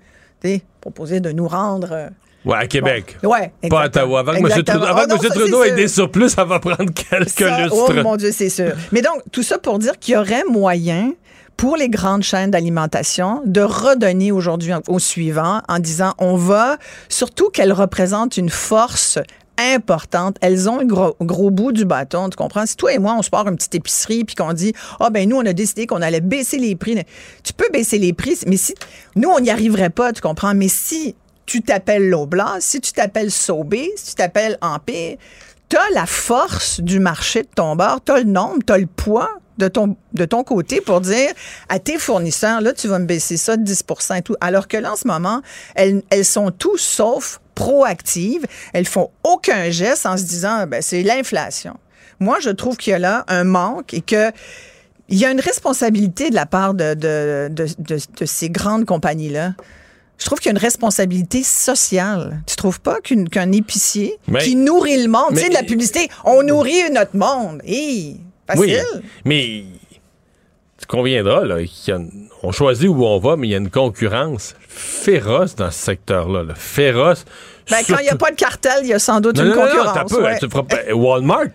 proposé 0.81 1.19
de 1.19 1.31
nous 1.31 1.47
rendre. 1.47 2.09
Ouais, 2.45 2.57
à 2.57 2.67
Québec. 2.67 3.17
Ouais, 3.23 3.51
Pas 3.69 3.81
à 3.81 3.85
exactement. 3.85 3.85
Ottawa. 3.85 4.19
Avant 4.19 4.31
que 4.33 4.37
M. 4.37 4.45
Exactement. 4.45 4.77
Trudeau, 4.79 4.91
avant 4.91 5.01
Oh 5.01 5.05
que 5.07 5.09
non, 5.13 5.21
M. 5.23 5.29
Trudeau 5.39 5.61
c'est 5.63 5.67
ait 5.67 5.69
sûr. 5.69 5.75
des 5.77 5.87
surplus, 5.87 6.29
ça 6.29 6.43
va 6.45 6.59
prendre 6.59 6.91
quelques 6.93 7.29
Ça, 7.29 7.61
lustres. 7.63 7.75
Oh 7.89 7.93
mon 8.03 8.15
Dieu, 8.17 8.31
c'est 8.31 8.49
sûr. 8.49 8.71
Mais 8.91 9.01
donc, 9.01 9.21
tout 9.31 9.43
ça 9.43 9.57
pour 9.57 9.79
dire 9.79 9.97
qu'il 9.99 10.13
y 10.13 10.17
aurait 10.17 10.43
moyen 10.49 11.11
pour 11.57 11.75
les 11.75 11.89
grandes 11.89 12.23
chaînes 12.23 12.51
d'alimentation 12.51 13.41
de 13.45 13.61
redonner 13.61 14.31
aujourd'hui 14.31 14.71
au 14.87 14.99
suivant 14.99 15.61
en 15.67 15.79
disant 15.79 16.13
on 16.17 16.35
va, 16.35 16.77
surtout 17.09 17.49
qu'elles 17.49 17.73
représentent 17.73 18.37
une 18.37 18.49
force 18.49 19.19
importantes. 19.57 20.37
Elles 20.39 20.69
ont 20.69 20.77
le 20.79 20.85
gros, 20.85 21.17
gros 21.19 21.49
bout 21.51 21.73
du 21.73 21.83
bâton, 21.83 22.29
tu 22.29 22.37
comprends? 22.37 22.65
Si 22.65 22.77
toi 22.77 22.93
et 22.93 22.97
moi, 22.97 23.15
on 23.19 23.21
se 23.21 23.29
part 23.29 23.45
une 23.45 23.57
petite 23.57 23.75
épicerie 23.75 24.23
puis 24.23 24.35
qu'on 24.35 24.53
dit, 24.53 24.73
ah 25.01 25.09
ben 25.09 25.27
nous, 25.27 25.35
on 25.35 25.45
a 25.45 25.51
décidé 25.51 25.85
qu'on 25.85 26.01
allait 26.01 26.21
baisser 26.21 26.57
les 26.57 26.77
prix. 26.77 26.97
Tu 27.43 27.51
peux 27.51 27.67
baisser 27.73 27.97
les 27.97 28.13
prix, 28.13 28.37
mais 28.47 28.55
si 28.55 28.73
nous, 29.17 29.27
on 29.29 29.41
n'y 29.41 29.49
arriverait 29.49 29.89
pas, 29.89 30.13
tu 30.13 30.21
comprends? 30.21 30.53
Mais 30.55 30.69
si 30.69 31.13
tu 31.49 31.63
t'appelles 31.63 32.07
Loblas, 32.07 32.57
si 32.59 32.79
tu 32.79 32.93
t'appelles 32.93 33.31
Sobé, 33.31 33.91
si 33.95 34.09
tu 34.09 34.15
t'appelles 34.15 34.57
Empire, 34.61 35.17
t'as 35.67 35.89
la 35.95 36.05
force 36.05 36.79
du 36.79 36.99
marché 36.99 37.41
de 37.41 37.47
ton 37.47 37.75
bar, 37.75 38.01
t'as 38.05 38.19
le 38.19 38.25
nombre, 38.25 38.59
t'as 38.63 38.77
le 38.77 38.85
poids 38.85 39.31
de 39.57 39.67
ton, 39.67 39.97
de 40.13 40.25
ton 40.25 40.43
côté 40.43 40.79
pour 40.79 41.01
dire 41.01 41.31
à 41.67 41.79
tes 41.79 41.97
fournisseurs, 41.97 42.61
là, 42.61 42.71
tu 42.71 42.87
vas 42.87 42.99
me 42.99 43.05
baisser 43.05 43.35
ça 43.35 43.57
de 43.57 43.63
10 43.63 43.83
et 44.15 44.21
tout. 44.21 44.35
Alors 44.41 44.67
que 44.67 44.77
là, 44.77 44.93
en 44.93 44.95
ce 44.95 45.07
moment, 45.07 45.41
elles, 45.73 46.03
elles 46.11 46.23
sont 46.23 46.51
tous 46.51 46.77
sauf 46.77 47.41
proactives. 47.55 48.45
Elles 48.73 48.87
font 48.87 49.09
aucun 49.23 49.71
geste 49.71 50.05
en 50.05 50.17
se 50.17 50.23
disant, 50.23 50.67
ben, 50.67 50.83
c'est 50.83 51.01
l'inflation. 51.01 51.77
Moi, 52.19 52.37
je 52.41 52.51
trouve 52.51 52.77
qu'il 52.77 52.91
y 52.91 52.93
a 52.93 52.99
là 52.99 53.25
un 53.27 53.43
manque 53.43 53.95
et 53.95 54.01
que 54.01 54.31
il 55.11 55.17
y 55.17 55.25
a 55.25 55.31
une 55.31 55.39
responsabilité 55.39 56.29
de 56.29 56.35
la 56.35 56.45
part 56.45 56.75
de, 56.75 56.93
de, 56.93 57.49
de, 57.49 57.65
de 57.79 58.25
ces 58.25 58.51
grandes 58.51 58.85
compagnies-là 58.85 59.53
je 60.19 60.25
trouve 60.25 60.39
qu'il 60.39 60.47
y 60.47 60.49
a 60.49 60.57
une 60.57 60.57
responsabilité 60.57 61.43
sociale. 61.43 62.43
Tu 62.45 62.55
trouves 62.57 62.81
pas 62.81 62.97
qu'un 63.01 63.51
épicier 63.51 64.17
qui 64.41 64.55
nourrit 64.55 65.01
le 65.01 65.09
monde, 65.09 65.29
tu 65.31 65.37
sais, 65.37 65.49
de 65.49 65.53
la 65.53 65.63
publicité, 65.63 66.09
on 66.25 66.43
nourrit 66.43 66.91
notre 66.91 67.15
monde. 67.15 67.61
Hé, 67.65 68.17
facile. 68.45 68.83
Oui, 68.93 69.01
mais 69.23 69.63
tu 70.77 70.85
conviendras, 70.87 71.45
là, 71.45 71.57
on 72.43 72.51
choisit 72.51 72.89
où 72.89 73.05
on 73.05 73.19
va, 73.19 73.37
mais 73.37 73.47
il 73.47 73.51
y 73.51 73.53
a 73.53 73.57
une 73.57 73.69
concurrence 73.69 74.55
féroce 74.67 75.55
dans 75.55 75.71
ce 75.71 75.79
secteur-là. 75.79 76.43
Féroce. 76.55 77.23
Ben, 77.69 77.77
quand 77.87 77.97
il 77.99 78.03
n'y 78.03 78.09
a 78.09 78.15
pas 78.15 78.31
de 78.31 78.35
cartel, 78.35 78.79
il 78.83 78.89
y 78.89 78.93
a 78.93 78.99
sans 78.99 79.21
doute 79.21 79.39
une 79.39 79.53
concurrence. 79.53 80.13
Walmart. 80.93 81.47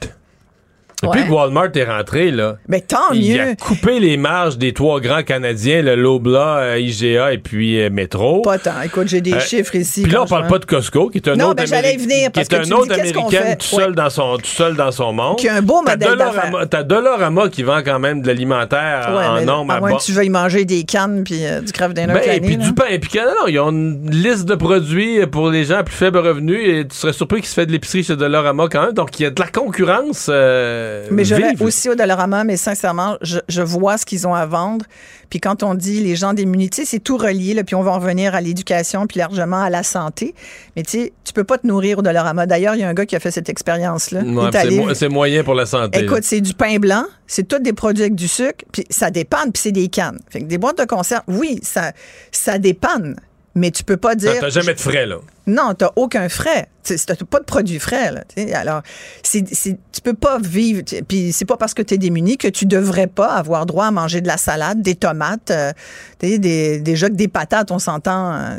Depuis 1.07 1.27
que 1.27 1.33
Walmart 1.33 1.71
est 1.75 1.85
rentré, 1.85 2.31
là, 2.31 2.57
mais 2.69 2.81
tant 2.81 3.11
il 3.13 3.35
mieux. 3.35 3.41
a 3.41 3.55
coupé 3.57 4.01
les 4.01 4.17
marges 4.17 4.59
des 4.59 4.73
trois 4.73 5.01
grands 5.01 5.23
Canadiens, 5.23 5.83
le 5.83 5.95
Lobla, 5.95 6.57
euh, 6.59 6.79
IGA 6.79 7.33
et 7.33 7.39
puis 7.39 7.81
euh, 7.81 7.91
Métro. 7.91 8.43
Pas 8.43 8.59
tant. 8.59 8.81
Écoute, 8.85 9.09
j'ai 9.09 9.21
des 9.21 9.35
Euh, 9.35 9.41
chiffres 9.41 9.75
ici. 9.75 10.03
Puis 10.03 10.13
là, 10.13 10.23
on 10.23 10.27
parle 10.27 10.47
pas 10.47 10.59
de 10.59 10.65
Costco, 10.65 11.09
qui 11.09 11.19
est 11.19 11.29
un 11.29 11.37
Non, 11.37 11.47
autre, 11.49 11.57
ben, 11.57 11.67
j'allais 11.67 11.97
venir, 11.97 12.31
qui 12.33 12.41
est 12.41 12.49
que 12.51 12.57
un 12.57 12.63
tu 12.63 12.73
autre 12.73 12.83
dis, 12.95 13.01
qu'est-ce 13.01 13.13
qu'on 13.13 13.21
américain 13.29 13.45
fait? 13.51 13.57
tout 13.57 13.67
seul, 13.67 13.89
Ouais. 13.91 13.95
dans 13.97 14.11
son, 14.11 14.37
tout 14.37 14.45
seul 14.47 14.75
dans 14.77 14.91
son 14.93 15.13
monde. 15.13 15.39
Qui 15.39 15.49
a 15.49 15.55
un 15.57 15.63
beau 15.63 15.83
T'as 15.85 15.93
modèle 15.93 16.17
d'affaires. 16.19 16.53
T'as 16.71 16.83
Dollarama 16.83 17.49
qui 17.49 17.63
vend 17.63 17.81
quand 17.85 17.99
même 17.99 18.23
de 18.23 18.27
l'alimentaire 18.29 19.13
Ouais, 19.17 19.25
en 19.27 19.35
mais 19.37 19.45
nombre 19.45 19.73
à 19.73 19.77
à 19.77 19.81
moins 19.81 19.91
bas. 19.93 19.97
que 19.99 20.03
tu 20.03 20.13
veuilles 20.13 20.29
manger 20.31 20.65
des 20.65 20.85
cannes 20.85 21.23
puis 21.25 21.41
du 21.65 21.73
craft 21.73 21.95
dinner 21.95 22.13
Ben, 22.15 22.23
et 22.33 22.41
puis 22.41 22.57
du 22.57 22.73
pain. 22.75 22.85
Et 22.91 22.99
puis 22.99 23.19
non, 23.19 23.47
ils 23.49 23.59
ont 23.59 23.71
une 23.71 24.11
liste 24.11 24.45
de 24.47 24.55
produits 24.55 25.27
pour 25.27 25.51
les 25.51 25.65
gens 25.65 25.79
à 25.79 25.83
plus 25.83 25.95
faible 25.95 26.19
revenu 26.19 26.61
et 26.63 26.87
tu 26.87 26.97
serais 26.97 27.13
surpris 27.13 27.41
qu'il 27.41 27.49
se 27.49 27.55
fait 27.55 27.67
de 27.67 27.73
l'épicerie 27.73 28.05
chez 28.05 28.17
Dollarama 28.17 28.69
quand 28.71 28.83
même. 28.85 28.93
Donc, 28.93 29.19
il 29.19 29.25
y 29.25 29.27
a 29.27 29.31
de 29.31 29.41
la 29.41 29.49
concurrence. 29.49 30.29
euh, 30.31 30.94
Mais 31.11 31.25
je 31.25 31.35
vais 31.35 31.43
aussi 31.65 31.89
au 31.89 31.95
Dollarama, 31.95 32.45
mais 32.45 32.57
sincèrement, 32.57 33.17
je, 33.23 33.39
je 33.49 33.63
vois 33.63 33.99
ce 33.99 34.07
qu'ils 34.07 34.27
ont 34.27 34.35
à 34.35 34.47
vendre. 34.47 34.85
Puis 35.31 35.41
quand 35.41 35.63
on 35.63 35.75
dit 35.75 36.01
les 36.01 36.17
gens 36.17 36.33
sais, 36.77 36.85
c'est 36.85 36.99
tout 37.01 37.17
relié, 37.17 37.55
là, 37.55 37.65
puis 37.65 37.75
on 37.75 37.83
va 37.83 37.93
en 37.93 37.99
revenir 37.99 38.35
à 38.35 38.41
l'éducation, 38.41 39.07
puis 39.07 39.19
largement 39.19 39.63
à 39.63 39.71
la 39.71 39.83
santé. 39.83 40.35
Mais 40.77 40.83
tu 40.83 40.91
sais, 40.91 41.13
tu 41.25 41.33
peux 41.33 41.45
pas 41.45 41.59
te 41.59 41.67
nourrir 41.67 41.99
au 41.99 42.03
Dollarama. 42.03 42.47
D'ailleurs, 42.47 42.75
il 42.75 42.81
y 42.81 42.85
a 42.85 42.89
un 42.89 42.95
gars 42.95 43.07
qui 43.07 43.17
a 43.17 43.21
fait 43.21 43.31
cette 43.31 43.49
expérience-là. 43.49 44.21
Ouais, 44.21 44.49
est 44.49 44.53
c'est 44.53 44.59
allé- 44.59 44.77
mo- 44.79 44.95
c'est 44.95 45.09
moyen 45.09 45.43
pour 45.43 45.55
la 45.55 45.67
santé. 45.67 46.01
Écoute, 46.05 46.23
c'est 46.23 46.41
du 46.41 46.55
pain 46.55 46.77
blanc, 46.79 47.05
c'est 47.27 47.49
tous 47.49 47.59
des 47.59 47.73
produits 47.73 48.03
avec 48.05 48.15
du 48.15 48.29
sucre, 48.29 48.65
puis 48.73 48.85
ça 48.91 49.11
dépanne, 49.11 49.51
puis 49.53 49.63
c'est 49.63 49.73
des 49.73 49.89
cannes. 49.89 50.21
Fait 50.31 50.41
que 50.41 50.45
des 50.45 50.59
boîtes 50.59 50.79
de 50.79 50.85
conserve, 50.85 51.23
oui, 51.29 51.59
ça, 51.63 51.93
ça 52.31 52.59
dépanne, 52.59 53.17
mais 53.55 53.71
tu 53.71 53.85
peux 53.85 53.97
pas 53.97 54.15
dire... 54.15 54.33
T'as 54.35 54.41
t'as 54.41 54.49
jamais 54.51 54.75
de 54.75 54.81
frais, 54.81 55.07
là. 55.07 55.17
Non, 55.47 55.75
t'as 55.75 55.91
aucun 55.97 56.29
frais. 56.29 56.69
Tu 56.83 56.95
n'as 57.09 57.15
pas 57.29 57.39
de 57.41 57.45
produits 57.45 57.79
frais. 57.79 58.11
Là, 58.13 58.25
alors, 58.59 58.83
c'est, 59.23 59.47
c'est- 59.55 59.79
tu 59.93 60.01
peux 60.01 60.15
pas 60.15 60.39
vivre. 60.39 60.83
Puis 61.09 61.33
c'est 61.33 61.45
pas 61.45 61.57
parce 61.57 61.73
que 61.75 61.83
tu 61.83 61.95
es 61.95 61.99
démuni 61.99 62.37
que 62.37 62.49
tu 62.49 62.67
devrais 62.67 63.07
pas 63.07 63.33
avoir 63.35 63.65
droit 63.67 63.87
à 63.87 63.91
manger 63.91 64.21
de 64.21 64.27
la 64.27 64.37
salade, 64.37 64.83
des 64.83 64.95
tomates, 64.97 65.51
euh, 65.51 65.73
des, 66.21 66.81
déjà 66.81 67.09
que 67.09 67.15
des 67.15 67.29
patates, 67.29 67.71
on 67.71 67.79
s'entend. 67.79 68.33
euh. 68.35 68.59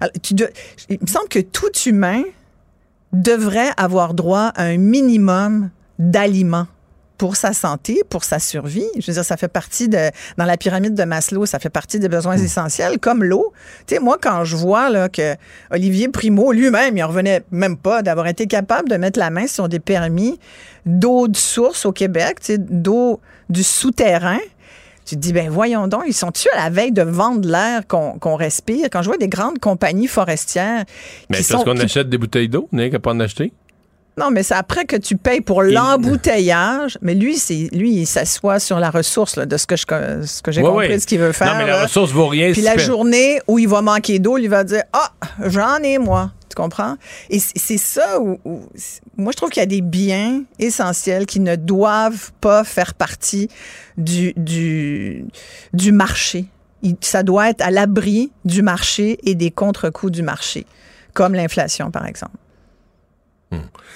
Alors, 0.00 0.12
tu 0.22 0.34
de- 0.34 0.50
il 0.88 0.98
me 1.00 1.06
semble 1.06 1.28
que 1.28 1.40
tout 1.40 1.72
humain 1.86 2.22
devrait 3.12 3.70
avoir 3.76 4.14
droit 4.14 4.52
à 4.54 4.64
un 4.64 4.76
minimum 4.76 5.70
d'aliments 5.98 6.66
pour 7.18 7.34
sa 7.34 7.52
santé, 7.52 8.02
pour 8.08 8.24
sa 8.24 8.38
survie. 8.38 8.86
Je 8.98 9.06
veux 9.08 9.12
dire, 9.12 9.24
ça 9.24 9.36
fait 9.36 9.48
partie 9.48 9.88
de, 9.88 9.98
dans 10.38 10.44
la 10.44 10.56
pyramide 10.56 10.94
de 10.94 11.04
Maslow, 11.04 11.44
ça 11.44 11.58
fait 11.58 11.68
partie 11.68 11.98
des 11.98 12.08
besoins 12.08 12.36
essentiels, 12.38 12.98
comme 12.98 13.24
l'eau. 13.24 13.52
Tu 13.86 13.96
sais, 13.96 14.00
moi, 14.00 14.16
quand 14.20 14.44
je 14.44 14.56
vois 14.56 14.88
là, 14.88 15.08
que 15.08 15.34
Olivier 15.70 16.08
Primo, 16.08 16.52
lui-même, 16.52 16.96
il 16.96 17.02
en 17.02 17.08
revenait 17.08 17.42
même 17.50 17.76
pas 17.76 18.02
d'avoir 18.02 18.28
été 18.28 18.46
capable 18.46 18.88
de 18.88 18.96
mettre 18.96 19.18
la 19.18 19.30
main 19.30 19.48
sur 19.48 19.68
des 19.68 19.80
permis 19.80 20.38
d'eau 20.86 21.28
de 21.28 21.36
source 21.36 21.84
au 21.84 21.92
Québec, 21.92 22.38
tu 22.40 22.46
sais, 22.46 22.58
d'eau 22.58 23.20
du 23.50 23.64
souterrain. 23.64 24.38
Tu 25.04 25.16
te 25.16 25.20
dis, 25.20 25.32
ben 25.32 25.48
voyons 25.48 25.88
donc, 25.88 26.04
ils 26.06 26.12
sont-tu 26.12 26.48
à 26.50 26.56
la 26.64 26.70
veille 26.70 26.92
de 26.92 27.02
vendre 27.02 27.48
l'air 27.48 27.86
qu'on 27.86 28.36
respire? 28.36 28.88
Quand 28.92 29.00
je 29.00 29.08
vois 29.08 29.16
des 29.16 29.28
grandes 29.28 29.58
compagnies 29.58 30.06
forestières 30.06 30.84
Mais 31.30 31.42
sont... 31.42 31.64
qu'on 31.64 31.78
achète 31.78 32.10
des 32.10 32.18
bouteilles 32.18 32.50
d'eau, 32.50 32.68
n'est-ce 32.72 32.92
qu'à 32.92 32.98
pas 32.98 33.12
en 33.12 33.20
acheter? 33.20 33.52
Non, 34.18 34.30
mais 34.30 34.42
c'est 34.42 34.54
après 34.54 34.84
que 34.84 34.96
tu 34.96 35.16
payes 35.16 35.40
pour 35.40 35.62
l'embouteillage. 35.62 36.98
Mais 37.02 37.14
lui, 37.14 37.36
c'est 37.36 37.68
lui, 37.72 37.92
il 37.92 38.06
s'assoit 38.06 38.58
sur 38.60 38.78
la 38.80 38.90
ressource 38.90 39.36
là, 39.36 39.46
de 39.46 39.56
ce 39.56 39.66
que 39.66 39.76
je 39.76 39.82
ce 40.26 40.42
que 40.42 40.52
j'ai 40.52 40.62
compris 40.62 40.88
de 40.94 40.98
ce 40.98 41.06
qu'il 41.06 41.18
veut 41.20 41.32
faire. 41.32 41.52
Non, 41.52 41.58
mais 41.58 41.66
la 41.66 41.76
là. 41.78 41.82
ressource 41.84 42.10
vaut 42.12 42.26
rien 42.28 42.52
Puis 42.52 42.62
la 42.62 42.76
journée 42.78 43.40
où 43.46 43.58
il 43.58 43.68
va 43.68 43.80
manquer 43.82 44.18
d'eau, 44.18 44.38
il 44.38 44.48
va 44.48 44.64
dire 44.64 44.82
ah 44.92 45.12
j'en 45.46 45.76
ai 45.82 45.98
moi. 45.98 46.32
Tu 46.50 46.54
comprends? 46.54 46.96
Et 47.30 47.38
c'est 47.38 47.78
ça 47.78 48.20
où, 48.20 48.38
où- 48.44 48.62
moi 49.16 49.32
je 49.32 49.36
trouve 49.36 49.50
qu'il 49.50 49.60
y 49.60 49.62
a 49.62 49.66
des 49.66 49.82
biens 49.82 50.42
essentiels 50.58 51.26
qui 51.26 51.40
ne 51.40 51.56
doivent 51.56 52.32
pas 52.40 52.64
faire 52.64 52.94
partie 52.94 53.48
du 53.96 54.32
du 54.36 55.24
du 55.72 55.92
marché. 55.92 56.46
Ça 57.00 57.22
doit 57.22 57.50
être 57.50 57.60
à 57.60 57.70
l'abri 57.70 58.30
du 58.44 58.62
marché 58.62 59.18
et 59.24 59.34
des 59.34 59.50
contre-coups 59.50 60.12
du 60.12 60.22
marché, 60.22 60.64
comme 61.12 61.34
l'inflation 61.34 61.90
par 61.90 62.06
exemple. 62.06 62.36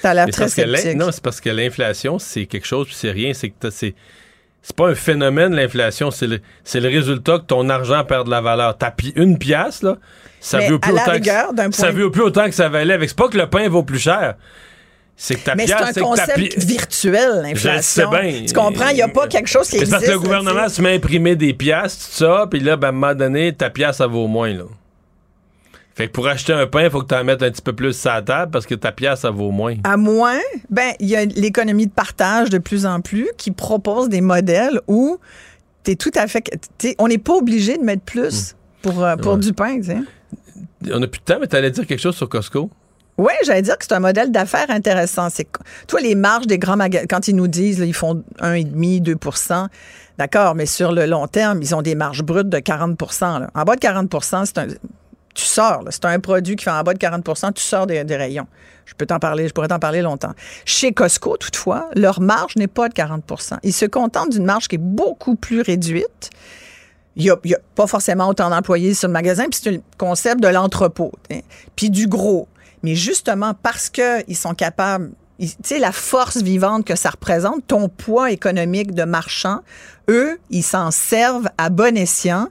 Ça 0.01 0.11
a 0.11 0.15
l'air 0.15 0.27
Mais 0.27 0.33
c'est 0.33 0.39
très 0.47 0.49
sceptique. 0.49 0.97
Non, 0.97 1.13
c'est 1.13 1.23
parce 1.23 1.41
que 1.41 1.51
l'inflation, 1.51 2.19
c'est 2.19 2.47
quelque 2.47 2.67
chose, 2.67 2.87
puis 2.87 2.97
c'est 2.99 3.11
rien. 3.11 3.33
C'est 3.35 3.51
que 3.51 3.71
c'est. 3.71 3.95
C'est 4.65 4.77
pas 4.77 4.89
un 4.89 4.95
phénomène, 4.95 5.55
l'inflation, 5.57 6.13
c'est 6.13 6.29
le, 6.29 6.41
le 6.73 6.89
résultat 6.89 7.41
que 7.41 7.47
ton 7.47 7.69
argent 7.69 8.05
perd 8.05 8.27
de 8.27 8.31
la 8.31 8.41
valeur. 8.41 8.79
T'as 8.79 8.93
une 9.17 9.37
pièce, 9.37 9.83
là, 9.83 9.97
ça 10.39 10.61
vaut 10.61 10.79
plus 10.79 10.93
autant 10.93 11.11
rigueur, 11.11 11.51
que, 11.53 11.75
ça 11.75 11.91
vaut 11.91 12.11
plus 12.11 12.23
autant 12.23 12.45
que 12.47 12.55
ça 12.55 12.69
valait. 12.69 12.97
C'est 13.09 13.17
pas 13.17 13.29
que 13.29 13.37
le 13.37 13.49
pain 13.49 13.69
vaut 13.69 13.83
plus 13.83 13.99
cher. 13.99 14.35
C'est 15.17 15.35
que 15.35 15.41
ta 15.45 15.57
Mais 15.57 15.65
pièce, 15.65 15.79
c'est 15.93 16.01
un 16.01 16.05
concept 16.05 16.35
pi- 16.37 16.53
virtuel, 16.59 17.43
l'inflation. 17.43 18.11
bien. 18.11 18.45
Tu 18.47 18.55
comprends? 18.55 18.89
Il 18.91 18.95
n'y 18.95 19.03
a 19.03 19.09
pas 19.09 19.27
quelque 19.27 19.49
chose 19.49 19.69
qui 19.69 19.77
existe. 19.77 19.91
c'est 19.91 19.97
parce 19.99 20.07
que 20.07 20.11
le 20.13 20.19
gouvernement 20.21 20.69
se 20.69 20.81
met 20.81 20.91
à 20.91 20.93
imprimer 20.93 21.35
des 21.37 21.55
pièces, 21.55 21.99
tout 21.99 22.25
ça, 22.25 22.47
puis 22.51 22.61
là, 22.61 22.77
ben, 22.77 22.87
à 22.87 22.91
un 22.91 22.93
moment 22.93 23.15
donné, 23.15 23.53
ta 23.53 23.69
pièce, 23.69 23.97
ça 23.97 24.07
vaut 24.07 24.27
moins, 24.29 24.53
là. 24.53 24.65
Fait 25.95 26.07
que 26.09 26.13
pour 26.13 26.27
acheter 26.27 26.53
un 26.55 26.67
pain, 26.67 26.85
il 26.85 26.91
faut 26.91 27.03
que 27.03 27.07
tu 27.09 27.15
en 27.15 27.23
mettes 27.25 27.43
un 27.43 27.51
petit 27.51 27.61
peu 27.63 27.73
plus 27.75 27.93
sur 27.93 28.11
la 28.11 28.23
table 28.23 28.51
parce 28.51 28.65
que 28.67 28.75
ta 28.75 28.93
pièce, 28.93 29.21
ça 29.21 29.31
vaut 29.31 29.51
moins. 29.51 29.77
À 29.85 29.97
moins, 29.97 30.39
ben, 30.71 30.93
il 31.01 31.09
y 31.09 31.17
a 31.17 31.25
l'économie 31.27 31.87
de 31.87 31.93
partage 31.93 32.49
de 32.51 32.59
plus 32.59 32.87
en 32.87 33.01
plus 33.01 33.29
qui 33.37 33.51
propose 33.51 34.09
des 34.09 34.23
modèles 34.23 34.81
où 34.89 35.19
tu 35.85 35.91
es 35.91 35.97
tout 35.97 36.11
à 36.15 36.27
fait. 36.27 36.43
on 36.99 37.09
n'est 37.09 37.19
pas 37.19 37.35
obligé 37.35 37.77
de 37.77 37.83
mettre 37.83 38.03
plus 38.03 38.57
pour, 38.81 39.05
euh, 39.05 39.17
pour 39.17 39.35
Ouais. 39.35 39.39
du 39.41 39.53
pain, 39.53 39.77
tu 39.77 39.85
sais. 39.85 39.99
On 40.93 41.03
a 41.03 41.07
plus 41.07 41.21
de 41.21 41.25
temps, 41.25 41.39
mais 41.41 41.47
t'allais 41.47 41.71
dire 41.71 41.87
quelque 41.87 42.01
chose 42.01 42.17
sur 42.17 42.29
Costco? 42.29 42.71
Oui, 43.19 43.33
j'allais 43.45 43.63
dire 43.63 43.77
que 43.77 43.85
c'est 43.87 43.95
un 43.95 44.01
modèle 44.01 44.33
d'affaires 44.33 44.71
intéressant. 44.71 45.29
C'est 45.31 45.47
toi 45.87 46.01
les 46.01 46.15
marges 46.15 46.47
des 46.47 46.59
grands 46.59 46.77
magasins 46.77 47.05
quand 47.09 47.29
ils 47.29 47.37
nous 47.37 47.47
disent 47.49 47.79
là, 47.79 47.85
ils 47.85 47.95
font 47.95 48.25
1,5 48.41 49.03
2% 49.03 49.67
D'accord, 50.19 50.55
mais 50.55 50.67
sur 50.67 50.93
le 50.93 51.07
long 51.07 51.27
terme, 51.27 51.61
ils 51.63 51.75
ont 51.75 51.83
des 51.83 51.95
marges 51.95 52.23
brutes 52.23 52.49
de 52.49 52.59
40 52.59 52.99
là. 53.23 53.51
En 53.55 53.65
bas 53.65 53.75
de 53.77 53.81
40% 53.81 54.45
c'est 54.47 54.59
un 54.59 54.67
tu 55.35 55.45
sors, 55.45 55.83
c'est 55.91 56.05
un 56.05 56.21
produit 56.21 56.57
qui 56.57 56.65
fait 56.65 56.71
en 56.71 56.83
bas 56.83 56.95
de 56.95 56.99
40% 56.99 57.53
tu 57.55 57.63
sors 57.63 57.87
des, 57.87 58.03
rayons. 58.03 58.47
Je 58.85 58.95
peux 58.95 59.07
t'en 59.07 59.19
parler, 59.19 59.49
je 59.49 59.55
pourrais 59.55 59.69
t'en 59.69 59.79
parler 59.79 60.03
longtemps. 60.03 60.33
Chez 60.65 60.93
Costco, 60.93 61.37
toutefois, 61.37 61.89
leur 61.95 62.21
marge 62.21 62.57
n'est 62.57 62.67
pas 62.67 62.89
de 62.89 62.95
40% 62.95 63.59
Ils 63.63 63.73
se 63.73 63.87
contentent 63.87 64.31
d'une 64.31 64.45
marge 64.45 64.69
qui 64.69 64.75
est 64.75 64.79
beaucoup 64.79 65.37
plus 65.37 65.63
réduite. 65.63 66.31
Il 67.17 67.25
n'y 67.25 67.31
a, 67.55 67.59
pas 67.75 67.87
forcément 67.87 68.29
autant 68.29 68.51
d'employés 68.51 68.95
sur 68.95 69.09
le 69.09 69.13
magasin, 69.13 69.45
puis 69.45 69.61
c'est 69.63 69.71
le 69.71 69.83
concept 69.99 70.43
de 70.43 70.49
l'entrepôt, 70.49 71.13
hein. 71.31 71.41
puis 71.77 71.91
du 71.91 72.09
gros. 72.09 72.49
Mais 72.83 72.95
justement, 72.95 73.55
parce 73.55 73.91
qu'ils 73.91 74.37
sont 74.37 74.55
capables, 74.55 75.11
tu 75.39 75.49
sais, 75.63 75.79
la 75.79 75.93
force 75.93 76.43
vivante 76.43 76.85
que 76.85 76.95
ça 76.95 77.11
représente, 77.11 77.67
ton 77.67 77.89
poids 77.89 78.31
économique 78.31 78.95
de 78.95 79.05
marchand, 79.05 79.61
eux, 80.09 80.39
ils 80.51 80.63
s'en 80.63 80.91
servent 80.91 81.49
à 81.59 81.69
bon 81.69 81.97
escient. 81.97 82.49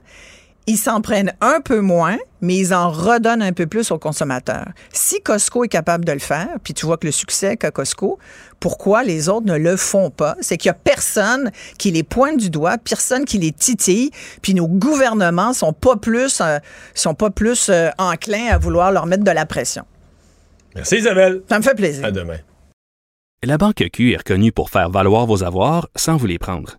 Ils 0.68 0.76
s'en 0.76 1.00
prennent 1.00 1.32
un 1.40 1.60
peu 1.60 1.80
moins, 1.80 2.18
mais 2.40 2.56
ils 2.56 2.72
en 2.72 2.88
redonnent 2.88 3.42
un 3.42 3.52
peu 3.52 3.66
plus 3.66 3.90
aux 3.90 3.98
consommateurs. 3.98 4.68
Si 4.92 5.20
Costco 5.20 5.64
est 5.64 5.68
capable 5.68 6.04
de 6.04 6.12
le 6.12 6.20
faire, 6.20 6.48
puis 6.62 6.72
tu 6.72 6.86
vois 6.86 6.98
que 6.98 7.06
le 7.06 7.12
succès 7.12 7.56
qu'a 7.56 7.72
Costco, 7.72 8.18
pourquoi 8.60 9.02
les 9.02 9.28
autres 9.28 9.46
ne 9.46 9.56
le 9.56 9.76
font 9.76 10.10
pas? 10.10 10.36
C'est 10.40 10.56
qu'il 10.56 10.68
y 10.68 10.70
a 10.70 10.74
personne 10.74 11.50
qui 11.78 11.90
les 11.90 12.04
pointe 12.04 12.36
du 12.36 12.48
doigt, 12.48 12.78
personne 12.78 13.24
qui 13.24 13.38
les 13.38 13.50
titille, 13.50 14.10
puis 14.40 14.54
nos 14.54 14.68
gouvernements 14.68 15.52
sont 15.52 15.72
pas 15.72 15.96
plus, 15.96 16.40
euh, 16.40 16.58
sont 16.94 17.14
pas 17.14 17.30
plus 17.30 17.68
euh, 17.68 17.90
enclins 17.98 18.46
à 18.52 18.58
vouloir 18.58 18.92
leur 18.92 19.06
mettre 19.06 19.24
de 19.24 19.30
la 19.32 19.46
pression. 19.46 19.84
Merci 20.76 20.98
Isabelle. 20.98 21.42
Ça 21.48 21.58
me 21.58 21.64
fait 21.64 21.74
plaisir. 21.74 22.04
À 22.04 22.12
demain. 22.12 22.38
La 23.42 23.58
Banque 23.58 23.82
Q 23.92 24.12
est 24.12 24.18
reconnue 24.18 24.52
pour 24.52 24.70
faire 24.70 24.90
valoir 24.90 25.26
vos 25.26 25.42
avoirs 25.42 25.88
sans 25.96 26.16
vous 26.16 26.26
les 26.26 26.38
prendre. 26.38 26.78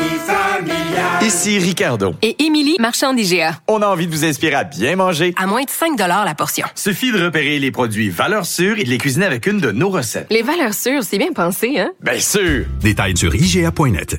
Ici 1.23 1.59
Ricardo. 1.59 2.15
Et 2.23 2.43
Émilie, 2.43 2.77
marchand 2.79 3.13
d'IGA. 3.13 3.59
On 3.67 3.83
a 3.83 3.87
envie 3.87 4.07
de 4.07 4.11
vous 4.11 4.25
inspirer 4.25 4.55
à 4.55 4.63
bien 4.63 4.95
manger. 4.95 5.35
À 5.37 5.45
moins 5.45 5.61
de 5.61 5.69
5 5.69 5.95
la 5.97 6.33
portion. 6.33 6.65
Suffit 6.73 7.11
de 7.11 7.23
repérer 7.23 7.59
les 7.59 7.69
produits 7.69 8.09
valeurs 8.09 8.47
sûres 8.47 8.79
et 8.79 8.83
de 8.83 8.89
les 8.89 8.97
cuisiner 8.97 9.27
avec 9.27 9.45
une 9.45 9.59
de 9.59 9.71
nos 9.71 9.89
recettes. 9.89 10.25
Les 10.31 10.41
valeurs 10.41 10.73
sûres, 10.73 11.03
c'est 11.03 11.19
bien 11.19 11.31
pensé, 11.31 11.79
hein? 11.79 11.91
Bien 12.01 12.19
sûr! 12.19 12.65
Détails 12.79 13.15
sur 13.15 13.35
IGA.net. 13.35 14.17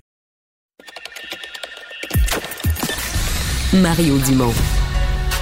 Mario 3.73 4.19
Dumont. 4.19 4.55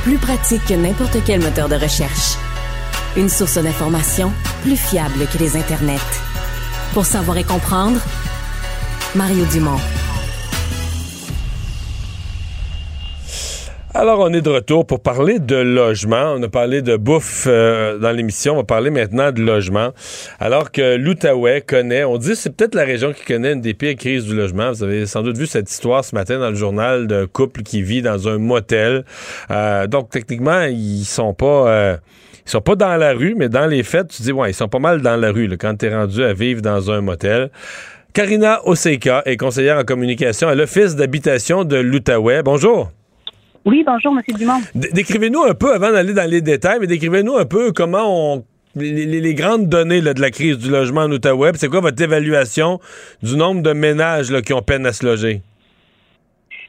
Plus 0.02 0.16
pratique 0.16 0.64
que 0.66 0.74
n'importe 0.74 1.18
quel 1.26 1.40
moteur 1.40 1.68
de 1.68 1.74
recherche. 1.74 2.38
Une 3.18 3.28
source 3.28 3.58
d'information 3.58 4.32
plus 4.62 4.78
fiable 4.78 5.26
que 5.30 5.36
les 5.36 5.56
internets. 5.56 5.98
Pour 6.94 7.04
savoir 7.04 7.36
et 7.36 7.44
comprendre, 7.44 8.00
Mario 9.14 9.44
Dumont. 9.52 9.78
Alors, 13.92 14.20
on 14.20 14.32
est 14.32 14.40
de 14.40 14.50
retour 14.50 14.86
pour 14.86 15.00
parler 15.00 15.40
de 15.40 15.56
logement. 15.56 16.34
On 16.36 16.42
a 16.44 16.48
parlé 16.48 16.80
de 16.80 16.96
bouffe 16.96 17.46
euh, 17.48 17.98
dans 17.98 18.12
l'émission. 18.12 18.52
On 18.52 18.58
va 18.58 18.62
parler 18.62 18.90
maintenant 18.90 19.32
de 19.32 19.42
logement. 19.42 19.90
Alors 20.38 20.70
que 20.70 20.94
l'Outaouais 20.96 21.60
connaît, 21.60 22.04
on 22.04 22.16
dit 22.16 22.36
c'est 22.36 22.54
peut-être 22.54 22.76
la 22.76 22.84
région 22.84 23.12
qui 23.12 23.24
connaît 23.24 23.52
une 23.52 23.60
des 23.60 23.74
pires 23.74 23.96
crises 23.96 24.26
du 24.26 24.36
logement. 24.36 24.70
Vous 24.70 24.84
avez 24.84 25.06
sans 25.06 25.22
doute 25.22 25.36
vu 25.36 25.48
cette 25.48 25.68
histoire 25.68 26.04
ce 26.04 26.14
matin 26.14 26.38
dans 26.38 26.50
le 26.50 26.54
journal 26.54 27.08
d'un 27.08 27.26
couple 27.26 27.62
qui 27.62 27.82
vit 27.82 28.00
dans 28.00 28.28
un 28.28 28.38
motel. 28.38 29.04
Euh, 29.50 29.88
donc, 29.88 30.10
techniquement, 30.10 30.62
ils 30.62 31.04
sont 31.04 31.34
pas... 31.34 31.68
euh, 31.68 31.96
ils 32.46 32.50
sont 32.50 32.60
pas 32.60 32.76
dans 32.76 32.96
la 32.96 33.12
rue, 33.12 33.34
mais 33.36 33.48
dans 33.48 33.66
les 33.66 33.82
faits, 33.82 34.08
tu 34.08 34.22
dis, 34.22 34.32
ouais, 34.32 34.50
ils 34.50 34.54
sont 34.54 34.68
pas 34.68 34.78
mal 34.78 35.02
dans 35.02 35.16
la 35.16 35.32
rue 35.32 35.48
là, 35.48 35.56
quand 35.56 35.76
tu 35.76 35.86
es 35.86 35.94
rendu 35.94 36.22
à 36.22 36.32
vivre 36.32 36.62
dans 36.62 36.92
un 36.92 37.00
motel. 37.00 37.50
Karina 38.12 38.60
Oseka 38.66 39.22
est 39.26 39.36
conseillère 39.36 39.78
en 39.78 39.84
communication 39.84 40.46
à 40.46 40.54
l'Office 40.54 40.94
d'habitation 40.94 41.64
de 41.64 41.76
l'Outaouais. 41.76 42.42
Bonjour. 42.42 42.90
Oui, 43.64 43.84
bonjour, 43.86 44.12
M. 44.16 44.22
Dumont. 44.38 44.60
D- 44.74 44.88
Décrivez-nous 44.92 45.42
un 45.42 45.54
peu, 45.54 45.74
avant 45.74 45.92
d'aller 45.92 46.14
dans 46.14 46.28
les 46.28 46.40
détails, 46.40 46.78
mais 46.80 46.86
décrivez-nous 46.86 47.36
un 47.36 47.44
peu 47.44 47.72
comment 47.72 48.34
on. 48.36 48.44
Les, 48.76 48.92
les- 49.04 49.20
les 49.20 49.34
grandes 49.34 49.68
données 49.68 50.00
là, 50.00 50.14
de 50.14 50.20
la 50.20 50.30
crise 50.30 50.56
du 50.58 50.70
logement 50.70 51.00
en 51.02 51.10
Outaouais, 51.10 51.50
c'est 51.56 51.68
quoi 51.68 51.80
votre 51.80 52.00
évaluation 52.00 52.78
du 53.22 53.36
nombre 53.36 53.62
de 53.62 53.72
ménages 53.72 54.30
là, 54.30 54.42
qui 54.42 54.52
ont 54.52 54.62
peine 54.62 54.86
à 54.86 54.92
se 54.92 55.04
loger? 55.04 55.42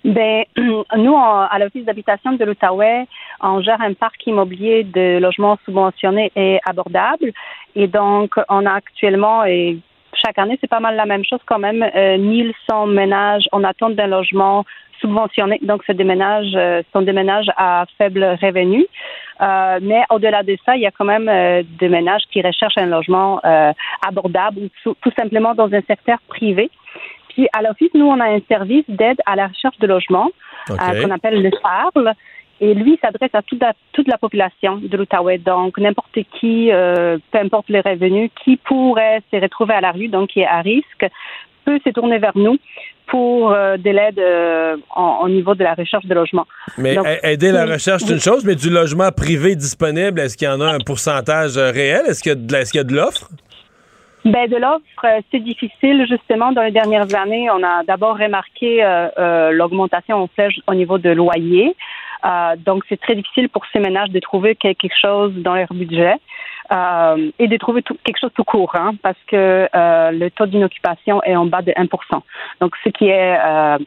Ben, 0.04 0.44
nous, 0.58 0.84
on- 0.98 1.16
à 1.42 1.60
l'Office 1.60 1.86
d'habitation 1.86 2.34
de 2.34 2.44
l'Outaouais, 2.44 3.06
on 3.39 3.62
gère 3.62 3.80
un 3.82 3.94
parc 3.94 4.16
immobilier 4.26 4.84
de 4.84 5.20
logements 5.20 5.60
subventionnés 5.64 6.32
et 6.36 6.60
abordables. 6.66 7.32
Et 7.76 7.88
donc, 7.88 8.34
on 8.50 8.66
a 8.66 8.72
actuellement, 8.74 9.46
et 9.46 9.78
chaque 10.14 10.38
année, 10.39 10.57
c'est 10.62 10.70
pas 10.70 10.80
mal 10.80 10.95
la 10.95 11.05
même 11.05 11.24
chose 11.26 11.39
quand 11.45 11.59
même, 11.59 11.84
euh, 11.95 12.18
1100 12.18 12.88
ménages 12.88 13.45
en 13.51 13.64
attente 13.64 13.95
d'un 13.95 14.07
logement 14.07 14.66
subventionné. 14.99 15.59
Donc, 15.64 15.82
c'est 15.88 15.95
des 15.95 16.03
ménages, 16.03 16.51
euh, 16.55 16.84
sont 16.93 17.01
des 17.01 17.14
ménages 17.14 17.47
à 17.57 17.86
faible 17.97 18.24
revenu. 18.41 18.86
Euh, 19.41 19.80
mais 19.82 20.01
au-delà 20.12 20.43
de 20.43 20.55
ça, 20.66 20.76
il 20.76 20.82
y 20.82 20.86
a 20.86 20.91
quand 20.91 21.05
même 21.05 21.28
euh, 21.28 21.64
des 21.80 21.89
ménages 21.89 22.22
qui 22.32 22.41
recherchent 22.41 22.78
un 22.78 22.86
logement 22.86 23.39
euh, 23.43 23.74
abordable 24.07 24.59
ou 24.59 24.68
tout- 24.84 24.95
tout 25.01 25.12
simplement 25.18 25.55
dans 25.55 25.74
un 25.74 25.82
secteur 25.82 26.20
privé. 26.28 26.70
Puis 27.30 27.47
à 27.53 27.62
l'office, 27.64 27.89
nous, 27.95 28.05
on 28.05 28.20
a 28.20 28.26
un 28.26 28.39
service 28.47 28.84
d'aide 28.89 29.20
à 29.26 29.36
la 29.36 29.47
recherche 29.47 29.78
de 29.80 29.88
logement 29.88 30.30
euh, 30.70 31.01
qu'on 31.01 31.12
appelle 31.12 31.41
le 31.41 31.49
SARL. 31.64 32.14
Et 32.62 32.74
lui, 32.76 32.97
s'adresse 33.01 33.32
à 33.34 33.41
toute 33.41 33.62
la, 33.62 33.74
toute 33.91 34.07
la 34.07 34.18
population 34.18 34.78
de 34.78 34.95
l'Outaouais. 34.95 35.39
Donc, 35.39 35.78
n'importe 35.80 36.18
qui, 36.39 36.72
euh, 36.72 37.18
peu 37.32 37.39
importe 37.39 37.70
les 37.70 37.82
revenus, 37.82 38.30
qui 38.43 38.57
pourrait 38.57 39.22
se 39.32 39.38
retrouver 39.38 39.74
à 39.74 39.82
la 39.82 39.91
rue, 39.91 40.07
donc 40.07 40.30
qui 40.30 40.41
est 40.41 40.47
à 40.47 40.62
risque, 40.62 41.07
peut 41.66 41.80
se 41.84 41.89
tourner 41.89 42.20
vers 42.20 42.38
nous 42.38 42.57
pour 43.07 43.51
euh, 43.51 43.78
de 43.78 43.89
l'aide 43.89 44.20
euh, 44.20 44.78
au 44.95 45.28
niveau 45.28 45.55
de 45.55 45.64
la 45.64 45.74
recherche 45.74 46.05
de 46.05 46.14
logement. 46.14 46.45
Mais 46.78 46.95
Donc, 46.95 47.07
aider 47.24 47.51
la 47.51 47.66
recherche, 47.66 48.03
c'est 48.03 48.14
une 48.14 48.20
chose, 48.20 48.45
mais 48.45 48.55
du 48.55 48.70
logement 48.70 49.12
privé 49.12 49.55
disponible, 49.55 50.20
est-ce 50.20 50.38
qu'il 50.38 50.47
y 50.47 50.51
en 50.51 50.62
a 50.62 50.68
un 50.68 50.80
pourcentage 50.80 51.57
réel? 51.57 52.03
Est-ce 52.07 52.22
qu'il 52.22 52.32
y 52.32 52.80
a 52.80 52.84
de 52.84 52.95
l'offre? 52.95 53.28
Ben, 54.24 54.47
de 54.47 54.55
l'offre, 54.55 55.24
c'est 55.32 55.39
difficile. 55.39 56.05
Justement, 56.07 56.51
dans 56.51 56.62
les 56.62 56.72
dernières 56.72 57.14
années, 57.16 57.49
on 57.49 57.64
a 57.64 57.84
d'abord 57.84 58.18
remarqué 58.18 58.84
euh, 58.84 59.07
euh, 59.18 59.51
l'augmentation 59.51 60.18
en 60.18 60.28
flèche 60.28 60.59
au 60.68 60.76
niveau 60.76 60.99
de 60.99 61.09
loyer. 61.09 61.76
Euh, 62.26 62.55
donc, 62.65 62.84
c'est 62.89 62.99
très 62.99 63.15
difficile 63.15 63.49
pour 63.49 63.63
ces 63.74 63.80
ménages 63.80 64.09
de 64.09 64.19
trouver 64.19 64.55
quelque 64.55 64.88
chose 65.01 65.34
dans 65.38 65.55
leur 65.55 65.74
budget 65.74 66.15
euh, 66.72 67.32
et 67.39 67.47
de 67.47 67.57
trouver 67.57 67.82
tout- 67.82 67.97
quelque 68.03 68.19
chose 68.19 68.32
tout 68.36 68.43
court, 68.43 68.72
hein, 68.76 68.91
parce 69.01 69.17
que 69.28 69.67
euh, 69.76 70.11
le 70.11 70.30
taux 70.30 70.45
d'inoccupation 70.45 71.22
est 71.24 71.36
en 71.36 71.45
bas 71.45 71.61
de 71.61 71.74
1 71.76 71.86
Donc, 72.61 72.74
ce 72.84 72.89
qui 72.89 73.07
est 73.07 73.38
euh, 73.43 73.78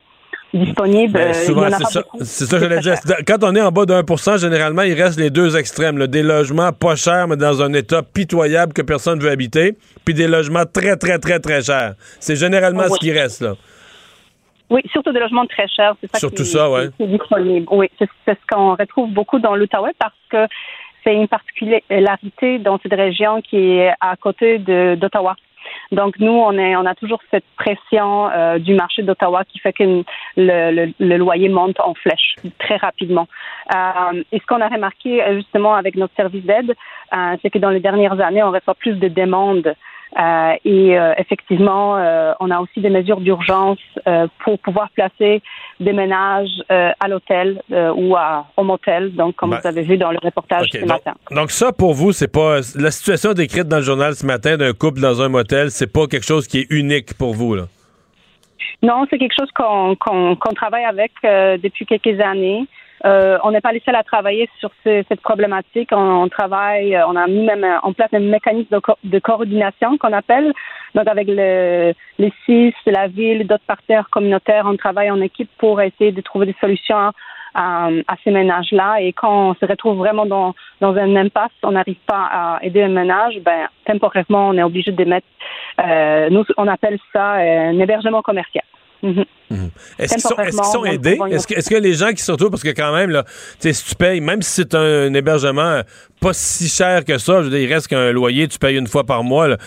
disponible, 0.53 1.21
il 1.25 1.31
y 1.31 1.35
souvent, 1.47 1.63
en 1.63 1.67
a 1.67 1.71
c'est 1.73 1.83
pas 1.85 1.91
ça, 1.91 2.01
beaucoup. 2.03 2.19
c'est 2.23 2.45
ça 2.45 2.59
que 2.59 2.63
j'allais 2.65 2.81
dire. 2.81 2.95
Quand 3.27 3.43
on 3.43 3.55
est 3.55 3.61
en 3.61 3.71
bas 3.73 3.87
de 3.87 3.95
1 3.95 4.37
généralement, 4.39 4.83
il 4.83 4.95
reste 5.01 5.19
les 5.19 5.31
deux 5.31 5.57
extrêmes. 5.57 5.99
là. 5.99 6.07
Des 6.07 6.23
logements 6.23 6.73
pas 6.73 6.95
chers, 6.97 7.27
mais 7.29 7.37
dans 7.37 7.63
un 7.63 7.73
état 7.73 8.03
pitoyable 8.03 8.73
que 8.73 8.83
personne 8.83 9.19
ne 9.19 9.25
veut 9.25 9.31
habiter, 9.31 9.77
puis 10.05 10.15
des 10.15 10.29
logements 10.29 10.65
très, 10.67 10.97
très, 10.97 11.19
très, 11.19 11.39
très 11.41 11.63
chers. 11.63 11.95
C'est 12.21 12.37
généralement 12.37 12.85
ce 12.85 12.93
Oui. 12.93 12.99
qui 13.01 13.13
reste, 13.13 13.43
là. 13.43 13.55
Oui, 14.71 14.81
surtout 14.91 15.13
des 15.13 15.21
logements 15.21 15.47
très 15.47 15.69
chers. 15.69 15.95
C'est 16.01 16.11
ça 16.13 16.19
Surtout 16.19 16.43
qui, 16.43 16.49
ça, 16.49 16.71
ouais. 16.71 16.89
qui 16.97 17.03
est 17.05 17.07
disponible. 17.07 17.67
Oui, 17.71 17.89
c'est 17.99 18.09
ce 18.27 18.47
qu'on 18.51 18.75
retrouve 18.75 19.11
beaucoup 19.13 19.39
dans 19.39 19.55
l'Outaouais 19.55 19.93
parce 19.99 20.15
que 20.31 20.47
c'est 21.05 21.15
une 21.15 21.29
particularité 21.29 22.59
dans 22.59 22.79
cette 22.83 22.95
région 22.95 23.43
qui 23.43 23.57
est 23.79 23.93
à 24.01 24.17
côté 24.17 24.59
de- 24.59 24.95
d'Ottawa. 24.95 25.37
Donc 25.93 26.19
nous, 26.19 26.33
on 26.33 26.53
est, 26.59 26.77
on 26.77 26.85
a 26.87 26.95
toujours 26.95 27.21
cette 27.31 27.45
pression 27.57 28.31
euh, 28.31 28.59
du 28.59 28.75
marché 28.75 29.03
d'Ottawa 29.03 29.45
qui 29.45 29.59
fait 29.59 29.73
que 29.73 29.83
le, 29.83 30.05
le- 30.37 30.93
le 30.99 31.17
loyer 31.17 31.49
monte 31.49 31.81
en 31.81 31.95
flèche 31.95 32.37
très 32.59 32.77
rapidement. 32.77 33.29
Euh, 33.75 34.23
et 34.33 34.39
ce 34.41 34.47
qu'on 34.47 34.61
a 34.61 34.69
remarqué 34.69 35.23
euh, 35.23 35.37
justement 35.37 35.75
avec 35.75 35.97
notre 35.97 36.15
service 36.15 36.45
d'aide, 36.45 36.75
euh, 37.15 37.37
c'est 37.43 37.51
que 37.51 37.59
dans 37.59 37.71
les 37.71 37.81
dernières 37.81 38.21
années, 38.21 38.43
on 38.43 38.51
reçoit 38.51 38.75
plus 38.75 38.95
de 38.95 39.09
demandes 39.09 39.75
euh, 40.17 40.53
et 40.65 40.97
euh, 40.97 41.13
effectivement, 41.19 41.97
euh, 41.97 42.33
on 42.39 42.51
a 42.51 42.61
aussi 42.61 42.81
des 42.81 42.91
mesures 42.91 43.21
d'urgence 43.21 43.79
pour 44.45 44.59
pouvoir 44.61 44.91
placer 44.91 45.43
des 45.81 45.93
ménages 45.93 46.63
à 46.69 47.09
l'hôtel 47.09 47.61
ou 47.71 48.15
à, 48.17 48.47
au 48.57 48.65
motel, 48.65 49.15
donc 49.15 49.37
comme 49.37 49.51
Ben, 49.51 49.61
vous 49.61 49.67
avez 49.67 49.83
vu 49.83 49.97
dans 49.97 50.11
le 50.11 50.19
reportage 50.23 50.69
ce 50.71 50.85
matin. 50.85 51.15
Donc 51.31 51.51
ça, 51.51 51.73
pour 51.73 51.95
vous, 51.95 52.13
c'est 52.13 52.33
pas 52.33 52.61
la 52.77 52.91
situation 52.91 53.33
décrite 53.33 53.67
dans 53.67 53.79
le 53.79 53.83
journal 53.83 54.15
ce 54.15 54.27
matin 54.27 54.57
d'un 54.57 54.73
couple 54.73 55.01
dans 55.01 55.23
un 55.23 55.29
motel, 55.29 55.71
c'est 55.71 55.93
pas 55.93 56.07
quelque 56.07 56.27
chose 56.27 56.47
qui 56.47 56.61
est 56.61 56.67
unique 56.71 57.15
pour 57.15 57.35
vous, 57.35 57.55
là? 57.55 57.65
Non, 58.83 59.07
c'est 59.09 59.19
quelque 59.19 59.35
chose 59.39 59.51
qu'on 59.55 60.55
travaille 60.55 60.85
avec 60.85 61.13
depuis 61.23 61.87
quelques 61.87 62.21
années. 62.21 62.67
Euh, 63.05 63.39
on 63.45 63.51
n'est 63.51 63.61
pas 63.61 63.73
les 63.73 63.83
seuls 63.85 63.95
à 63.97 64.03
travailler 64.03 64.49
sur 64.59 64.71
ce- 64.83 65.05
cette 65.09 65.21
problématique. 65.21 65.91
On, 65.93 66.23
on 66.25 66.29
travaille, 66.29 66.97
euh, 66.97 67.07
on 67.07 67.17
a 67.17 67.27
mis 67.27 67.45
même 67.45 67.67
en 67.83 67.93
place 67.93 68.09
un 68.15 68.21
mécanisme 68.21 68.69
de, 68.75 68.79
co- 68.79 68.97
de 69.05 69.19
coordination 69.19 69.99
qu'on 69.99 70.13
appelle. 70.13 70.53
Donc 70.95 71.07
avec 71.09 71.27
le, 71.29 71.93
les 72.19 72.33
CIS, 72.47 72.75
la 72.87 73.09
ville, 73.09 73.47
d'autres 73.47 73.65
partenaires 73.67 74.09
communautaires, 74.11 74.65
on 74.67 74.77
travaille 74.77 75.11
en 75.11 75.21
équipe 75.21 75.51
pour 75.59 75.81
essayer 75.83 76.13
de 76.13 76.21
trouver 76.23 76.47
des 76.47 76.57
solutions 76.61 77.13
à, 77.55 77.89
à 78.09 78.15
ces 78.25 78.31
ménages-là. 78.31 79.01
Et 79.03 79.13
quand 79.13 79.51
on 79.51 79.55
se 79.55 79.67
retrouve 79.67 79.99
vraiment 79.99 80.25
dans, 80.27 80.55
dans 80.81 80.95
un 80.97 81.15
impasse, 81.17 81.53
on 81.63 81.73
n'arrive 81.73 82.01
pas 82.07 82.29
à 82.33 82.59
aider 82.63 82.83
un 82.83 82.89
ménage, 82.89 83.39
ben 83.45 83.69
temporairement, 83.85 84.49
on 84.49 84.55
est 84.59 84.63
obligé 84.63 84.93
de 84.93 85.05
mettre, 85.05 85.27
euh, 85.87 86.31
nous 86.31 86.45
on 86.57 86.67
appelle 86.69 86.99
ça 87.13 87.37
euh, 87.37 87.71
un 87.71 87.79
hébergement 87.79 88.23
commercial. 88.23 88.65
Mhm. 89.05 89.71
Est-ce 89.99 90.15
qu'ils 90.15 90.23
sont, 90.23 90.37
est-ce 90.39 90.57
qu'ils 90.57 90.73
sont 90.73 90.85
aidés? 90.85 91.19
Est-ce 91.31 91.69
que, 91.69 91.77
les 91.77 91.95
gens 91.95 92.13
qui 92.13 92.23
se 92.23 92.33
retrouvent, 92.33 92.51
parce 92.51 92.63
que 92.63 92.71
quand 92.71 92.95
même, 92.95 93.11
là, 93.11 93.25
si 93.61 93.73
tu 93.73 93.95
payes, 93.95 94.21
même 94.21 94.41
si 94.43 94.51
c'est 94.51 94.75
un, 94.75 95.13
hébergement 95.13 95.83
pas 96.21 96.33
si 96.33 96.69
cher 96.69 97.05
que 97.05 97.19
ça, 97.19 97.41
je 97.41 97.49
veux 97.49 97.51
dire, 97.51 97.69
il 97.69 97.73
reste 97.73 97.89
qu'un 97.89 98.11
loyer, 98.11 98.49
tu 98.49 98.59
payes 98.59 98.79
une 98.79 98.87
fois 98.87 99.05
par 99.05 99.23
mois, 99.23 99.49
là. 99.49 99.59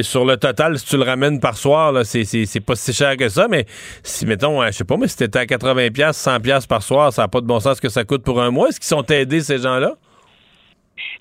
Sur 0.00 0.24
le 0.24 0.38
total, 0.38 0.78
si 0.78 0.86
tu 0.86 0.96
le 0.96 1.02
ramènes 1.02 1.40
par 1.40 1.58
soir, 1.58 1.92
c'est, 2.04 2.60
pas 2.60 2.74
si 2.74 2.94
cher 2.94 3.16
que 3.18 3.28
ça, 3.28 3.46
mais 3.48 3.66
si, 4.02 4.24
mettons, 4.24 4.62
euh, 4.62 4.68
je 4.68 4.78
sais 4.78 4.84
pas, 4.84 4.96
mais 4.96 5.08
si 5.08 5.16
t'étais 5.16 5.40
à 5.40 5.44
80$, 5.44 6.12
100$ 6.12 6.66
par 6.66 6.82
soir, 6.82 7.12
ça 7.12 7.22
n'a 7.22 7.28
pas 7.28 7.42
de 7.42 7.46
bon 7.46 7.60
sens 7.60 7.78
que 7.80 7.90
ça 7.90 8.04
coûte 8.04 8.22
pour 8.22 8.40
un 8.40 8.50
mois. 8.50 8.68
Est-ce 8.68 8.80
qu'ils 8.80 8.88
sont 8.88 9.04
aidés, 9.04 9.42
ces 9.42 9.58
gens-là? 9.58 9.96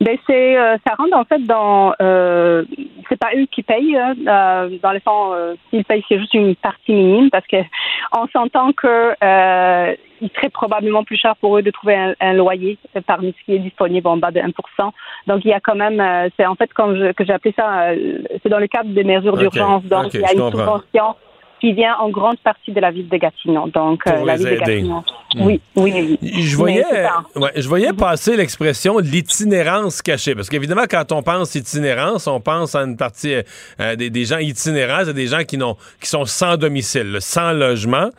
Ben 0.01 0.17
c'est 0.27 0.57
euh, 0.57 0.77
ça 0.85 0.95
rentre 0.95 1.15
en 1.15 1.23
fait 1.25 1.43
dans 1.43 1.93
euh, 2.01 2.63
c'est 3.09 3.19
pas 3.19 3.29
eux 3.35 3.45
qui 3.51 3.63
payent 3.63 3.97
hein, 3.97 4.15
euh, 4.27 4.77
dans 4.81 4.91
le 4.91 4.99
fond 4.99 5.33
euh, 5.33 5.55
s'ils 5.69 5.85
payent 5.85 6.03
c'est 6.07 6.19
juste 6.19 6.33
une 6.33 6.55
partie 6.55 6.93
minime 6.93 7.29
parce 7.29 7.45
que 7.47 7.57
on 8.13 8.27
s'entend 8.27 8.71
que 8.73 9.15
euh, 9.23 9.95
il 10.21 10.29
serait 10.31 10.49
probablement 10.49 11.03
plus 11.03 11.17
cher 11.17 11.35
pour 11.37 11.57
eux 11.57 11.61
de 11.61 11.71
trouver 11.71 11.95
un, 11.95 12.13
un 12.19 12.33
loyer 12.33 12.77
parmi 13.05 13.33
ce 13.37 13.45
qui 13.45 13.55
est 13.55 13.59
disponible 13.59 14.07
en 14.07 14.17
bas 14.17 14.31
de 14.31 14.39
1%. 14.39 14.51
Donc 15.27 15.43
il 15.43 15.49
y 15.49 15.53
a 15.53 15.59
quand 15.59 15.75
même 15.75 15.99
euh, 15.99 16.29
c'est 16.37 16.45
en 16.45 16.55
fait 16.55 16.71
comme 16.73 16.97
je, 16.97 17.11
que 17.11 17.25
j'ai 17.25 17.33
appelé 17.33 17.53
ça 17.57 17.89
euh, 17.89 18.19
c'est 18.41 18.49
dans 18.49 18.59
le 18.59 18.67
cadre 18.67 18.89
des 18.89 19.03
mesures 19.03 19.37
d'urgence. 19.37 19.83
Donc 19.85 20.13
il 20.13 20.21
y 20.21 20.25
a 20.25 20.33
une 20.33 20.51
subvention 20.51 21.15
qui 21.59 21.73
vient 21.73 21.95
en 21.97 22.09
grande 22.09 22.37
partie 22.39 22.71
de 22.71 22.79
la 22.79 22.91
ville 22.91 23.09
de 23.09 23.17
Gatineau. 23.17 23.67
Donc 23.67 24.03
Pour 24.03 24.13
euh, 24.13 24.25
la 24.25 24.35
les 24.35 24.43
ville 24.43 24.53
de. 24.53 24.59
Gatineau. 24.59 25.03
Hmm. 25.35 25.45
Oui, 25.45 25.61
oui, 25.75 26.17
oui. 26.21 26.41
Je 26.41 26.55
voyais, 26.55 26.85
ouais, 27.35 27.51
je 27.55 27.67
voyais 27.67 27.93
passer 27.93 28.37
l'expression 28.37 28.99
l'itinérance 28.99 30.01
cachée. 30.01 30.35
Parce 30.35 30.49
qu'évidemment, 30.49 30.85
quand 30.89 31.11
on 31.11 31.23
pense 31.23 31.55
itinérance, 31.55 32.27
on 32.27 32.39
pense 32.39 32.75
à 32.75 32.81
une 32.81 32.97
partie 32.97 33.35
euh, 33.79 33.95
des, 33.95 34.09
des 34.09 34.25
gens 34.25 34.37
itinérants, 34.37 35.05
c'est 35.05 35.13
des 35.13 35.27
gens 35.27 35.43
qui, 35.43 35.57
n'ont, 35.57 35.75
qui 36.01 36.09
sont 36.09 36.25
sans 36.25 36.57
domicile, 36.57 37.11
là, 37.13 37.19
sans 37.19 37.51
logement. 37.51 38.09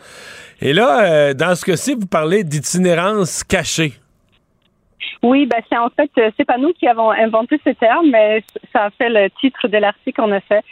Et 0.61 0.72
là, 0.72 1.05
euh, 1.05 1.34
dans 1.34 1.55
ce 1.55 1.64
cas-ci, 1.64 1.95
vous 1.95 2.07
parlez 2.07 2.43
d'itinérance 2.45 3.45
cachée. 3.45 3.93
Oui, 5.22 5.47
ben 5.47 5.61
c'est 5.68 5.78
en 5.78 5.91
fait, 5.91 6.11
euh, 6.18 6.30
c'est 6.37 6.45
pas 6.45 6.59
nous 6.59 6.72
qui 6.72 6.87
avons 6.87 7.11
inventé 7.11 7.61
ce 7.64 7.70
terme, 7.70 8.11
mais 8.11 8.43
ça 8.72 8.84
a 8.84 8.91
fait 8.91 9.09
le 9.09 9.28
titre 9.41 9.68
de 9.68 9.78
l'article 9.78 10.20
en 10.20 10.32
effet. 10.32 10.62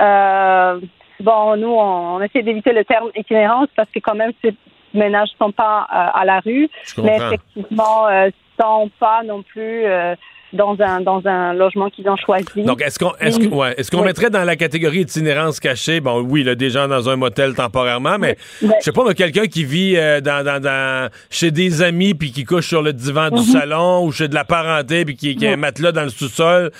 Euh, 0.00 0.80
bon, 1.22 1.56
nous, 1.56 1.68
on, 1.72 2.16
on 2.16 2.20
essaie 2.22 2.42
d'éviter 2.42 2.72
le 2.72 2.84
terme 2.84 3.10
itinérance 3.16 3.68
parce 3.76 3.88
que 3.90 3.98
quand 4.00 4.14
même, 4.14 4.32
ces 4.42 4.54
ménages 4.94 5.30
sont 5.38 5.52
pas 5.52 5.86
euh, 5.92 6.20
à 6.20 6.24
la 6.24 6.40
rue, 6.40 6.68
mais 7.02 7.16
effectivement, 7.16 8.08
euh, 8.08 8.28
sont 8.60 8.90
pas 9.00 9.22
non 9.24 9.42
plus 9.42 9.84
euh, 9.86 10.14
dans 10.52 10.76
un 10.80 11.00
dans 11.00 11.22
un 11.26 11.54
logement 11.54 11.88
qu'ils 11.88 12.06
ont 12.10 12.16
choisi. 12.18 12.62
Donc, 12.62 12.82
est-ce 12.82 12.98
qu'on 12.98 13.12
est-ce 13.18 13.38
que- 13.38 13.46
ouais, 13.46 13.72
est-ce 13.78 13.90
qu'on 13.90 14.00
Oui. 14.00 14.04
mettrait 14.04 14.28
dans 14.28 14.44
la 14.44 14.54
catégorie 14.54 14.98
itinérance 15.00 15.58
cachée, 15.60 16.00
bon, 16.00 16.20
oui, 16.20 16.44
là, 16.44 16.54
des 16.54 16.68
gens 16.68 16.86
dans 16.88 17.08
un 17.08 17.16
motel 17.16 17.54
temporairement, 17.54 18.18
mais 18.18 18.36
je 18.60 18.66
sais 18.80 18.92
pas, 18.92 19.02
mais 19.08 19.14
quelqu'un 19.14 19.46
qui 19.46 19.64
vit 19.64 19.96
euh, 19.96 20.20
dans, 20.20 20.44
dans, 20.44 20.60
dans- 20.60 21.08
chez 21.30 21.50
des 21.50 21.80
amis 21.80 22.12
puis 22.12 22.30
qui 22.32 22.44
couche 22.44 22.68
sur 22.68 22.82
le 22.82 22.92
divan 22.92 23.30
du 23.30 23.36
Mhm. 23.40 23.44
salon 23.60 24.04
ou 24.04 24.12
chez 24.12 24.28
de 24.28 24.34
la 24.34 24.44
parenté 24.44 25.06
puis 25.06 25.16
qui, 25.16 25.34
qui 25.36 25.46
a 25.46 25.52
un 25.52 25.56
matelas 25.56 25.92
dans 25.92 26.02
le 26.02 26.10
sous-sol, 26.10 26.70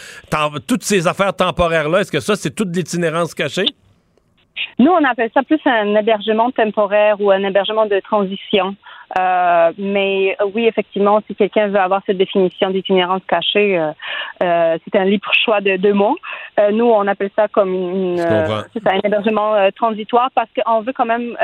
toutes 0.68 0.82
ces 0.84 1.06
affaires 1.08 1.32
temporaires-là, 1.34 2.00
est-ce 2.02 2.12
que 2.12 2.20
ça, 2.20 2.36
c'est 2.36 2.54
toute 2.54 2.76
l'itinérance 2.76 3.34
cachée? 3.34 3.64
Nous, 4.78 4.90
on 4.90 5.04
appelle 5.04 5.30
ça 5.34 5.42
plus 5.42 5.60
un 5.64 5.94
hébergement 5.94 6.50
temporaire 6.50 7.20
ou 7.20 7.30
un 7.30 7.42
hébergement 7.42 7.86
de 7.86 8.00
transition. 8.00 8.74
Euh, 9.18 9.72
mais 9.76 10.36
oui, 10.54 10.66
effectivement, 10.66 11.20
si 11.26 11.34
quelqu'un 11.34 11.68
veut 11.68 11.78
avoir 11.78 12.02
cette 12.06 12.16
définition 12.16 12.70
d'itinérance 12.70 13.22
cachée, 13.28 13.78
euh, 13.78 13.90
euh, 14.42 14.78
c'est 14.84 14.98
un 14.98 15.04
libre 15.04 15.30
choix 15.44 15.60
de 15.60 15.76
deux 15.76 15.92
mots. 15.92 16.16
Nous, 16.72 16.84
on 16.84 17.06
appelle 17.06 17.30
ça 17.36 17.48
comme 17.48 17.74
une, 17.74 18.18
c'est 18.18 18.86
un 18.86 19.00
hébergement 19.04 19.54
transitoire 19.74 20.30
parce 20.34 20.48
qu'on 20.54 20.80
veut 20.80 20.92
quand 20.92 21.04
même, 21.04 21.36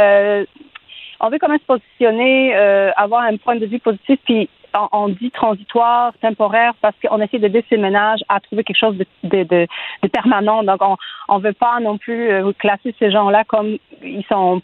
on 1.20 1.30
veut 1.30 1.38
quand 1.38 1.48
même 1.48 1.59
se 1.59 1.66
positionner, 1.66 2.56
euh, 2.56 2.90
avoir 2.96 3.22
un 3.22 3.36
point 3.36 3.56
de 3.56 3.66
vue 3.66 3.80
positif, 3.80 4.18
puis 4.24 4.48
on, 4.93 5.09
dit 5.09 5.31
transitoire, 5.31 6.12
temporaire, 6.21 6.75
parce 6.81 6.95
qu'on 7.03 7.21
essaie 7.21 7.39
d'aider 7.39 7.64
ces 7.69 7.77
ménages 7.77 8.21
à 8.29 8.41
trouver 8.41 8.64
quelque 8.64 8.79
chose 8.79 8.97
de, 9.23 9.66
permanent. 10.12 10.62
Donc, 10.62 10.83
on 10.83 10.97
on 11.29 11.39
veut 11.39 11.53
pas 11.53 11.79
non 11.81 11.99
plus 11.99 12.31
euh, 12.31 12.53
classer 12.59 12.95
ces 12.99 13.11
gens-là 13.11 13.45
comme 13.45 13.77
ils 14.03 14.25
sont 14.29 14.62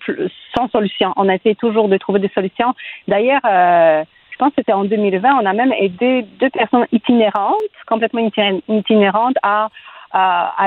sans 0.56 0.68
solution. 0.68 1.12
On 1.16 1.28
essaie 1.28 1.54
toujours 1.54 1.88
de 1.88 1.96
trouver 1.98 2.20
des 2.20 2.30
solutions. 2.34 2.74
D'ailleurs, 3.06 3.40
euh, 3.44 4.02
je 4.30 4.38
pense 4.38 4.48
que 4.48 4.56
c'était 4.58 4.72
en 4.72 4.84
2020, 4.84 5.38
on 5.40 5.46
a 5.46 5.52
même 5.52 5.72
aidé 5.78 6.26
deux 6.40 6.50
personnes 6.50 6.86
itinérantes, 6.90 7.54
complètement 7.86 8.20
itinérant- 8.20 8.60
itinérantes, 8.68 9.36
à, 9.42 9.68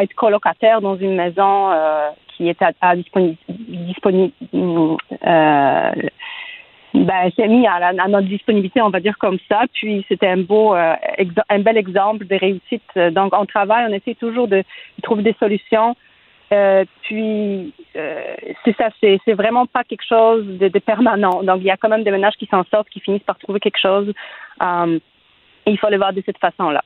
être 0.02 0.14
colocataires 0.14 0.82
dans 0.82 0.98
une 0.98 1.16
maison 1.16 1.72
euh, 1.72 2.10
qui 2.28 2.50
était 2.50 2.66
à, 2.66 2.72
à 2.82 2.96
disponi- 2.98 3.38
disponi- 3.50 4.34
euh, 5.26 5.92
ben, 7.06 7.30
c'est 7.36 7.48
mis 7.48 7.68
à, 7.68 7.76
à 7.76 8.08
notre 8.08 8.28
disponibilité, 8.28 8.82
on 8.82 8.90
va 8.90 9.00
dire 9.00 9.18
comme 9.18 9.38
ça. 9.50 9.64
Puis 9.74 10.06
c'était 10.08 10.28
un 10.28 10.38
beau, 10.38 10.76
euh, 10.76 10.96
un 11.50 11.60
bel 11.60 11.78
exemple 11.78 12.26
de 12.26 12.36
réussite. 12.36 13.14
Donc 13.14 13.34
on 13.36 13.46
travaille, 13.46 13.86
on 13.90 13.94
essaie 13.94 14.16
toujours 14.16 14.48
de, 14.48 14.64
trouver 15.04 15.24
des 15.24 15.36
solutions. 15.40 15.96
Euh, 16.54 16.86
puis 17.02 17.74
euh, 17.98 18.36
c'est 18.64 18.76
ça, 18.78 18.90
c'est, 19.02 19.20
c'est 19.26 19.34
vraiment 19.34 19.66
pas 19.66 19.84
quelque 19.84 20.06
chose 20.08 20.46
de, 20.46 20.70
de 20.70 20.80
permanent. 20.80 21.44
Donc 21.44 21.58
il 21.60 21.66
y 21.66 21.72
a 21.72 21.78
quand 21.78 21.90
même 21.90 22.04
des 22.04 22.12
ménages 22.12 22.36
qui 22.38 22.46
s'en 22.46 22.64
sortent, 22.72 22.90
qui 22.90 23.02
finissent 23.02 23.24
par 23.24 23.38
trouver 23.38 23.60
quelque 23.60 23.80
chose. 23.80 24.14
Euh, 24.64 25.00
et 25.66 25.72
il 25.72 25.78
faut 25.78 25.90
le 25.90 25.98
voir 25.98 26.14
de 26.14 26.24
cette 26.26 26.38
façon-là. 26.38 26.84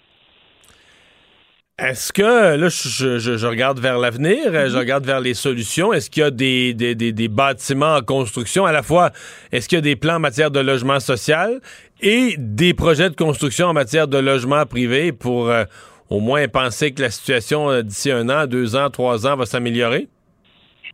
Est-ce 1.83 2.13
que, 2.13 2.21
là, 2.57 2.69
je, 2.69 3.17
je- 3.17 3.37
je 3.37 3.47
regarde 3.47 3.79
vers 3.79 3.97
l'avenir, 3.97 4.37
euh, 4.47 4.69
je 4.69 4.77
regarde 4.77 5.03
vers 5.03 5.19
les 5.19 5.33
solutions. 5.33 5.91
Est-ce 5.91 6.11
qu'il 6.11 6.21
y 6.21 6.25
a 6.25 6.29
des, 6.29 6.75
des- 6.75 6.93
des- 6.93 7.11
des 7.11 7.27
bâtiments 7.27 7.95
en 7.95 8.01
construction? 8.01 8.65
À 8.65 8.71
la 8.71 8.83
fois, 8.83 9.09
est-ce 9.51 9.67
qu'il 9.67 9.77
y 9.77 9.79
a 9.79 9.81
des 9.81 9.95
plans 9.95 10.17
en 10.17 10.19
matière 10.19 10.51
de 10.51 10.59
logement 10.59 10.99
social 10.99 11.59
et 12.01 12.35
des 12.37 12.75
projets 12.75 13.09
de 13.09 13.15
construction 13.15 13.65
en 13.67 13.73
matière 13.73 14.07
de 14.07 14.19
logement 14.19 14.63
privé 14.67 15.11
pour 15.11 15.49
euh, 15.49 15.63
au 16.11 16.19
moins 16.19 16.47
penser 16.47 16.93
que 16.93 17.01
la 17.01 17.09
situation 17.09 17.71
euh, 17.71 17.81
d'ici 17.81 18.11
un 18.11 18.29
an, 18.29 18.45
deux 18.45 18.75
ans, 18.75 18.91
trois 18.91 19.25
ans 19.25 19.35
va 19.35 19.47
s'améliorer? 19.47 20.07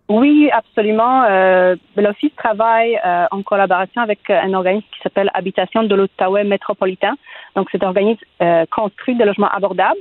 Oui, 0.07 0.49
absolument. 0.53 1.25
Euh, 1.25 1.75
L'Office 1.97 2.31
travaille 2.38 2.97
euh, 3.05 3.25
en 3.31 3.41
collaboration 3.43 4.01
avec 4.01 4.19
un 4.29 4.53
organisme 4.53 4.88
qui 4.93 5.01
s'appelle 5.03 5.29
Habitation 5.33 5.83
de 5.83 5.93
l'Outaouais 5.93 6.45
métropolitain. 6.45 7.15
Donc, 7.57 7.67
cet 7.73 7.83
organisme 7.83 8.23
euh, 8.41 8.63
construit 8.71 9.17
des 9.17 9.25
logements 9.25 9.49
abordables 9.49 9.99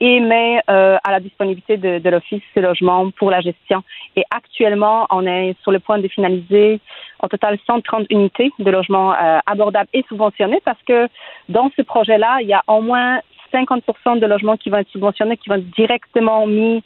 et 0.00 0.20
met 0.20 0.60
euh, 0.68 0.96
à 1.02 1.10
la 1.10 1.20
disponibilité 1.20 1.76
de, 1.76 1.98
de 1.98 2.10
l'Office 2.10 2.42
ces 2.54 2.60
logements 2.60 3.10
pour 3.12 3.30
la 3.30 3.40
gestion. 3.40 3.82
Et 4.14 4.24
actuellement, 4.30 5.06
on 5.10 5.26
est 5.26 5.54
sur 5.62 5.72
le 5.72 5.80
point 5.80 5.98
de 5.98 6.08
finaliser 6.08 6.80
au 7.22 7.28
total 7.28 7.58
130 7.66 8.06
unités 8.10 8.50
de 8.58 8.70
logements 8.70 9.14
euh, 9.14 9.38
abordables 9.46 9.88
et 9.94 10.04
subventionnés 10.08 10.60
parce 10.64 10.82
que 10.86 11.08
dans 11.48 11.70
ce 11.76 11.82
projet-là, 11.82 12.38
il 12.42 12.48
y 12.48 12.54
a 12.54 12.62
au 12.66 12.80
moins 12.82 13.20
50% 13.52 14.18
de 14.18 14.26
logements 14.26 14.56
qui 14.56 14.70
vont 14.70 14.78
être 14.78 14.90
subventionnés, 14.90 15.36
qui 15.36 15.48
vont 15.48 15.56
être 15.56 15.70
directement 15.70 16.46
mis 16.46 16.82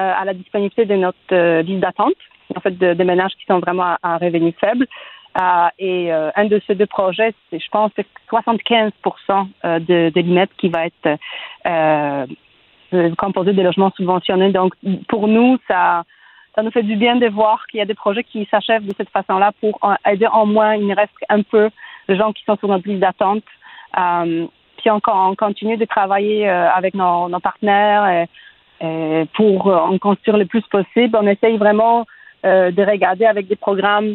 euh, 0.00 0.12
à 0.16 0.24
la 0.24 0.34
disponibilité 0.34 0.84
de 0.84 0.94
notre 0.96 1.16
euh, 1.32 1.62
liste 1.62 1.80
d'attente, 1.80 2.14
en 2.56 2.60
fait, 2.60 2.76
de, 2.76 2.94
de 2.94 3.04
ménages 3.04 3.32
qui 3.38 3.44
sont 3.46 3.60
vraiment 3.60 3.84
à, 3.84 3.98
à 4.02 4.18
revenus 4.18 4.54
faibles. 4.60 4.86
Euh, 5.40 5.68
et 5.78 6.12
euh, 6.12 6.30
un 6.34 6.46
de 6.46 6.60
ces 6.66 6.74
deux 6.74 6.86
projets, 6.86 7.32
c'est, 7.50 7.60
je 7.60 7.68
pense, 7.70 7.92
c'est 7.94 8.06
75 8.28 8.92
euh, 9.64 9.78
de, 9.78 10.10
de 10.14 10.20
l'IMEP 10.20 10.50
qui 10.58 10.68
va 10.68 10.86
être 10.86 11.18
euh, 11.66 12.26
euh, 12.94 13.14
composé 13.16 13.52
de 13.52 13.62
logements 13.62 13.92
subventionnés. 13.96 14.50
Donc, 14.52 14.74
pour 15.08 15.28
nous, 15.28 15.58
ça, 15.68 16.04
ça 16.54 16.62
nous 16.62 16.70
fait 16.70 16.82
du 16.82 16.96
bien 16.96 17.16
de 17.16 17.28
voir 17.28 17.66
qu'il 17.66 17.78
y 17.78 17.82
a 17.82 17.86
des 17.86 17.94
projets 17.94 18.24
qui 18.24 18.46
s'achèvent 18.50 18.86
de 18.86 18.94
cette 18.96 19.10
façon-là 19.10 19.52
pour 19.60 19.78
en- 19.82 19.96
aider 20.10 20.26
au 20.34 20.46
moins, 20.46 20.74
il 20.76 20.92
reste 20.92 21.12
un 21.28 21.42
peu 21.42 21.70
de 22.08 22.14
gens 22.14 22.32
qui 22.32 22.44
sont 22.44 22.56
sur 22.56 22.68
notre 22.68 22.88
liste 22.88 23.00
d'attente. 23.00 23.44
Euh, 23.98 24.46
puis 24.78 24.90
on, 24.90 25.00
on 25.06 25.34
continue 25.34 25.76
de 25.76 25.84
travailler 25.84 26.48
euh, 26.48 26.70
avec 26.70 26.94
nos, 26.94 27.28
nos 27.28 27.40
partenaires 27.40 28.04
euh, 28.04 28.84
euh, 28.84 29.24
pour 29.34 29.66
euh, 29.68 29.76
en 29.76 29.98
construire 29.98 30.36
le 30.36 30.46
plus 30.46 30.62
possible. 30.62 31.16
On 31.20 31.26
essaye 31.26 31.56
vraiment 31.56 32.06
euh, 32.46 32.70
de 32.70 32.82
regarder 32.82 33.26
avec 33.26 33.48
des 33.48 33.56
programmes 33.56 34.14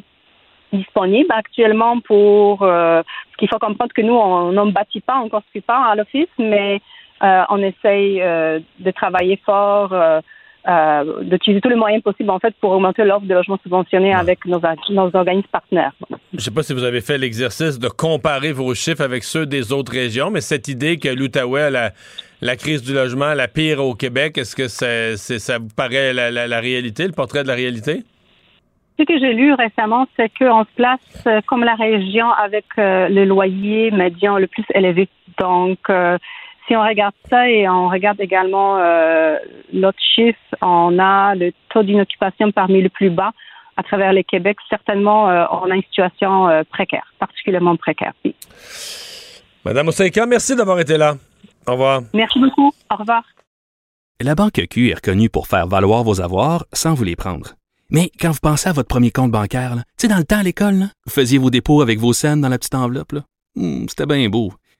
disponibles 0.71 1.31
actuellement 1.31 1.99
pour 1.99 2.63
euh, 2.63 3.03
qu'il 3.37 3.47
faut 3.49 3.59
comprendre 3.59 3.93
que 3.93 4.01
nous 4.01 4.15
on 4.15 4.51
ne 4.51 4.71
bâtit 4.71 5.01
pas, 5.01 5.19
on 5.23 5.29
construit 5.29 5.61
pas 5.61 5.85
à 5.91 5.95
l'office, 5.95 6.29
mais 6.39 6.81
on 7.21 7.57
essaye 7.59 8.21
euh, 8.21 8.59
de 8.79 8.91
travailler 8.91 9.39
fort, 9.45 9.93
euh, 9.93 10.19
euh, 10.67 11.23
d'utiliser 11.23 11.59
tous 11.61 11.69
les 11.69 11.75
moyens 11.75 12.01
possibles 12.01 12.29
en 12.29 12.39
fait 12.39 12.55
pour 12.61 12.71
augmenter 12.71 13.03
l'offre 13.03 13.25
de 13.25 13.33
logements 13.33 13.59
subventionnés 13.63 14.13
avec 14.13 14.45
nos, 14.45 14.61
nos 14.89 15.11
organismes 15.13 15.47
partenaires. 15.51 15.91
Je 16.33 16.39
sais 16.39 16.51
pas 16.51 16.63
si 16.63 16.73
vous 16.73 16.83
avez 16.85 17.01
fait 17.01 17.17
l'exercice 17.17 17.79
de 17.79 17.89
comparer 17.89 18.53
vos 18.53 18.73
chiffres 18.73 19.01
avec 19.03 19.23
ceux 19.23 19.45
des 19.45 19.73
autres 19.73 19.91
régions, 19.91 20.29
mais 20.31 20.39
cette 20.41 20.67
idée 20.69 20.97
que 20.99 21.09
l'Outaouais 21.09 21.63
a 21.63 21.69
la, 21.69 21.91
la 22.41 22.55
crise 22.55 22.81
du 22.81 22.93
logement 22.93 23.33
la 23.33 23.47
pire 23.49 23.83
au 23.83 23.93
Québec, 23.93 24.37
est-ce 24.37 24.55
que 24.55 24.67
ça, 24.69 25.17
c'est- 25.17 25.39
ça 25.39 25.57
vous 25.59 25.67
paraît 25.75 26.13
la, 26.13 26.31
la- 26.31 26.47
la 26.47 26.59
réalité, 26.61 27.05
le 27.05 27.11
portrait 27.13 27.43
de 27.43 27.49
la 27.49 27.55
réalité? 27.55 28.03
Ce 28.99 29.03
que 29.03 29.17
j'ai 29.19 29.33
lu 29.33 29.53
récemment, 29.55 30.07
c'est 30.15 30.31
qu'on 30.37 30.63
se 30.63 30.69
place 30.75 31.23
euh, 31.27 31.41
comme 31.47 31.63
la 31.63 31.73
région 31.75 32.29
avec 32.31 32.65
euh, 32.77 33.09
le 33.09 33.25
loyer 33.25 33.89
médian 33.91 34.37
le 34.37 34.45
plus 34.47 34.63
élevé. 34.73 35.09
Donc, 35.39 35.79
euh, 35.89 36.17
si 36.67 36.75
on 36.75 36.81
regarde 36.83 37.13
ça 37.29 37.49
et 37.49 37.67
on 37.67 37.89
regarde 37.89 38.19
également 38.21 38.77
euh, 38.77 39.37
l'autre 39.73 39.99
chiffre, 40.15 40.37
on 40.61 40.97
a 40.99 41.35
le 41.35 41.51
taux 41.69 41.83
d'inoccupation 41.83 42.51
parmi 42.51 42.81
les 42.81 42.89
plus 42.89 43.09
bas. 43.09 43.31
à 43.75 43.83
travers 43.83 44.13
le 44.13 44.23
Québec, 44.23 44.57
certainement, 44.69 45.29
euh, 45.29 45.45
on 45.51 45.69
a 45.71 45.75
une 45.75 45.83
situation 45.83 46.47
euh, 46.47 46.61
précaire, 46.69 47.11
particulièrement 47.19 47.75
précaire. 47.75 48.13
Oui. 48.23 48.35
Madame 49.65 49.87
Oseka, 49.87 50.25
merci 50.25 50.55
d'avoir 50.55 50.79
été 50.79 50.97
là. 50.97 51.15
Au 51.67 51.71
revoir. 51.71 52.01
Merci 52.13 52.39
beaucoup. 52.39 52.71
Au 52.91 52.95
revoir. 52.95 53.23
La 54.21 54.35
Banque 54.35 54.61
Q 54.69 54.89
est 54.89 54.95
reconnue 54.95 55.29
pour 55.29 55.47
faire 55.47 55.67
valoir 55.67 56.03
vos 56.03 56.21
avoirs 56.21 56.65
sans 56.71 56.93
vous 56.93 57.03
les 57.03 57.15
prendre. 57.15 57.55
Mais 57.89 58.09
quand 58.19 58.31
vous 58.31 58.39
pensez 58.41 58.69
à 58.69 58.73
votre 58.73 58.87
premier 58.87 59.11
compte 59.11 59.31
bancaire, 59.31 59.75
tu 59.75 59.81
sais, 59.97 60.07
dans 60.07 60.17
le 60.17 60.23
temps 60.23 60.39
à 60.39 60.43
l'école, 60.43 60.87
vous 61.05 61.11
faisiez 61.11 61.37
vos 61.39 61.49
dépôts 61.49 61.81
avec 61.81 61.99
vos 61.99 62.13
scènes 62.13 62.41
dans 62.41 62.49
la 62.49 62.57
petite 62.57 62.75
enveloppe. 62.75 63.13
Hmm, 63.55 63.85
C'était 63.87 64.05
bien 64.05 64.29
beau. 64.29 64.53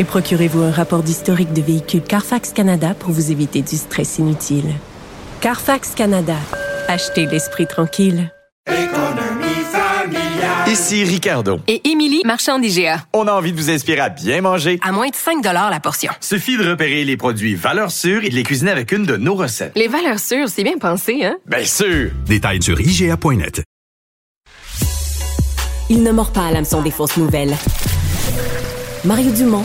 Et 0.00 0.04
procurez-vous 0.04 0.62
un 0.62 0.70
rapport 0.70 1.02
d'historique 1.02 1.52
de 1.52 1.60
véhicule 1.60 2.00
Carfax 2.00 2.54
Canada 2.54 2.94
pour 2.98 3.10
vous 3.10 3.30
éviter 3.30 3.60
du 3.60 3.76
stress 3.76 4.16
inutile. 4.16 4.64
Carfax 5.42 5.90
Canada. 5.94 6.36
Achetez 6.88 7.26
l'esprit 7.26 7.66
tranquille. 7.66 8.32
Ici 10.66 11.04
Ricardo. 11.04 11.60
Et 11.68 11.86
Émilie, 11.86 12.22
marchand 12.24 12.58
d'IGA. 12.58 13.04
On 13.12 13.26
a 13.26 13.32
envie 13.32 13.52
de 13.52 13.58
vous 13.58 13.68
inspirer 13.68 14.00
à 14.00 14.08
bien 14.08 14.40
manger. 14.40 14.78
À 14.82 14.90
moins 14.90 15.10
de 15.10 15.14
5 15.14 15.44
la 15.44 15.80
portion. 15.80 16.10
Suffit 16.22 16.56
de 16.56 16.66
repérer 16.66 17.04
les 17.04 17.18
produits 17.18 17.54
valeurs 17.54 17.90
sûres 17.90 18.24
et 18.24 18.30
de 18.30 18.34
les 18.34 18.42
cuisiner 18.42 18.70
avec 18.70 18.92
une 18.92 19.04
de 19.04 19.18
nos 19.18 19.34
recettes. 19.34 19.72
Les 19.76 19.88
valeurs 19.88 20.18
sûres, 20.18 20.48
c'est 20.48 20.64
bien 20.64 20.78
pensé, 20.78 21.26
hein? 21.26 21.36
Bien 21.44 21.66
sûr! 21.66 22.10
Détails 22.24 22.62
sur 22.62 22.80
IGA.net. 22.80 23.64
Il 25.90 26.02
ne 26.02 26.10
mord 26.10 26.32
pas 26.32 26.46
à 26.46 26.52
l'hameçon 26.52 26.80
des 26.80 26.90
fausses 26.90 27.18
nouvelles. 27.18 27.54
Mario 29.04 29.30
Dumont 29.32 29.64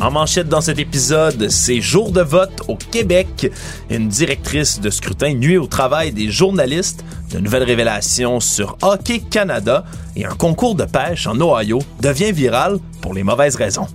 En 0.00 0.12
manchette 0.12 0.48
dans 0.48 0.60
cet 0.60 0.78
épisode, 0.78 1.48
c'est 1.48 1.80
jour 1.80 2.12
de 2.12 2.20
vote 2.20 2.62
au 2.68 2.76
Québec. 2.76 3.50
Une 3.90 4.08
directrice 4.08 4.80
de 4.80 4.90
scrutin 4.90 5.34
nuit 5.34 5.56
au 5.56 5.66
travail 5.66 6.12
des 6.12 6.30
journalistes. 6.30 7.04
De 7.32 7.40
nouvelles 7.40 7.64
révélations 7.64 8.38
sur 8.38 8.78
Hockey 8.82 9.18
Canada 9.18 9.84
et 10.14 10.24
un 10.24 10.34
concours 10.36 10.76
de 10.76 10.84
pêche 10.84 11.26
en 11.26 11.34
Ohio 11.40 11.80
devient 12.00 12.30
viral 12.30 12.78
pour 13.00 13.12
les 13.12 13.24
mauvaises 13.24 13.56
raisons. 13.56 13.88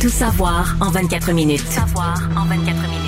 Tout 0.00 0.08
savoir 0.08 0.74
en 0.80 0.90
24 0.90 1.32
minutes. 1.32 1.62
Tout 1.62 1.72
savoir 1.72 2.18
en 2.34 2.46
24 2.46 2.64
minutes. 2.64 3.04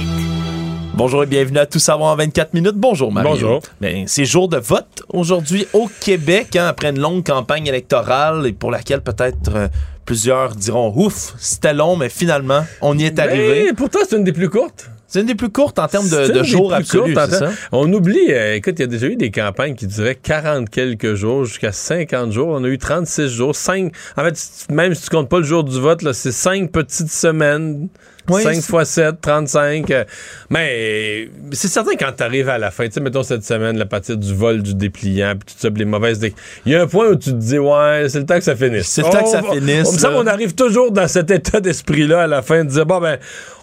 Bonjour 0.93 1.23
et 1.23 1.27
bienvenue 1.27 1.59
à 1.59 1.67
Tout 1.67 1.79
savoir 1.79 2.12
en 2.12 2.17
24 2.17 2.53
minutes. 2.53 2.77
Bonjour 2.77 3.11
Mario. 3.11 3.31
Bonjour. 3.31 3.61
Ben, 3.81 4.05
c'est 4.07 4.27
jour 4.27 4.49
de 4.49 4.59
vote 4.59 5.03
aujourd'hui 5.09 5.67
au 5.73 5.91
Québec 6.01 6.57
hein, 6.57 6.67
après 6.67 6.91
une 6.91 7.01
longue 7.01 7.25
campagne 7.25 7.67
électorale 7.67 8.47
et 8.47 8.53
pour 8.53 8.71
laquelle 8.71 9.03
peut-être 9.03 9.51
euh, 9.55 9.69
plusieurs 10.07 10.55
diront 10.55 10.93
ouf, 10.97 11.35
c'était 11.39 11.75
long 11.75 11.97
mais 11.97 12.09
finalement 12.09 12.65
on 12.81 12.97
y 12.97 13.05
est 13.05 13.19
arrivé. 13.19 13.65
Mais 13.67 13.73
pourtant, 13.75 13.99
c'est 14.09 14.17
une 14.17 14.25
des 14.25 14.33
plus 14.33 14.49
courtes. 14.49 14.91
C'est 15.09 15.21
une 15.21 15.27
des 15.27 15.35
plus 15.35 15.51
courtes 15.51 15.79
en 15.79 15.87
termes 15.87 16.09
de, 16.09 16.43
jours 16.43 16.75
absolus, 16.75 17.15
c'est 17.15 17.31
ça? 17.31 17.53
On 17.71 17.93
oublie, 17.93 18.33
euh, 18.33 18.57
écoute, 18.57 18.75
il 18.79 18.83
y 18.83 18.85
a 18.85 18.89
déjà 18.89 19.07
eu 19.07 19.17
des 19.17 19.31
campagnes 19.31 19.75
qui 19.75 19.87
duraient 19.87 20.17
40 20.17 20.69
quelques 20.69 21.15
jours 21.15 21.45
jusqu'à 21.45 21.71
50 21.71 22.33
jours. 22.33 22.49
On 22.49 22.65
a 22.65 22.69
eu 22.69 22.77
36 22.77 23.29
jours, 23.29 23.55
5. 23.55 23.93
En 24.17 24.25
fait, 24.25 24.67
même 24.71 24.95
si 24.95 25.05
tu 25.05 25.11
comptes 25.11 25.29
pas 25.29 25.39
le 25.39 25.45
jour 25.45 25.63
du 25.63 25.79
vote, 25.81 26.13
c'est 26.13 26.33
5 26.33 26.73
petites 26.73 27.11
semaines. 27.11 27.89
Oui, 28.29 28.43
5 28.43 28.55
c'est- 28.55 28.62
fois 28.62 28.85
7, 28.85 29.20
35. 29.20 29.91
euh, 29.91 30.05
mais 30.51 31.29
c'est 31.53 31.68
certain 31.68 31.93
quand 31.99 32.12
tu 32.16 32.22
arrives 32.22 32.49
à 32.49 32.59
la 32.59 32.70
fin, 32.70 32.87
tu 32.87 32.93
sais, 32.93 33.01
mettons 33.01 33.22
cette 33.22 33.45
semaine, 33.45 33.77
la 33.79 33.87
partie 33.87 34.16
du 34.16 34.35
vol, 34.35 34.62
du 34.62 34.74
dépliant, 34.74 35.35
puis 35.37 35.55
tout 35.55 35.61
ça, 35.61 35.70
puis 35.70 35.81
les 35.81 35.85
mauvaises. 35.85 36.20
Il 36.64 36.72
y 36.72 36.74
a 36.74 36.83
un 36.83 36.87
point 36.87 37.09
où 37.09 37.16
tu 37.16 37.31
te 37.31 37.37
dis, 37.37 37.59
ouais, 37.59 38.07
c'est 38.09 38.18
le 38.20 38.27
temps 38.27 38.39
que 38.39 38.45
ça 38.45 38.57
finisse. 38.57 38.87
C'est 38.89 39.03
le 39.03 39.11
temps 39.11 39.22
que 39.22 39.29
ça 39.31 39.43
On- 39.49 39.53
finisse, 39.53 39.89
On, 39.89 39.93
me 39.93 39.99
semble 39.99 40.14
qu'on 40.16 40.27
arrive 40.27 40.55
toujours 40.55 40.91
dans 40.93 41.09
cet 41.09 41.31
état 41.31 41.61
d'esprit-là 41.61 42.22
à 42.22 42.27
la 42.27 42.43
fin, 42.43 42.64
de 42.64 42.70
dire, 42.70 42.87
bon, 42.87 43.01
ben, 43.01 43.18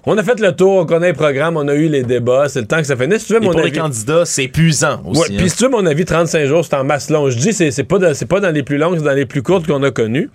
on 0.05 0.17
a 0.17 0.23
fait 0.23 0.39
le 0.39 0.51
tour, 0.53 0.75
on 0.77 0.85
connaît 0.85 1.09
le 1.09 1.13
programme, 1.15 1.55
on 1.57 1.67
a 1.67 1.73
eu 1.75 1.87
les 1.87 2.03
débats, 2.03 2.49
c'est 2.49 2.59
le 2.61 2.67
temps 2.67 2.77
que 2.79 2.83
ça 2.83 2.95
finisse. 2.97 3.21
Si 3.21 3.27
tu 3.27 3.33
veux, 3.33 3.41
Et 3.41 3.45
mon 3.45 3.51
pour 3.51 3.61
les 3.61 3.71
candidats, 3.71 4.25
c'est 4.25 4.43
épuisant 4.45 5.01
aussi. 5.05 5.21
Ouais, 5.21 5.27
hein. 5.31 5.35
puis 5.37 5.49
si 5.49 5.57
tu 5.57 5.63
veux 5.63 5.69
mon 5.69 5.85
avis, 5.85 6.03
35 6.05 6.45
jours, 6.45 6.65
c'est 6.65 6.75
en 6.75 6.83
masse 6.83 7.09
long. 7.09 7.29
Je 7.29 7.37
dis, 7.37 7.53
c'est 7.53 7.83
pas, 7.83 7.99
dans- 7.99 8.13
pas 8.27 8.39
dans 8.39 8.51
les 8.51 8.63
plus 8.63 8.77
longues, 8.77 8.97
c'est 8.97 9.03
dans 9.05 9.13
les 9.13 9.25
plus 9.25 9.41
courtes 9.41 9.65
qu'on 9.67 9.81
a 9.83 9.91
connues. 9.91 10.29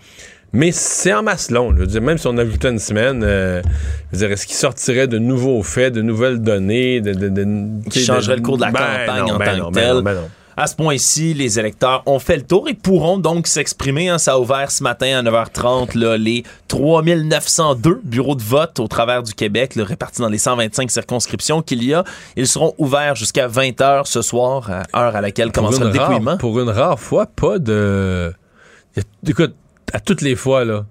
Mais 0.52 0.72
c'est 0.72 1.12
en 1.12 1.22
masse 1.22 1.50
long. 1.50 1.72
Je 1.74 1.80
veux 1.80 1.86
dire, 1.86 2.00
même 2.00 2.16
si 2.18 2.26
on 2.26 2.36
ajoutait 2.38 2.70
une 2.70 2.78
semaine, 2.78 3.22
euh, 3.22 3.60
je 4.12 4.16
veux 4.16 4.26
dire, 4.26 4.32
est-ce 4.32 4.46
qu'il 4.46 4.56
sortirait 4.56 5.06
de 5.06 5.18
nouveaux 5.18 5.62
faits, 5.62 5.92
de 5.92 6.00
nouvelles 6.02 6.40
données, 6.40 7.00
de, 7.02 7.12
de, 7.12 7.28
de- 7.28 7.88
qui 7.90 8.02
changerait 8.02 8.36
le 8.36 8.42
cours 8.42 8.56
de 8.56 8.62
la 8.62 8.70
Ben 8.70 8.78
campagne 8.80 9.26
non, 9.28 9.34
en 9.34 9.38
ben 9.38 9.44
tant 9.44 9.56
non, 9.64 9.68
que 9.70 9.74
ben 9.74 10.04
tel. 10.04 10.14
non. 10.14 10.28
À 10.60 10.66
ce 10.66 10.74
point-ci, 10.74 11.34
les 11.34 11.60
électeurs 11.60 12.02
ont 12.06 12.18
fait 12.18 12.36
le 12.36 12.42
tour 12.42 12.68
et 12.68 12.74
pourront 12.74 13.18
donc 13.18 13.46
s'exprimer. 13.46 14.08
hein. 14.08 14.18
Ça 14.18 14.32
a 14.32 14.38
ouvert 14.40 14.72
ce 14.72 14.82
matin 14.82 15.18
à 15.18 15.22
9h30 15.22 15.96
là, 15.96 16.16
les 16.16 16.42
3902 16.66 18.00
bureaux 18.02 18.34
de 18.34 18.42
vote 18.42 18.80
au 18.80 18.88
travers 18.88 19.22
du 19.22 19.34
Québec, 19.34 19.76
là, 19.76 19.84
répartis 19.84 20.20
dans 20.20 20.28
les 20.28 20.38
125 20.38 20.90
circonscriptions 20.90 21.62
qu'il 21.62 21.84
y 21.84 21.94
a. 21.94 22.02
Ils 22.36 22.48
seront 22.48 22.74
ouverts 22.78 23.14
jusqu'à 23.14 23.46
20h 23.48 24.06
ce 24.06 24.20
soir, 24.22 24.68
à 24.92 25.00
heure 25.06 25.14
à 25.14 25.20
laquelle 25.20 25.52
Pour 25.52 25.62
commencera 25.64 25.84
le 25.84 25.96
rare- 25.98 26.08
dépouillement. 26.08 26.36
pour 26.38 26.58
une 26.58 26.70
rare 26.70 26.98
fois, 26.98 27.26
pas 27.26 27.58
de. 27.60 28.32
écoute, 29.28 29.54
à 29.92 30.00
toutes 30.00 30.22
les 30.22 30.36
fois, 30.36 30.64
là. 30.64 30.86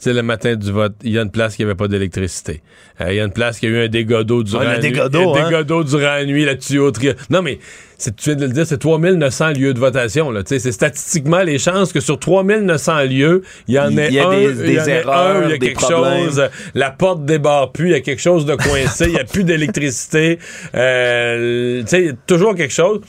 Tu 0.00 0.04
sais, 0.04 0.12
le 0.14 0.22
matin 0.22 0.54
du 0.54 0.70
vote, 0.70 0.92
il 1.02 1.10
y 1.10 1.18
a 1.18 1.22
une 1.22 1.30
place 1.32 1.56
qui 1.56 1.64
avait 1.64 1.74
pas 1.74 1.88
d'électricité. 1.88 2.62
Euh, 3.00 3.06
Il 3.10 3.16
y 3.16 3.20
a 3.20 3.24
une 3.24 3.32
place 3.32 3.58
qui 3.58 3.66
a 3.66 3.68
eu 3.68 3.78
un 3.84 3.88
dégât 3.88 4.22
d'eau 4.22 4.44
durant 4.44 4.60
Ouais, 4.60 4.66
la 4.66 4.74
nuit. 4.78 4.92
dégât 4.92 5.08
d'eau, 5.08 5.34
Un 5.34 5.40
hein? 5.40 5.44
dégât 5.48 5.64
d'eau 5.64 5.82
durant 5.82 6.02
la 6.02 6.24
nuit, 6.24 6.44
la 6.44 6.54
tuyauterie. 6.54 7.14
Non, 7.30 7.42
mais 7.42 7.58
c'est- 7.96 8.14
tu 8.14 8.30
viens 8.30 8.36
de 8.38 8.46
le 8.46 8.52
dire, 8.52 8.64
c'est 8.64 8.78
3900 8.78 9.48
lieux 9.54 9.74
de 9.74 9.80
votation. 9.80 10.30
Là. 10.30 10.44
Tu 10.44 10.50
sais, 10.50 10.58
C'est 10.60 10.70
statistiquement 10.70 11.42
les 11.42 11.58
chances 11.58 11.92
que 11.92 11.98
sur 11.98 12.16
3900 12.16 13.02
lieux, 13.06 13.42
il 13.66 13.74
y 13.74 13.78
en 13.80 13.96
ait 13.98 14.12
y 14.12 14.20
a 14.20 14.28
un, 14.28 14.30
des- 14.30 14.44
il 14.44 14.50
y 14.50 14.74
des 14.74 14.80
en 14.80 14.84
ait 14.86 14.90
erreurs, 14.98 15.42
il 15.46 15.50
y 15.50 15.54
a 15.54 15.58
des 15.58 15.66
quelque 15.66 15.80
problèmes. 15.80 16.24
chose, 16.26 16.38
euh, 16.38 16.48
la 16.76 16.92
porte 16.92 17.24
débarre 17.24 17.72
plus, 17.72 17.86
il 17.88 17.92
y 17.92 17.96
a 17.96 18.00
quelque 18.00 18.22
chose 18.22 18.46
de 18.46 18.54
coincé, 18.54 19.06
il 19.06 19.14
n'y 19.14 19.18
a 19.18 19.24
plus 19.24 19.42
d'électricité. 19.42 20.38
Euh, 20.76 21.80
tu 21.82 21.88
sais, 21.88 22.00
il 22.02 22.06
y 22.06 22.10
a 22.10 22.14
toujours 22.24 22.54
quelque 22.54 22.72
chose. 22.72 23.00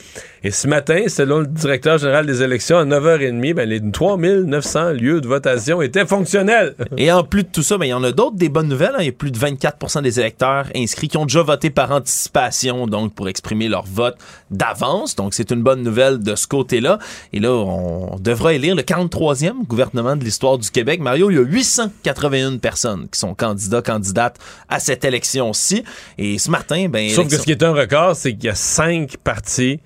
Et 0.42 0.50
ce 0.50 0.66
matin, 0.68 1.02
selon 1.08 1.40
le 1.40 1.46
directeur 1.46 1.98
général 1.98 2.24
des 2.24 2.42
élections, 2.42 2.78
à 2.78 2.84
9h30, 2.86 3.52
ben, 3.52 3.68
les 3.68 3.80
3900 3.92 4.92
lieux 4.92 5.20
de 5.20 5.28
votation 5.28 5.82
étaient 5.82 6.06
fonctionnels. 6.06 6.74
Et 6.96 7.12
en 7.12 7.24
plus 7.24 7.42
de 7.42 7.48
tout 7.48 7.62
ça, 7.62 7.76
ben, 7.76 7.84
il 7.84 7.90
y 7.90 7.94
en 7.94 8.02
a 8.04 8.12
d'autres 8.12 8.36
des 8.36 8.48
bonnes 8.48 8.68
nouvelles. 8.68 8.94
hein. 8.94 9.00
Il 9.00 9.06
y 9.06 9.10
a 9.10 9.12
plus 9.12 9.30
de 9.30 9.38
24% 9.38 10.00
des 10.00 10.18
électeurs 10.18 10.66
inscrits 10.74 11.08
qui 11.08 11.18
ont 11.18 11.26
déjà 11.26 11.42
voté 11.42 11.68
par 11.68 11.90
anticipation, 11.90 12.86
donc 12.86 13.14
pour 13.14 13.28
exprimer 13.28 13.68
leur 13.68 13.84
vote 13.84 14.16
d'avance. 14.50 15.14
Donc 15.14 15.34
c'est 15.34 15.50
une 15.50 15.62
bonne 15.62 15.82
nouvelle 15.82 16.18
de 16.20 16.34
ce 16.34 16.46
côté-là. 16.46 16.98
Et 17.34 17.38
là, 17.40 17.50
on 17.52 18.16
devra 18.18 18.54
élire 18.54 18.74
le 18.74 18.82
43e 18.82 19.66
gouvernement 19.66 20.16
de 20.16 20.24
l'histoire 20.24 20.56
du 20.56 20.70
Québec. 20.70 21.00
Mario, 21.00 21.30
il 21.30 21.36
y 21.36 21.38
a 21.38 21.42
881 21.42 22.56
personnes 22.56 23.08
qui 23.12 23.18
sont 23.18 23.34
candidats, 23.34 23.82
candidates 23.82 24.38
à 24.70 24.80
cette 24.80 25.04
élection-ci. 25.04 25.84
Et 26.16 26.38
ce 26.38 26.50
matin, 26.50 26.88
ben... 26.88 27.10
Sauf 27.10 27.28
que 27.28 27.36
ce 27.36 27.42
qui 27.42 27.50
est 27.52 27.62
un 27.62 27.72
record, 27.74 28.16
c'est 28.16 28.32
qu'il 28.32 28.44
y 28.44 28.48
a 28.48 28.54
cinq 28.54 29.18
partis 29.22 29.80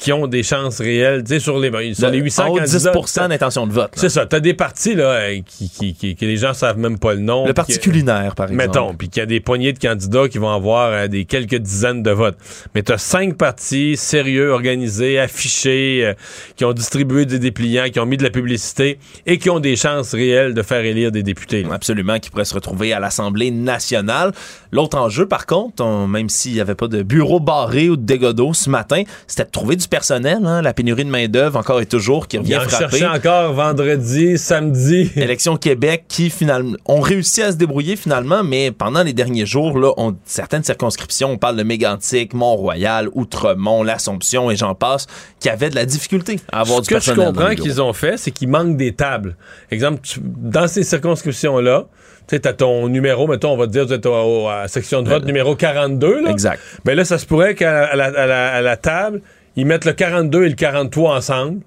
qui 0.00 0.12
ont 0.12 0.26
des 0.26 0.42
chances 0.42 0.80
réelles, 0.80 1.22
tu 1.24 1.34
sais, 1.34 1.40
sur 1.40 1.58
les, 1.58 1.70
sur 1.94 2.08
les 2.10 2.18
800 2.18 2.42
en 2.42 2.48
haut 2.48 2.56
candidats. 2.56 2.92
10 2.92 3.18
d'intention 3.28 3.66
de 3.66 3.72
vote. 3.72 3.90
C'est 3.94 4.08
ça. 4.08 4.24
T'as 4.26 4.40
des 4.40 4.54
partis, 4.54 4.94
là, 4.94 5.04
euh, 5.04 5.40
qui, 5.46 5.68
qui, 5.70 5.94
qui- 5.94 6.16
que 6.16 6.24
les 6.24 6.38
gens 6.38 6.54
savent 6.54 6.78
même 6.78 6.98
pas 6.98 7.12
le 7.14 7.20
nom. 7.20 7.46
Le 7.46 7.52
Parti 7.52 7.74
Qui- 7.74 7.80
culinaire, 7.80 8.34
par 8.34 8.46
exemple. 8.50 8.66
Mettons, 8.66 8.94
puis 8.94 9.08
qu'il 9.10 9.20
y 9.20 9.22
a 9.22 9.26
des 9.26 9.40
poignées 9.40 9.72
de 9.74 9.78
candidats 9.78 10.28
qui 10.28 10.38
vont 10.38 10.50
avoir 10.54 10.90
euh, 10.92 11.06
des 11.08 11.26
quelques 11.26 11.56
dizaines 11.56 12.02
de 12.02 12.10
votes. 12.10 12.38
Mais 12.74 12.82
tu 12.82 12.92
as 12.92 12.98
cinq 12.98 13.36
partis 13.36 13.96
sérieux, 13.96 14.50
organisés, 14.52 15.18
affichés, 15.18 16.00
euh, 16.04 16.14
qui 16.56 16.64
ont 16.64 16.72
distribué 16.72 17.26
des 17.26 17.38
dépliants, 17.38 17.90
qui 17.92 18.00
ont 18.00 18.06
mis 18.06 18.16
de 18.16 18.22
la 18.22 18.30
publicité 18.30 18.98
et 19.26 19.38
qui 19.38 19.50
ont 19.50 19.60
des 19.60 19.76
chances 19.76 20.14
réelles 20.14 20.54
de 20.54 20.62
faire 20.62 20.84
élire 20.84 21.12
des 21.12 21.22
députés. 21.22 21.62
là. 21.62 21.74
Absolument, 21.74 22.18
qui 22.18 22.30
pourrait 22.30 22.44
se 22.46 22.54
retrouver 22.54 22.92
à 22.92 23.00
l'Assemblée 23.00 23.50
nationale. 23.50 24.32
L'autre 24.72 24.96
enjeu, 24.98 25.26
par 25.26 25.46
contre, 25.46 25.84
on- 25.84 26.06
même 26.06 26.28
s'il 26.28 26.54
n'y 26.54 26.60
avait 26.60 26.74
pas 26.74 26.88
de 26.88 27.02
bureau 27.02 27.38
barré 27.40 27.88
ou 27.90 27.96
de 27.96 28.02
dégâts 28.02 28.30
d'eau 28.32 28.54
ce 28.54 28.70
matin, 28.70 29.02
c'était 29.26 29.44
de 29.44 29.50
trouver 29.50 29.76
du 29.76 29.86
personnel, 29.90 30.38
hein, 30.46 30.62
la 30.62 30.72
pénurie 30.72 31.04
de 31.04 31.10
main-d'œuvre 31.10 31.58
encore 31.58 31.80
et 31.80 31.86
toujours 31.86 32.28
qui 32.28 32.38
revient 32.38 32.56
en 32.56 32.60
frapper. 32.60 32.96
cherchait 32.98 33.06
encore 33.06 33.52
vendredi, 33.52 34.38
samedi. 34.38 35.10
Élection 35.16 35.56
Québec 35.56 36.04
qui 36.08 36.30
finalement 36.30 36.76
ont 36.86 37.00
réussi 37.00 37.42
à 37.42 37.52
se 37.52 37.56
débrouiller 37.56 37.96
finalement, 37.96 38.42
mais 38.42 38.70
pendant 38.70 39.02
les 39.02 39.12
derniers 39.12 39.46
jours, 39.46 39.78
là, 39.78 39.92
on, 39.98 40.16
certaines 40.24 40.64
circonscriptions, 40.64 41.32
on 41.32 41.36
parle 41.38 41.56
de 41.56 41.62
Mégantic, 41.62 42.32
Mont-Royal, 42.32 43.08
Outremont, 43.14 43.82
l'Assomption 43.82 44.50
et 44.50 44.56
j'en 44.56 44.74
passe, 44.74 45.06
qui 45.40 45.48
avaient 45.50 45.70
de 45.70 45.74
la 45.74 45.84
difficulté 45.84 46.38
à 46.52 46.60
avoir 46.60 46.78
Ce 46.78 46.82
du 46.84 46.88
que 46.88 46.94
je 47.00 47.06
personnel. 47.06 47.32
dans 47.32 47.40
comprends 47.40 47.54
qu'ils 47.54 47.82
ont 47.82 47.92
fait, 47.92 48.16
c'est 48.16 48.30
qu'il 48.30 48.48
manque 48.48 48.76
des 48.76 48.92
tables. 48.94 49.36
Exemple, 49.70 50.00
tu- 50.02 50.20
dans 50.24 50.68
ces 50.68 50.84
circonscriptions-là, 50.84 51.86
tu 52.28 52.36
sais, 52.36 52.40
t'as 52.40 52.52
ton 52.52 52.88
numéro, 52.88 53.26
mettons, 53.26 53.50
on 53.52 53.56
va 53.56 53.66
te 53.66 53.72
dire, 53.72 53.86
au- 54.12 54.48
à 54.48 54.60
la 54.62 54.68
section 54.68 55.02
de 55.02 55.08
vote 55.08 55.24
numéro 55.24 55.56
42. 55.56 56.22
Là. 56.22 56.30
Exact. 56.30 56.60
Ben 56.84 56.94
là, 56.96 57.04
ça 57.04 57.18
se 57.18 57.26
pourrait 57.26 57.54
qu'à 57.56 57.96
la, 57.96 58.04
à 58.04 58.26
la- 58.26 58.52
à 58.52 58.60
la 58.60 58.76
table, 58.76 59.20
ils 59.60 59.66
mettent 59.66 59.84
le 59.84 59.92
42 59.92 60.44
et 60.44 60.48
le 60.48 60.54
43 60.54 61.16
ensemble. 61.16 61.60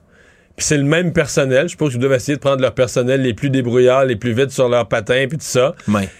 Puis 0.55 0.67
c'est 0.67 0.77
le 0.77 0.83
même 0.83 1.13
personnel. 1.13 1.63
Je 1.63 1.69
suppose 1.69 1.91
qu'ils 1.91 1.99
doivent 1.99 2.13
essayer 2.13 2.35
de 2.35 2.41
prendre 2.41 2.61
leur 2.61 2.73
personnel 2.73 3.21
les 3.21 3.33
plus 3.33 3.49
débrouillards, 3.49 4.05
les 4.05 4.15
plus 4.15 4.33
vite 4.33 4.51
sur 4.51 4.69
leur 4.69 4.87
patin, 4.87 5.25
puis 5.27 5.37
tout 5.37 5.45
ça. 5.45 5.73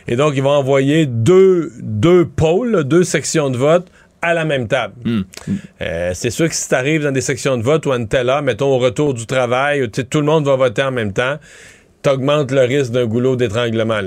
Et 0.07 0.15
donc, 0.15 0.33
ils 0.35 0.41
vont 0.41 0.51
envoyer 0.51 1.05
deux, 1.05 1.71
deux 1.79 2.25
pôles, 2.25 2.83
deux 2.83 3.03
sections 3.03 3.51
de 3.51 3.57
vote 3.57 3.87
à 4.23 4.33
la 4.33 4.45
même 4.45 4.67
table. 4.67 4.93
Hmm. 5.03 5.21
Euh, 5.81 6.11
c'est 6.15 6.29
sûr 6.29 6.47
que 6.47 6.55
si 6.55 6.67
tu 6.67 6.73
arrives 6.73 7.03
dans 7.03 7.11
des 7.11 7.21
sections 7.21 7.57
de 7.57 7.61
vote 7.61 7.85
ou 7.85 7.91
à 7.91 7.97
une 7.97 8.07
telle 8.07 8.29
heure, 8.29 8.41
mettons 8.41 8.67
au 8.67 8.79
retour 8.79 9.13
du 9.13 9.27
travail, 9.27 9.89
tout 9.89 10.19
le 10.19 10.25
monde 10.25 10.45
va 10.45 10.55
voter 10.55 10.81
en 10.81 10.91
même 10.91 11.11
temps, 11.11 11.37
t'augmentes 12.03 12.51
le 12.51 12.61
risque 12.61 12.91
d'un 12.91 13.05
goulot 13.05 13.35
d'étranglement. 13.35 13.99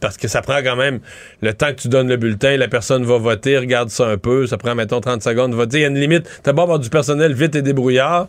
parce 0.00 0.16
que 0.16 0.26
ça 0.26 0.42
prend 0.42 0.58
quand 0.64 0.76
même 0.76 1.00
le 1.42 1.54
temps 1.54 1.68
que 1.68 1.80
tu 1.80 1.88
donnes 1.88 2.08
le 2.08 2.16
bulletin, 2.16 2.56
la 2.56 2.68
personne 2.68 3.04
va 3.04 3.18
voter, 3.18 3.58
regarde 3.58 3.90
ça 3.90 4.06
un 4.06 4.16
peu, 4.18 4.46
ça 4.46 4.56
prend, 4.56 4.74
mettons, 4.74 5.00
30 5.00 5.22
secondes 5.22 5.52
de 5.52 5.56
voter. 5.56 5.78
Il 5.78 5.82
y 5.82 5.84
a 5.84 5.88
une 5.88 6.00
limite. 6.00 6.28
T'as 6.42 6.52
beau 6.52 6.62
avoir 6.62 6.78
du 6.78 6.90
personnel 6.90 7.32
vite 7.34 7.54
et 7.54 7.62
débrouillard, 7.62 8.26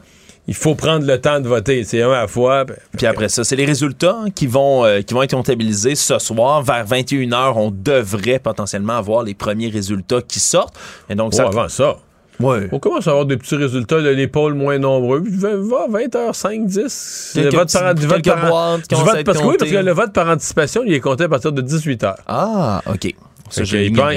il 0.48 0.56
faut 0.56 0.76
prendre 0.76 1.06
le 1.06 1.20
temps 1.20 1.40
de 1.40 1.48
voter. 1.48 1.84
C'est 1.84 2.02
un 2.02 2.12
à 2.12 2.22
la 2.22 2.28
fois. 2.28 2.64
ben, 2.64 2.76
Puis 2.98 3.06
après 3.06 3.30
ça, 3.30 3.44
c'est 3.44 3.56
les 3.56 3.66
résultats 3.66 4.18
hein, 4.22 4.30
qui 4.34 4.48
vont, 4.48 4.86
euh, 4.86 5.02
qui 5.02 5.14
vont 5.14 5.24
être 5.24 5.32
comptabilisés 5.36 5.96
ce 5.96 6.20
soir. 6.20 6.62
Vers 6.64 6.86
21h, 6.86 7.54
on 7.56 7.72
devrait 7.72 8.40
potentiellement 8.40 8.98
avoir 8.98 9.24
les 9.24 9.34
premiers 9.34 9.70
résultats 9.70 10.22
qui 10.22 10.40
sortent. 10.40 10.78
Et 11.10 11.16
donc, 11.16 11.32
oh, 11.34 11.38
ça, 11.38 11.48
avant 11.48 11.68
ça. 11.68 11.98
Ouais. 12.40 12.70
On 12.72 12.80
commence 12.80 13.08
à 13.08 13.12
avoir 13.12 13.26
des 13.26 13.38
petits 13.38 13.56
résultats, 13.56 14.00
là, 14.00 14.14
les 14.14 14.28
pôles 14.28 14.54
moins 14.54 14.78
nombreux. 14.78 15.24
Va, 15.26 15.56
va 15.56 15.88
20h05, 16.00 16.66
10. 16.68 17.32
Quelques 17.34 17.52
Le 17.54 17.58
vote 17.60 17.74
par, 17.74 17.96
du 17.96 18.06
vote 18.08 18.22
quelques 18.22 18.36
par, 18.40 18.50
boîtes 18.50 18.82
qui 18.84 18.88
du 18.90 18.96
commencent 18.96 19.06
vote- 19.08 19.16
à 19.16 19.20
être 19.20 19.26
parce, 19.26 19.38
que 19.40 19.44
oui, 19.44 19.56
parce 19.58 19.72
que 19.72 19.76
comptées. 19.76 19.86
le 19.88 19.94
vote 19.94 20.14
par 20.14 20.28
anticipation, 20.30 20.82
il 20.86 20.94
est 20.94 21.00
compté 21.00 21.24
à 21.24 21.30
partir 21.30 21.52
de 21.52 21.62
18h. 21.62 22.16
Ah, 22.28 22.82
OK. 22.86 23.14
Ça, 23.50 23.62
peut 23.64 23.68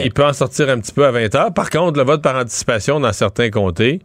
il 0.04 0.12
peut 0.12 0.24
en 0.24 0.32
sortir 0.32 0.68
un 0.70 0.78
petit 0.80 0.92
peu 0.92 1.06
à 1.06 1.12
20h. 1.12 1.52
Par 1.54 1.70
contre, 1.70 1.98
le 1.98 2.04
vote 2.04 2.20
par 2.20 2.36
anticipation 2.36 2.98
dans 3.00 3.12
certains 3.12 3.48
comtés, 3.50 4.00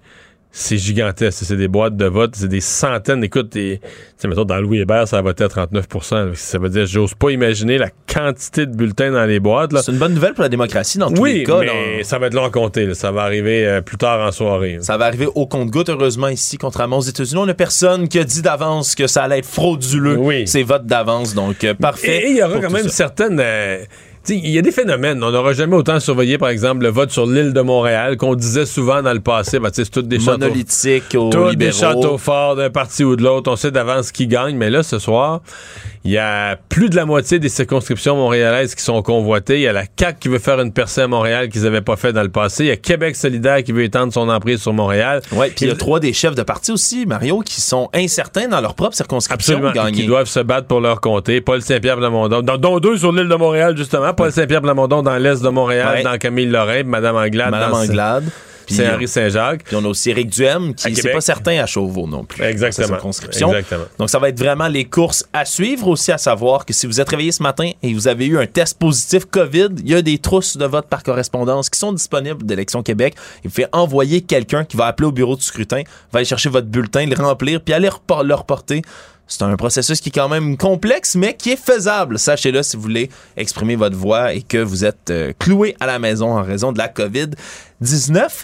c'est 0.58 0.78
gigantesque. 0.78 1.44
C'est 1.46 1.58
des 1.58 1.68
boîtes 1.68 1.98
de 1.98 2.06
vote, 2.06 2.34
c'est 2.36 2.48
des 2.48 2.62
centaines. 2.62 3.22
Écoute, 3.26 3.54
sais, 3.54 3.80
mettons, 4.26 4.46
dans 4.46 4.56
Louis 4.62 4.80
Hébert, 4.80 5.06
ça 5.06 5.18
a 5.18 5.22
voté 5.22 5.44
à 5.44 5.48
39% 5.48 6.34
Ça 6.34 6.58
veut 6.60 6.70
dire, 6.70 6.86
j'ose 6.86 7.14
pas 7.14 7.30
imaginer 7.32 7.78
la 7.78 7.90
quantité 8.12 8.66
de 8.66 8.74
bulletins 8.74 9.12
dans 9.12 9.26
les 9.26 9.42
boîtes. 9.42 9.72
C'est 9.84 9.92
une 9.92 9.98
bonne 9.98 10.14
nouvelle 10.14 10.34
pour 10.34 10.44
la 10.44 10.50
démocratie 10.50 10.98
dans 10.98 11.12
tous 11.12 11.22
Oui, 11.22 11.34
les 11.40 11.44
cas. 11.44 11.62
là. 11.62 11.74
mais 11.98 12.04
ça 12.04 12.20
va 12.20 12.28
être 12.28 12.34
long 12.34 12.46
à 12.46 12.50
compter. 12.50 12.86
là. 12.86 12.94
Ça 12.94 13.12
va 13.12 13.24
arriver 13.24 13.68
euh, 13.68 13.82
plus 13.82 13.98
tard 13.98 14.26
en 14.26 14.32
soirée. 14.32 14.78
Ça 14.80 14.96
va 14.98 15.06
arriver 15.06 15.28
au 15.36 15.46
compte-goutte, 15.46 15.90
heureusement, 15.90 16.30
ici, 16.30 16.58
contrairement 16.58 17.00
aux 17.00 17.02
États-Unis. 17.02 17.42
On 17.42 17.46
n'a 17.46 17.54
personne 17.54 18.08
qui 18.08 18.18
a 18.20 18.24
dit 18.24 18.42
d'avance 18.42 18.96
que 18.96 19.08
ça 19.08 19.24
allait 19.24 19.40
être 19.40 19.46
frauduleux, 19.46 20.46
ces 20.46 20.64
votes 20.64 20.86
d'avance. 20.86 21.36
Donc, 21.36 21.66
euh, 21.66 21.74
parfait. 21.74 22.22
Et 22.24 22.26
et 22.28 22.30
il 22.32 22.38
y 22.38 22.44
aura 22.44 22.60
quand 22.62 22.72
même 22.72 22.84
ça. 22.84 22.90
certaines. 22.90 23.40
euh, 23.42 23.84
il 24.30 24.50
y 24.50 24.58
a 24.58 24.62
des 24.62 24.72
phénomènes. 24.72 25.24
On 25.24 25.32
n'aura 25.32 25.54
jamais 25.54 25.76
autant 25.76 26.00
surveillé, 26.00 26.38
par 26.38 26.50
exemple, 26.50 26.84
le 26.84 26.90
vote 26.90 27.12
sur 27.12 27.26
l'île 27.26 27.54
de 27.54 27.62
Montréal, 27.62 28.18
qu'on 28.18 28.36
disait 28.36 28.66
souvent 28.66 29.02
dans 29.02 29.14
le 29.14 29.20
passé. 29.20 29.60
Ben, 29.60 29.70
c'est 29.72 29.90
toutes 29.90 30.08
des 30.08 30.20
châteaux. 30.20 30.40
Monolithique 30.40 31.16
aux 31.16 31.30
Toutes 31.30 31.58
des 31.58 31.72
châteaux 31.72 32.18
forts 32.18 32.56
d'un 32.56 32.70
parti 32.70 33.04
ou 33.04 33.16
de 33.16 33.24
l'autre. 33.24 33.52
On 33.52 33.56
sait 33.56 33.72
d'avance 33.72 34.12
qui 34.12 34.28
gagne. 34.28 34.56
Mais 34.56 34.70
là, 34.70 34.84
ce 34.84 35.00
soir, 35.00 35.42
il 36.04 36.12
y 36.12 36.18
a 36.18 36.58
plus 36.70 36.90
de 36.90 36.96
la 36.96 37.06
moitié 37.06 37.40
des 37.40 37.50
circonscriptions 37.50 38.16
montréalaises 38.16 38.76
qui 38.76 38.84
sont 38.84 39.02
convoitées. 39.02 39.56
Il 39.56 39.62
y 39.62 39.68
a 39.68 39.74
la 39.74 39.86
CAQ 39.98 40.20
qui 40.20 40.28
veut 40.28 40.40
faire 40.40 40.60
une 40.60 40.72
percée 40.72 41.02
à 41.02 41.08
Montréal 41.08 41.50
qu'ils 41.50 41.64
n'avaient 41.64 41.82
pas 41.82 41.96
fait 41.96 42.14
dans 42.14 42.24
le 42.24 42.30
passé. 42.30 42.66
Il 42.66 42.68
y 42.68 42.72
a 42.72 42.78
Québec 42.78 43.16
solidaire 43.16 43.64
qui 43.64 43.72
veut 43.72 43.84
étendre 43.84 44.14
son 44.14 44.30
emprise 44.30 44.62
sur 44.62 44.74
Montréal. 44.74 45.22
Ouais, 45.32 45.48
puis 45.50 45.66
il 45.66 45.68
y 45.70 45.72
a 45.72 45.76
trois 45.76 46.00
des 46.00 46.14
chefs 46.14 46.36
de 46.36 46.44
parti 46.44 46.72
aussi, 46.72 47.06
Mario, 47.06 47.40
qui 47.40 47.62
sont 47.62 47.90
incertains 47.94 48.48
dans 48.48 48.62
leur 48.62 48.76
propre 48.76 48.96
circonscription 48.96 49.58
Absolument. 49.58 49.90
de. 49.90 49.96
Qui 49.96 50.06
doivent 50.06 50.28
se 50.28 50.40
battre 50.40 50.68
pour 50.68 50.82
leur 50.82 51.02
comté. 51.02 51.42
Paul 51.42 51.62
Saint-Pierre 51.62 51.98
Plamondon, 51.98 52.42
dont, 52.42 52.58
dont 52.58 52.80
deux 52.80 52.98
sur 52.98 53.12
l'île 53.12 53.28
de 53.28 53.36
Montréal, 53.36 53.76
justement. 53.78 54.14
Paul 54.16 54.32
Saint-Pierre 54.32 54.62
Plamondon 54.62 55.02
dans 55.04 55.18
l'est 55.18 55.42
de 55.44 55.50
Montréal, 55.50 55.96
Ouais. 55.98 56.04
dans 56.04 56.18
Camille 56.18 56.48
Lorrain, 56.48 56.84
Madame 56.84 57.16
Anglade. 57.16 57.52
Madame 57.52 57.72
dans 57.72 57.82
Anglade. 57.82 58.26
Puis, 58.66 58.74
Saint-Henri 58.78 59.08
Saint-Jacques. 59.08 59.64
Puis 59.64 59.76
on 59.76 59.86
a 59.86 59.88
aussi 59.90 60.10
Éric 60.10 60.28
Duhem, 60.32 60.74
qui 60.74 60.82
c'est 60.86 60.92
Québec. 60.94 61.14
pas 61.14 61.22
certain 61.22 61.60
à 61.60 61.68
Chauveau 61.68 62.08
non 62.08 62.24
plus. 62.24 62.44
Exactement. 62.44 62.98
Sa. 63.12 63.28
Exactement. 63.28 63.84
Donc 64.00 64.10
ça 64.10 64.18
va 64.18 64.30
être 64.30 64.40
vraiment 64.40 64.68
les 64.68 64.86
courses 64.86 65.24
à 65.34 65.46
suivre. 65.46 65.88
Aussi 65.88 66.12
à 66.12 66.18
savoir 66.18 66.66
que 66.66 66.74
si 66.74 66.88
vous 66.88 67.00
êtes 67.00 67.08
réveillé 67.10 67.32
ce 67.32 67.44
matin 67.44 67.70
et 67.84 67.94
vous 67.94 68.08
avez 68.08 68.26
eu 68.26 68.40
un 68.40 68.48
test 68.48 68.80
positif 68.80 69.26
COVID, 69.26 69.68
il 69.84 69.90
y 69.92 69.94
a 69.94 70.02
des 70.02 70.18
trousses 70.18 70.58
de 70.58 70.66
vote 70.66 70.88
par 70.88 71.04
correspondance 71.04 71.70
qui 71.70 71.78
sont 71.78 71.94
disponibles 71.94 72.44
d'Élection 72.44 72.82
Québec. 72.82 73.14
Il 73.44 73.52
faut 73.52 73.62
envoyer 73.72 74.22
quelqu'un 74.22 74.66
qui 74.66 74.78
va 74.78 74.88
appeler 74.88 75.10
au 75.10 75.12
bureau 75.12 75.36
du 75.36 75.44
scrutin, 75.44 75.84
va 76.12 76.18
aller 76.18 76.26
chercher 76.26 76.50
votre 76.50 76.66
bulletin, 76.68 77.06
le 77.06 77.16
remplir, 77.16 77.62
puis 77.62 77.72
aller 77.74 77.90
le 78.24 78.34
reporter. 78.34 78.82
C'est 79.28 79.42
un 79.42 79.56
processus 79.56 80.00
qui 80.02 80.10
est 80.10 80.12
quand 80.12 80.30
même 80.30 80.56
complexe, 80.56 81.16
mais 81.16 81.36
qui 81.36 81.52
est 81.52 81.64
faisable. 81.64 82.20
Sachez-le 82.20 82.62
si 82.62 82.76
vous 82.76 82.84
voulez 82.84 83.10
exprimer 83.38 83.76
votre 83.76 83.96
voix 83.96 84.34
et 84.34 84.42
que 84.42 84.58
vous 84.58 84.86
êtes 84.86 85.10
euh, 85.10 85.34
cloué 85.40 85.76
à 85.80 85.88
la 85.88 85.98
maison 85.98 86.32
en 86.32 86.44
raison 86.44 86.72
de 86.72 86.78
la 86.78 86.88
COVID-19. 86.88 88.44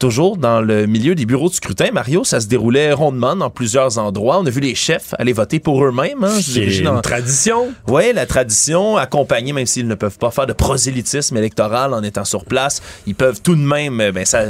Toujours 0.00 0.38
dans 0.38 0.62
le 0.62 0.86
milieu 0.86 1.14
des 1.14 1.26
bureaux 1.26 1.50
de 1.50 1.54
scrutin, 1.54 1.90
Mario, 1.92 2.24
ça 2.24 2.40
se 2.40 2.46
déroulait 2.46 2.92
rondement 2.94 3.36
dans 3.36 3.50
plusieurs 3.50 3.98
endroits. 3.98 4.38
On 4.40 4.46
a 4.46 4.50
vu 4.50 4.60
les 4.60 4.74
chefs 4.74 5.14
aller 5.18 5.34
voter 5.34 5.60
pour 5.60 5.84
eux-mêmes. 5.84 6.24
Hein, 6.24 6.38
C'est 6.40 6.78
une 6.78 6.84
dans- 6.84 7.00
tradition. 7.02 7.68
oui, 7.86 8.14
la 8.14 8.24
tradition, 8.24 8.96
accompagnée, 8.96 9.52
même 9.52 9.66
s'ils 9.66 9.86
ne 9.86 9.94
peuvent 9.94 10.16
pas 10.16 10.30
faire 10.30 10.46
de 10.46 10.54
prosélytisme 10.54 11.36
électoral 11.36 11.92
en 11.92 12.02
étant 12.02 12.24
sur 12.24 12.46
place, 12.46 12.80
ils 13.06 13.14
peuvent 13.14 13.42
tout 13.42 13.54
de 13.54 13.60
même 13.60 14.00
euh, 14.00 14.10
ben, 14.10 14.24
ça, 14.24 14.44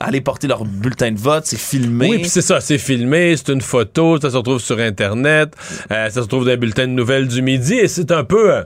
aller 0.00 0.20
porter 0.20 0.48
leur 0.48 0.64
bulletin 0.64 1.12
de 1.12 1.18
vote, 1.20 1.44
c'est 1.46 1.56
filmé. 1.58 2.08
Oui, 2.10 2.18
puis 2.18 2.28
c'est 2.28 2.42
ça, 2.42 2.60
c'est 2.60 2.76
filmé, 2.78 3.36
c'est 3.36 3.52
une 3.52 3.60
photo, 3.60 4.20
ça 4.20 4.30
se 4.30 4.36
retrouve 4.36 4.58
sur 4.58 4.80
Internet, 4.80 5.54
euh, 5.92 6.06
ça 6.06 6.14
se 6.14 6.20
retrouve 6.22 6.44
dans 6.46 6.50
les 6.50 6.56
bulletins 6.56 6.88
de 6.88 6.92
nouvelles 6.92 7.28
du 7.28 7.42
midi, 7.42 7.74
et 7.74 7.86
c'est 7.86 8.10
un 8.10 8.24
peu... 8.24 8.52
euh, 8.52 8.62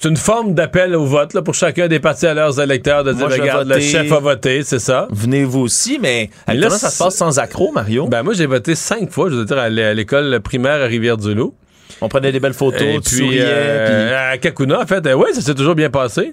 c'est 0.00 0.08
une 0.08 0.16
forme 0.16 0.54
d'appel 0.54 0.94
au 0.94 1.04
vote 1.04 1.34
là, 1.34 1.42
pour 1.42 1.54
chacun 1.54 1.88
des 1.88 1.98
partis 2.00 2.26
à 2.26 2.34
leurs 2.34 2.60
électeurs 2.60 3.04
de 3.04 3.12
dire, 3.12 3.26
Moi, 3.28 3.36
regarde, 3.36 3.68
le 3.68 3.80
chef 3.80 4.12
a 4.12 4.18
voté, 4.20 4.62
c'est 4.62 4.78
ça. 4.78 5.08
Venez 5.10 5.44
vous 5.44 5.60
aussi, 5.60 5.98
mais 6.00 6.30
Mais 6.46 6.54
là, 6.54 6.70
ça 6.70 6.90
se 6.90 6.98
passe 6.98 7.16
sans 7.16 7.38
accro, 7.38 7.72
Mario. 7.72 8.06
Ben 8.06 8.22
moi, 8.22 8.34
j'ai 8.34 8.46
voté 8.46 8.74
cinq 8.74 9.10
fois, 9.10 9.28
je 9.30 9.36
veux 9.36 9.44
dire, 9.44 9.58
à 9.58 9.68
l'é- 9.68 9.84
à 9.84 9.94
l'école 9.94 10.40
primaire 10.40 10.80
à 10.82 10.86
Rivière-du-Loup. 10.86 11.54
On 12.00 12.08
prenait 12.08 12.30
des 12.30 12.38
belles 12.38 12.52
photos, 12.54 12.80
Et 12.82 13.00
tu 13.00 13.16
puis, 13.16 13.24
souriais. 13.24 13.42
euh, 13.44 14.32
à 14.34 14.38
Kakuna, 14.38 14.82
en 14.82 14.86
fait, 14.86 15.04
euh, 15.06 15.14
oui, 15.14 15.30
ça 15.32 15.40
s'est 15.40 15.54
toujours 15.54 15.74
bien 15.74 15.90
passé. 15.90 16.32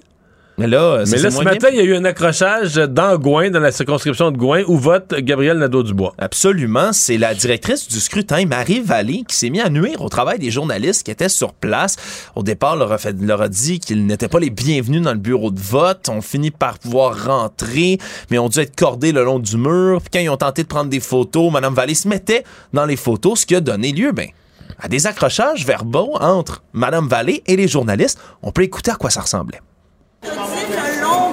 Mais 0.58 0.66
là, 0.66 1.04
ça 1.04 1.16
Mais 1.16 1.22
là, 1.22 1.30
ce 1.30 1.36
matin, 1.44 1.68
il 1.70 1.76
y 1.76 1.80
a 1.80 1.84
eu 1.84 1.94
un 1.94 2.04
accrochage 2.06 2.76
dans 2.76 3.18
Gouin, 3.18 3.50
dans 3.50 3.60
la 3.60 3.72
circonscription 3.72 4.30
de 4.30 4.38
Gouin, 4.38 4.62
où 4.66 4.78
vote 4.78 5.14
Gabriel 5.18 5.58
Nadeau-Dubois. 5.58 6.14
Absolument. 6.16 6.92
C'est 6.94 7.18
la 7.18 7.34
directrice 7.34 7.86
du 7.88 8.00
scrutin, 8.00 8.46
Marie 8.46 8.80
Vallée, 8.80 9.24
qui 9.28 9.36
s'est 9.36 9.50
mis 9.50 9.60
à 9.60 9.68
nuire 9.68 10.00
au 10.00 10.08
travail 10.08 10.38
des 10.38 10.50
journalistes 10.50 11.02
qui 11.04 11.10
étaient 11.10 11.28
sur 11.28 11.52
place. 11.52 11.96
Au 12.34 12.42
départ, 12.42 12.76
leur 12.76 12.90
a, 12.90 12.96
fait- 12.96 13.20
leur 13.20 13.42
a 13.42 13.48
dit 13.50 13.80
qu'ils 13.80 14.06
n'étaient 14.06 14.28
pas 14.28 14.40
les 14.40 14.48
bienvenus 14.48 15.02
dans 15.02 15.12
le 15.12 15.18
bureau 15.18 15.50
de 15.50 15.60
vote. 15.60 16.08
On 16.08 16.22
finit 16.22 16.50
par 16.50 16.78
pouvoir 16.78 17.26
rentrer, 17.26 17.98
mais 18.30 18.38
on 18.38 18.48
dû 18.48 18.60
être 18.60 18.74
cordés 18.74 19.12
le 19.12 19.24
long 19.24 19.38
du 19.38 19.58
mur. 19.58 20.00
Puis 20.00 20.10
quand 20.14 20.20
ils 20.20 20.30
ont 20.30 20.38
tenté 20.38 20.62
de 20.62 20.68
prendre 20.68 20.88
des 20.88 21.00
photos, 21.00 21.52
Madame 21.52 21.74
Vallée 21.74 21.94
se 21.94 22.08
mettait 22.08 22.44
dans 22.72 22.86
les 22.86 22.96
photos, 22.96 23.40
ce 23.40 23.46
qui 23.46 23.54
a 23.56 23.60
donné 23.60 23.92
lieu, 23.92 24.12
ben, 24.12 24.28
à 24.80 24.88
des 24.88 25.06
accrochages 25.06 25.66
verbaux 25.66 26.16
entre 26.20 26.62
Madame 26.72 27.08
Vallée 27.08 27.42
et 27.46 27.56
les 27.56 27.68
journalistes. 27.68 28.18
On 28.42 28.52
peut 28.52 28.62
écouter 28.62 28.90
à 28.90 28.94
quoi 28.94 29.10
ça 29.10 29.20
ressemblait. 29.20 29.60
Long. 31.02 31.30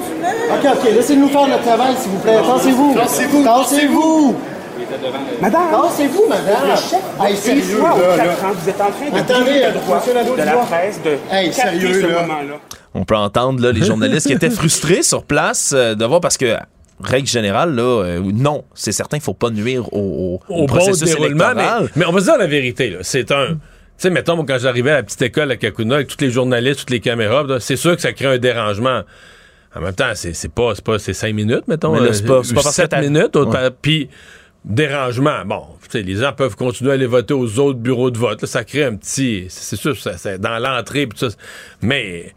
OK, 0.56 0.66
OK, 0.78 0.92
laissez-nous 0.94 1.28
faire 1.30 1.48
notre 1.48 1.64
travail, 1.64 1.96
s'il 2.00 2.12
vous 2.12 2.20
plaît. 2.20 2.38
Tassez-vous. 2.46 2.94
Tassez-vous. 2.96 3.44
Tassez-vous. 3.44 4.36
Madame! 5.42 5.62
Tassez-vous, 5.72 6.24
madame. 6.30 6.70
Le 6.70 6.76
chef 6.76 7.02
Hey, 7.22 7.36
sérieux, 7.38 7.78
fois 7.78 7.90
là, 7.98 8.16
quatre 8.18 8.42
là. 8.42 8.48
ans, 8.50 8.52
vous 8.54 8.70
êtes 8.70 8.82
en 8.82 8.92
train 8.92 9.10
de 9.12 9.18
Attendez, 9.18 9.64
le 9.66 9.72
droit 9.80 10.02
de 10.38 10.44
la 10.44 10.56
presse 10.58 11.02
de 11.04 11.18
Hey, 11.32 11.54
sérieux, 11.54 12.02
ce 12.02 12.08
là. 12.08 12.22
moment-là. 12.22 12.56
On 12.94 13.04
peut 13.06 13.16
entendre 13.16 13.62
là, 13.62 13.72
les 13.72 13.84
journalistes 13.84 14.28
qui 14.28 14.34
étaient 14.34 14.50
frustrés 14.50 15.02
sur 15.04 15.24
place 15.24 15.74
euh, 15.76 15.96
de 15.96 16.06
voir 16.06 16.22
parce 16.22 16.38
que 16.38 16.58
règle 17.02 17.28
générale 17.28 17.74
là 17.76 17.82
euh, 18.04 18.22
non 18.34 18.64
c'est 18.76 18.92
certain 18.92 19.18
il 19.18 19.24
faut 19.24 19.34
pas 19.34 19.50
nuire 19.50 19.92
au, 19.94 20.40
au, 20.48 20.54
au 20.54 20.60
bon 20.62 20.66
processus 20.68 21.08
déroulement. 21.16 21.52
Électoral. 21.52 21.90
mais 21.96 22.06
on 22.06 22.12
va 22.12 22.20
se 22.20 22.26
dire 22.26 22.38
la 22.38 22.46
vérité. 22.48 22.92
là. 22.92 23.00
C'est 23.02 23.32
un. 23.32 23.58
Sais, 24.04 24.10
mettons, 24.10 24.36
moi, 24.36 24.44
quand 24.46 24.58
j'arrivais 24.60 24.92
à 24.92 24.96
la 24.96 25.04
petite 25.04 25.22
école 25.22 25.50
à 25.50 25.56
Kakuna 25.56 25.96
avec 25.96 26.10
tous 26.10 26.20
les 26.20 26.30
journalistes, 26.30 26.80
toutes 26.82 26.90
les 26.90 27.00
caméras, 27.00 27.46
c'est 27.62 27.78
sûr 27.78 27.96
que 27.96 28.02
ça 28.02 28.12
crée 28.12 28.26
un 28.26 28.38
dérangement. 28.38 29.04
En 29.74 29.80
même 29.80 29.94
temps, 29.96 30.12
c'est 30.14 30.54
pas, 30.54 30.74
pas 30.84 31.00
cinq 31.00 31.34
minutes, 31.34 31.70
mettons. 31.70 31.94
Mais 31.94 32.02
là, 32.02 32.08
euh, 32.08 32.12
c'est 32.12 32.26
pas- 32.26 32.42
pas 32.42 32.70
sept 32.70 32.90
t'as- 32.90 33.00
minutes. 33.00 33.34
au- 33.38 33.46
Ouais. 33.50 33.70
Puis, 33.82 34.10
dérangement. 34.66 35.46
Bon, 35.46 35.64
les 35.94 36.16
gens 36.16 36.34
peuvent 36.34 36.58
continuer 36.58 36.92
à 36.92 36.96
aller 36.96 37.06
voter 37.06 37.34
aux 37.34 37.60
autres 37.60 37.80
bureaux 37.80 38.12
de 38.12 38.18
vote. 38.18 38.42
là. 38.42 38.48
ça 38.50 38.66
crée 38.66 38.84
un 38.84 38.96
petit. 38.98 39.46
C'est 39.48 39.78
sûr, 39.78 39.96
ça, 39.98 40.18
c'est 40.18 40.38
dans 40.38 40.60
l'entrée. 40.60 41.08
Mais. 41.82 42.34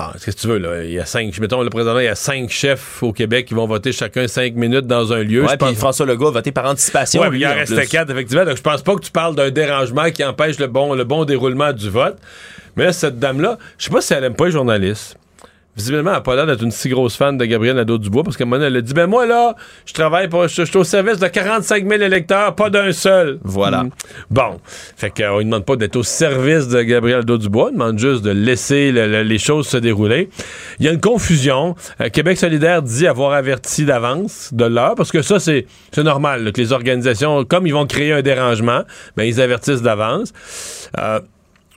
Bon, 0.00 0.12
qu'est-ce 0.14 0.36
que 0.36 0.40
tu 0.40 0.46
veux, 0.46 0.58
là? 0.58 0.82
Il 0.82 0.92
y 0.92 0.98
a 0.98 1.04
cinq, 1.04 1.38
mettons, 1.40 1.62
le 1.62 1.68
président, 1.68 1.98
il 1.98 2.04
y 2.04 2.08
a 2.08 2.14
cinq 2.14 2.48
chefs 2.48 3.02
au 3.02 3.12
Québec 3.12 3.44
qui 3.46 3.54
vont 3.54 3.66
voter 3.66 3.92
chacun 3.92 4.26
cinq 4.28 4.54
minutes 4.54 4.86
dans 4.86 5.12
un 5.12 5.22
lieu. 5.22 5.44
Ouais, 5.44 5.58
puis 5.58 5.74
François 5.74 6.06
Legault 6.06 6.28
a 6.28 6.30
voté 6.30 6.52
par 6.52 6.64
anticipation. 6.64 7.20
Ouais, 7.20 7.28
lui, 7.28 7.40
il 7.40 7.46
en 7.46 7.50
en 7.50 7.54
restait 7.54 7.74
plus. 7.74 7.88
quatre, 7.88 8.10
effectivement. 8.10 8.46
Donc, 8.46 8.56
je 8.56 8.62
pense 8.62 8.80
pas 8.80 8.94
que 8.94 9.00
tu 9.02 9.10
parles 9.10 9.34
d'un 9.34 9.50
dérangement 9.50 10.10
qui 10.10 10.24
empêche 10.24 10.58
le 10.58 10.68
bon, 10.68 10.94
le 10.94 11.04
bon 11.04 11.26
déroulement 11.26 11.72
du 11.74 11.90
vote. 11.90 12.16
Mais 12.76 12.84
là, 12.84 12.92
cette 12.92 13.18
dame-là, 13.18 13.58
je 13.76 13.84
sais 13.84 13.90
pas 13.90 14.00
si 14.00 14.14
elle 14.14 14.24
aime 14.24 14.34
pas 14.34 14.46
les 14.46 14.52
journalistes. 14.52 15.18
Visiblement, 15.76 16.10
elle 16.10 16.16
n'a 16.16 16.20
pas 16.20 16.34
l'air 16.34 16.46
d'être 16.46 16.62
une 16.62 16.72
si 16.72 16.88
grosse 16.88 17.16
fan 17.16 17.38
de 17.38 17.44
Gabriel 17.44 17.76
Nadeau-Dubois 17.76 18.24
parce 18.24 18.36
qu'à 18.36 18.42
un 18.42 18.46
moment 18.46 18.56
donné, 18.58 18.66
elle 18.66 18.76
a 18.76 18.80
dit 18.82 18.92
Ben, 18.92 19.06
moi, 19.06 19.24
là, 19.24 19.54
je 19.86 19.92
travaille 19.94 20.28
pour. 20.28 20.46
Je, 20.48 20.54
je 20.56 20.64
suis 20.64 20.76
au 20.76 20.84
service 20.84 21.18
de 21.18 21.28
45 21.28 21.88
000 21.88 22.02
électeurs, 22.02 22.54
pas 22.54 22.70
d'un 22.70 22.92
seul. 22.92 23.38
Voilà. 23.44 23.84
Mm. 23.84 23.90
Bon. 24.30 24.60
Fait 24.96 25.10
qu'on 25.10 25.38
ne 25.38 25.44
demande 25.44 25.64
pas 25.64 25.76
d'être 25.76 25.96
au 25.96 26.02
service 26.02 26.68
de 26.68 26.82
Gabriel 26.82 27.18
Nadeau-Dubois, 27.20 27.68
on 27.68 27.72
demande 27.72 27.98
juste 27.98 28.22
de 28.22 28.30
laisser 28.30 28.90
le- 28.92 29.06
le- 29.06 29.22
les 29.22 29.38
choses 29.38 29.68
se 29.68 29.76
dérouler. 29.76 30.28
Il 30.80 30.86
y 30.86 30.88
a 30.88 30.92
une 30.92 31.00
confusion. 31.00 31.76
Euh, 32.00 32.08
Québec 32.08 32.36
solidaire 32.36 32.82
dit 32.82 33.06
avoir 33.06 33.32
averti 33.32 33.84
d'avance 33.84 34.50
de 34.52 34.64
l'heure 34.64 34.96
parce 34.96 35.12
que 35.12 35.22
ça, 35.22 35.38
c'est 35.38 35.66
c'est 35.92 36.02
normal 36.02 36.44
là, 36.44 36.52
que 36.52 36.60
les 36.60 36.72
organisations, 36.72 37.44
comme 37.44 37.66
ils 37.66 37.74
vont 37.74 37.86
créer 37.86 38.12
un 38.12 38.22
dérangement, 38.22 38.82
ben, 39.16 39.24
ils 39.24 39.40
avertissent 39.40 39.82
d'avance. 39.82 40.32
Euh, 40.98 41.20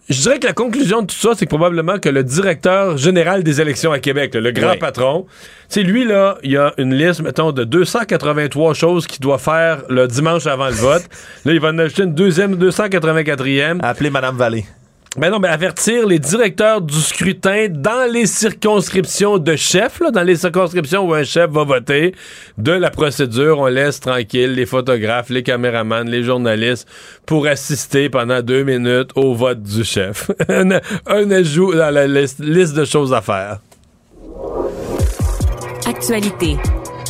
je 0.09 0.21
dirais 0.21 0.39
que 0.39 0.47
la 0.47 0.53
conclusion 0.53 1.01
de 1.01 1.07
tout 1.07 1.15
ça, 1.15 1.29
c'est 1.35 1.45
que 1.45 1.49
probablement 1.49 1.97
que 1.97 2.09
le 2.09 2.23
directeur 2.23 2.97
général 2.97 3.43
des 3.43 3.61
élections 3.61 3.91
à 3.91 3.99
Québec, 3.99 4.33
là, 4.33 4.41
le 4.41 4.51
grand 4.51 4.71
Oui. 4.71 4.77
patron, 4.77 5.25
c'est 5.69 5.83
lui, 5.83 6.03
là, 6.05 6.37
il 6.43 6.51
y 6.51 6.57
a 6.57 6.73
une 6.77 6.93
liste, 6.93 7.21
mettons, 7.21 7.51
de 7.51 7.63
283 7.63 8.73
choses 8.73 9.07
qu'il 9.07 9.21
doit 9.21 9.37
faire 9.37 9.83
le 9.89 10.07
dimanche 10.07 10.45
avant 10.45 10.67
le 10.67 10.73
vote. 10.75 11.03
là, 11.45 11.53
il 11.53 11.59
va 11.59 11.69
en 11.69 11.77
ajouter 11.79 12.03
une 12.03 12.13
deuxième, 12.13 12.55
284e. 12.55 13.79
Appeler 13.81 14.09
Madame 14.09 14.35
Vallée. 14.37 14.65
Ben 15.15 15.29
non, 15.29 15.39
mais 15.39 15.47
avertir 15.47 16.07
les 16.07 16.17
directeurs 16.17 16.81
du 16.81 16.99
scrutin 16.99 17.67
dans 17.69 18.11
les 18.11 18.25
circonscriptions 18.25 19.37
de 19.37 19.55
chefs, 19.55 19.99
là, 19.99 20.09
dans 20.09 20.23
les 20.23 20.37
circonscriptions 20.37 21.07
où 21.07 21.13
un 21.13 21.23
chef 21.23 21.51
va 21.51 21.63
voter, 21.63 22.15
de 22.57 22.71
la 22.71 22.89
procédure. 22.89 23.59
On 23.59 23.67
laisse 23.67 23.99
tranquille 23.99 24.55
les 24.55 24.65
photographes, 24.65 25.29
les 25.29 25.43
caméramans, 25.43 26.09
les 26.09 26.23
journalistes 26.23 26.87
pour 27.27 27.45
assister 27.45 28.09
pendant 28.09 28.41
deux 28.41 28.63
minutes 28.63 29.11
au 29.15 29.35
vote 29.35 29.61
du 29.61 29.83
chef. 29.83 30.31
un, 30.49 30.79
un 31.05 31.31
ajout 31.31 31.75
dans 31.75 31.93
la 31.93 32.07
liste, 32.07 32.39
liste 32.39 32.73
de 32.73 32.85
choses 32.85 33.13
à 33.13 33.21
faire. 33.21 33.59
Actualité. 35.85 36.57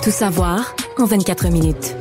Tout 0.04 0.12
savoir 0.12 0.76
en 0.98 1.06
24 1.06 1.48
minutes. 1.48 1.96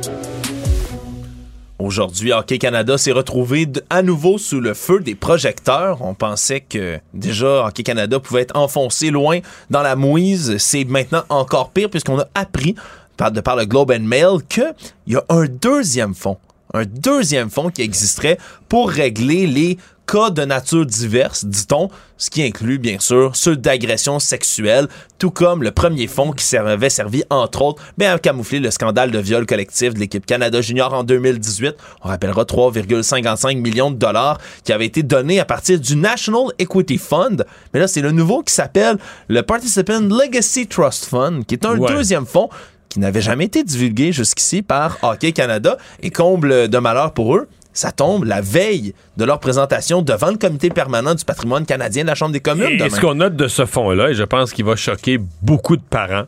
Aujourd'hui, 1.83 2.31
Hockey 2.31 2.59
Canada 2.59 2.97
s'est 2.97 3.11
retrouvé 3.11 3.67
à 3.89 4.03
nouveau 4.03 4.37
sous 4.37 4.61
le 4.61 4.73
feu 4.73 5.01
des 5.01 5.15
projecteurs. 5.15 6.01
On 6.01 6.13
pensait 6.13 6.61
que 6.61 6.97
déjà 7.13 7.65
Hockey 7.65 7.83
Canada 7.83 8.21
pouvait 8.21 8.43
être 8.43 8.55
enfoncé 8.55 9.11
loin 9.11 9.39
dans 9.69 9.81
la 9.81 9.97
mouise. 9.97 10.55
C'est 10.59 10.85
maintenant 10.85 11.23
encore 11.27 11.71
pire 11.71 11.89
puisqu'on 11.89 12.21
a 12.21 12.27
appris 12.35 12.75
de 13.19 13.41
par 13.41 13.57
le 13.57 13.65
Globe 13.65 13.91
and 13.91 14.03
Mail 14.03 14.37
qu'il 14.47 14.73
y 15.07 15.17
a 15.17 15.25
un 15.27 15.43
deuxième 15.45 16.15
fonds. 16.15 16.37
Un 16.75 16.85
deuxième 16.85 17.51
fonds 17.51 17.69
qui 17.69 17.83
existerait 17.83 18.39
pour 18.67 18.89
régler 18.89 19.45
les 19.45 19.77
cas 20.07 20.31
de 20.31 20.43
nature 20.43 20.85
diverse, 20.85 21.45
dit-on, 21.45 21.87
ce 22.17 22.29
qui 22.29 22.43
inclut 22.43 22.77
bien 22.77 22.97
sûr 22.99 23.35
ceux 23.35 23.55
d'agression 23.55 24.19
sexuelle, 24.19 24.87
tout 25.17 25.31
comme 25.31 25.63
le 25.63 25.71
premier 25.71 26.07
fonds 26.07 26.31
qui 26.33 26.57
avait 26.57 26.89
servi 26.89 27.23
entre 27.29 27.61
autres 27.61 27.81
bien, 27.97 28.13
à 28.13 28.19
camoufler 28.19 28.59
le 28.59 28.69
scandale 28.71 29.11
de 29.11 29.19
viol 29.19 29.45
collectif 29.45 29.93
de 29.93 29.99
l'équipe 29.99 30.25
Canada 30.25 30.61
Junior 30.61 30.93
en 30.93 31.03
2018. 31.03 31.75
On 32.03 32.07
rappellera 32.09 32.43
3,55 32.43 33.61
millions 33.61 33.91
de 33.91 33.95
dollars 33.97 34.39
qui 34.63 34.73
avaient 34.73 34.87
été 34.87 35.03
donnés 35.03 35.39
à 35.39 35.45
partir 35.45 35.79
du 35.79 35.95
National 35.95 36.47
Equity 36.59 36.97
Fund. 36.97 37.45
Mais 37.73 37.79
là, 37.79 37.87
c'est 37.87 38.01
le 38.01 38.11
nouveau 38.11 38.41
qui 38.43 38.53
s'appelle 38.53 38.97
le 39.29 39.41
Participant 39.43 39.99
Legacy 40.01 40.67
Trust 40.67 41.05
Fund, 41.05 41.45
qui 41.45 41.53
est 41.55 41.65
un 41.65 41.77
Ouais. 41.77 41.93
deuxième 41.93 42.25
fonds 42.25 42.49
qui 42.93 42.99
n'avait 42.99 43.21
jamais 43.21 43.45
été 43.45 43.63
divulgué 43.63 44.11
jusqu'ici 44.11 44.61
par 44.61 44.99
Hockey 45.01 45.31
Canada. 45.31 45.79
Et 46.03 46.11
comble 46.11 46.69
de 46.69 46.77
malheur 46.77 47.11
pour 47.11 47.35
eux, 47.35 47.47
ça 47.73 47.91
tombe 47.91 48.23
la 48.23 48.39
veille 48.39 48.93
de 49.17 49.25
leur 49.25 49.39
présentation 49.39 50.03
devant 50.03 50.29
le 50.29 50.37
comité 50.37 50.69
permanent 50.69 51.15
du 51.15 51.25
patrimoine 51.25 51.65
canadien 51.65 52.03
de 52.03 52.09
la 52.09 52.13
Chambre 52.13 52.33
des 52.33 52.39
communes. 52.39 52.73
Et 52.73 52.77
demain. 52.77 52.89
ce 52.91 53.01
qu'on 53.01 53.15
note 53.15 53.35
de 53.35 53.47
ce 53.47 53.65
fonds-là, 53.65 54.11
et 54.11 54.13
je 54.13 54.21
pense 54.21 54.53
qu'il 54.53 54.65
va 54.65 54.75
choquer 54.75 55.17
beaucoup 55.41 55.75
de 55.75 55.81
parents, 55.81 56.25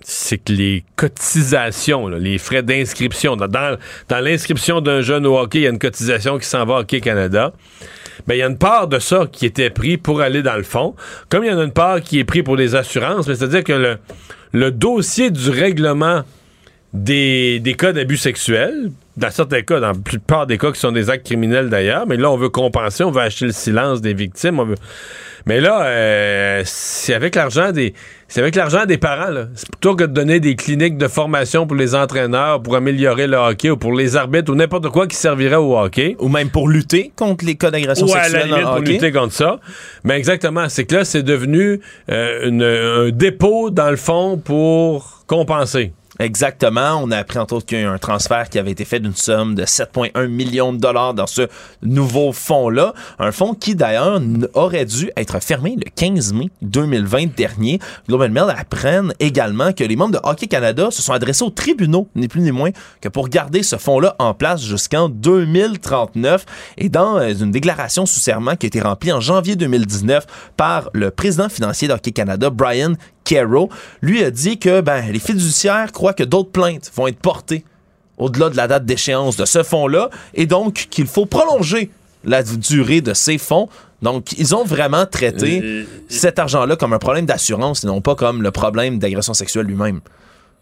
c'est 0.00 0.38
que 0.38 0.50
les 0.50 0.82
cotisations, 0.96 2.08
là, 2.08 2.18
les 2.18 2.38
frais 2.38 2.62
d'inscription, 2.62 3.36
dans, 3.36 3.78
l'inscription 4.08 4.80
d'un 4.80 5.02
jeune 5.02 5.26
au 5.26 5.38
hockey, 5.38 5.58
il 5.58 5.64
y 5.64 5.66
a 5.66 5.70
une 5.70 5.78
cotisation 5.78 6.38
qui 6.38 6.46
s'en 6.46 6.64
va 6.64 6.76
à 6.76 6.80
Hockey 6.80 7.02
Canada. 7.02 7.52
Ben, 8.26 8.34
il 8.34 8.38
y 8.38 8.42
a 8.42 8.46
une 8.46 8.56
part 8.56 8.88
de 8.88 8.98
ça 8.98 9.26
qui 9.30 9.44
était 9.44 9.68
pris 9.68 9.98
pour 9.98 10.22
aller 10.22 10.42
dans 10.42 10.56
le 10.56 10.62
fond, 10.62 10.94
comme 11.28 11.44
il 11.44 11.50
y 11.50 11.52
en 11.52 11.58
a 11.58 11.64
une 11.64 11.72
part 11.72 12.00
qui 12.00 12.18
est 12.18 12.24
pris 12.24 12.42
pour 12.42 12.56
les 12.56 12.74
assurances, 12.74 13.28
mais 13.28 13.34
c'est-à-dire 13.34 13.62
que 13.62 13.72
le, 13.74 13.98
le 14.52 14.70
dossier 14.70 15.30
du 15.30 15.50
règlement 15.50 16.22
des, 16.92 17.58
des 17.60 17.74
cas 17.74 17.92
d'abus 17.92 18.18
sexuels, 18.18 18.90
dans 19.16 19.30
certains 19.30 19.62
cas, 19.62 19.80
dans 19.80 19.88
la 19.88 19.94
plupart 19.94 20.46
des 20.46 20.58
cas 20.58 20.72
qui 20.72 20.80
sont 20.80 20.92
des 20.92 21.10
actes 21.10 21.26
criminels 21.26 21.70
d'ailleurs, 21.70 22.06
mais 22.06 22.16
là, 22.16 22.30
on 22.30 22.36
veut 22.36 22.50
compenser, 22.50 23.02
on 23.04 23.10
veut 23.10 23.22
acheter 23.22 23.46
le 23.46 23.52
silence 23.52 24.00
des 24.00 24.14
victimes, 24.14 24.60
on 24.60 24.64
veut... 24.64 24.76
Mais 25.46 25.60
là, 25.60 25.84
euh, 25.84 26.62
c'est 26.64 27.14
avec 27.14 27.34
l'argent 27.34 27.72
des 27.72 27.94
c'est 28.28 28.40
avec 28.40 28.54
l'argent 28.54 28.86
des 28.86 28.96
parents. 28.96 29.30
là. 29.30 29.46
C'est 29.54 29.68
plutôt 29.70 29.94
que 29.94 30.04
de 30.04 30.12
donner 30.12 30.40
des 30.40 30.56
cliniques 30.56 30.96
de 30.96 31.06
formation 31.08 31.66
pour 31.66 31.76
les 31.76 31.94
entraîneurs, 31.94 32.62
pour 32.62 32.76
améliorer 32.76 33.26
le 33.26 33.36
hockey 33.36 33.68
ou 33.70 33.76
pour 33.76 33.92
les 33.92 34.16
arbitres 34.16 34.50
ou 34.50 34.54
n'importe 34.54 34.88
quoi 34.88 35.06
qui 35.06 35.16
servirait 35.16 35.56
au 35.56 35.76
hockey. 35.78 36.16
Ou 36.18 36.28
même 36.28 36.48
pour 36.48 36.68
lutter 36.68 37.12
contre 37.14 37.44
les 37.44 37.56
cas 37.56 37.70
d'agression 37.70 38.06
Ou 38.06 38.12
à 38.14 38.18
la 38.18 38.22
sexuelle 38.24 38.48
limite 38.48 38.62
pour 38.62 38.72
hockey. 38.76 38.92
lutter 38.92 39.12
contre 39.12 39.32
ça. 39.34 39.60
Mais 40.04 40.16
exactement, 40.16 40.68
c'est 40.70 40.84
que 40.86 40.94
là, 40.96 41.04
c'est 41.04 41.22
devenu 41.22 41.80
euh, 42.10 42.48
une- 42.48 42.62
un 42.62 43.10
dépôt 43.10 43.70
dans 43.70 43.90
le 43.90 43.96
fond 43.96 44.38
pour 44.38 45.24
compenser. 45.26 45.92
Exactement. 46.22 47.02
On 47.02 47.10
a 47.10 47.16
appris 47.16 47.40
entre 47.40 47.54
autres 47.54 47.66
qu'il 47.66 47.78
y 47.78 47.80
a 47.80 47.84
eu 47.84 47.88
un 47.88 47.98
transfert 47.98 48.48
qui 48.48 48.56
avait 48.60 48.70
été 48.70 48.84
fait 48.84 49.00
d'une 49.00 49.16
somme 49.16 49.56
de 49.56 49.64
7,1 49.64 50.28
millions 50.28 50.72
de 50.72 50.78
dollars 50.78 51.14
dans 51.14 51.26
ce 51.26 51.48
nouveau 51.82 52.30
fonds-là. 52.30 52.94
Un 53.18 53.32
fonds 53.32 53.54
qui, 53.54 53.74
d'ailleurs, 53.74 54.20
aurait 54.54 54.84
dû 54.84 55.10
être 55.16 55.42
fermé 55.42 55.74
le 55.76 55.90
15 55.90 56.32
mai 56.32 56.48
2020 56.62 57.34
dernier. 57.34 57.80
Global 58.06 58.30
Mail 58.30 58.54
apprennent 58.56 59.12
également 59.18 59.72
que 59.72 59.82
les 59.82 59.96
membres 59.96 60.12
de 60.12 60.20
Hockey 60.22 60.46
Canada 60.46 60.92
se 60.92 61.02
sont 61.02 61.12
adressés 61.12 61.42
aux 61.42 61.50
tribunaux, 61.50 62.06
ni 62.14 62.28
plus 62.28 62.40
ni 62.40 62.52
moins, 62.52 62.70
que 63.00 63.08
pour 63.08 63.28
garder 63.28 63.64
ce 63.64 63.74
fonds-là 63.74 64.14
en 64.20 64.32
place 64.32 64.62
jusqu'en 64.62 65.08
2039. 65.08 66.46
Et 66.78 66.88
dans 66.88 67.18
euh, 67.18 67.34
une 67.34 67.50
déclaration 67.50 68.06
sous 68.06 68.20
serment 68.20 68.54
qui 68.54 68.66
a 68.66 68.68
été 68.68 68.80
remplie 68.80 69.10
en 69.10 69.18
janvier 69.18 69.56
2019 69.56 70.24
par 70.56 70.88
le 70.92 71.10
président 71.10 71.48
financier 71.48 71.88
de 71.88 71.94
Hockey 71.94 72.12
Canada, 72.12 72.48
Brian 72.48 72.92
Caro, 73.24 73.70
lui 74.00 74.22
a 74.22 74.30
dit 74.30 74.58
que 74.58 74.80
ben, 74.80 75.04
les 75.10 75.18
fiduciaires 75.18 75.92
croient 75.92 76.14
que 76.14 76.24
d'autres 76.24 76.50
plaintes 76.50 76.90
vont 76.94 77.06
être 77.06 77.18
portées 77.18 77.64
au-delà 78.18 78.50
de 78.50 78.56
la 78.56 78.68
date 78.68 78.84
d'échéance 78.84 79.36
de 79.36 79.44
ce 79.44 79.62
fonds-là 79.62 80.10
et 80.34 80.46
donc 80.46 80.86
qu'il 80.90 81.06
faut 81.06 81.26
prolonger 81.26 81.90
la 82.24 82.42
durée 82.42 83.00
de 83.00 83.14
ces 83.14 83.38
fonds. 83.38 83.68
Donc, 84.00 84.32
ils 84.38 84.54
ont 84.54 84.64
vraiment 84.64 85.06
traité 85.06 85.60
Euh, 85.62 85.84
cet 86.08 86.38
argent-là 86.38 86.76
comme 86.76 86.92
un 86.92 86.98
problème 86.98 87.26
d'assurance 87.26 87.84
et 87.84 87.86
non 87.86 88.00
pas 88.00 88.14
comme 88.14 88.42
le 88.42 88.50
problème 88.50 88.98
d'agression 88.98 89.34
sexuelle 89.34 89.66
lui-même. 89.66 90.00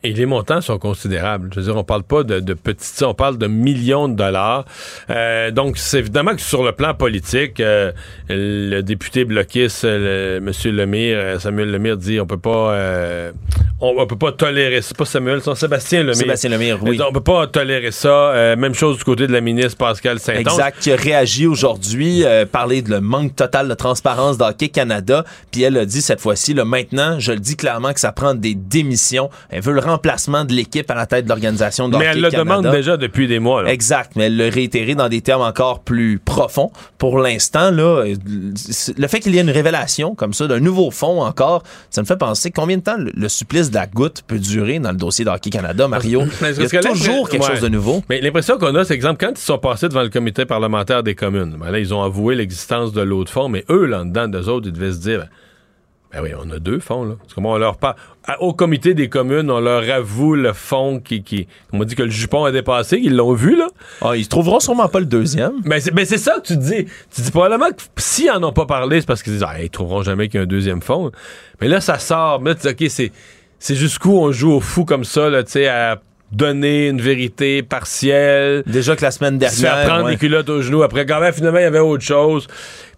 Et 0.03 0.15
les 0.15 0.25
montants 0.25 0.63
sont 0.63 0.79
considérables. 0.79 1.51
Je 1.53 1.61
veux 1.61 1.67
dire, 1.67 1.77
on 1.77 1.85
parle 1.85 2.05
pas 2.05 2.23
de, 2.23 2.41
de 2.41 2.55
petites 2.55 3.03
on 3.03 3.13
parle 3.13 3.37
de 3.37 3.47
millions 3.47 4.09
de 4.09 4.15
dollars. 4.15 4.65
Euh, 5.11 5.51
donc, 5.51 5.77
c'est 5.77 5.99
évidemment 5.99 6.35
que 6.35 6.41
sur 6.41 6.63
le 6.63 6.73
plan 6.73 6.95
politique, 6.95 7.61
euh, 7.61 7.93
le 8.31 8.81
député 8.81 9.27
bloquiste, 9.27 9.85
le, 9.85 10.39
M. 10.39 10.75
Lemire, 10.75 11.19
euh, 11.19 11.39
Samuel 11.39 11.71
Lemire 11.71 11.99
dit 11.99 12.19
on 12.19 12.27
peut 12.27 12.39
pas, 12.39 12.73
euh, 12.73 13.33
on, 13.81 13.95
on 13.99 14.07
peut 14.07 14.17
pas 14.17 14.33
tolérer. 14.33 14.81
C'est 14.81 14.97
pas 14.97 15.05
Samuel, 15.05 15.43
c'est 15.43 15.55
Sébastien 15.55 16.01
Lemire. 16.01 16.17
Sébastien 16.17 16.51
Lemire, 16.51 16.79
oui. 16.83 16.99
On 17.07 17.13
peut 17.13 17.21
pas 17.21 17.47
tolérer 17.47 17.91
ça. 17.91 18.09
Euh, 18.09 18.57
même 18.57 18.75
chose 18.75 18.97
du 18.97 19.05
côté 19.05 19.27
de 19.27 19.33
la 19.33 19.43
ministre 19.43 19.77
Pascal 19.77 20.19
Saint-Onge. 20.19 20.41
Exact, 20.41 20.79
qui 20.81 20.93
a 20.93 20.97
réagi 20.97 21.47
aujourd'hui, 21.47 22.25
euh, 22.25 22.47
parler 22.47 22.81
de 22.81 22.91
le 22.91 23.03
manque 23.03 23.37
total 23.37 23.69
de 23.69 23.75
transparence 23.75 24.39
d'Hockey 24.39 24.69
Canada, 24.69 25.27
puis 25.51 25.63
elle 25.63 25.77
a 25.77 25.85
dit 25.85 26.01
cette 26.01 26.21
fois-ci, 26.21 26.55
là, 26.55 26.65
maintenant, 26.65 27.21
je 27.21 27.33
le 27.33 27.39
dis 27.39 27.57
clairement 27.57 27.93
que 27.93 28.01
ça 28.01 28.13
prend 28.13 28.35
des 28.35 28.55
démissions. 28.55 29.29
Elle 29.51 29.61
veut 29.61 29.75
le 29.75 29.81
remplacement 29.93 30.45
de 30.45 30.53
l'équipe 30.53 30.91
à 30.91 30.95
la 30.95 31.07
tête 31.07 31.25
de 31.25 31.29
l'organisation 31.29 31.89
de 31.89 31.97
Mais 31.97 32.07
Hockey 32.09 32.17
elle 32.17 32.23
le 32.23 32.31
Canada. 32.31 32.57
demande 32.57 32.73
déjà 32.75 32.97
depuis 32.97 33.27
des 33.29 33.39
mois. 33.39 33.63
là. 33.63 33.71
Exact, 33.73 34.13
mais 34.17 34.25
elle 34.27 34.37
l'a 34.37 34.49
réitéré 34.51 34.95
dans 34.95 35.09
des 35.09 35.21
termes 35.21 35.43
encore 35.43 35.81
plus 35.81 36.19
profonds. 36.19 36.71
Pour 36.99 37.19
l'instant, 37.19 37.71
là, 37.71 38.05
le 38.05 39.09
fait 39.09 39.21
qu'il 39.21 39.35
y 39.35 39.39
ait 39.39 39.43
une 39.43 39.51
révélation 39.51 40.15
comme 40.15 40.33
ça 40.35 40.47
d'un 40.47 40.61
nouveau 40.61 40.91
fonds 40.91 41.23
encore, 41.23 41.63
ça 41.91 42.01
me 42.03 42.07
fait 42.07 42.17
penser 42.17 42.51
combien 42.51 42.77
de 42.77 42.83
temps 42.83 42.97
le, 42.97 43.11
le 43.15 43.29
supplice 43.29 43.71
de 43.71 43.75
la 43.75 43.87
goutte 43.87 44.23
peut 44.27 44.39
durer 44.39 44.79
dans 44.79 44.91
le 44.91 44.97
dossier 44.97 45.25
d'Hockey 45.25 45.51
Canada, 45.51 45.89
Mario? 45.89 46.23
Il 46.43 46.63
y 46.73 46.77
a 46.77 46.83
toujours 46.83 47.29
quelque 47.29 47.43
ouais. 47.45 47.51
chose 47.51 47.61
de 47.61 47.69
nouveau. 47.69 48.03
Mais 48.09 48.21
l'impression 48.21 48.59
qu'on 48.59 48.75
a, 48.75 48.85
c'est 48.85 48.95
exemple, 48.95 49.25
quand 49.25 49.33
ils 49.35 49.43
sont 49.43 49.59
passés 49.59 49.89
devant 49.89 50.03
le 50.03 50.09
comité 50.11 50.45
parlementaire 50.47 51.03
des 51.03 51.15
communes, 51.15 51.57
ben 51.61 51.71
là, 51.71 51.79
ils 51.79 51.93
ont 51.95 52.03
avoué 52.03 52.35
l'existence 52.35 52.93
de 52.93 53.01
l'autre 53.03 53.31
fonds, 53.33 53.49
mais 53.49 53.65
eux, 53.71 53.87
là 53.87 54.05
dedans, 54.05 54.29
d'eux 54.29 54.49
autres, 54.49 54.67
ils 54.69 54.73
devaient 54.73 54.93
se 54.93 54.99
dire, 54.99 55.19
ben, 55.21 55.29
Ben 56.13 56.21
oui, 56.23 56.31
on 56.37 56.51
a 56.51 56.59
deux 56.59 56.81
fonds, 56.81 57.05
là. 57.05 57.15
Parce 57.21 57.35
que 57.35 57.41
moi, 57.41 57.55
on 57.55 57.59
leur 57.59 57.77
parle. 57.77 57.95
Au 58.41 58.53
comité 58.53 58.95
des 58.95 59.09
communes, 59.09 59.51
on 59.51 59.61
leur 59.61 59.89
avoue 59.89 60.35
le 60.35 60.53
fonds 60.53 60.99
qui. 60.99 61.23
qui 61.23 61.47
on 61.73 61.79
m'a 61.79 61.85
dit 61.85 61.95
que 61.95 62.03
le 62.03 62.11
jupon 62.11 62.45
a 62.45 62.51
dépassé, 62.53 62.99
ils 63.01 63.15
l'ont 63.15 63.33
vu, 63.33 63.57
là. 63.57 63.69
Ah, 64.03 64.17
ils 64.17 64.27
trouveront 64.27 64.59
sûrement 64.59 64.89
pas 64.89 64.99
le 64.99 65.07
deuxième. 65.07 65.61
Ben 65.65 65.81
c'est 65.81 65.93
ben 65.93 66.05
c'est 66.05 66.19
ça 66.19 66.41
que 66.41 66.47
tu 66.47 66.57
dis. 66.57 66.87
Tu 67.15 67.21
dis 67.23 67.31
probablement 67.31 67.71
que 67.71 67.83
s'ils 67.97 68.31
en 68.31 68.43
ont 68.43 68.53
pas 68.53 68.67
parlé, 68.67 69.01
c'est 69.01 69.07
parce 69.07 69.23
qu'ils 69.23 69.35
disent 69.35 69.45
ah, 69.47 69.63
ils 69.63 69.71
trouveront 69.71 70.03
jamais 70.03 70.29
qu'il 70.29 70.39
y 70.39 70.41
a 70.41 70.45
un 70.45 70.47
deuxième 70.47 70.83
fond. 70.83 71.13
Mais 71.61 71.69
là, 71.69 71.81
ça 71.81 71.99
sort. 71.99 72.41
Mais 72.41 72.51
là, 72.51 72.57
tu 72.57 72.63
dis, 72.63 72.85
OK, 72.87 72.91
c'est, 72.91 73.13
c'est 73.61 73.77
jusqu'où 73.77 74.19
on 74.19 74.33
joue 74.33 74.53
au 74.53 74.61
fou 74.61 74.85
comme 74.85 75.05
ça, 75.05 75.31
là, 75.31 75.45
tu 75.45 75.53
sais, 75.53 75.69
à 75.69 76.01
donner 76.33 76.89
une 76.89 77.01
vérité 77.01 77.63
partielle. 77.63 78.63
Déjà 78.67 78.97
que 78.97 79.03
la 79.03 79.11
semaine 79.11 79.41
Se 79.41 79.61
faire 79.61 79.75
dernière. 79.75 79.89
prendre 79.89 80.05
ouais. 80.07 80.13
les 80.13 80.17
culottes 80.17 80.49
aux 80.49 80.63
genoux. 80.63 80.83
Après, 80.83 81.05
quand 81.07 81.21
même, 81.21 81.33
finalement, 81.33 81.59
il 81.59 81.63
y 81.63 81.67
avait 81.67 81.79
autre 81.81 82.05
chose. 82.05 82.47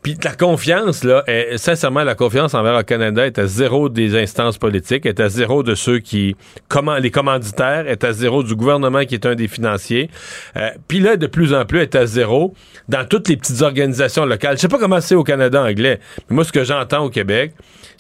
Puis 0.03 0.17
la 0.25 0.35
confiance, 0.35 1.05
là, 1.05 1.23
est- 1.29 1.57
sincèrement, 1.59 2.03
la 2.03 2.17
confiance 2.17 2.55
envers 2.55 2.77
le 2.77 2.83
Canada 2.83 3.25
est 3.25 3.39
à 3.39 3.47
zéro 3.47 3.89
des 3.89 4.21
instances 4.21 4.59
politiques, 4.59 5.07
est 5.07 5.21
à 5.21 5.29
zéro 5.29 5.63
de 5.63 5.77
ceux 5.77 6.01
qui, 6.01 6.35
comment, 6.69 6.97
les 6.97 7.13
commanditaires, 7.13 7.87
est 7.89 8.03
à 8.03 8.13
zéro 8.13 8.43
du 8.43 8.57
gouvernement 8.57 9.05
qui 9.05 9.15
est 9.15 9.25
un 9.27 9.37
des 9.37 9.47
financiers. 9.47 10.11
Euh, 10.57 10.71
Puis 10.89 10.99
là, 10.99 11.17
de 11.17 11.29
plus 11.29 11.55
en 11.55 11.65
plus, 11.65 11.81
est 11.83 11.95
à 11.95 12.05
zéro 12.07 12.53
dans 12.89 13.05
toutes 13.07 13.29
les 13.29 13.37
petites 13.37 13.63
organisations 13.63 14.27
locales. 14.27 14.57
Je 14.57 14.63
sais 14.63 14.69
pas 14.69 14.79
comment 14.79 15.01
c'est 15.01 15.15
au 15.15 15.23
Canada 15.25 15.63
anglais, 15.63 16.01
mais 16.29 16.35
moi, 16.35 16.45
ce 16.45 16.51
que 16.53 16.65
j'entends 16.65 17.05
au 17.05 17.09
Québec, 17.11 17.53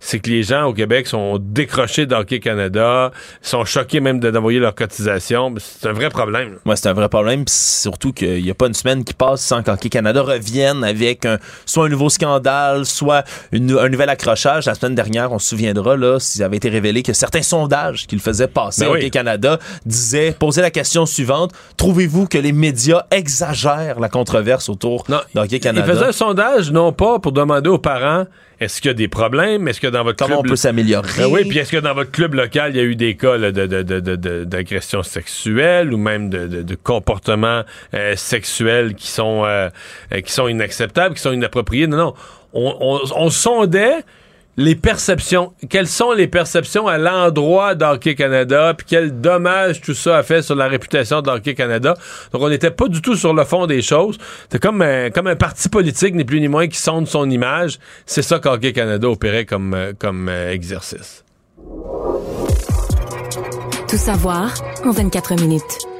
c'est 0.04 0.18
que 0.18 0.28
les 0.30 0.42
gens 0.42 0.64
au 0.64 0.74
Québec 0.74 1.06
sont 1.06 1.38
décrochés 1.40 2.06
d'Hockey 2.06 2.40
Canada, 2.40 3.12
sont 3.40 3.64
choqués 3.64 4.00
même 4.00 4.18
de- 4.18 4.32
d'envoyer 4.32 4.58
leur 4.58 4.74
cotisation. 4.74 5.54
C'est 5.58 5.88
un 5.88 5.92
vrai 5.92 6.08
problème. 6.08 6.58
Ouais, 6.66 6.74
c'est 6.74 6.88
un 6.88 6.92
vrai 6.92 7.08
problème. 7.08 7.44
surtout 7.46 8.12
qu'il 8.12 8.42
n'y 8.42 8.50
a 8.50 8.54
pas 8.54 8.66
une 8.66 8.74
semaine 8.74 9.04
qui 9.04 9.14
passe 9.14 9.42
sans 9.42 9.62
qu'Hockey 9.62 9.88
Canada 9.90 10.22
revienne 10.22 10.82
avec 10.82 11.24
un- 11.24 11.38
soit 11.66 11.86
un 11.86 11.88
nouveau 11.88 12.08
scandale, 12.10 12.84
soit 12.84 13.22
une- 13.52 13.78
un 13.78 13.88
nouvel 13.88 14.08
accrochage. 14.08 14.66
La 14.66 14.74
semaine 14.74 14.94
dernière, 14.96 15.30
on 15.32 15.38
se 15.38 15.48
souviendra, 15.50 15.96
là, 15.96 16.18
s'il 16.18 16.42
avait 16.42 16.56
été 16.56 16.68
révélé 16.68 17.02
que 17.04 17.12
certains 17.12 17.42
sondages 17.42 18.06
qu'il 18.08 18.18
faisait 18.18 18.48
passer 18.48 18.84
Ben 18.84 18.90
oui. 18.90 18.98
Hockey 18.98 19.10
Canada 19.10 19.58
disaient, 19.86 20.32
posaient 20.38 20.62
la 20.62 20.70
question 20.72 21.06
suivante, 21.06 21.52
trouvez-vous 21.76 22.26
que 22.26 22.38
les 22.38 22.52
médias 22.52 23.04
exagèrent 23.10 24.00
la 24.00 24.08
controverse 24.08 24.68
autour 24.68 25.04
d'Hockey 25.34 25.60
Canada? 25.60 25.86
faisait 25.86 26.06
un 26.06 26.12
sondage, 26.12 26.70
non 26.72 26.92
pas 26.92 27.18
pour 27.20 27.32
demander 27.32 27.68
aux 27.70 27.78
parents 27.78 28.24
est-ce 28.62 28.80
qu'il 28.80 28.89
y 28.89 28.90
a 28.90 28.94
des 28.94 29.09
problèmes, 29.09 29.68
est-ce 29.68 29.80
que 29.80 29.86
dans 29.86 30.05
votre 30.05 30.18
Comment 30.18 30.36
club... 30.36 30.47
on 30.47 30.48
peut 30.48 30.56
s'améliorer? 30.56 31.09
Ben 31.18 31.26
oui, 31.26 31.44
puis 31.48 31.59
est-ce 31.59 31.72
que 31.72 31.76
dans 31.76 31.94
votre 31.94 32.10
club 32.10 32.34
local, 32.34 32.72
il 32.74 32.76
y 32.76 32.80
a 32.80 32.84
eu 32.84 32.97
des 32.97 33.16
cas 33.16 33.36
là, 33.36 33.52
de, 33.52 33.66
de, 33.66 33.82
de, 33.82 34.01
de- 34.01 34.16
de- 34.16 34.44
d'agression 34.44 35.02
sexuelle 35.02 35.93
ou 35.93 35.98
même 35.98 36.30
de, 36.30 36.74
comportements 36.74 37.62
euh, 37.94 38.14
sexuels 38.16 38.94
qui 38.94 39.09
sont, 39.09 39.44
euh, 39.44 39.68
euh, 40.12 40.20
qui 40.20 40.32
sont 40.32 40.48
inacceptables, 40.48 41.14
qui 41.14 41.22
sont 41.22 41.32
inappropriés? 41.32 41.86
Non, 41.86 41.97
non. 41.97 42.14
On, 42.55 42.76
on, 42.80 43.01
on 43.16 43.30
sondait 43.30 43.97
les 44.56 44.74
perceptions. 44.74 45.52
Quelles 45.68 45.88
sont 45.88 46.12
les 46.12 46.26
perceptions 46.26 46.86
à 46.86 46.98
l'endroit 46.98 47.74
d'Hockey 47.74 48.14
Canada, 48.14 48.74
puis 48.76 48.86
quel 48.88 49.20
dommage 49.20 49.80
tout 49.80 49.94
ça 49.94 50.18
a 50.18 50.22
fait 50.22 50.42
sur 50.42 50.54
la 50.54 50.68
réputation 50.68 51.22
d'Hockey 51.22 51.54
Canada. 51.54 51.94
Donc, 52.32 52.42
on 52.42 52.48
n'était 52.48 52.70
pas 52.70 52.88
du 52.88 53.00
tout 53.00 53.16
sur 53.16 53.34
le 53.34 53.44
fond 53.44 53.66
des 53.66 53.82
choses. 53.82 54.18
C'est 54.50 54.60
comme 54.60 54.82
un, 54.82 55.10
comme 55.10 55.26
un 55.26 55.36
parti 55.36 55.68
politique, 55.68 56.14
ni 56.14 56.24
plus 56.24 56.40
ni 56.40 56.48
moins, 56.48 56.68
qui 56.68 56.78
sonde 56.78 57.06
son 57.06 57.28
image. 57.30 57.78
C'est 58.06 58.22
ça 58.22 58.38
qu'Hockey 58.38 58.72
Canada 58.72 59.08
opérait 59.08 59.46
comme, 59.46 59.74
euh, 59.74 59.92
comme 59.98 60.28
euh, 60.28 60.52
exercice. 60.52 61.24
Tout 63.88 63.96
savoir 63.96 64.52
en 64.84 64.90
24 64.90 65.34
minutes. 65.40 65.91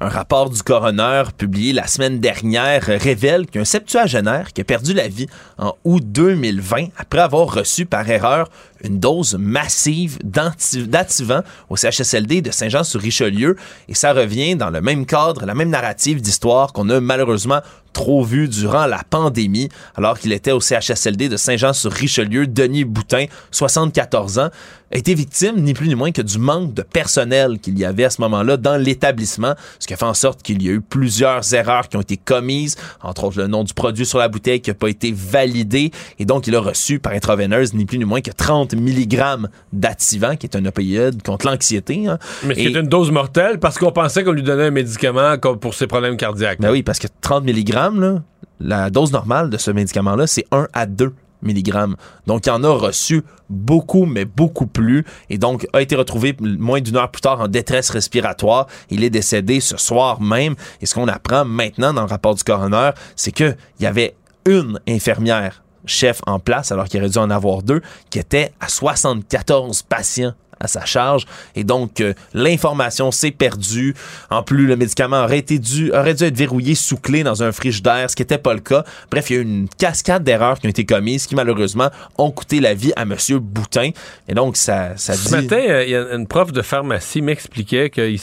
Un 0.00 0.08
rapport 0.08 0.48
du 0.48 0.62
coroner 0.62 1.24
publié 1.36 1.72
la 1.72 1.88
semaine 1.88 2.20
dernière 2.20 2.84
révèle 2.84 3.46
qu'un 3.46 3.64
septuagénaire 3.64 4.52
qui 4.52 4.60
a 4.60 4.64
perdu 4.64 4.94
la 4.94 5.08
vie 5.08 5.26
en 5.58 5.74
août 5.82 6.04
2020 6.06 6.90
après 6.96 7.18
avoir 7.18 7.52
reçu 7.52 7.84
par 7.84 8.08
erreur 8.08 8.48
une 8.84 9.00
dose 9.00 9.36
massive 9.38 10.18
d'activant 10.22 11.42
au 11.68 11.76
CHSLD 11.76 12.42
de 12.42 12.50
Saint-Jean-sur-Richelieu 12.50 13.56
et 13.88 13.94
ça 13.94 14.12
revient 14.12 14.56
dans 14.56 14.70
le 14.70 14.80
même 14.80 15.06
cadre, 15.06 15.46
la 15.46 15.54
même 15.54 15.70
narrative 15.70 16.20
d'histoire 16.20 16.72
qu'on 16.72 16.88
a 16.90 17.00
malheureusement 17.00 17.60
trop 17.92 18.22
vu 18.22 18.48
durant 18.48 18.86
la 18.86 19.02
pandémie 19.08 19.68
alors 19.96 20.18
qu'il 20.18 20.32
était 20.32 20.52
au 20.52 20.60
CHSLD 20.60 21.28
de 21.28 21.36
Saint-Jean-sur-Richelieu. 21.36 22.46
Denis 22.46 22.84
Boutin, 22.84 23.26
74 23.50 24.38
ans, 24.38 24.50
a 24.90 24.96
été 24.96 25.14
victime 25.14 25.56
ni 25.56 25.74
plus 25.74 25.88
ni 25.88 25.94
moins 25.94 26.12
que 26.12 26.22
du 26.22 26.38
manque 26.38 26.72
de 26.74 26.82
personnel 26.82 27.58
qu'il 27.58 27.78
y 27.78 27.84
avait 27.84 28.04
à 28.04 28.10
ce 28.10 28.20
moment-là 28.22 28.56
dans 28.56 28.76
l'établissement, 28.76 29.54
ce 29.78 29.86
qui 29.86 29.94
a 29.94 29.96
fait 29.96 30.04
en 30.04 30.14
sorte 30.14 30.42
qu'il 30.42 30.62
y 30.62 30.68
a 30.68 30.72
eu 30.72 30.80
plusieurs 30.80 31.52
erreurs 31.54 31.88
qui 31.88 31.96
ont 31.96 32.00
été 32.00 32.16
commises, 32.16 32.76
entre 33.02 33.24
autres 33.24 33.38
le 33.38 33.48
nom 33.48 33.64
du 33.64 33.74
produit 33.74 34.06
sur 34.06 34.18
la 34.18 34.28
bouteille 34.28 34.60
qui 34.60 34.70
n'a 34.70 34.74
pas 34.74 34.88
été 34.88 35.12
validé 35.12 35.90
et 36.18 36.24
donc 36.24 36.46
il 36.46 36.54
a 36.56 36.60
reçu 36.60 37.00
par 37.00 37.12
intraveineuse 37.12 37.74
ni 37.74 37.84
plus 37.84 37.98
ni 37.98 38.04
moins 38.04 38.20
que 38.20 38.30
30 38.30 38.67
mg 38.76 39.48
d'activant 39.72 40.36
qui 40.36 40.46
est 40.46 40.56
un 40.56 40.64
opioïde 40.64 41.22
contre 41.22 41.46
l'anxiété. 41.46 42.06
hein. 42.06 42.18
Mais 42.44 42.54
c'est 42.54 42.64
une 42.64 42.82
dose 42.88 43.10
mortelle 43.10 43.58
parce 43.58 43.78
qu'on 43.78 43.92
pensait 43.92 44.24
qu'on 44.24 44.32
lui 44.32 44.42
donnait 44.42 44.66
un 44.66 44.70
médicament 44.70 45.36
pour 45.60 45.74
ses 45.74 45.86
problèmes 45.86 46.16
cardiaques. 46.16 46.60
Ben 46.60 46.70
oui, 46.70 46.82
parce 46.82 46.98
que 46.98 47.08
30 47.20 47.44
mg, 47.44 47.68
là, 47.72 48.22
la 48.60 48.90
dose 48.90 49.12
normale 49.12 49.50
de 49.50 49.56
ce 49.56 49.70
médicament-là, 49.70 50.26
c'est 50.26 50.44
1 50.50 50.68
à 50.72 50.86
2 50.86 51.12
mg. 51.42 51.94
Donc, 52.26 52.46
il 52.46 52.50
en 52.50 52.64
a 52.64 52.70
reçu 52.70 53.22
beaucoup, 53.48 54.04
mais 54.06 54.24
beaucoup 54.24 54.66
plus. 54.66 55.04
Et 55.30 55.38
donc, 55.38 55.66
a 55.72 55.80
été 55.80 55.94
retrouvé 55.94 56.36
moins 56.40 56.80
d'une 56.80 56.96
heure 56.96 57.10
plus 57.10 57.20
tard 57.20 57.40
en 57.40 57.48
détresse 57.48 57.90
respiratoire. 57.90 58.66
Il 58.90 59.04
est 59.04 59.10
décédé 59.10 59.60
ce 59.60 59.76
soir 59.76 60.20
même. 60.20 60.54
Et 60.80 60.86
ce 60.86 60.94
qu'on 60.94 61.08
apprend 61.08 61.44
maintenant 61.44 61.92
dans 61.94 62.02
le 62.02 62.08
rapport 62.08 62.34
du 62.34 62.42
coroner, 62.42 62.90
c'est 63.14 63.30
qu'il 63.32 63.56
y 63.80 63.86
avait 63.86 64.16
une 64.46 64.80
infirmière 64.88 65.62
chef 65.86 66.20
en 66.26 66.38
place, 66.38 66.72
alors 66.72 66.86
qu'il 66.88 67.00
aurait 67.00 67.10
dû 67.10 67.18
en 67.18 67.30
avoir 67.30 67.62
deux, 67.62 67.82
qui 68.10 68.18
était 68.18 68.52
à 68.60 68.68
74 68.68 69.82
patients 69.82 70.34
à 70.60 70.66
sa 70.66 70.84
charge 70.84 71.24
et 71.54 71.64
donc 71.64 72.00
euh, 72.00 72.14
l'information 72.34 73.10
s'est 73.10 73.30
perdue. 73.30 73.94
En 74.30 74.42
plus, 74.42 74.66
le 74.66 74.76
médicament 74.76 75.22
aurait 75.22 75.38
été 75.38 75.58
dû 75.58 75.92
aurait 75.92 76.14
dû 76.14 76.24
être 76.24 76.36
verrouillé 76.36 76.74
sous 76.74 76.96
clé 76.96 77.22
dans 77.22 77.42
un 77.42 77.52
frigidaire, 77.52 78.10
ce 78.10 78.16
qui 78.16 78.22
n'était 78.22 78.38
pas 78.38 78.54
le 78.54 78.60
cas. 78.60 78.84
Bref, 79.10 79.30
il 79.30 79.34
y 79.34 79.36
a 79.36 79.40
eu 79.40 79.44
une 79.44 79.68
cascade 79.78 80.24
d'erreurs 80.24 80.58
qui 80.58 80.66
ont 80.66 80.70
été 80.70 80.84
commises 80.84 81.26
qui 81.26 81.34
malheureusement 81.34 81.90
ont 82.16 82.30
coûté 82.30 82.60
la 82.60 82.74
vie 82.74 82.92
à 82.96 83.04
Monsieur 83.04 83.38
Boutin. 83.38 83.90
Et 84.26 84.34
donc 84.34 84.56
ça, 84.56 84.96
ça 84.96 85.14
Ce 85.14 85.28
dit. 85.28 85.34
matin, 85.34 85.60
euh, 85.68 85.84
y 85.84 85.94
a 85.94 86.14
une 86.14 86.26
prof 86.26 86.52
de 86.52 86.62
pharmacie 86.62 87.22
m'expliquait 87.22 87.90
que 87.90 88.08
il 88.08 88.20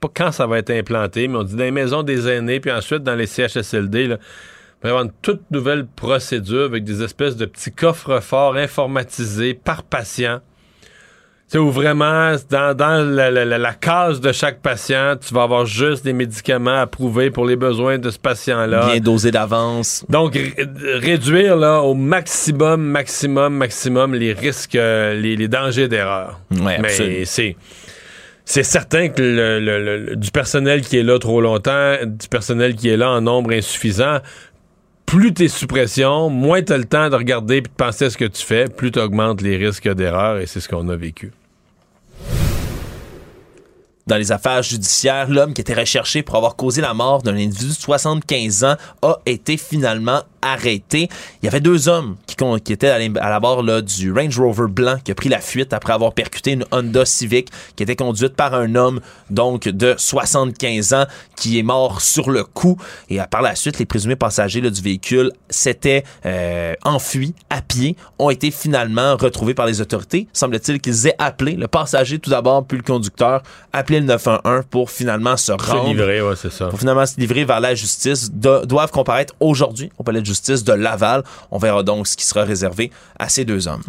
pas 0.00 0.08
quand 0.14 0.30
ça 0.30 0.46
va 0.46 0.58
être 0.58 0.70
implanté, 0.70 1.26
mais 1.26 1.38
on 1.38 1.42
dit 1.42 1.56
dans 1.56 1.64
les 1.64 1.72
maisons 1.72 2.04
des 2.04 2.28
aînés, 2.28 2.60
puis 2.60 2.70
ensuite 2.70 3.02
dans 3.02 3.16
les 3.16 3.26
CHSLD, 3.26 4.06
là, 4.06 4.18
va 4.82 4.88
y 4.88 4.90
avoir 4.90 5.04
une 5.04 5.12
toute 5.22 5.42
nouvelle 5.50 5.86
procédure 5.86 6.64
avec 6.64 6.84
des 6.84 7.02
espèces 7.02 7.36
de 7.36 7.46
petits 7.46 7.72
coffres 7.72 8.20
forts 8.20 8.56
informatisés 8.56 9.54
par 9.54 9.82
patient. 9.82 10.40
Tu 11.50 11.52
sais, 11.52 11.58
où 11.58 11.70
vraiment, 11.70 12.36
dans, 12.50 12.74
dans 12.76 13.02
la, 13.10 13.30
la- 13.30 13.44
la- 13.46 13.56
la 13.56 13.72
case 13.72 14.20
de 14.20 14.32
chaque 14.32 14.60
patient, 14.60 15.14
tu 15.18 15.32
vas 15.32 15.44
avoir 15.44 15.64
juste 15.64 16.04
des 16.04 16.12
médicaments 16.12 16.78
approuvés 16.82 17.30
pour 17.30 17.46
les 17.46 17.56
besoins 17.56 17.96
de 17.98 18.10
ce 18.10 18.18
patient-là. 18.18 18.84
Bien 18.92 19.00
dosé 19.00 19.30
d'avance. 19.30 20.04
Donc, 20.10 20.34
ré- 20.34 20.54
réduire 20.98 21.56
là, 21.56 21.80
au 21.80 21.94
maximum, 21.94 22.82
maximum, 22.82 23.54
maximum 23.56 24.14
les 24.14 24.34
risques, 24.34 24.74
euh, 24.74 25.14
les, 25.14 25.36
les 25.36 25.48
dangers 25.48 25.88
d'erreur. 25.88 26.38
Ouais, 26.50 26.78
Mais 26.82 27.24
c'est. 27.24 27.56
C'est 28.44 28.62
certain 28.62 29.10
que 29.10 29.20
le- 29.20 29.60
le- 30.06 30.16
du 30.16 30.30
personnel 30.30 30.80
qui 30.80 30.96
est 30.98 31.02
là 31.02 31.18
trop 31.18 31.42
longtemps, 31.42 31.96
du 32.04 32.28
personnel 32.28 32.74
qui 32.76 32.88
est 32.88 32.96
là 32.96 33.10
en 33.10 33.20
nombre 33.20 33.52
insuffisant, 33.52 34.20
plus 35.08 35.32
t'es 35.32 35.48
sous 35.48 35.66
pression, 35.66 36.28
moins 36.28 36.60
t'as 36.60 36.76
le 36.76 36.84
temps 36.84 37.08
de 37.08 37.16
regarder 37.16 37.56
et 37.56 37.60
de 37.62 37.68
penser 37.68 38.04
à 38.04 38.10
ce 38.10 38.18
que 38.18 38.26
tu 38.26 38.44
fais, 38.44 38.66
plus 38.66 38.90
t'augmentes 38.90 39.40
les 39.40 39.56
risques 39.56 39.90
d'erreur 39.94 40.36
et 40.36 40.44
c'est 40.44 40.60
ce 40.60 40.68
qu'on 40.68 40.86
a 40.90 40.96
vécu. 40.96 41.32
Dans 44.08 44.16
les 44.16 44.32
affaires 44.32 44.62
judiciaires, 44.62 45.28
l'homme 45.28 45.52
qui 45.52 45.60
était 45.60 45.74
recherché 45.74 46.22
pour 46.22 46.36
avoir 46.36 46.56
causé 46.56 46.80
la 46.80 46.94
mort 46.94 47.22
d'un 47.22 47.34
individu 47.34 47.68
de 47.68 47.72
75 47.72 48.64
ans 48.64 48.76
a 49.02 49.16
été 49.26 49.58
finalement 49.58 50.22
arrêté. 50.40 51.10
Il 51.42 51.44
y 51.44 51.48
avait 51.48 51.60
deux 51.60 51.88
hommes 51.88 52.16
qui, 52.26 52.72
étaient 52.72 52.88
à 52.88 52.98
la, 52.98 53.20
à 53.20 53.28
la 53.28 53.38
barre 53.38 53.62
là, 53.62 53.82
du 53.82 54.10
Range 54.10 54.38
Rover 54.38 54.68
blanc 54.68 54.96
qui 55.04 55.10
a 55.10 55.14
pris 55.14 55.28
la 55.28 55.40
fuite 55.40 55.74
après 55.74 55.92
avoir 55.92 56.14
percuté 56.14 56.52
une 56.52 56.64
Honda 56.70 57.04
Civic 57.04 57.50
qui 57.76 57.82
était 57.82 57.96
conduite 57.96 58.34
par 58.34 58.54
un 58.54 58.76
homme 58.76 59.00
donc 59.28 59.68
de 59.68 59.94
75 59.98 60.94
ans 60.94 61.04
qui 61.36 61.58
est 61.58 61.62
mort 61.62 62.00
sur 62.00 62.30
le 62.30 62.44
coup. 62.44 62.78
Et 63.10 63.20
euh, 63.20 63.24
par 63.26 63.42
la 63.42 63.54
suite, 63.56 63.78
les 63.78 63.84
présumés 63.84 64.16
passagers 64.16 64.62
là, 64.62 64.70
du 64.70 64.80
véhicule 64.80 65.32
s'étaient 65.50 66.04
euh, 66.24 66.74
enfuis 66.82 67.34
à 67.50 67.60
pied, 67.60 67.96
ont 68.18 68.30
été 68.30 68.50
finalement 68.50 69.16
retrouvés 69.16 69.54
par 69.54 69.66
les 69.66 69.82
autorités. 69.82 70.28
Semble-t-il 70.32 70.80
qu'ils 70.80 71.08
aient 71.08 71.16
appelé 71.18 71.52
le 71.52 71.68
passager 71.68 72.18
tout 72.18 72.30
d'abord, 72.30 72.64
puis 72.64 72.78
le 72.78 72.84
conducteur, 72.84 73.42
appelé 73.72 73.97
le 74.00 74.06
911 74.06 74.64
pour 74.70 74.90
finalement 74.90 75.36
se 75.36 75.46
Se 75.46 75.52
rendre 75.52 75.88
livrer, 75.88 76.22
ouais, 76.22 76.34
c'est 76.36 76.52
ça. 76.52 76.66
pour 76.68 76.78
finalement 76.78 77.06
se 77.06 77.18
livrer 77.20 77.44
vers 77.44 77.60
la 77.60 77.74
justice, 77.74 78.30
do- 78.32 78.64
doivent 78.66 78.90
comparaître 78.90 79.34
aujourd'hui 79.40 79.90
au 79.98 80.02
palais 80.02 80.20
de 80.20 80.26
justice 80.26 80.64
de 80.64 80.72
Laval. 80.72 81.22
On 81.50 81.58
verra 81.58 81.82
donc 81.82 82.06
ce 82.06 82.16
qui 82.16 82.24
sera 82.24 82.44
réservé 82.44 82.90
à 83.18 83.28
ces 83.28 83.44
deux 83.44 83.68
hommes. 83.68 83.82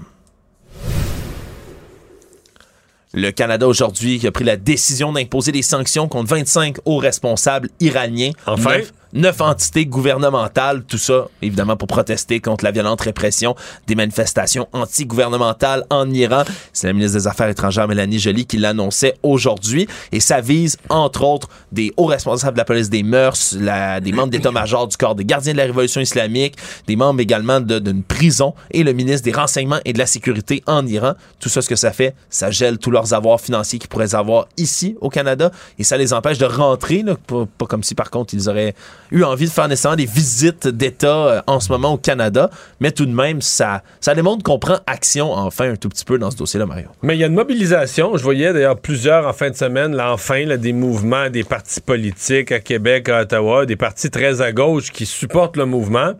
Le 3.13 3.31
Canada 3.31 3.67
aujourd'hui 3.67 4.25
a 4.27 4.31
pris 4.31 4.43
la 4.43 4.55
décision 4.55 5.11
d'imposer 5.11 5.51
des 5.51 5.63
sanctions 5.63 6.07
contre 6.07 6.29
25 6.29 6.77
hauts 6.85 6.97
responsables 6.97 7.69
iraniens. 7.79 8.31
Enfin? 8.45 8.77
Neuf- 8.77 8.93
neuf 9.13 9.41
entités 9.41 9.85
gouvernementales, 9.85 10.83
tout 10.83 10.97
ça 10.97 11.27
évidemment 11.41 11.75
pour 11.77 11.87
protester 11.87 12.39
contre 12.39 12.63
la 12.63 12.71
violente 12.71 13.01
répression 13.01 13.55
des 13.87 13.95
manifestations 13.95 14.67
anti-gouvernementales 14.73 15.85
en 15.89 16.09
Iran. 16.11 16.43
C'est 16.73 16.87
la 16.87 16.93
ministre 16.93 17.17
des 17.17 17.27
Affaires 17.27 17.49
étrangères 17.49 17.87
Mélanie 17.87 18.19
Joly 18.19 18.45
qui 18.45 18.57
l'annonçait 18.57 19.15
aujourd'hui 19.23 19.87
et 20.11 20.19
ça 20.19 20.41
vise 20.41 20.77
entre 20.89 21.23
autres 21.23 21.47
des 21.71 21.93
hauts 21.97 22.05
responsables 22.05 22.53
de 22.55 22.59
la 22.59 22.65
police 22.65 22.89
des 22.89 23.03
mœurs, 23.03 23.55
la- 23.59 23.99
des 23.99 24.11
membres 24.11 24.29
d'état-major 24.29 24.87
du 24.87 24.97
corps 24.97 25.15
des 25.15 25.25
gardiens 25.25 25.53
de 25.53 25.57
la 25.57 25.63
révolution 25.63 26.01
islamique, 26.01 26.55
des 26.87 26.95
membres 26.95 27.19
également 27.21 27.59
d'une 27.59 28.03
prison 28.03 28.53
et 28.71 28.83
le 28.83 28.93
ministre 28.93 29.23
des 29.25 29.31
renseignements 29.31 29.79
et 29.85 29.93
de 29.93 29.97
la 29.99 30.05
sécurité 30.05 30.63
en 30.67 30.85
Iran. 30.85 31.13
Tout 31.39 31.49
ça, 31.49 31.61
ce 31.61 31.69
que 31.69 31.75
ça 31.75 31.91
fait, 31.91 32.15
ça 32.29 32.51
gèle 32.51 32.77
tous 32.77 32.91
leurs 32.91 33.13
avoirs 33.13 33.41
financiers 33.41 33.79
qu'ils 33.79 33.89
pourraient 33.89 34.15
avoir 34.15 34.47
ici 34.57 34.95
au 35.01 35.09
Canada 35.09 35.51
et 35.77 35.83
ça 35.83 35.97
les 35.97 36.13
empêche 36.13 36.37
de 36.37 36.45
rentrer, 36.45 37.01
là, 37.03 37.15
pas, 37.27 37.45
pas 37.57 37.65
comme 37.65 37.83
si 37.83 37.95
par 37.95 38.09
contre 38.09 38.33
ils 38.33 38.49
auraient 38.49 38.75
eu 39.11 39.23
envie 39.23 39.45
de 39.45 39.51
faire 39.51 39.67
nécessairement 39.67 39.97
des 39.97 40.05
visites 40.05 40.67
d'État 40.67 41.27
euh, 41.27 41.41
en 41.47 41.59
ce 41.59 41.71
moment 41.71 41.93
au 41.93 41.97
Canada, 41.97 42.49
mais 42.79 42.91
tout 42.91 43.05
de 43.05 43.13
même, 43.13 43.41
ça, 43.41 43.83
ça 43.99 44.15
démontre 44.15 44.43
qu'on 44.43 44.59
prend 44.59 44.77
action 44.87 45.33
enfin 45.33 45.71
un 45.71 45.75
tout 45.75 45.89
petit 45.89 46.05
peu 46.05 46.17
dans 46.17 46.31
ce 46.31 46.37
dossier-là, 46.37 46.65
Mario. 46.65 46.87
Mais 47.01 47.15
il 47.15 47.19
y 47.19 47.23
a 47.23 47.27
une 47.27 47.33
mobilisation. 47.33 48.17
Je 48.17 48.23
voyais 48.23 48.53
d'ailleurs 48.53 48.79
plusieurs 48.79 49.27
en 49.27 49.33
fin 49.33 49.49
de 49.49 49.55
semaine, 49.55 49.95
là, 49.95 50.13
enfin, 50.13 50.57
des 50.57 50.73
mouvements, 50.73 51.29
des 51.29 51.43
partis 51.43 51.81
politiques 51.81 52.51
à 52.51 52.59
Québec, 52.59 53.09
à 53.09 53.21
Ottawa, 53.21 53.65
des 53.65 53.75
partis 53.75 54.09
très 54.09 54.41
à 54.41 54.51
gauche 54.51 54.91
qui 54.91 55.05
supportent 55.05 55.57
le 55.57 55.65
mouvement. 55.65 56.13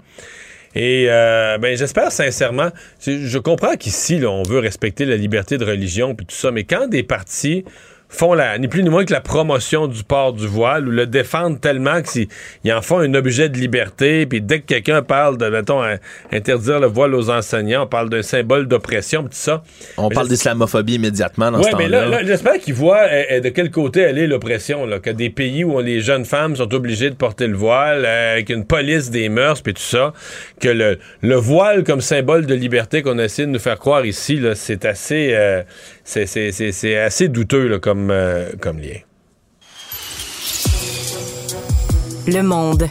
Et 0.75 1.07
euh, 1.09 1.57
ben, 1.57 1.75
j'espère 1.75 2.11
sincèrement, 2.11 2.69
je 3.05 3.37
comprends 3.39 3.75
qu'ici, 3.75 4.21
on 4.25 4.43
veut 4.43 4.59
respecter 4.59 5.05
la 5.05 5.15
liberté 5.15 5.57
de 5.57 5.65
religion 5.65 6.13
puis 6.13 6.27
tout 6.27 6.35
ça, 6.35 6.51
mais 6.51 6.63
quand 6.63 6.87
des 6.87 7.03
partis 7.03 7.65
font 8.09 8.33
la, 8.33 8.57
ni 8.57 8.67
plus 8.67 8.81
ni 8.83 8.89
moins 8.89 9.05
que 9.05 9.13
la 9.13 9.21
promotion 9.21 9.87
du 9.87 10.03
port 10.03 10.33
du 10.33 10.47
voile 10.47 10.87
ou 10.87 10.91
le 10.91 11.05
défendent 11.05 11.61
tellement 11.61 12.01
qu'ils 12.01 12.27
ils 12.63 12.73
en 12.73 12.81
font 12.81 12.97
un 12.99 13.13
objet 13.13 13.49
de 13.49 13.57
liberté, 13.57 14.25
puis 14.25 14.41
dès 14.41 14.59
que 14.61 14.65
quelqu'un 14.65 15.01
parle 15.03 15.37
de, 15.37 15.47
mettons, 15.47 15.83
euh, 15.83 15.95
interdire 16.31 16.79
le 16.79 16.87
voile 16.87 17.13
aux 17.13 17.29
enseignants, 17.29 17.83
on 17.83 17.87
parle 17.87 18.09
d'un 18.09 18.23
symbole 18.23 18.67
d'oppression, 18.67 19.23
tout 19.23 19.29
ça. 19.31 19.63
On 19.97 20.09
Mais 20.09 20.15
parle 20.15 20.27
d'islamophobie 20.27 20.95
immédiatement 20.95 21.51
dans 21.51 21.59
Ouais, 21.59 21.71
ce 21.71 21.75
mais 21.77 21.83
temps-là. 21.85 22.05
là, 22.05 22.09
là, 22.21 22.25
j'espère 22.25 22.57
qu'ils 22.59 22.73
voient 22.73 23.05
euh, 23.11 23.23
euh, 23.33 23.39
de 23.41 23.49
quel 23.49 23.69
côté 23.71 24.01
elle 24.01 24.17
est 24.17 24.27
l'oppression. 24.27 24.85
Là, 24.87 24.99
que 24.99 25.11
des 25.11 25.29
pays 25.29 25.63
où 25.63 25.79
les 25.79 26.01
jeunes 26.01 26.25
femmes 26.25 26.55
sont 26.55 26.73
obligées 26.73 27.11
de 27.11 27.15
porter 27.15 27.45
le 27.47 27.55
voile, 27.57 28.05
euh, 28.05 28.33
avec 28.33 28.49
une 28.49 28.65
police 28.65 29.11
des 29.11 29.29
mœurs, 29.29 29.61
puis 29.61 29.73
tout 29.75 29.81
ça, 29.81 30.13
que 30.59 30.69
le, 30.69 30.97
le 31.21 31.35
voile 31.35 31.83
comme 31.83 32.01
symbole 32.01 32.47
de 32.47 32.55
liberté 32.55 33.03
qu'on 33.03 33.19
essaie 33.19 33.45
de 33.45 33.51
nous 33.51 33.59
faire 33.59 33.77
croire 33.77 34.05
ici, 34.05 34.37
là, 34.37 34.55
c'est 34.55 34.85
assez, 34.85 35.29
euh, 35.33 35.61
c'est, 36.09 36.97
assez 36.97 37.27
douteux 37.27 37.77
comme, 37.79 38.09
euh, 38.09 38.51
comme 38.59 38.79
lien. 38.79 38.99
Le 42.27 42.41
monde. 42.41 42.89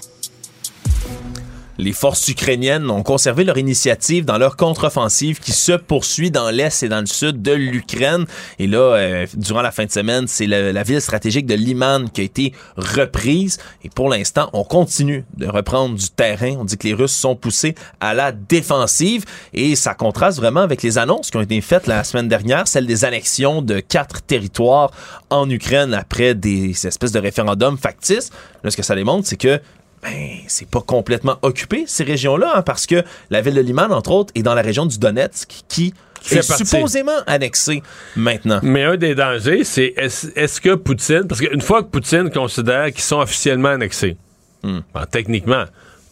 Les 1.80 1.92
forces 1.92 2.26
ukrainiennes 2.26 2.90
ont 2.90 3.04
conservé 3.04 3.44
leur 3.44 3.56
initiative 3.56 4.24
dans 4.24 4.36
leur 4.36 4.56
contre-offensive 4.56 5.38
qui 5.38 5.52
se 5.52 5.70
poursuit 5.70 6.32
dans 6.32 6.50
l'est 6.50 6.82
et 6.82 6.88
dans 6.88 6.98
le 6.98 7.06
sud 7.06 7.40
de 7.40 7.52
l'Ukraine. 7.52 8.26
Et 8.58 8.66
là, 8.66 8.78
euh, 8.78 9.26
durant 9.34 9.62
la 9.62 9.70
fin 9.70 9.84
de 9.84 9.90
semaine, 9.92 10.26
c'est 10.26 10.48
la, 10.48 10.82
ville 10.82 11.00
stratégique 11.00 11.46
de 11.46 11.54
Liman 11.54 12.10
qui 12.10 12.22
a 12.22 12.24
été 12.24 12.52
reprise. 12.76 13.58
Et 13.84 13.90
pour 13.90 14.08
l'instant, 14.08 14.50
on 14.54 14.64
continue 14.64 15.24
de 15.36 15.46
reprendre 15.46 15.94
du 15.94 16.10
terrain. 16.10 16.56
On 16.58 16.64
dit 16.64 16.76
que 16.76 16.88
les 16.88 16.94
Russes 16.94 17.14
sont 17.14 17.36
poussés 17.36 17.76
à 18.00 18.12
la 18.12 18.32
défensive. 18.32 19.24
Et 19.54 19.76
ça 19.76 19.94
contraste 19.94 20.38
vraiment 20.38 20.62
avec 20.62 20.82
les 20.82 20.98
annonces 20.98 21.30
qui 21.30 21.36
ont 21.36 21.42
été 21.42 21.60
faites 21.60 21.86
la 21.86 22.02
semaine 22.02 22.26
dernière, 22.26 22.66
celle 22.66 22.86
des 22.86 23.04
annexions 23.04 23.62
de 23.62 23.78
quatre 23.78 24.22
territoires 24.22 24.90
en 25.30 25.48
Ukraine 25.48 25.94
après 25.94 26.34
des 26.34 26.86
espèces 26.88 27.12
de 27.12 27.20
référendums 27.20 27.78
factices. 27.78 28.30
Là, 28.64 28.72
ce 28.72 28.76
que 28.76 28.82
ça 28.82 28.96
démontre, 28.96 29.28
c'est 29.28 29.36
que 29.36 29.60
ben, 30.02 30.38
c'est 30.46 30.68
pas 30.68 30.80
complètement 30.80 31.38
occupé, 31.42 31.84
ces 31.86 32.04
régions-là, 32.04 32.52
hein, 32.56 32.62
parce 32.62 32.86
que 32.86 33.02
la 33.30 33.40
ville 33.40 33.54
de 33.54 33.60
Liman, 33.60 33.92
entre 33.92 34.12
autres, 34.12 34.32
est 34.34 34.42
dans 34.42 34.54
la 34.54 34.62
région 34.62 34.86
du 34.86 34.98
Donetsk, 34.98 35.64
qui 35.68 35.94
est 36.30 36.42
supposément 36.42 37.12
annexée 37.26 37.82
maintenant. 38.16 38.60
Mais 38.62 38.84
un 38.84 38.96
des 38.96 39.14
dangers, 39.14 39.64
c'est 39.64 39.94
est-ce 39.96 40.60
que 40.60 40.74
Poutine, 40.74 41.24
parce 41.28 41.40
qu'une 41.40 41.60
fois 41.60 41.82
que 41.82 41.88
Poutine 41.88 42.30
considère 42.30 42.86
qu'ils 42.86 43.02
sont 43.02 43.18
officiellement 43.18 43.68
annexés, 43.70 44.16
Hmm. 44.62 44.80
bon, 44.92 45.00
techniquement, 45.10 45.64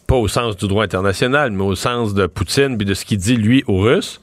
pas 0.07 0.15
au 0.15 0.27
sens 0.27 0.55
du 0.55 0.67
droit 0.67 0.83
international, 0.83 1.51
mais 1.51 1.63
au 1.63 1.75
sens 1.75 2.13
de 2.13 2.27
Poutine 2.27 2.77
puis 2.77 2.85
de 2.85 2.93
ce 2.93 3.03
qu'il 3.05 3.17
dit, 3.17 3.35
lui, 3.35 3.63
aux 3.67 3.79
Russes, 3.79 4.21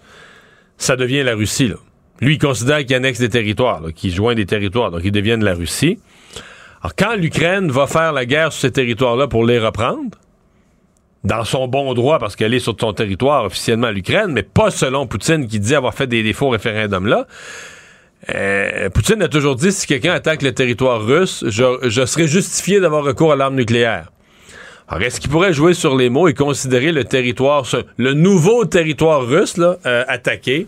ça 0.79 0.97
devient 0.97 1.23
la 1.23 1.35
Russie. 1.35 1.69
Là. 1.69 1.77
Lui, 2.21 2.35
il 2.35 2.39
considère 2.39 2.79
qu'il 2.79 2.95
annexe 2.95 3.21
des 3.21 3.29
territoires, 3.29 3.83
qu'il 3.95 4.13
joint 4.15 4.35
des 4.35 4.47
territoires, 4.47 4.91
donc 4.91 5.03
ils 5.05 5.13
deviennent 5.13 5.45
la 5.45 5.55
Russie. 5.55 5.99
Alors, 6.85 6.95
quand 6.97 7.17
l'Ukraine 7.17 7.71
va 7.71 7.87
faire 7.87 8.13
la 8.13 8.27
guerre 8.27 8.53
sur 8.53 8.61
ces 8.61 8.71
territoires-là 8.71 9.27
pour 9.27 9.47
les 9.47 9.59
reprendre, 9.59 10.19
dans 11.25 11.43
son 11.43 11.67
bon 11.67 11.95
droit, 11.95 12.19
parce 12.19 12.37
qu'elle 12.37 12.53
est 12.53 12.59
sur 12.59 12.77
son 12.79 12.93
territoire 12.93 13.47
officiellement 13.47 13.91
l'Ukraine, 13.91 14.33
mais 14.33 14.43
pas 14.43 14.71
selon 14.71 15.07
Poutine 15.07 15.49
qui 15.49 15.59
dit 15.61 15.75
avoir 15.75 15.95
fait 15.95 16.07
des, 16.07 16.31
faux 16.35 16.51
référendums 16.51 17.07
là, 17.07 17.27
euh, 18.35 18.91
Poutine 18.91 19.23
a 19.23 19.29
toujours 19.29 19.57
dit 19.57 19.73
si 19.73 19.87
quelqu'un 19.87 20.13
attaque 20.13 20.43
le 20.43 20.53
territoire 20.53 21.03
russe, 21.03 21.43
je, 21.49 21.89
je 21.89 22.05
serais 22.05 22.29
justifié 22.29 22.81
d'avoir 22.81 23.03
recours 23.03 23.33
à 23.33 23.37
l'arme 23.37 23.55
nucléaire. 23.55 24.13
Alors, 24.87 25.05
est-ce 25.05 25.23
qu'il 25.23 25.31
pourrait 25.31 25.55
jouer 25.55 25.73
sur 25.73 25.97
les 25.97 26.11
mots 26.11 26.29
et 26.29 26.35
considérer 26.35 26.93
le 26.93 27.05
territoire, 27.05 27.65
le 27.97 28.13
nouveau 28.13 28.67
territoire 28.67 29.27
russe, 29.27 29.57
là, 29.57 29.79
euh, 29.87 30.05
attaqué? 30.07 30.67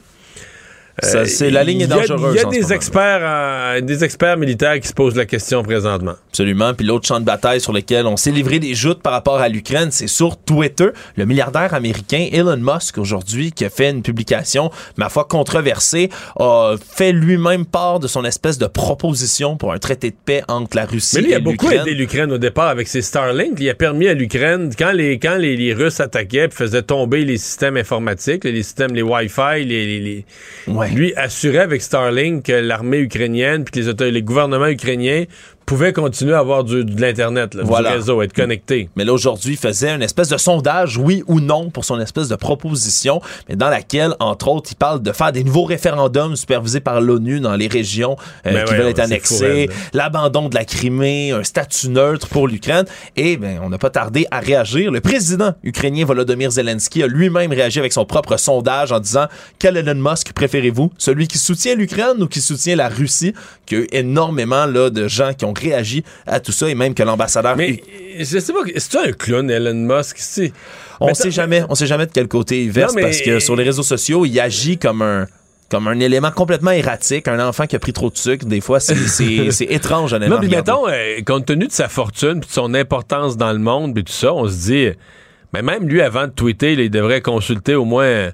Ça, 1.02 1.18
Euh, 1.18 1.24
c'est- 1.27 1.51
la 1.51 1.62
ligne 1.62 1.82
est 1.82 1.85
il 1.85 1.90
y 1.90 1.93
a- 1.93 1.97
dangereuse 2.06 2.35
Il 2.35 2.39
y 2.43 2.44
a 2.44 2.48
des 2.48 2.73
experts, 2.73 3.20
en- 3.23 3.85
des 3.85 4.02
experts 4.02 4.39
militaires 4.39 4.81
qui 4.81 4.89
se 4.89 4.94
posent 4.94 5.14
la 5.16 5.27
question 5.27 5.62
présentement. 5.62 6.14
Absolument. 6.31 6.73
Puis 6.73 6.86
l'autre 6.86 7.06
champ 7.06 7.20
de 7.20 7.24
bataille 7.27 7.60
sur 7.60 7.73
lequel 7.74 8.06
on 8.06 8.16
s'est 8.16 8.31
livré 8.31 8.59
des 8.59 8.74
joutes 8.74 9.02
par 9.02 9.12
rapport 9.12 9.39
à 9.39 9.48
l'Ukraine, 9.51 9.89
c'est 9.90 10.06
sur 10.06 10.39
Twitter. 10.39 10.89
Le 11.16 11.27
milliardaire 11.27 11.74
américain 11.74 12.28
Elon 12.32 12.56
Musk, 12.56 12.97
aujourd'hui, 12.97 13.52
qui 13.52 13.64
a 13.66 13.70
fait 13.70 13.90
une 13.90 14.01
publication, 14.02 14.70
ma 14.97 15.10
foi, 15.10 15.24
controversée, 15.24 16.09
a 16.39 16.77
fait 16.82 17.12
lui-même 17.12 17.66
part 17.66 18.01
de 18.01 18.09
son 18.09 18.24
espèce 18.24 18.56
de 18.56 18.66
proposition 18.66 19.56
pour 19.59 19.73
un 19.74 19.78
traité 19.78 20.10
de 20.10 20.16
paix 20.24 20.43
entre 20.48 20.77
la 20.77 20.86
Russie 20.86 21.16
Mais 21.16 21.23
lui, 21.23 21.28
il 21.28 21.32
et 21.32 21.36
a 21.36 21.40
beaucoup 21.40 21.66
l'Ukraine. 21.68 21.81
aidé 21.82 21.94
l'Ukraine 21.94 22.32
au 22.32 22.39
départ 22.39 22.68
avec 22.68 22.89
ses 22.89 23.02
Starlink. 23.02 23.59
Il 23.60 23.68
a 23.68 23.74
permis 23.74 24.09
à 24.09 24.14
l'Ukraine, 24.14 24.70
quand 24.78 24.93
les, 24.93 25.18
quand 25.18 25.36
les, 25.36 25.56
les 25.56 25.74
Russes 25.74 26.01
attaquaient 26.01 26.48
puis 26.48 26.56
faisaient 26.56 26.82
tomber 26.82 27.24
les 27.24 27.36
systèmes 27.36 27.77
informatiques, 27.77 28.44
les 28.44 28.62
systèmes, 28.62 28.94
les 28.94 29.02
Wi-Fi, 29.02 29.64
les, 29.64 29.64
les- 29.86 30.01
les- 30.01 30.24
lui 30.94 31.14
assurait 31.14 31.58
avec 31.58 31.82
Starlink 31.82 32.44
que 32.44 32.52
l'armée 32.52 32.98
ukrainienne 32.98 33.64
puis 33.64 33.84
que 33.84 34.04
les 34.04 34.22
gouvernements 34.22 34.68
ukrainiens 34.68 35.24
pouvaient 35.66 35.93
continuer 35.93 36.32
à 36.32 36.38
avoir 36.38 36.62
du- 36.64 36.84
de 36.84 37.01
l'Internet, 37.01 37.55
là, 37.55 37.62
Voilà. 37.64 37.90
du 37.90 37.97
réseau, 37.97 38.22
être 38.22 38.32
connectés. 38.32 38.88
Mais 38.97 39.05
là, 39.05 39.12
aujourd'hui, 39.12 39.55
il 39.55 39.59
faisait 39.59 39.90
une 39.90 40.02
espèce 40.02 40.28
de 40.28 40.36
sondage, 40.36 40.97
oui 40.97 41.24
ou 41.26 41.40
non, 41.40 41.70
pour 41.70 41.84
son 41.84 41.98
espèce 42.01 42.28
de 42.28 42.36
proposition, 42.36 43.20
mais 43.48 43.56
dans 43.56 43.68
laquelle, 43.68 44.14
entre 44.20 44.47
autres, 44.48 44.70
il 44.72 44.76
parle 44.76 45.02
de 45.02 45.10
faire 45.12 45.32
des 45.32 45.43
nouveaux 45.43 45.64
référendums 45.64 46.36
supervisés 46.36 46.78
par 46.80 47.01
l'ONU 47.01 47.40
dans 47.40 47.56
les 47.56 47.66
régions 47.66 48.16
euh, 48.47 48.52
Ben 48.52 48.64
qui 48.64 48.70
ouais, 48.72 48.78
veulent 48.78 48.86
être 48.88 49.01
annexées, 49.01 49.68
l'abandon 49.93 50.48
de 50.48 50.55
la 50.55 50.64
Crimée, 50.64 51.32
un 51.32 51.43
statut 51.43 51.88
neutre 51.88 52.28
pour 52.28 52.47
l'Ukraine. 52.47 52.84
Et 53.16 53.36
ben, 53.36 53.59
on 53.62 53.68
n'a 53.68 53.78
pas 53.78 53.90
tardé 53.90 54.26
à 54.30 54.38
réagir. 54.38 54.93
Le 54.93 55.01
président 55.01 55.52
ukrainien 55.64 56.05
Volodymyr 56.05 56.51
Zelensky 56.52 57.02
a 57.02 57.09
lui-même 57.09 57.51
réagi 57.52 57.80
avec 57.80 57.93
son 57.93 58.05
propre 58.05 58.36
sondage 58.36 58.93
en 58.93 59.01
disant 59.01 59.26
quel 59.59 59.76
Elon 59.76 59.94
Musk 60.10 60.32
préférez-vous? 60.32 60.93
Celui 60.97 61.26
qui 61.26 61.38
soutient 61.38 61.74
l'Ukraine 61.74 62.22
ou 62.22 62.28
qui 62.28 62.40
soutient 62.40 62.76
la 62.76 62.88
Russie 62.88 63.32
Qu'il 63.66 63.78
y 63.78 63.80
a 63.80 63.84
eu 63.84 63.88
énormément 63.90 64.66
là, 64.66 64.90
de 64.90 65.09
gens 65.09 65.32
qui 65.34 65.44
ont 65.44 65.52
réagi 65.57 66.05
à 66.27 66.41
tout 66.41 66.53
ça 66.53 66.69
et 66.69 66.74
même 66.74 66.95
que 66.95 67.03
l'ambassadeur 67.03 67.57
Mais 67.57 67.83
je 68.19 68.24
sais 68.39 68.53
pas, 68.53 68.61
c'est 68.77 68.97
un 68.97 69.12
clown, 69.12 69.51
Elon 69.51 69.74
Musk? 69.74 70.19
on 71.01 71.07
Mais 71.09 71.15
sait 71.15 71.31
jamais, 71.31 71.62
on 71.69 71.74
sait 71.74 71.87
jamais 71.87 72.07
de 72.07 72.12
quel 72.12 72.28
côté 72.28 72.65
il 72.65 72.70
verse 72.70 72.93
Non, 72.93 72.97
mais- 72.97 73.03
parce 73.03 73.20
que 73.20 73.39
sur 73.41 73.57
les 73.57 73.65
réseaux 73.65 73.83
sociaux, 73.83 74.24
il 74.24 74.39
agit 74.41 74.78
comme 74.78 75.03
un 75.03 75.27
comme 75.69 75.89
un 75.89 75.99
élément 75.99 76.31
complètement 76.31 76.70
erratique, 76.70 77.27
un 77.27 77.45
enfant 77.45 77.66
qui 77.66 77.74
a 77.74 77.81
pris 77.81 77.93
trop 77.93 78.09
de 78.09 78.16
sucre. 78.16 78.47
Des 78.47 78.61
fois, 78.61 78.78
c'est- 78.78 78.95
étrange, 79.69 80.12
honnêtement. 80.12 80.37
Non, 80.37 80.41
regarder. 80.43 80.57
mettons, 80.73 80.89
euh, 80.89 81.20
compte 81.27 81.47
tenu 81.47 81.66
de 81.66 81.73
sa 81.73 81.89
fortune 81.89 82.39
puis 82.39 82.49
de 82.49 82.53
son 82.55 82.73
importance 82.73 83.37
dans 83.37 83.53
le 83.53 83.59
monde 83.59 83.93
puis 83.93 84.05
tout 84.05 84.12
ça, 84.12 84.33
on 84.33 84.47
se 84.47 84.55
dit, 84.55 84.89
mais 85.53 85.62
même 85.62 85.89
lui, 85.89 86.03
avant 86.03 86.28
de 86.28 86.33
tweeter, 86.33 86.74
il 86.74 86.89
devrait 86.89 87.20
consulter 87.20 87.74
au 87.74 87.85
moins 87.85 88.05
euh, 88.05 88.31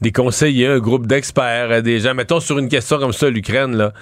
des 0.00 0.12
conseillers, 0.12 0.68
un 0.68 0.78
groupe 0.78 1.08
d'experts, 1.08 1.72
euh, 1.72 1.80
des 1.80 1.98
gens. 1.98 2.14
Mettons, 2.14 2.38
sur 2.38 2.56
une 2.56 2.68
question 2.68 2.98
comme 2.98 3.12
ça, 3.12 3.30
l'Ukraine, 3.30 3.74
là, 3.76 3.92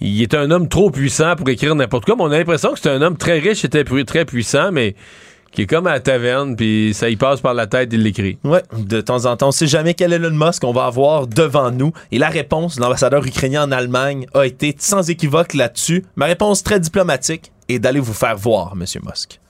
il 0.00 0.20
est 0.22 0.34
un 0.34 0.50
homme 0.50 0.68
trop 0.68 0.90
puissant 0.90 1.36
pour 1.36 1.48
écrire 1.48 1.74
n'importe 1.74 2.04
quoi, 2.04 2.16
mais 2.16 2.22
on 2.24 2.30
a 2.30 2.38
l'impression 2.38 2.72
que 2.72 2.78
c'est 2.80 2.90
un 2.90 3.00
homme 3.02 3.16
très 3.16 3.38
riche 3.38 3.64
et 3.64 3.68
très 3.68 3.84
pu- 3.84 4.04
très 4.04 4.24
puissant, 4.24 4.70
mais 4.72 4.94
qui 5.52 5.62
est 5.62 5.66
comme 5.66 5.86
à 5.86 5.92
la 5.92 6.00
taverne, 6.00 6.54
puis 6.54 6.92
ça 6.92 7.08
y 7.08 7.16
passe 7.16 7.40
par 7.40 7.54
la 7.54 7.66
tête, 7.66 7.88
il 7.92 8.02
l'écrit. 8.02 8.36
Ouais, 8.44 8.62
de 8.76 9.00
temps 9.00 9.24
en 9.24 9.36
temps, 9.38 9.48
on 9.48 9.52
sait 9.52 9.66
jamais 9.66 9.94
quel 9.94 10.12
Elon 10.12 10.30
Musk 10.32 10.64
on 10.64 10.72
va 10.72 10.84
avoir 10.84 11.26
devant 11.26 11.70
nous. 11.70 11.92
Et 12.12 12.18
la 12.18 12.28
réponse 12.28 12.76
de 12.76 12.82
l'ambassadeur 12.82 13.24
ukrainien 13.26 13.64
en 13.64 13.72
Allemagne 13.72 14.26
a 14.34 14.44
été 14.44 14.74
sans 14.78 15.08
équivoque 15.08 15.54
là-dessus. 15.54 16.04
Ma 16.16 16.26
réponse 16.26 16.62
très 16.62 16.78
diplomatique 16.78 17.52
est 17.70 17.78
d'aller 17.78 18.00
vous 18.00 18.12
faire 18.12 18.36
voir, 18.36 18.76
Monsieur 18.76 19.00
Musk. 19.06 19.40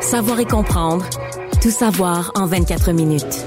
Savoir 0.00 0.38
et 0.38 0.44
comprendre. 0.46 1.04
Tout 1.60 1.70
savoir 1.70 2.30
en 2.36 2.46
24 2.46 2.92
minutes. 2.92 3.44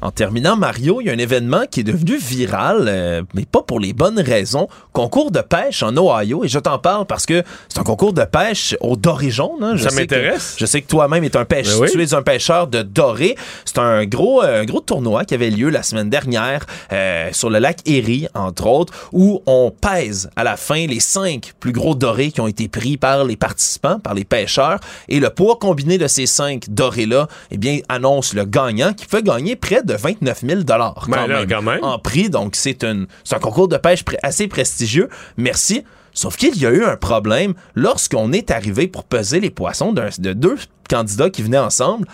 En 0.00 0.12
terminant, 0.12 0.56
Mario, 0.56 1.00
il 1.00 1.08
y 1.08 1.10
a 1.10 1.12
un 1.12 1.18
événement 1.18 1.62
qui 1.68 1.80
est 1.80 1.84
devenu 1.84 2.16
viral, 2.18 2.84
euh, 2.86 3.22
mais 3.34 3.44
pas 3.44 3.62
pour 3.62 3.80
les 3.80 3.92
bonnes 3.92 4.20
raisons. 4.20 4.68
Concours 4.92 5.32
de 5.32 5.40
pêche 5.40 5.82
en 5.82 5.92
Ohio, 5.96 6.44
et 6.44 6.48
je 6.48 6.60
t'en 6.60 6.78
parle 6.78 7.04
parce 7.04 7.26
que 7.26 7.42
c'est 7.68 7.80
un 7.80 7.82
concours 7.82 8.12
de 8.12 8.22
pêche 8.22 8.76
au 8.80 8.94
doré 8.94 9.30
jaune. 9.30 9.60
hein. 9.60 9.76
Ça 9.76 9.90
m'intéresse. 9.90 10.54
Je 10.56 10.66
sais 10.66 10.82
que 10.82 10.86
toi-même 10.86 11.24
es 11.24 11.36
un 11.36 11.44
pêcheur, 11.44 11.80
Ben 11.80 11.86
oui. 11.86 11.90
tu 11.90 12.00
es 12.00 12.14
un 12.14 12.22
pêcheur 12.22 12.68
de 12.68 12.82
doré. 12.82 13.34
C'est 13.64 13.78
un 13.78 14.04
gros, 14.06 14.44
euh, 14.44 14.62
un 14.62 14.64
gros 14.66 14.78
tournoi 14.80 15.24
qui 15.24 15.34
avait 15.34 15.50
lieu 15.50 15.68
la 15.68 15.82
semaine 15.82 16.08
dernière 16.10 16.64
euh, 16.92 17.30
sur 17.32 17.50
le 17.50 17.58
lac 17.58 17.78
Erie, 17.84 18.28
entre 18.34 18.68
autres, 18.68 18.92
où 19.12 19.42
on 19.46 19.72
pèse 19.72 20.30
à 20.36 20.44
la 20.44 20.56
fin 20.56 20.86
les 20.86 21.00
cinq 21.00 21.54
plus 21.58 21.72
gros 21.72 21.96
dorés 21.96 22.30
qui 22.30 22.40
ont 22.40 22.46
été 22.46 22.68
pris 22.68 22.98
par 22.98 23.24
les 23.24 23.36
participants, 23.36 23.98
par 23.98 24.14
les 24.14 24.24
pêcheurs, 24.24 24.78
et 25.08 25.18
le 25.18 25.30
poids 25.30 25.56
combiné 25.56 25.98
de 25.98 26.06
ces 26.06 26.26
cinq 26.26 26.66
dorés-là, 26.68 27.26
eh 27.50 27.58
bien, 27.58 27.80
annonce 27.88 28.32
le 28.32 28.44
gagnant 28.44 28.92
qui 28.92 29.04
fait 29.06 29.24
gagner 29.24 29.56
près 29.56 29.82
de 29.82 29.87
29 29.94 30.40
000 30.46 30.62
dollars 30.62 31.06
Ben 31.08 31.46
quand 31.48 31.62
même. 31.62 31.82
en 31.82 31.98
prix. 31.98 32.30
Donc, 32.30 32.56
c'est 32.56 32.84
un 32.84 33.06
concours 33.40 33.68
de 33.68 33.76
pêche 33.76 34.04
assez 34.22 34.48
prestigieux. 34.48 35.08
Merci. 35.36 35.84
Sauf 36.12 36.36
qu'il 36.36 36.56
y 36.56 36.66
a 36.66 36.70
eu 36.70 36.84
un 36.84 36.96
problème 36.96 37.54
lorsqu'on 37.74 38.32
est 38.32 38.50
arrivé 38.50 38.88
pour 38.88 39.04
peser 39.04 39.38
les 39.40 39.50
poissons 39.50 39.92
de 39.92 40.32
deux 40.32 40.56
candidats 40.88 41.30
qui 41.30 41.42
venaient 41.42 41.58
ensemble. 41.58 42.08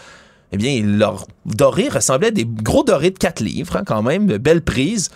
Eh 0.53 0.57
bien, 0.57 0.83
leur 0.85 1.27
doré 1.47 1.89
ressemblait 1.89 2.29
à 2.29 2.31
des 2.31 2.45
gros 2.45 2.85
dorés 2.85 3.11
de 3.11 3.19
4 3.19 3.41
livres, 3.41 3.77
hein, 3.77 3.83
quand 3.85 4.03
même, 4.03 4.27
de 4.27 4.37
belle 4.37 4.63
prise, 4.63 5.11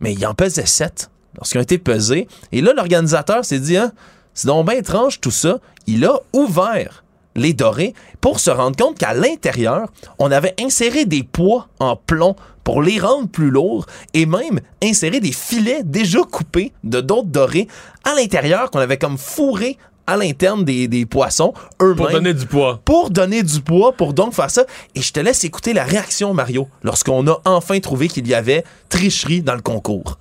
mais 0.00 0.12
il 0.12 0.26
en 0.26 0.34
pesait 0.34 0.66
7 0.66 1.10
lorsqu'ils 1.36 1.58
ont 1.58 1.62
été 1.62 1.78
pesés. 1.78 2.28
Et 2.52 2.60
là, 2.60 2.72
l'organisateur 2.72 3.44
s'est 3.44 3.58
dit, 3.58 3.76
hein, 3.76 3.92
c'est 4.34 4.46
donc 4.46 4.68
bien 4.68 4.76
étrange 4.78 5.20
tout 5.20 5.30
ça. 5.30 5.58
Il 5.86 6.04
a 6.04 6.18
ouvert 6.32 7.02
les 7.36 7.52
dorés 7.52 7.94
pour 8.20 8.40
se 8.40 8.50
rendre 8.50 8.76
compte 8.76 8.98
qu'à 8.98 9.14
l'intérieur, 9.14 9.88
on 10.18 10.30
avait 10.30 10.54
inséré 10.60 11.04
des 11.04 11.22
poids 11.22 11.68
en 11.78 11.94
plomb 11.96 12.34
pour 12.64 12.82
les 12.82 12.98
rendre 12.98 13.28
plus 13.28 13.50
lourds 13.50 13.86
et 14.12 14.26
même 14.26 14.60
inséré 14.82 15.20
des 15.20 15.32
filets 15.32 15.82
déjà 15.84 16.20
coupés 16.24 16.72
de 16.82 17.00
d'autres 17.00 17.28
dorés 17.28 17.68
à 18.04 18.14
l'intérieur 18.14 18.70
qu'on 18.70 18.80
avait 18.80 18.98
comme 18.98 19.18
fourré 19.18 19.78
à 20.08 20.16
l'interne 20.16 20.64
des, 20.64 20.88
des 20.88 21.04
poissons 21.04 21.52
eux-mêmes. 21.80 21.96
Pour 21.96 22.10
donner 22.10 22.34
du 22.34 22.46
poids. 22.46 22.80
Pour 22.84 23.10
donner 23.10 23.42
du 23.42 23.60
poids, 23.60 23.92
pour 23.92 24.14
donc 24.14 24.34
faire 24.34 24.50
ça. 24.50 24.64
Et 24.94 25.02
je 25.02 25.12
te 25.12 25.20
laisse 25.20 25.44
écouter 25.44 25.72
la 25.72 25.84
réaction, 25.84 26.32
Mario, 26.32 26.68
lorsqu'on 26.82 27.26
a 27.26 27.40
enfin 27.44 27.78
trouvé 27.80 28.08
qu'il 28.08 28.26
y 28.26 28.34
avait 28.34 28.64
tricherie 28.88 29.42
dans 29.42 29.54
le 29.54 29.62
concours. 29.62 30.18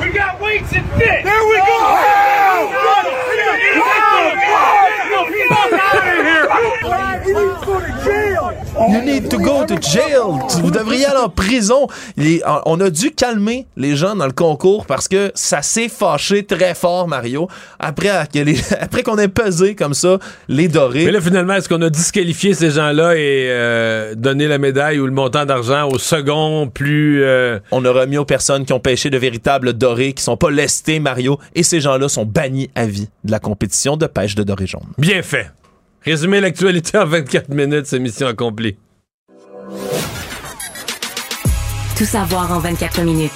We 0.00 0.12
got 0.12 0.40
weights 0.44 0.72
and 0.72 0.98
fish. 0.98 1.22
There 1.22 1.46
we 1.48 1.58
go. 1.58 2.07
You 8.80 9.02
need 9.02 9.28
to 9.28 9.38
go 9.38 9.64
to 9.66 9.74
jail. 9.80 10.38
Vous 10.62 10.70
devriez 10.70 11.06
aller 11.06 11.18
en 11.18 11.28
prison. 11.28 11.88
Les- 12.16 12.40
on 12.64 12.80
a 12.80 12.90
dû 12.90 13.10
calmer 13.10 13.66
les 13.76 13.96
gens 13.96 14.14
dans 14.14 14.26
le 14.26 14.32
concours 14.32 14.86
parce 14.86 15.08
que 15.08 15.32
ça 15.34 15.62
s'est 15.62 15.88
fâché 15.88 16.44
très 16.44 16.74
fort, 16.74 17.08
Mario, 17.08 17.48
après, 17.78 18.08
après 18.80 19.02
qu'on 19.02 19.18
ait 19.18 19.28
pesé 19.28 19.74
comme 19.74 19.94
ça 19.94 20.18
les 20.48 20.68
dorés. 20.68 21.04
Mais 21.06 21.12
là, 21.12 21.20
finalement, 21.20 21.54
est-ce 21.54 21.68
qu'on 21.68 21.82
a 21.82 21.90
disqualifié 21.90 22.54
ces 22.54 22.70
gens-là 22.70 23.14
et 23.16 23.46
euh, 23.50 24.14
donné 24.14 24.46
la 24.46 24.58
médaille 24.58 24.98
ou 25.00 25.06
le 25.06 25.12
montant 25.12 25.44
d'argent 25.44 25.88
au 25.88 25.98
second 25.98 26.68
plus. 26.72 27.22
euh, 27.24 27.58
On 27.72 27.84
a 27.84 27.90
remis 27.90 28.16
aux 28.16 28.24
personnes 28.24 28.64
qui 28.64 28.72
ont 28.72 28.80
pêché 28.80 29.10
de 29.10 29.18
véritables 29.18 29.72
dorés, 29.72 30.12
qui 30.12 30.22
sont 30.22 30.36
pas 30.36 30.50
lestés, 30.50 31.00
Mario, 31.00 31.38
et 31.54 31.62
ces 31.62 31.80
gens-là 31.80 32.08
sont 32.08 32.24
bannis 32.24 32.70
à 32.74 32.86
vie 32.86 33.08
de 33.24 33.32
la 33.32 33.40
compétition 33.40 33.96
de 33.96 34.06
pêche 34.06 34.34
de 34.36 34.44
dorés 34.44 34.66
jaunes. 34.66 34.86
Bien 34.98 35.22
fait. 35.22 35.50
Résumer 36.08 36.40
l'actualité 36.40 36.96
en 36.96 37.04
24 37.04 37.50
minutes, 37.50 37.84
c'est 37.84 37.98
mission 37.98 38.28
accomplie. 38.28 38.78
Tout 41.98 42.06
savoir 42.06 42.50
en 42.50 42.60
24 42.60 43.02
minutes. 43.02 43.30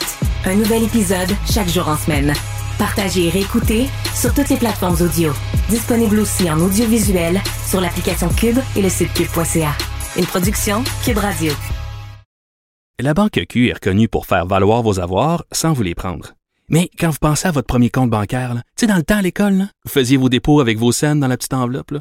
Un 0.46 0.54
nouvel 0.54 0.84
épisode 0.84 1.28
chaque 1.52 1.68
jour 1.68 1.86
en 1.86 1.98
semaine. 1.98 2.32
Partagez 2.78 3.26
et 3.26 3.28
réécoutez 3.28 3.88
sur 4.14 4.32
toutes 4.32 4.48
les 4.48 4.56
plateformes 4.56 4.96
audio. 5.02 5.34
Disponible 5.68 6.18
aussi 6.20 6.50
en 6.50 6.58
audiovisuel 6.60 7.42
sur 7.68 7.82
l'application 7.82 8.30
Cube 8.30 8.56
et 8.74 8.80
le 8.80 8.88
site 8.88 9.12
cube.ca. 9.12 9.72
Une 10.16 10.24
production 10.24 10.82
Cube 11.04 11.18
Radio. 11.18 11.52
La 13.00 13.12
Banque 13.12 13.38
Q 13.50 13.68
est 13.68 13.74
reconnue 13.74 14.08
pour 14.08 14.24
faire 14.24 14.46
valoir 14.46 14.80
vos 14.80 14.98
avoirs 14.98 15.44
sans 15.52 15.74
vous 15.74 15.82
les 15.82 15.94
prendre. 15.94 16.32
Mais 16.70 16.88
quand 16.98 17.10
vous 17.10 17.18
pensez 17.20 17.48
à 17.48 17.50
votre 17.50 17.66
premier 17.66 17.90
compte 17.90 18.08
bancaire, 18.08 18.54
tu 18.54 18.60
sais, 18.76 18.86
dans 18.86 18.96
le 18.96 19.02
temps 19.02 19.18
à 19.18 19.22
l'école, 19.22 19.58
là, 19.58 19.68
vous 19.84 19.90
faisiez 19.90 20.16
vos 20.16 20.30
dépôts 20.30 20.62
avec 20.62 20.78
vos 20.78 20.90
scènes 20.90 21.20
dans 21.20 21.28
la 21.28 21.36
petite 21.36 21.52
enveloppe. 21.52 21.90
là. 21.90 22.00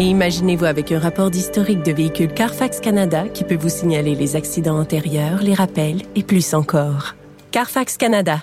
Et 0.00 0.04
imaginez-vous 0.04 0.64
avec 0.64 0.92
un 0.92 0.98
rapport 0.98 1.30
d'historique 1.30 1.82
de 1.82 1.92
véhicule 1.92 2.32
Carfax 2.32 2.80
Canada 2.80 3.28
qui 3.28 3.44
peut 3.44 3.58
vous 3.60 3.68
signaler 3.68 4.14
les 4.14 4.34
accidents 4.34 4.78
antérieurs, 4.78 5.42
les 5.42 5.52
rappels 5.52 6.00
et 6.16 6.22
plus 6.22 6.54
encore. 6.54 7.16
Carfax 7.50 7.98
Canada. 7.98 8.42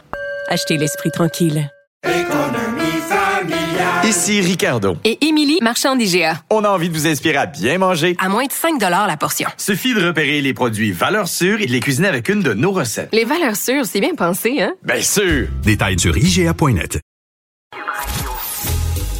Achetez 0.49 0.77
l'esprit 0.77 1.09
tranquille. 1.09 1.71
Ici 4.03 4.39
Ricardo. 4.41 4.97
Et 5.03 5.17
Émilie, 5.25 5.57
marchand 5.63 5.95
d'IGA. 5.95 6.43
On 6.51 6.63
a 6.63 6.69
envie 6.69 6.89
de 6.89 6.93
vous 6.93 7.07
inspirer 7.07 7.37
à 7.37 7.47
bien 7.47 7.79
manger. 7.79 8.15
À 8.19 8.29
moins 8.29 8.45
de 8.45 8.51
5 8.51 8.79
la 8.79 9.17
portion. 9.17 9.49
Suffit 9.57 9.95
de 9.95 10.05
repérer 10.05 10.41
les 10.41 10.53
produits 10.53 10.91
valeurs 10.91 11.27
sûres 11.27 11.59
et 11.59 11.65
de 11.65 11.71
les 11.71 11.79
cuisiner 11.79 12.07
avec 12.07 12.29
une 12.29 12.43
de 12.43 12.53
nos 12.53 12.71
recettes. 12.71 13.09
Les 13.13 13.25
valeurs 13.25 13.55
sûres, 13.55 13.87
c'est 13.87 13.99
bien 13.99 14.13
pensé, 14.13 14.61
hein? 14.61 14.75
Bien 14.83 15.01
sûr! 15.01 15.47
Détails 15.63 15.97
sur 15.97 16.15
IGA.net. 16.15 16.99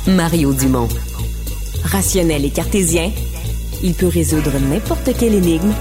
Mario 0.05 0.53
Dumont. 0.53 0.87
Rationnel 1.91 2.43
et 2.43 2.49
cartésien, 2.49 3.11
il 3.81 3.93
peut 3.93 4.09
résoudre 4.09 4.51
n'importe 4.59 5.17
quelle 5.17 5.35
énigme 5.35 5.71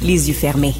les 0.00 0.28
yeux 0.28 0.34
fermés. 0.34 0.74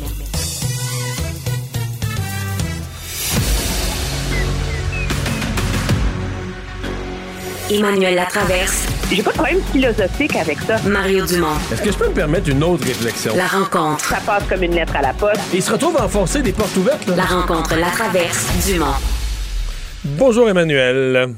Emmanuel 7.71 8.15
Latraverse. 8.15 8.87
J'ai 9.11 9.23
pas 9.23 9.33
de 9.33 9.37
problème 9.37 9.61
philosophique 9.71 10.37
avec 10.37 10.59
ça. 10.61 10.79
Mario 10.89 11.27
Dumont. 11.27 11.49
Est-ce 11.71 11.83
que 11.83 11.93
je 11.93 11.99
peux 11.99 12.09
me 12.09 12.15
permettre 12.15 12.49
une 12.49 12.65
autre 12.65 12.87
réflexion? 12.87 13.37
La 13.37 13.47
rencontre. 13.47 14.03
Ça 14.07 14.21
passe 14.25 14.45
comme 14.49 14.63
une 14.63 14.75
lettre 14.75 14.97
à 14.97 15.03
la 15.03 15.13
poste. 15.13 15.41
Il 15.53 15.63
se 15.63 15.73
retrouve 15.73 15.99
à 15.99 16.07
enfoncer 16.07 16.41
des 16.41 16.53
portes 16.53 16.77
ouvertes, 16.79 17.07
là. 17.07 17.17
La 17.17 17.25
rencontre 17.25 17.77
Latraverse 17.77 18.47
Dumont. 18.67 18.87
Bonjour, 20.05 20.49
Emmanuel. 20.49 21.35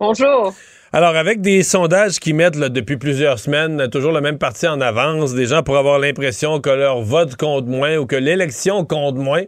Bonjour. 0.00 0.52
Alors, 0.92 1.14
avec 1.14 1.40
des 1.40 1.62
sondages 1.62 2.18
qui 2.18 2.32
mettent 2.32 2.56
là, 2.56 2.68
depuis 2.68 2.96
plusieurs 2.96 3.38
semaines 3.38 3.88
toujours 3.90 4.10
le 4.12 4.20
même 4.20 4.38
parti 4.38 4.66
en 4.66 4.80
avance, 4.80 5.34
des 5.34 5.46
gens 5.46 5.62
pour 5.62 5.76
avoir 5.76 6.00
l'impression 6.00 6.60
que 6.60 6.70
leur 6.70 7.00
vote 7.02 7.36
compte 7.36 7.66
moins 7.66 7.96
ou 7.96 8.06
que 8.06 8.16
l'élection 8.16 8.84
compte 8.84 9.14
moins, 9.14 9.44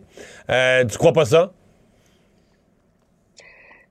euh, 0.51 0.85
tu 0.85 0.97
crois 0.99 1.13
pas 1.13 1.25
ça? 1.25 1.53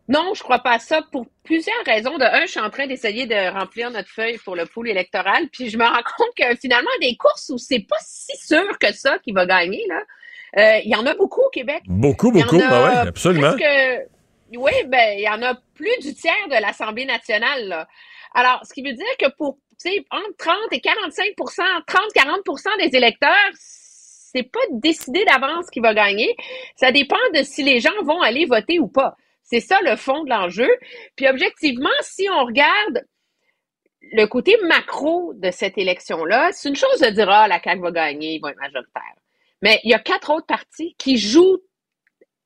Non, 0.07 0.31
je 0.33 0.43
crois 0.43 0.59
pas 0.59 0.73
à 0.75 0.79
ça 0.79 1.01
pour 1.11 1.25
plusieurs 1.43 1.83
raisons. 1.85 2.17
De 2.17 2.23
un, 2.23 2.45
je 2.45 2.51
suis 2.51 2.59
en 2.59 2.69
train 2.69 2.87
d'essayer 2.87 3.27
de 3.27 3.51
remplir 3.53 3.91
notre 3.91 4.09
feuille 4.09 4.37
pour 4.43 4.55
le 4.55 4.65
pool 4.65 4.89
électoral, 4.89 5.43
puis 5.51 5.69
je 5.69 5.77
me 5.77 5.83
rends 5.85 6.03
compte 6.17 6.33
que 6.37 6.55
finalement, 6.59 6.89
des 7.01 7.15
courses 7.17 7.49
où 7.49 7.57
c'est 7.57 7.79
pas 7.79 7.97
si 8.01 8.35
sûr 8.37 8.77
que 8.79 8.93
ça 8.93 9.17
qui 9.19 9.31
va 9.33 9.45
gagner, 9.45 9.83
là, 9.89 10.01
euh, 10.57 10.79
il 10.85 10.89
y 10.91 10.95
en 10.95 11.05
a 11.05 11.15
beaucoup 11.15 11.41
au 11.41 11.49
Québec. 11.49 11.81
Beaucoup, 11.85 12.31
beaucoup. 12.31 12.61
Ah 12.61 12.83
ouais, 13.03 13.07
absolument. 13.09 13.53
presque- 13.53 14.07
Oui, 14.57 14.71
ben, 14.87 15.17
il 15.17 15.21
y 15.23 15.29
en 15.29 15.41
a 15.43 15.53
plus 15.81 16.07
du 16.07 16.13
tiers 16.13 16.47
de 16.47 16.61
l'Assemblée 16.61 17.05
nationale. 17.05 17.87
Alors, 18.33 18.61
ce 18.65 18.73
qui 18.73 18.83
veut 18.83 18.93
dire 18.93 19.17
que 19.19 19.29
pour, 19.35 19.57
entre 20.11 20.37
30 20.37 20.55
et 20.71 20.77
45% 20.77 21.61
30-40% 21.87 22.89
des 22.89 22.95
électeurs, 22.95 23.51
c'est 23.53 24.43
pas 24.43 24.59
décidé 24.69 25.25
d'avance 25.25 25.69
qui 25.71 25.79
va 25.79 25.93
gagner. 25.93 26.35
Ça 26.75 26.91
dépend 26.91 27.17
de 27.33 27.43
si 27.43 27.63
les 27.63 27.79
gens 27.79 28.03
vont 28.03 28.21
aller 28.21 28.45
voter 28.45 28.79
ou 28.79 28.87
pas. 28.87 29.15
C'est 29.43 29.59
ça 29.59 29.79
le 29.83 29.95
fond 29.95 30.23
de 30.23 30.29
l'enjeu. 30.29 30.69
Puis 31.15 31.27
objectivement, 31.27 31.89
si 32.01 32.27
on 32.29 32.45
regarde 32.45 33.05
le 34.13 34.25
côté 34.25 34.55
macro 34.67 35.33
de 35.35 35.51
cette 35.51 35.77
élection-là, 35.77 36.51
c'est 36.53 36.69
une 36.69 36.75
chose 36.75 36.99
de 36.99 37.09
dire 37.09 37.29
ah 37.29 37.47
la 37.47 37.61
CAQ 37.61 37.81
va 37.81 37.91
gagner, 37.91 38.35
ils 38.35 38.39
vont 38.39 38.49
être 38.49 38.59
majoritaires. 38.59 39.15
Mais 39.61 39.79
il 39.83 39.91
y 39.91 39.93
a 39.93 39.99
quatre 39.99 40.31
autres 40.31 40.45
partis 40.45 40.95
qui 40.97 41.17
jouent. 41.17 41.59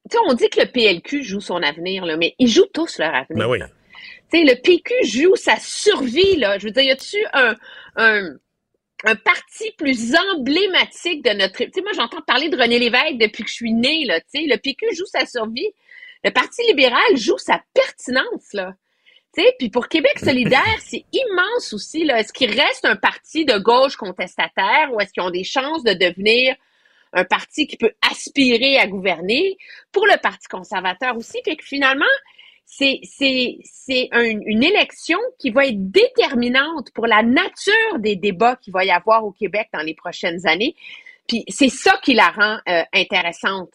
Tu 0.09 0.17
sais, 0.17 0.23
on 0.27 0.33
dit 0.33 0.49
que 0.49 0.61
le 0.61 0.67
PLQ 0.67 1.23
joue 1.23 1.41
son 1.41 1.61
avenir, 1.63 2.05
là, 2.05 2.17
mais 2.17 2.35
ils 2.37 2.47
jouent 2.47 2.69
tous 2.73 2.99
leur 2.99 3.13
avenir. 3.13 3.37
Ben 3.37 3.47
oui. 3.47 3.59
là. 3.59 3.67
Tu 4.31 4.39
sais, 4.39 4.43
le 4.43 4.59
PQ 4.61 4.93
joue 5.03 5.35
sa 5.35 5.57
survie, 5.57 6.35
là. 6.37 6.57
Je 6.57 6.65
veux 6.65 6.71
dire, 6.71 6.83
y 6.83 6.91
a-tu 6.91 7.17
un, 7.33 7.55
un, 7.95 8.35
un 9.03 9.15
parti 9.15 9.71
plus 9.77 10.15
emblématique 10.15 11.23
de 11.23 11.31
notre... 11.31 11.57
Tu 11.57 11.71
sais, 11.73 11.81
moi, 11.81 11.91
j'entends 11.95 12.21
parler 12.21 12.49
de 12.49 12.57
René 12.57 12.79
Lévesque 12.79 13.17
depuis 13.19 13.43
que 13.43 13.49
je 13.49 13.55
suis 13.55 13.73
née, 13.73 14.05
là. 14.05 14.19
Tu 14.21 14.41
sais, 14.41 14.45
le 14.47 14.57
PQ 14.57 14.95
joue 14.95 15.05
sa 15.05 15.25
survie 15.25 15.71
Le 16.23 16.31
Parti 16.31 16.61
libéral 16.67 17.15
joue 17.15 17.37
sa 17.37 17.61
pertinence, 17.73 18.53
là. 18.53 18.73
Puis 19.59 19.69
pour 19.69 19.87
Québec 19.87 20.17
solidaire, 20.19 20.61
c'est 20.79 21.05
immense 21.11 21.73
aussi. 21.73 22.03
Est-ce 22.03 22.33
qu'il 22.33 22.49
reste 22.49 22.85
un 22.85 22.95
parti 22.95 23.45
de 23.45 23.57
gauche 23.57 23.95
contestataire 23.95 24.89
ou 24.93 24.99
est-ce 24.99 25.11
qu'ils 25.11 25.23
ont 25.23 25.31
des 25.31 25.43
chances 25.43 25.83
de 25.83 25.93
devenir 25.93 26.55
un 27.15 27.23
parti 27.25 27.65
qui 27.65 27.77
peut 27.77 27.93
aspirer 28.11 28.77
à 28.77 28.85
gouverner? 28.87 29.57
Pour 29.91 30.05
le 30.05 30.17
Parti 30.21 30.47
conservateur 30.47 31.17
aussi, 31.17 31.39
fait 31.43 31.55
que 31.55 31.63
finalement, 31.65 32.05
c'est 32.65 32.99
c'est 33.03 33.57
c'est 33.63 34.09
un- 34.11 34.39
une 34.45 34.63
élection 34.63 35.17
qui 35.39 35.49
va 35.51 35.65
être 35.67 35.91
déterminante 35.91 36.91
pour 36.93 37.07
la 37.07 37.23
nature 37.23 37.99
des 37.99 38.15
débats 38.15 38.57
qu'il 38.57 38.73
va 38.73 38.83
y 38.85 38.91
avoir 38.91 39.23
au 39.25 39.31
Québec 39.31 39.67
dans 39.73 39.81
les 39.81 39.93
prochaines 39.95 40.45
années. 40.47 40.75
Puis 41.27 41.43
c'est 41.47 41.69
ça 41.69 41.99
qui 42.03 42.13
la 42.13 42.29
rend 42.29 42.57
euh, 42.69 42.83
intéressante, 42.93 43.69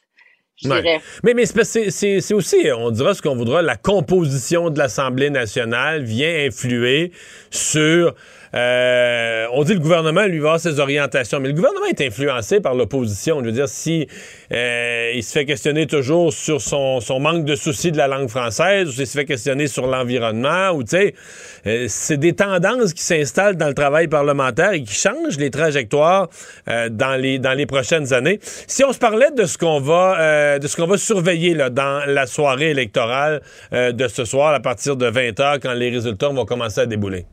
je 0.57 0.69
Ouais. 0.69 0.83
dirais. 0.83 1.01
Mais, 1.25 1.35
mais 1.35 1.47
c'est- 1.47 1.91
c'est 1.91 2.21
c'est 2.21 2.35
aussi, 2.35 2.59
on 2.77 2.91
dira 2.91 3.15
ce 3.15 3.23
qu'on 3.23 3.35
voudra, 3.37 3.63
la 3.63 3.77
composition 3.77 4.71
de 4.71 4.79
l'Assemblée 4.79 5.31
nationale 5.31 6.05
vient 6.05 6.47
influer 6.47 7.13
sur. 7.51 8.15
Euh, 8.55 9.47
on 9.53 9.63
dit 9.63 9.75
le 9.75 9.81
gouvernement 9.81 10.25
lui 10.25 10.41
va 10.41 10.59
ses 10.59 10.81
orientations, 10.81 11.41
mais 11.41 11.49
le 11.49 11.55
gouvernement 11.55 11.87
est 11.87 12.01
influencé 12.01 12.61
par 12.61 12.75
l'opposition. 12.75 13.41
Je 13.41 13.47
veux 13.47 13.53
dire, 13.53 13.69
si 13.69 14.09
euh, 14.53 15.13
il 15.15 15.23
se 15.23 15.33
fait 15.33 15.45
questionner 15.45 15.87
toujours 15.87 16.33
sur 16.33 16.61
son, 16.61 17.01
manque 17.21 17.45
de 17.45 17.55
souci 17.55 17.93
de 17.93 17.97
la 17.97 18.09
langue 18.09 18.29
française, 18.29 18.89
ou 18.89 18.93
s'il 18.93 19.07
se 19.07 19.19
fait 19.19 19.25
questionner 19.25 19.67
sur 19.67 19.87
l'environnement, 19.87 20.71
ou 20.71 20.83
tu 20.83 20.91
sais, 20.91 21.15
euh, 21.67 21.87
c'est 21.89 22.17
des 22.17 22.33
tendances 22.33 22.93
qui 22.93 23.03
s'installent 23.03 23.57
dans 23.57 23.69
le 23.69 23.75
travail 23.75 24.09
parlementaire 24.09 24.73
et 24.73 24.83
qui 24.83 24.95
changent 24.95 25.39
les 25.39 25.51
trajectoires 25.51 26.29
dans 26.67 27.21
les 27.21 27.67
prochaines 27.67 28.13
années. 28.13 28.41
Si 28.43 28.85
on 28.85 28.93
se 28.93 28.99
parlait 28.99 29.31
de 29.37 29.45
ce 29.45 29.59
qu'on 29.59 29.81
va 29.81 30.59
de 30.59 30.67
ce 30.67 30.77
qu'on 30.77 30.87
va 30.87 30.99
surveiller 30.99 31.55
dans 31.55 32.03
la 32.07 32.27
soirée 32.27 32.71
électorale 32.71 33.43
de 33.73 34.09
ce 34.09 34.25
soir 34.25 34.55
à 34.55 34.61
partir 34.61 34.97
de 34.97 35.11
20h 35.11 35.61
quand 35.61 35.73
les 35.73 35.91
résultats 35.91 36.29
vont 36.29 36.45
commencer 36.45 36.81
à 36.81 36.87
débouler. 36.87 37.27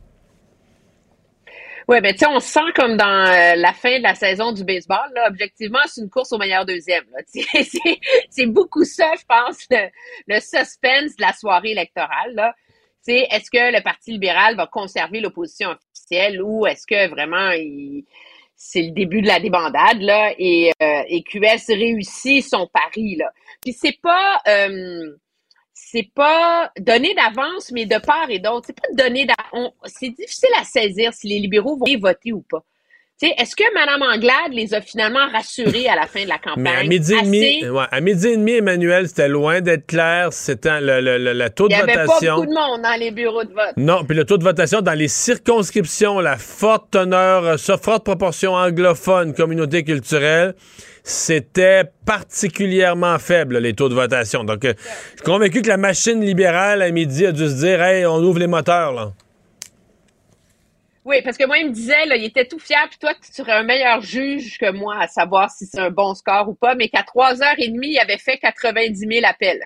Oui, 1.88 2.02
ben 2.02 2.12
tu 2.12 2.18
sais, 2.18 2.26
on 2.26 2.38
se 2.38 2.48
sent 2.48 2.70
comme 2.74 2.98
dans 2.98 3.26
euh, 3.26 3.54
la 3.56 3.72
fin 3.72 3.96
de 3.96 4.02
la 4.02 4.14
saison 4.14 4.52
du 4.52 4.62
baseball. 4.62 5.10
Là. 5.14 5.28
Objectivement, 5.28 5.78
c'est 5.86 6.02
une 6.02 6.10
course 6.10 6.30
au 6.32 6.38
meilleur 6.38 6.66
deuxième. 6.66 7.04
C'est 7.26 7.46
c'est 8.28 8.46
beaucoup 8.46 8.84
ça, 8.84 9.10
je 9.18 9.24
pense, 9.26 9.64
le, 9.70 9.88
le 10.26 10.38
suspense 10.40 11.16
de 11.16 11.22
la 11.22 11.32
soirée 11.32 11.70
électorale. 11.70 12.34
Là. 12.34 12.54
Sais, 13.00 13.26
Est-ce 13.30 13.50
que 13.50 13.74
le 13.74 13.82
Parti 13.82 14.12
libéral 14.12 14.54
va 14.54 14.66
conserver 14.66 15.20
l'opposition 15.20 15.70
officielle 15.70 16.42
ou 16.42 16.66
est-ce 16.66 16.86
que 16.86 17.08
vraiment 17.08 17.52
c'est 18.54 18.82
le 18.82 18.90
début 18.90 19.22
de 19.22 19.28
la 19.28 19.40
débandade 19.40 20.00
là 20.00 20.32
et, 20.36 20.72
euh, 20.82 21.02
et 21.08 21.22
QS 21.22 21.68
réussit 21.68 22.44
son 22.44 22.66
pari 22.66 23.16
là. 23.16 23.30
Puis 23.62 23.72
c'est 23.72 23.98
pas 24.02 24.42
euh, 24.48 25.16
c'est 25.90 26.08
pas 26.14 26.70
donné 26.78 27.14
d'avance, 27.14 27.70
mais 27.72 27.86
de 27.86 27.98
part 27.98 28.26
et 28.30 28.38
d'autre. 28.38 28.66
C'est 28.66 28.76
pas 28.80 28.88
donné 29.04 29.26
d'avance. 29.26 29.72
C'est 29.86 30.10
difficile 30.10 30.50
à 30.60 30.64
saisir 30.64 31.12
si 31.14 31.28
les 31.28 31.38
libéraux 31.38 31.76
vont 31.76 31.86
voter 32.00 32.32
ou 32.32 32.42
pas. 32.42 32.64
Est-ce 33.20 33.56
que 33.56 33.64
Mme 33.74 34.00
Anglade 34.02 34.52
les 34.52 34.74
a 34.74 34.80
finalement 34.80 35.26
rassurés 35.32 35.88
à 35.88 35.96
la 35.96 36.06
fin 36.06 36.22
de 36.22 36.28
la 36.28 36.38
campagne? 36.38 36.54
Mais 36.62 36.70
à 36.76 36.84
midi 36.84 37.14
et 37.14 37.22
demi, 37.22 37.44
Assez? 37.62 37.68
ouais, 37.70 37.84
à 37.90 38.00
midi 38.00 38.28
et 38.28 38.36
demi, 38.36 38.52
Emmanuel, 38.52 39.08
c'était 39.08 39.26
loin 39.28 39.60
d'être 39.60 39.86
clair. 39.88 40.32
C'était 40.32 40.80
le, 40.80 41.00
le- 41.00 41.18
le- 41.18 41.32
le 41.32 41.50
taux 41.50 41.66
Il 41.68 41.70
de 41.70 41.74
n'y 41.74 41.82
avait 41.82 41.94
pas 41.94 42.04
votation. 42.04 42.34
beaucoup 42.36 42.46
de 42.46 42.54
monde 42.54 42.82
dans 42.82 42.96
les 43.00 43.10
bureaux 43.10 43.42
de 43.42 43.52
vote. 43.52 43.72
Non, 43.76 44.04
puis 44.04 44.16
le 44.16 44.24
taux 44.24 44.38
de 44.38 44.44
votation 44.44 44.82
dans 44.82 44.92
les 44.96 45.08
circonscriptions, 45.08 46.20
la 46.20 46.36
forte 46.36 46.92
teneur, 46.92 47.44
euh, 47.44 47.56
sa 47.56 47.76
forte 47.76 48.04
proportion 48.04 48.52
anglophone, 48.52 49.34
communauté 49.34 49.82
culturelle, 49.82 50.54
c'était 51.08 51.84
particulièrement 52.04 53.18
faible, 53.18 53.58
les 53.58 53.72
taux 53.74 53.88
de 53.88 53.94
votation. 53.94 54.44
Donc, 54.44 54.64
euh, 54.64 54.74
je 54.76 55.16
suis 55.16 55.24
convaincu 55.24 55.62
que 55.62 55.68
la 55.68 55.78
machine 55.78 56.20
libérale, 56.20 56.82
à 56.82 56.90
midi, 56.90 57.24
a 57.24 57.32
dû 57.32 57.48
se 57.48 57.54
dire, 57.54 57.82
hey, 57.82 58.04
on 58.04 58.18
ouvre 58.18 58.38
les 58.38 58.46
moteurs, 58.46 58.92
là. 58.92 59.12
Oui, 61.06 61.22
parce 61.24 61.38
que 61.38 61.46
moi, 61.46 61.56
il 61.56 61.68
me 61.68 61.72
disait, 61.72 62.04
là, 62.04 62.16
il 62.16 62.24
était 62.26 62.44
tout 62.44 62.58
fier, 62.58 62.86
puis 62.90 62.98
toi, 62.98 63.14
tu 63.14 63.32
serais 63.32 63.52
un 63.52 63.62
meilleur 63.62 64.02
juge 64.02 64.58
que 64.58 64.70
moi 64.70 64.96
à 65.00 65.08
savoir 65.08 65.50
si 65.50 65.64
c'est 65.64 65.80
un 65.80 65.90
bon 65.90 66.14
score 66.14 66.46
ou 66.50 66.54
pas, 66.54 66.74
mais 66.74 66.90
qu'à 66.90 67.00
3h30, 67.02 67.78
il 67.82 67.98
avait 67.98 68.18
fait 68.18 68.36
90 68.36 69.06
000 69.10 69.24
appels. 69.24 69.62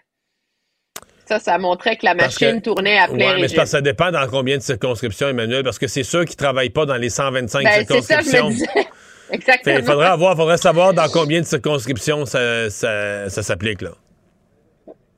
Ça, 1.27 1.41
ça 1.41 1.59
montrait 1.59 1.97
que 1.97 2.05
la 2.05 2.15
machine 2.15 2.61
que- 2.61 2.65
tournait 2.67 2.99
à 2.99 3.09
plein 3.09 3.17
Ouais, 3.17 3.35
mais 3.41 3.41
parce 3.49 3.55
que 3.55 3.65
ça 3.65 3.81
dépend 3.81 4.13
dans 4.13 4.29
combien 4.29 4.57
de 4.59 4.63
circonscriptions, 4.63 5.29
Emmanuel, 5.29 5.65
parce 5.65 5.81
que 5.81 5.89
c'est 5.89 6.05
ceux 6.05 6.25
qui 6.25 6.37
travaillent 6.37 6.71
pas 6.71 6.87
dans 6.87 6.97
les 6.97 7.11
125 7.11 7.65
Ben, 7.65 7.85
c'est 7.89 8.01
ça, 8.03 8.21
je 8.21 8.25
circonscriptions. 8.27 8.49
me 8.51 8.55
disais. 8.55 8.89
Exactement. 9.33 9.79
il 9.79 9.85
faudrait 9.85 10.07
avoir, 10.07 10.37
faudrait 10.37 10.59
savoir 10.59 10.95
dans 10.95 11.09
combien 11.09 11.41
de 11.41 11.47
circonscriptions 11.47 12.27
ça, 12.27 12.71
ça, 12.71 13.29
ça 13.29 13.43
s'applique, 13.43 13.83
là. 13.83 13.93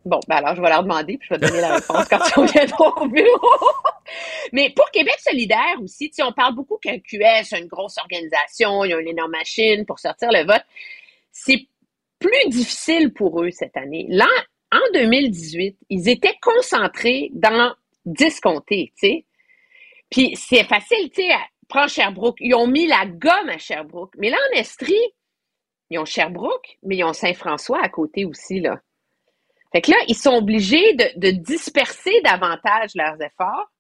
Bon, 0.05 0.21
ben 0.29 0.37
alors, 0.37 0.55
je 0.55 0.61
vais 0.61 0.69
leur 0.69 0.83
demander, 0.83 1.17
puis 1.17 1.29
je 1.31 1.35
vais 1.35 1.41
donner 1.41 1.63
la 1.63 1.77
réponse 1.77 2.05
quand 2.11 2.19
ils 2.29 2.41
reviendront 2.41 2.93
au 3.03 3.09
bureau. 3.09 3.59
Mais 4.53 4.71
pour 4.77 4.91
Québec 4.91 5.15
solidaire 5.19 5.77
aussi, 5.83 6.11
on 6.23 6.33
parle 6.33 6.55
beaucoup 6.55 6.77
qu'un 6.77 6.99
QS 6.99 7.53
a 7.55 7.59
une 7.59 7.69
grosse 7.69 7.97
organisation, 7.97 8.85
il 8.85 8.91
y 8.91 8.95
a 8.95 9.01
une 9.01 9.09
énorme 9.09 9.31
machine 9.31 9.87
pour 9.87 9.99
sortir 9.99 10.29
le 10.31 10.45
vote. 10.45 10.63
C'est 11.33 11.67
plus 12.19 12.49
difficile 12.51 13.15
pour 13.15 13.43
eux 13.43 13.51
cette 13.51 13.77
année. 13.79 14.07
Là, 14.11 14.29
en 14.71 14.93
2018, 14.93 15.79
ils 15.89 16.09
étaient 16.09 16.37
concentrés 16.43 17.31
dans 17.33 17.75
10 18.05 18.41
comtés, 18.41 18.93
tu 19.01 19.09
sais. 19.09 19.25
Puis 20.11 20.37
c'est 20.37 20.65
facile, 20.65 21.11
tu 21.11 21.23
sais, 21.23 21.33
à- 21.33 21.39
prends 21.69 21.89
Sherbrooke. 21.89 22.37
Ils 22.41 22.55
ont 22.55 22.67
mis 22.67 22.87
la 22.87 23.07
gomme 23.07 23.49
à 23.49 23.59
Sherbrooke. 23.59 24.15
Mais 24.19 24.31
là, 24.31 24.37
en 24.51 24.59
Estrie, 24.59 25.13
ils 25.91 25.99
ont 25.99 26.05
Sherbrooke, 26.05 26.79
mais 26.83 26.97
ils 26.97 27.05
ont 27.05 27.13
Saint-François 27.13 27.81
à 27.83 27.89
côté 27.89 28.25
aussi, 28.25 28.61
là. 28.61 28.81
Fait 29.73 29.81
que 29.81 29.91
là, 29.91 29.97
ils 30.07 30.17
sont 30.17 30.35
obligés 30.35 30.95
de, 30.95 31.19
de 31.19 31.31
disperser 31.31 32.21
davantage 32.23 32.93
leurs 32.95 33.21
efforts 33.21 33.71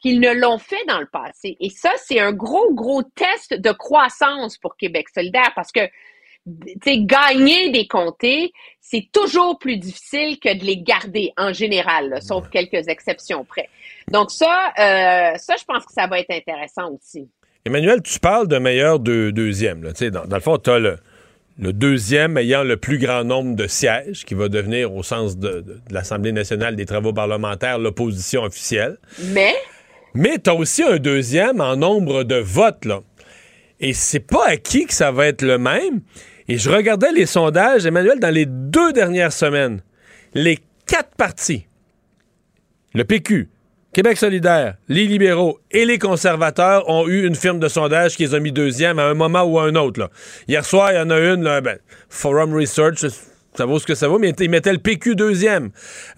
qu'ils 0.00 0.20
ne 0.20 0.32
l'ont 0.32 0.58
fait 0.58 0.84
dans 0.86 1.00
le 1.00 1.08
passé. 1.10 1.56
Et 1.60 1.70
ça, 1.70 1.90
c'est 1.96 2.20
un 2.20 2.32
gros, 2.32 2.72
gros 2.72 3.02
test 3.02 3.54
de 3.54 3.72
croissance 3.72 4.58
pour 4.58 4.76
Québec 4.76 5.08
solidaire 5.08 5.52
parce 5.56 5.72
que, 5.72 5.88
gagner 7.04 7.70
des 7.70 7.86
comtés, 7.86 8.52
c'est 8.80 9.08
toujours 9.12 9.58
plus 9.58 9.76
difficile 9.76 10.38
que 10.40 10.56
de 10.58 10.64
les 10.64 10.78
garder 10.78 11.32
en 11.36 11.52
général, 11.52 12.08
là, 12.10 12.20
sauf 12.20 12.48
quelques 12.50 12.88
exceptions 12.88 13.44
près. 13.44 13.68
Donc 14.10 14.30
ça, 14.30 14.72
euh, 14.78 15.36
ça, 15.36 15.54
je 15.58 15.64
pense 15.64 15.84
que 15.84 15.92
ça 15.92 16.06
va 16.06 16.20
être 16.20 16.30
intéressant 16.30 16.92
aussi. 16.92 17.28
Emmanuel, 17.66 18.00
tu 18.02 18.18
parles 18.18 18.48
de 18.48 18.58
meilleur 18.58 18.98
deux- 18.98 19.32
deuxième. 19.32 19.82
Là. 19.82 19.92
Dans, 20.10 20.24
dans 20.24 20.36
le 20.36 20.42
fond, 20.42 20.56
tu 20.56 20.70
as 20.70 20.78
le, 20.78 20.96
le 21.58 21.72
deuxième 21.74 22.38
ayant 22.38 22.62
le 22.64 22.76
plus 22.78 22.98
grand 22.98 23.24
nombre 23.24 23.54
de 23.56 23.66
sièges, 23.66 24.24
qui 24.24 24.34
va 24.34 24.48
devenir, 24.48 24.94
au 24.94 25.02
sens 25.02 25.36
de, 25.36 25.48
de- 25.48 25.60
de 25.60 25.94
l'Assemblée 25.94 26.32
nationale 26.32 26.76
des 26.76 26.86
travaux 26.86 27.12
parlementaires, 27.12 27.78
l'opposition 27.78 28.42
officielle. 28.44 28.96
Mais, 29.24 29.54
Mais 30.14 30.38
tu 30.38 30.48
as 30.48 30.54
aussi 30.54 30.82
un 30.82 30.96
deuxième 30.96 31.60
en 31.60 31.76
nombre 31.76 32.22
de 32.24 32.36
votes. 32.36 32.86
Là. 32.86 33.00
Et 33.80 33.92
c'est 33.92 34.20
pas 34.20 34.46
acquis 34.46 34.86
que 34.86 34.94
ça 34.94 35.10
va 35.12 35.26
être 35.26 35.42
le 35.42 35.58
même. 35.58 36.00
Et 36.48 36.56
je 36.56 36.70
regardais 36.70 37.12
les 37.12 37.26
sondages, 37.26 37.84
Emmanuel, 37.84 38.18
dans 38.18 38.32
les 38.32 38.46
deux 38.46 38.92
dernières 38.92 39.32
semaines. 39.32 39.82
Les 40.34 40.58
quatre 40.86 41.14
partis, 41.16 41.66
le 42.94 43.04
PQ, 43.04 43.48
Québec 43.92 44.16
solidaire, 44.16 44.76
les 44.88 45.06
libéraux 45.06 45.60
et 45.70 45.84
les 45.84 45.98
conservateurs 45.98 46.88
ont 46.88 47.06
eu 47.06 47.26
une 47.26 47.34
firme 47.34 47.58
de 47.58 47.68
sondage 47.68 48.16
qui 48.16 48.24
les 48.24 48.34
a 48.34 48.40
mis 48.40 48.52
deuxième 48.52 48.98
à 48.98 49.04
un 49.04 49.14
moment 49.14 49.42
ou 49.42 49.58
à 49.58 49.64
un 49.64 49.74
autre. 49.74 50.00
là. 50.00 50.10
Hier 50.46 50.64
soir, 50.64 50.92
il 50.92 50.96
y 50.96 50.98
en 50.98 51.10
a 51.10 51.18
une, 51.18 51.60
ben, 51.60 51.78
Forum 52.08 52.54
Research, 52.54 53.04
ça 53.58 53.66
vaut 53.66 53.80
ce 53.80 53.86
que 53.86 53.96
ça 53.96 54.06
vaut, 54.06 54.20
mais 54.20 54.30
ils 54.38 54.50
mettaient 54.50 54.72
le 54.72 54.78
PQ 54.78 55.16
deuxième. 55.16 55.70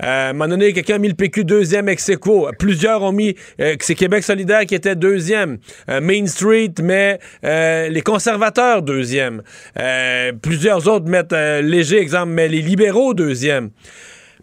Euh, 0.03 0.27
à 0.27 0.29
un 0.29 0.33
moment 0.35 0.49
donné, 0.49 0.75
quelqu'un 0.75 0.97
a 0.97 0.99
mis 0.99 1.09
le 1.09 1.15
PQ 1.15 1.45
deuxième 1.45 1.89
ex 1.89 2.07
aequo. 2.11 2.51
Plusieurs 2.59 3.03
ont 3.03 3.12
mis 3.12 3.35
euh, 3.61 3.77
que 3.77 3.85
c'est 3.85 3.95
Québec 3.95 4.23
solidaire 4.25 4.67
qui 4.67 4.75
était 4.75 4.95
deuxième. 4.95 5.57
Euh, 5.89 6.03
Main 6.03 6.27
Street 6.27 6.75
met 6.83 7.19
euh, 7.45 7.89
les 7.89 8.03
conservateurs 8.03 8.83
deuxième. 8.83 9.43
Euh, 9.79 10.33
plusieurs 10.43 10.87
autres 10.87 11.07
mettent, 11.07 11.33
léger 11.33 11.99
exemple, 11.99 12.33
mais 12.33 12.47
les 12.47 12.61
libéraux 12.61 13.15
deuxième. 13.15 13.71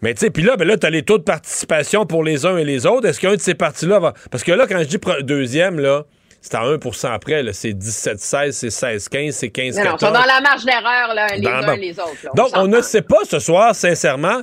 Mais 0.02 0.14
tu 0.14 0.20
sais, 0.20 0.30
puis 0.30 0.42
là, 0.42 0.56
ben 0.56 0.66
là, 0.66 0.76
t'as 0.76 0.90
les 0.90 1.02
taux 1.02 1.18
de 1.18 1.22
participation 1.22 2.04
pour 2.04 2.24
les 2.24 2.46
uns 2.46 2.56
et 2.56 2.64
les 2.64 2.84
autres. 2.84 3.06
Est-ce 3.06 3.20
qu'un 3.20 3.34
de 3.34 3.40
ces 3.40 3.54
partis-là 3.54 4.00
va. 4.00 4.14
Parce 4.32 4.42
que 4.42 4.50
là, 4.52 4.66
quand 4.68 4.78
je 4.80 4.88
dis 4.88 4.98
deuxième, 5.22 5.78
là, 5.78 6.04
c'est 6.40 6.54
à 6.54 6.62
1 6.62 6.78
après. 7.12 7.44
C'est 7.52 7.72
17-16, 7.72 8.52
c'est 8.52 8.68
16-15, 8.70 9.30
c'est 9.32 9.48
15-14. 9.48 9.76
non, 9.76 9.84
non, 9.90 9.96
ils 9.96 10.00
sont 10.06 10.12
dans 10.12 10.24
la 10.24 10.40
marge 10.40 10.64
d'erreur, 10.64 11.14
les 11.34 11.40
Dans- 11.42 11.50
uns 11.50 11.76
les 11.76 11.92
autres. 11.98 12.16
là. 12.24 12.30
Donc, 12.34 12.50
on 12.54 12.66
ne 12.66 12.80
sait 12.80 13.02
pas 13.02 13.18
ce 13.28 13.38
soir, 13.38 13.74
sincèrement. 13.74 14.42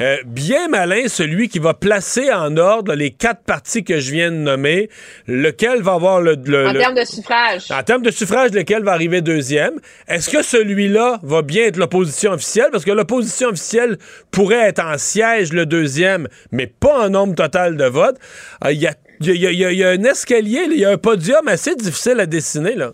euh, 0.00 0.16
bien 0.24 0.68
malin, 0.68 1.08
celui 1.08 1.48
qui 1.48 1.58
va 1.58 1.74
placer 1.74 2.32
en 2.32 2.56
ordre 2.56 2.94
les 2.94 3.10
quatre 3.10 3.42
partis 3.42 3.82
que 3.84 3.98
je 3.98 4.12
viens 4.12 4.30
de 4.30 4.36
nommer, 4.36 4.88
lequel 5.26 5.82
va 5.82 5.94
avoir 5.94 6.20
le. 6.20 6.36
le- 6.42 6.68
En 6.68 6.72
le- 6.72 6.78
termes 6.78 6.94
de 6.94 7.04
suffrage. 7.04 7.64
en 7.70 7.82
termes 7.82 8.02
de 8.02 8.10
suffrage, 8.12 8.52
lequel 8.52 8.82
va 8.84 8.92
arriver 8.92 9.20
deuxième? 9.20 9.74
Est-ce 10.08 10.30
que 10.30 10.42
celui-là 10.42 11.18
va 11.22 11.42
bien 11.42 11.64
être 11.64 11.76
l'opposition 11.76 12.30
officielle? 12.32 12.68
Parce 12.72 12.84
que 12.84 12.92
l'opposition 12.92 13.48
officielle 13.48 13.98
pourrait 14.30 14.68
être 14.68 14.82
en 14.82 14.96
siège 14.96 15.52
le 15.52 15.66
deuxième, 15.66 16.28
mais 16.52 16.66
pas 16.68 17.06
en 17.06 17.10
nombre 17.10 17.34
total 17.34 17.76
de 17.76 17.84
votes. 17.84 18.16
Euh, 18.64 18.72
Il 18.72 18.78
y, 18.80 18.86
a, 18.86 18.94
il 19.20 19.36
y 19.36 19.84
a- 19.84 19.90
un 19.90 20.04
escalier, 20.04 20.66
il 20.70 20.78
y 20.78 20.84
a 20.84 20.90
un 20.90 20.98
podium 20.98 21.46
assez 21.48 21.74
difficile 21.76 22.20
à 22.20 22.26
dessiner. 22.26 22.74
Là. 22.74 22.92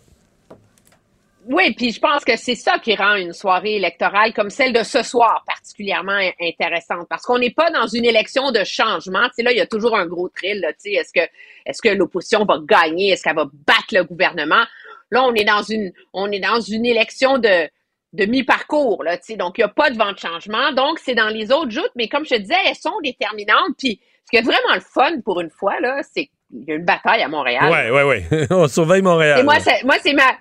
oui, 1.49 1.73
puis 1.75 1.93
je 1.93 2.01
pense 2.01 2.25
que 2.25 2.37
c'est 2.37 2.57
ça 2.57 2.79
qui 2.81 2.97
rend 2.97 3.15
une 3.15 3.33
soirée 3.33 3.77
électorale 3.77 4.33
comme 4.35 4.51
celle 4.51 4.73
de 4.73 4.83
ce 4.83 5.03
soir 5.05 5.45
particulièrement 5.47 6.19
intéressante 6.41 7.07
parce 7.09 7.23
qu'on 7.23 7.39
n'est 7.39 7.53
pas 7.53 7.71
dans 7.71 7.87
une 7.87 8.05
élection 8.05 8.51
de 8.51 8.65
changement. 8.65 9.25
Tu 9.29 9.35
sais, 9.37 9.43
là, 9.45 9.53
il 9.53 9.59
y 9.59 9.61
a 9.61 9.67
toujours 9.67 9.97
un 9.97 10.07
gros 10.07 10.29
thrill. 10.29 10.65
Est-ce 10.85 11.13
que 11.13 11.21
est-ce 11.65 11.81
que 11.81 11.91
l'opposition 11.91 12.45
va 12.45 12.59
gagner? 12.61 13.11
Est-ce 13.11 13.23
qu'elle 13.23 13.37
va 13.37 13.49
battre 13.67 13.93
le 13.93 14.03
gouvernement? 14.03 14.65
Là, 15.13 15.23
on 15.25 15.35
est 15.35 15.45
dans 15.45 16.61
une 16.61 16.85
élection 16.87 17.39
de 17.39 17.71
mi-parcours 18.25 19.05
donc 19.37 19.59
il 19.59 19.61
n'y 19.61 19.65
a 19.65 19.69
pas 19.69 19.91
de 19.91 19.97
vent 19.97 20.13
de 20.13 20.19
changement. 20.19 20.73
Donc 20.73 20.99
c'est 20.99 21.15
dans 21.15 21.29
les 21.29 21.53
autres 21.53 21.71
joutes, 21.71 21.93
mais 21.95 22.09
comme 22.09 22.25
je 22.25 22.31
te 22.31 22.41
disais, 22.41 22.55
elles 22.67 22.75
sont 22.75 22.99
déterminantes. 23.05 23.77
Ce 24.27 24.31
qui 24.31 24.37
est 24.37 24.43
vraiment 24.43 24.75
le 24.75 24.81
fun 24.81 25.21
pour 25.25 25.41
une 25.41 25.51
fois 25.51 25.81
là, 25.81 26.01
c'est 26.03 26.27
qu'il 26.51 26.65
y 26.69 26.73
a 26.73 26.75
une 26.75 26.85
bataille 26.85 27.23
à 27.23 27.29
Montréal. 27.29 27.71
Ouais, 27.71 27.91
ouais, 27.91 28.03
ouais. 28.03 28.47
on 28.51 28.69
surveille 28.69 29.03
Montréal. 29.03 29.41
Et 29.41 29.43
moi, 29.43 29.59
c'est, 29.61 29.83
moi, 29.85 29.97
c'est 30.03 30.13
ma 30.13 30.37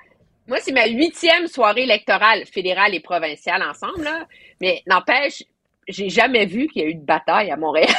moi, 0.48 0.58
c'est 0.60 0.72
ma 0.72 0.86
huitième 0.86 1.48
soirée 1.48 1.84
électorale 1.84 2.46
fédérale 2.46 2.94
et 2.94 3.00
provinciale 3.00 3.64
ensemble, 3.64 4.04
là. 4.04 4.28
Mais 4.62 4.84
n'empêche, 4.86 5.44
j'ai 5.88 6.10
jamais 6.10 6.46
vu 6.46 6.68
qu'il 6.68 6.84
y 6.84 6.86
a 6.86 6.90
eu 6.90 6.96
de 6.96 7.06
bataille 7.06 7.52
à 7.52 7.58
Montréal. 7.58 7.90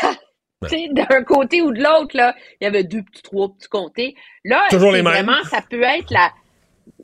d'un 0.93 1.23
côté 1.25 1.61
ou 1.61 1.73
de 1.73 1.83
l'autre, 1.83 2.17
là, 2.17 2.35
il 2.61 2.65
y 2.65 2.67
avait 2.67 2.85
deux 2.85 3.03
petits, 3.03 3.23
trois 3.23 3.49
petits 3.49 3.69
comtés. 3.69 4.15
Là, 4.45 4.63
toujours 4.71 4.93
les 4.93 5.03
mêmes. 5.03 5.13
Vraiment, 5.13 5.43
ça 5.45 5.61
peut 5.61 5.83
être 5.83 6.11
la. 6.11 6.33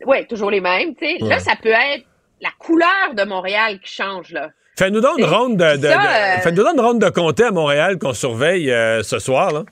Oui, 0.06 0.26
toujours 0.26 0.50
les 0.50 0.60
mêmes. 0.60 0.94
tu 0.94 1.06
sais. 1.06 1.18
Là, 1.18 1.38
ça 1.38 1.56
peut 1.56 1.68
être 1.68 2.04
la 2.40 2.50
couleur 2.58 3.14
de 3.14 3.24
Montréal 3.24 3.80
qui 3.80 3.92
change, 3.92 4.32
là. 4.32 4.50
Fais-nous 4.78 5.00
donc 5.00 5.18
une 5.18 5.24
ronde 5.24 5.56
de, 5.58 5.76
de, 5.76 5.86
ça, 5.86 6.40
fais-nous 6.40 6.62
donc 6.62 6.74
une 6.74 6.80
ronde 6.80 7.00
de 7.00 7.08
comté 7.10 7.44
à 7.44 7.50
Montréal 7.50 7.98
qu'on 7.98 8.14
surveille 8.14 8.70
euh, 8.70 9.02
ce 9.02 9.18
soir, 9.18 9.52
là. 9.52 9.64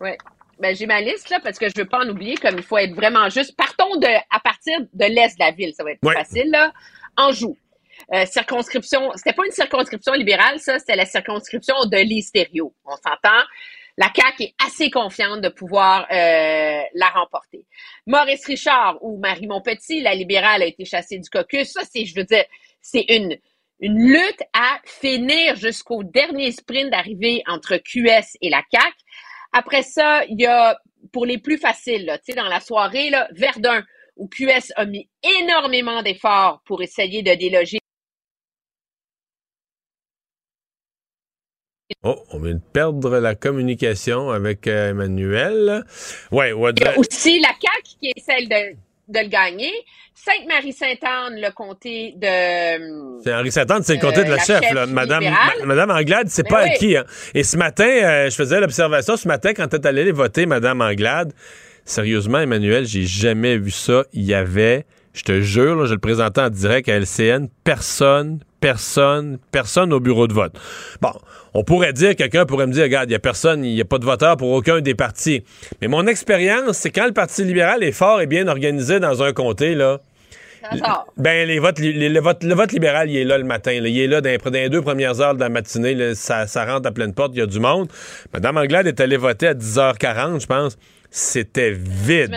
Oui. 0.00 0.10
Ben, 0.60 0.74
j'ai 0.74 0.86
ma 0.86 1.00
liste, 1.00 1.30
là, 1.30 1.38
parce 1.42 1.58
que 1.58 1.68
je 1.68 1.74
veux 1.76 1.84
pas 1.86 1.98
en 2.04 2.08
oublier, 2.08 2.36
comme 2.36 2.56
il 2.56 2.62
faut 2.62 2.78
être 2.78 2.94
vraiment 2.94 3.28
juste. 3.28 3.54
Partons 3.56 3.96
de, 3.96 4.06
à 4.08 4.40
partir 4.40 4.80
de 4.80 5.04
l'est 5.04 5.38
de 5.38 5.44
la 5.44 5.52
ville, 5.52 5.72
ça 5.76 5.84
va 5.84 5.92
être 5.92 6.00
plus 6.00 6.08
Ouais. 6.08 6.14
facile, 6.16 6.50
là. 6.50 6.72
Anjou. 7.16 7.56
Euh, 8.14 8.24
circonscription, 8.26 9.10
c'était 9.16 9.34
pas 9.34 9.44
une 9.44 9.52
circonscription 9.52 10.12
libérale, 10.14 10.58
ça, 10.60 10.78
c'était 10.78 10.96
la 10.96 11.04
circonscription 11.04 11.74
de 11.84 11.96
l'Hystério. 11.98 12.72
On 12.86 12.96
s'entend. 12.96 13.44
La 13.98 14.06
CAQ 14.14 14.44
est 14.44 14.54
assez 14.64 14.90
confiante 14.90 15.40
de 15.42 15.48
pouvoir 15.48 16.06
euh, 16.10 16.80
la 16.94 17.08
remporter. 17.14 17.66
Maurice 18.06 18.46
Richard 18.46 18.98
ou 19.02 19.18
Marie 19.18 19.48
Montpetit, 19.48 20.00
la 20.00 20.14
libérale 20.14 20.62
a 20.62 20.66
été 20.66 20.84
chassée 20.84 21.18
du 21.18 21.28
caucus. 21.28 21.72
Ça, 21.72 21.82
c'est, 21.92 22.04
je 22.04 22.14
veux 22.14 22.24
dire, 22.24 22.44
c'est 22.80 23.04
une, 23.08 23.36
une 23.80 23.98
lutte 23.98 24.42
à 24.52 24.80
finir 24.84 25.56
jusqu'au 25.56 26.02
dernier 26.02 26.52
sprint 26.52 26.90
d'arrivée 26.90 27.42
entre 27.46 27.76
QS 27.76 28.36
et 28.40 28.50
la 28.50 28.62
CAQ. 28.70 28.94
Après 29.52 29.82
ça, 29.82 30.24
il 30.26 30.40
y 30.40 30.46
a, 30.46 30.78
pour 31.12 31.26
les 31.26 31.38
plus 31.38 31.58
faciles, 31.58 32.06
là, 32.06 32.18
tu 32.18 32.26
sais, 32.26 32.34
dans 32.34 32.48
la 32.48 32.60
soirée, 32.60 33.10
là, 33.10 33.28
Verdun, 33.32 33.84
où 34.16 34.28
QS 34.28 34.72
a 34.76 34.84
mis 34.84 35.08
énormément 35.40 36.02
d'efforts 36.02 36.60
pour 36.64 36.82
essayer 36.82 37.22
de 37.22 37.34
déloger 37.34 37.78
Oh, 42.04 42.22
on 42.30 42.38
vient 42.38 42.54
de 42.54 42.60
perdre 42.60 43.18
la 43.18 43.34
communication 43.34 44.30
avec 44.30 44.66
euh, 44.66 44.90
Emmanuel. 44.90 45.84
Ouais, 46.30 46.50
Il 46.50 46.82
y 46.82 46.86
a 46.86 46.98
aussi 46.98 47.40
la 47.40 47.48
CAQ 47.48 47.82
qui 47.82 48.12
est 48.14 48.20
celle 48.20 48.48
de, 48.48 48.76
de 49.08 49.18
le 49.20 49.28
gagner. 49.28 49.72
Sainte-Marie-Sainte-Anne, 50.14 51.36
le 51.40 51.50
comté 51.52 52.12
de... 52.16 53.22
C'est 53.22 53.32
Henri 53.34 53.52
Satan, 53.52 53.78
c'est 53.82 53.94
le 53.94 54.00
comté 54.00 54.24
de 54.24 54.30
la, 54.30 54.36
la 54.36 54.44
chef, 54.44 54.60
chef 54.62 54.72
là. 54.74 54.86
Madame, 54.86 55.24
ma- 55.24 55.64
Madame 55.64 55.90
Anglade, 55.90 56.26
c'est 56.28 56.42
Ben 56.42 56.48
pas 56.50 56.62
oui. 56.64 56.70
acquis. 56.70 56.96
Hein. 56.96 57.04
Et 57.34 57.42
ce 57.44 57.56
matin, 57.56 57.86
euh, 57.88 58.28
je 58.30 58.34
faisais 58.34 58.60
l'observation, 58.60 59.16
ce 59.16 59.28
matin, 59.28 59.52
quand 59.54 59.68
t'es 59.68 59.86
allé 59.86 60.10
voter, 60.12 60.44
Madame 60.46 60.80
Anglade, 60.80 61.32
sérieusement, 61.84 62.38
Emmanuel, 62.40 62.84
j'ai 62.86 63.04
jamais 63.04 63.56
vu 63.56 63.70
ça. 63.70 64.04
Il 64.12 64.24
y 64.24 64.34
avait, 64.34 64.84
je 65.14 65.22
te 65.22 65.40
jure, 65.40 65.76
là, 65.76 65.86
je 65.86 65.94
le 65.94 66.00
présentais 66.00 66.40
en 66.40 66.50
direct 66.50 66.88
à 66.88 66.98
LCN, 66.98 67.48
personne, 67.64 68.40
personne, 68.60 69.38
personne 69.52 69.92
au 69.92 70.00
bureau 70.00 70.26
de 70.26 70.32
vote. 70.32 70.58
Bon, 71.00 71.12
on 71.54 71.64
pourrait 71.64 71.92
dire, 71.92 72.16
quelqu'un 72.16 72.44
pourrait 72.46 72.66
me 72.66 72.72
dire, 72.72 72.84
regarde, 72.84 73.08
il 73.08 73.12
y 73.12 73.16
a 73.16 73.18
personne, 73.20 73.64
il 73.64 73.74
n'y 73.74 73.80
a 73.80 73.84
pas 73.84 73.98
de 73.98 74.04
voteur 74.04 74.36
pour 74.36 74.50
aucun 74.50 74.80
des 74.80 74.94
partis. 74.94 75.44
Mais 75.80 75.88
mon 75.88 76.06
expérience, 76.06 76.78
c'est 76.78 76.90
quand 76.90 77.06
le 77.06 77.12
Parti 77.12 77.44
libéral 77.44 77.82
est 77.82 77.92
fort 77.92 78.20
et 78.20 78.26
bien 78.26 78.48
organisé 78.48 79.00
dans 79.00 79.22
un 79.22 79.32
comté, 79.32 79.74
là, 79.74 80.00
ben, 81.16 81.46
les 81.46 81.60
votes, 81.60 81.78
les- 81.78 82.08
le, 82.08 82.20
vote, 82.20 82.42
le 82.42 82.52
vote 82.54 82.72
libéral, 82.72 83.08
il 83.08 83.16
est 83.16 83.24
là 83.24 83.38
le 83.38 83.44
matin. 83.44 83.80
là. 83.80 83.88
Il 83.88 83.98
est 83.98 84.08
là 84.08 84.20
dans, 84.20 84.28
les- 84.28 84.38
dans 84.38 84.50
les 84.50 84.68
deux 84.68 84.82
premières 84.82 85.20
heures 85.20 85.34
de 85.34 85.40
la 85.40 85.48
matinée. 85.48 85.94
là. 85.94 86.14
ça, 86.16 86.46
ça 86.48 86.64
rentre 86.66 86.88
à 86.88 86.90
pleine 86.92 87.14
porte, 87.14 87.30
il 87.34 87.38
y 87.38 87.42
a 87.42 87.46
du 87.46 87.60
monde. 87.60 87.88
Madame 88.32 88.56
Anglade 88.56 88.86
est 88.88 89.00
allée 89.00 89.16
voter 89.16 89.46
à 89.48 89.54
10h40, 89.54 90.40
je 90.40 90.46
pense. 90.46 90.76
C'était 91.10 91.70
vide. 91.70 92.34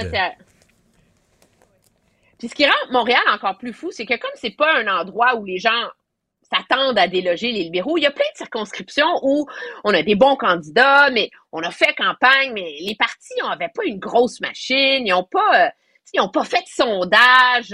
Puis 2.40 2.48
ce 2.50 2.56
qui 2.56 2.66
rend 2.66 2.72
Montréal 2.92 3.20
encore 3.34 3.58
plus 3.58 3.74
fou, 3.74 3.90
c'est 3.92 4.06
que 4.06 4.14
comme 4.20 4.32
c'est 4.36 4.56
pas 4.56 4.72
un 4.78 4.88
endroit 4.88 5.36
où 5.36 5.46
les 5.46 5.58
gens 5.58 5.70
s'attendent 6.54 6.98
à 6.98 7.08
déloger 7.08 7.52
les 7.52 7.64
libéraux, 7.64 7.98
il 7.98 8.04
y 8.04 8.08
a 8.08 8.12
plein 8.12 8.26
de 8.34 8.38
circonscriptions 8.38 9.20
où 9.22 9.48
on 9.84 9.94
a 9.94 10.04
des 10.04 10.16
bons 10.16 10.36
candidats, 10.36 11.10
mais 11.12 11.30
on 11.52 11.62
a 11.62 11.72
fait 11.72 11.94
campagne, 11.96 12.52
mais 12.54 12.78
les 12.82 12.96
partis 12.96 13.34
n'avaient 13.42 13.72
pas 13.74 13.86
une 13.86 14.00
grosse 14.00 14.40
machine, 14.42 15.06
ils 15.06 15.12
n'ont 15.12 15.24
pas, 15.24 15.72
euh, 16.18 16.28
pas 16.34 16.44
fait 16.44 16.62
de 16.62 16.68
sondage. 16.68 17.70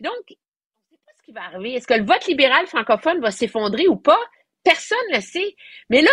donc, 0.00 0.12
on 0.28 0.32
ne 0.32 0.90
sait 0.90 1.00
pas 1.04 1.12
ce 1.18 1.22
qui 1.24 1.32
va 1.32 1.42
arriver. 1.44 1.74
Est-ce 1.74 1.86
que 1.86 1.94
le 1.94 2.04
vote 2.04 2.26
libéral 2.26 2.66
francophone 2.66 3.20
va 3.20 3.30
s'effondrer 3.30 3.88
ou 3.88 3.96
pas? 3.96 4.20
Personne 4.62 4.98
ne 5.10 5.16
le 5.16 5.22
sait. 5.22 5.54
Mais 5.90 6.00
là, 6.00 6.10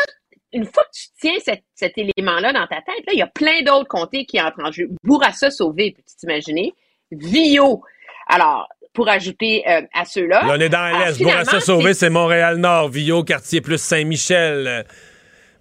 une 0.53 0.65
fois 0.65 0.83
que 0.83 0.97
tu 0.97 1.07
tiens 1.19 1.39
cet, 1.39 1.63
cet 1.73 1.97
élément-là 1.97 2.51
dans 2.51 2.67
ta 2.67 2.81
tête, 2.81 3.05
là, 3.07 3.13
il 3.13 3.19
y 3.19 3.21
a 3.21 3.27
plein 3.27 3.61
d'autres 3.61 3.87
comtés 3.87 4.25
qui 4.25 4.41
entrent 4.41 4.63
en 4.63 4.71
jeu. 4.71 4.89
Bourassa 5.03 5.49
Sauvé, 5.49 5.91
peux-tu 5.91 6.15
t'imaginer? 6.17 6.73
Vio. 7.11 7.83
Alors, 8.27 8.67
pour 8.93 9.09
ajouter 9.09 9.63
euh, 9.67 9.81
à 9.93 10.05
ceux-là. 10.05 10.41
Là, 10.45 10.53
on 10.57 10.59
est 10.59 10.69
dans 10.69 10.79
alors, 10.79 11.07
l'Est. 11.07 11.21
Bourassa 11.21 11.59
Sauvé, 11.59 11.93
c'est 11.93 12.09
Montréal-Nord. 12.09 12.89
Villot, 12.89 13.23
quartier 13.23 13.61
plus 13.61 13.81
Saint-Michel. 13.81 14.85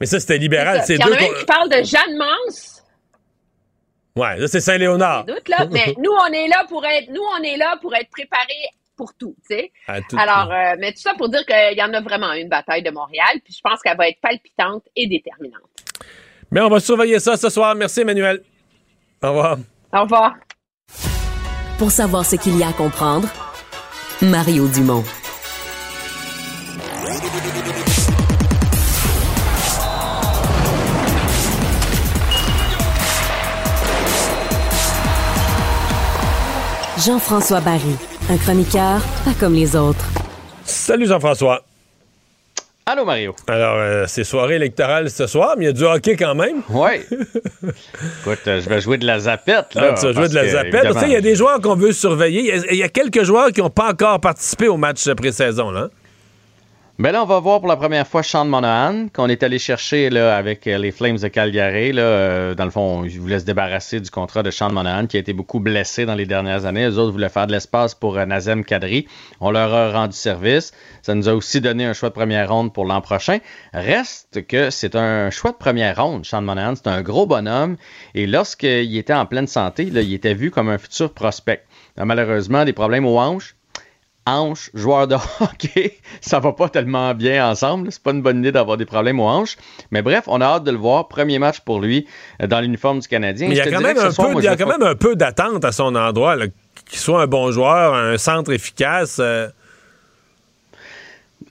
Mais 0.00 0.06
ça, 0.06 0.18
c'était 0.18 0.38
libéral. 0.38 0.82
C'est 0.84 0.94
Il 0.94 1.00
y 1.00 1.04
en 1.04 1.12
a 1.12 1.16
un 1.16 1.38
qui 1.38 1.44
parle 1.44 1.68
de 1.68 1.84
Jeanne 1.84 2.16
Mance. 2.16 2.82
Ouais, 4.16 4.36
là, 4.36 4.48
c'est 4.48 4.60
Saint-Léonard. 4.60 5.24
doute, 5.24 5.48
là. 5.48 5.66
Mais 5.70 5.94
nous, 5.98 6.10
on 6.10 6.32
est 6.32 6.48
là 6.48 6.64
pour 6.68 6.84
être, 6.84 7.08
nous, 7.10 7.22
on 7.38 7.42
est 7.42 7.56
là 7.56 7.76
pour 7.80 7.94
être 7.94 8.10
préparés 8.10 8.68
pour 8.96 9.14
tout, 9.14 9.34
tu 9.48 9.56
sais. 9.56 9.72
Alors, 9.88 10.52
euh, 10.52 10.76
mais 10.78 10.92
tout 10.92 11.00
ça 11.00 11.14
pour 11.16 11.30
dire 11.30 11.46
qu'il 11.46 11.78
y 11.78 11.82
en 11.82 11.94
a 11.94 12.00
vraiment 12.02 12.32
une 12.34 12.50
bataille 12.50 12.82
de 12.82 12.90
Montréal, 12.90 13.40
puis 13.42 13.54
je 13.54 13.60
pense 13.62 13.80
qu'elle 13.80 13.96
va 13.96 14.08
être 14.08 14.20
palpitante 14.20 14.84
et 14.94 15.06
déterminante. 15.06 15.62
Mais 16.50 16.60
on 16.60 16.68
va 16.68 16.80
surveiller 16.80 17.18
ça 17.18 17.36
ce 17.38 17.48
soir. 17.48 17.74
Merci, 17.74 18.00
Emmanuel. 18.00 18.42
Au 19.22 19.28
revoir. 19.28 19.58
Au 19.94 20.02
revoir. 20.02 20.34
Pour 21.80 21.90
savoir 21.90 22.26
ce 22.26 22.36
qu'il 22.36 22.58
y 22.58 22.62
a 22.62 22.68
à 22.68 22.72
comprendre, 22.74 23.26
Mario 24.20 24.68
Dumont. 24.68 25.02
Jean-François 36.98 37.62
Barry, 37.62 37.96
un 38.28 38.36
chroniqueur 38.36 39.00
pas 39.24 39.32
comme 39.40 39.54
les 39.54 39.74
autres. 39.74 40.04
Salut, 40.66 41.06
Jean-François. 41.06 41.62
Allô, 42.92 43.04
Mario. 43.04 43.36
Alors, 43.46 43.76
euh, 43.76 44.04
c'est 44.08 44.24
soirée 44.24 44.56
électorale 44.56 45.10
ce 45.10 45.28
soir, 45.28 45.54
mais 45.56 45.64
il 45.64 45.66
y 45.68 45.70
a 45.70 45.72
du 45.72 45.84
hockey 45.84 46.16
quand 46.16 46.34
même. 46.34 46.62
Oui. 46.70 46.88
Écoute, 48.22 48.38
euh, 48.48 48.60
je 48.60 48.68
vais 48.68 48.80
jouer 48.80 48.98
de 48.98 49.06
la 49.06 49.20
zapette. 49.20 49.74
Là, 49.76 49.90
Ah, 49.90 49.94
tu 49.96 50.06
vas 50.06 50.12
jouer 50.12 50.22
parce 50.22 50.30
de 50.30 50.34
la 50.34 50.42
que, 50.42 50.48
zapette. 50.48 50.74
évidemment, 50.74 50.94
Tu 50.94 50.98
sais, 51.00 51.06
il 51.06 51.12
y 51.12 51.16
a 51.16 51.20
des 51.20 51.36
joueurs 51.36 51.60
qu'on 51.60 51.76
veut 51.76 51.92
surveiller. 51.92 52.40
Il 52.40 52.46
y 52.46 52.50
a- 52.50 52.72
Il 52.72 52.76
y, 52.78 52.82
a 52.82 52.88
quelques 52.88 53.22
joueurs 53.22 53.52
qui 53.52 53.60
n'ont 53.60 53.70
pas 53.70 53.90
encore 53.90 54.18
participé 54.20 54.66
au 54.66 54.76
match 54.76 55.04
de 55.06 55.12
pré-saison. 55.12 55.70
Là. 55.70 55.88
Ben 57.00 57.12
là, 57.12 57.22
on 57.22 57.26
va 57.26 57.40
voir 57.40 57.60
pour 57.60 57.68
la 57.70 57.78
première 57.78 58.06
fois 58.06 58.22
Sean 58.22 58.44
Monahan, 58.44 59.08
qu'on 59.08 59.30
est 59.30 59.42
allé 59.42 59.58
chercher 59.58 60.10
là, 60.10 60.36
avec 60.36 60.66
euh, 60.66 60.76
les 60.76 60.90
Flames 60.90 61.16
de 61.16 61.28
Calgary. 61.28 61.92
Là, 61.94 62.02
Euh, 62.02 62.54
dans 62.54 62.66
le 62.66 62.70
fond, 62.70 63.04
ils 63.04 63.18
voulaient 63.18 63.38
se 63.38 63.46
débarrasser 63.46 64.00
du 64.00 64.10
contrat 64.10 64.42
de 64.42 64.50
Sean 64.50 64.70
Monahan, 64.70 65.06
qui 65.06 65.16
a 65.16 65.20
été 65.20 65.32
beaucoup 65.32 65.60
blessé 65.60 66.04
dans 66.04 66.14
les 66.14 66.26
dernières 66.26 66.66
années. 66.66 66.86
Les 66.86 66.98
autres 66.98 67.12
voulaient 67.12 67.30
faire 67.30 67.46
de 67.46 67.52
l'espace 67.52 67.94
pour 67.94 68.18
euh, 68.18 68.26
Nazem 68.26 68.66
Kadri. 68.66 69.06
On 69.40 69.50
leur 69.50 69.72
a 69.72 69.90
rendu 69.90 70.14
service. 70.14 70.72
Ça 71.00 71.14
nous 71.14 71.26
a 71.30 71.34
aussi 71.34 71.62
donné 71.62 71.86
un 71.86 71.94
choix 71.94 72.10
de 72.10 72.14
première 72.14 72.50
ronde 72.50 72.74
pour 72.74 72.84
l'an 72.84 73.00
prochain. 73.00 73.38
Reste 73.72 74.46
que 74.46 74.68
c'est 74.68 74.94
un 74.94 75.30
choix 75.30 75.52
de 75.52 75.56
première 75.56 76.04
ronde, 76.04 76.26
Sean 76.26 76.42
Monahan. 76.42 76.74
C'est 76.76 76.88
un 76.88 77.00
gros 77.00 77.24
bonhomme. 77.24 77.78
Et 78.14 78.26
lorsqu'il 78.26 78.94
était 78.98 79.14
en 79.14 79.24
pleine 79.24 79.46
santé, 79.46 79.84
il 79.84 80.12
était 80.12 80.34
vu 80.34 80.50
comme 80.50 80.68
un 80.68 80.76
futur 80.76 81.14
prospect. 81.14 81.64
Là, 81.96 82.04
malheureusement, 82.04 82.66
des 82.66 82.74
problèmes 82.74 83.06
aux 83.06 83.18
hanches 83.18 83.56
hanches, 84.26 84.70
joueur 84.74 85.08
de 85.08 85.14
hockey, 85.40 85.98
ça 86.20 86.38
va 86.40 86.52
pas 86.52 86.68
tellement 86.68 87.14
bien 87.14 87.48
ensemble. 87.50 87.90
C'est 87.90 88.02
pas 88.02 88.10
une 88.12 88.22
bonne 88.22 88.38
idée 88.38 88.52
d'avoir 88.52 88.76
des 88.76 88.84
problèmes 88.86 89.18
aux 89.20 89.28
hanches. 89.28 89.56
Mais 89.90 90.02
bref, 90.02 90.24
on 90.26 90.40
a 90.40 90.44
hâte 90.44 90.64
de 90.64 90.70
le 90.70 90.76
voir. 90.76 91.08
Premier 91.08 91.38
match 91.38 91.60
pour 91.60 91.80
lui 91.80 92.06
euh, 92.42 92.46
dans 92.46 92.60
l'uniforme 92.60 93.00
du 93.00 93.08
Canadien. 93.08 93.48
Mais 93.48 93.54
il 93.54 93.58
y 93.58 93.60
a 93.60 93.70
quand 93.70 93.80
même 93.80 93.98
un 93.98 94.10
soir, 94.10 94.28
peu, 94.28 94.32
moi, 94.34 94.42
il 94.42 94.44
y 94.44 94.48
a 94.48 94.52
je 94.52 94.56
vais 94.58 94.64
quand 94.64 94.70
pas- 94.70 94.78
même 94.78 94.88
un 94.88 94.94
peu 94.94 95.16
d'attente 95.16 95.64
à 95.64 95.72
son 95.72 95.94
endroit. 95.94 96.36
Qu'il 96.86 96.98
soit 96.98 97.22
un 97.22 97.26
bon 97.26 97.50
joueur, 97.52 97.94
un 97.94 98.18
centre 98.18 98.52
efficace. 98.52 99.18
euh, 99.20 99.48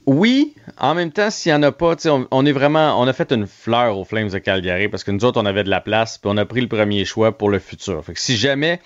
Oui, 0.05 0.53
en 0.77 0.95
même 0.95 1.11
temps, 1.11 1.29
s'il 1.29 1.51
n'y 1.51 1.57
en 1.57 1.63
a 1.63 1.71
pas, 1.71 1.95
on, 2.05 2.27
on 2.31 2.45
est 2.45 2.51
vraiment, 2.51 2.99
on 3.01 3.07
a 3.07 3.13
fait 3.13 3.31
une 3.31 3.47
fleur 3.47 3.97
aux 3.97 4.05
Flames 4.05 4.29
de 4.29 4.37
Calgary 4.39 4.87
parce 4.89 5.03
que 5.03 5.11
nous 5.11 5.23
autres, 5.25 5.39
on 5.41 5.45
avait 5.45 5.63
de 5.63 5.69
la 5.69 5.81
place, 5.81 6.17
puis 6.17 6.29
on 6.33 6.37
a 6.37 6.45
pris 6.45 6.61
le 6.61 6.67
premier 6.67 7.05
choix 7.05 7.37
pour 7.37 7.49
le 7.49 7.59
futur. 7.59 8.03
Fait 8.03 8.13
que 8.13 8.19
si 8.19 8.37
jamais 8.37 8.79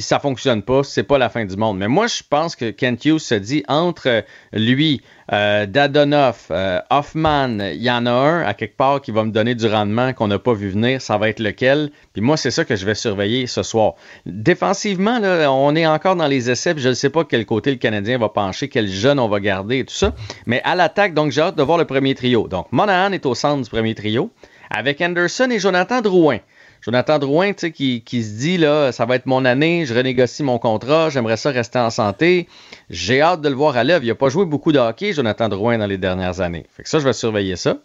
ça 0.00 0.18
fonctionne 0.18 0.62
pas, 0.62 0.82
c'est 0.82 1.02
pas 1.02 1.18
la 1.18 1.28
fin 1.28 1.44
du 1.44 1.56
monde. 1.56 1.78
Mais 1.78 1.88
moi, 1.88 2.06
je 2.06 2.22
pense 2.28 2.56
que 2.56 2.70
Kent 2.70 3.04
Hughes 3.04 3.18
se 3.20 3.34
dit 3.34 3.62
entre 3.68 4.24
lui, 4.52 5.02
euh, 5.32 5.66
Dadonoff, 5.66 6.48
euh, 6.50 6.80
Hoffman, 6.90 7.58
il 7.72 7.82
y 7.82 7.90
en 7.90 8.06
a 8.06 8.10
un 8.10 8.42
à 8.42 8.54
quelque 8.54 8.76
part 8.76 9.00
qui 9.00 9.12
va 9.12 9.24
me 9.24 9.30
donner 9.30 9.54
du 9.54 9.66
rendement 9.66 10.12
qu'on 10.12 10.26
n'a 10.26 10.38
pas 10.40 10.54
vu 10.54 10.70
venir, 10.70 11.00
ça 11.00 11.18
va 11.18 11.28
être 11.28 11.38
lequel? 11.38 11.90
Puis 12.12 12.20
moi, 12.20 12.36
c'est 12.36 12.50
ça 12.50 12.64
que 12.64 12.74
je 12.74 12.84
vais 12.84 12.96
surveiller 12.96 13.46
ce 13.46 13.62
soir. 13.62 13.94
Défensivement, 14.26 15.20
on 15.22 15.76
est 15.76 15.86
encore 15.86 16.16
dans 16.16 16.26
les 16.26 16.50
essais, 16.50 16.74
je 16.76 16.88
ne 16.88 16.94
sais 16.94 17.10
pas 17.10 17.24
quel 17.24 17.46
côté 17.46 17.70
le 17.70 17.76
Canadien 17.76 18.18
va 18.18 18.28
pencher, 18.28 18.68
quel 18.68 18.88
jeune 18.88 19.20
on 19.20 19.28
va 19.28 19.38
garder 19.38 19.78
et 19.78 19.84
tout 19.84 19.94
ça. 19.94 20.14
Mais 20.46 20.60
à 20.64 20.74
l'attaque, 20.74 21.14
donc 21.14 21.30
j'ai 21.30 21.42
hâte 21.42 21.56
de 21.56 21.62
voir 21.62 21.78
le 21.78 21.84
premier 21.84 22.14
trio. 22.14 22.48
Donc 22.48 22.66
Monahan 22.72 23.12
est 23.12 23.24
au 23.24 23.34
centre 23.34 23.62
du 23.62 23.70
premier 23.70 23.94
trio, 23.94 24.30
avec 24.68 25.00
Anderson 25.00 25.48
et 25.50 25.60
Jonathan 25.60 26.00
Drouin. 26.00 26.38
Jonathan 26.82 27.18
Drouin, 27.18 27.52
tu 27.52 27.58
sais, 27.58 27.72
qui, 27.72 28.02
qui 28.02 28.22
se 28.22 28.38
dit, 28.38 28.56
là, 28.56 28.90
ça 28.92 29.04
va 29.04 29.16
être 29.16 29.26
mon 29.26 29.44
année, 29.44 29.84
je 29.86 29.94
renégocie 29.94 30.42
mon 30.42 30.58
contrat, 30.58 31.10
j'aimerais 31.10 31.36
ça 31.36 31.50
rester 31.50 31.78
en 31.78 31.90
santé. 31.90 32.48
J'ai 32.88 33.20
hâte 33.20 33.42
de 33.42 33.48
le 33.50 33.54
voir 33.54 33.76
à 33.76 33.84
l'œuvre. 33.84 34.02
Il 34.04 34.08
n'a 34.08 34.14
pas 34.14 34.30
joué 34.30 34.46
beaucoup 34.46 34.72
de 34.72 34.78
hockey, 34.78 35.12
Jonathan 35.12 35.48
Drouin, 35.48 35.76
dans 35.78 35.86
les 35.86 35.98
dernières 35.98 36.40
années. 36.40 36.64
Fait 36.74 36.82
que 36.82 36.88
ça, 36.88 36.98
je 36.98 37.04
vais 37.04 37.12
surveiller 37.12 37.56
ça. 37.56 37.76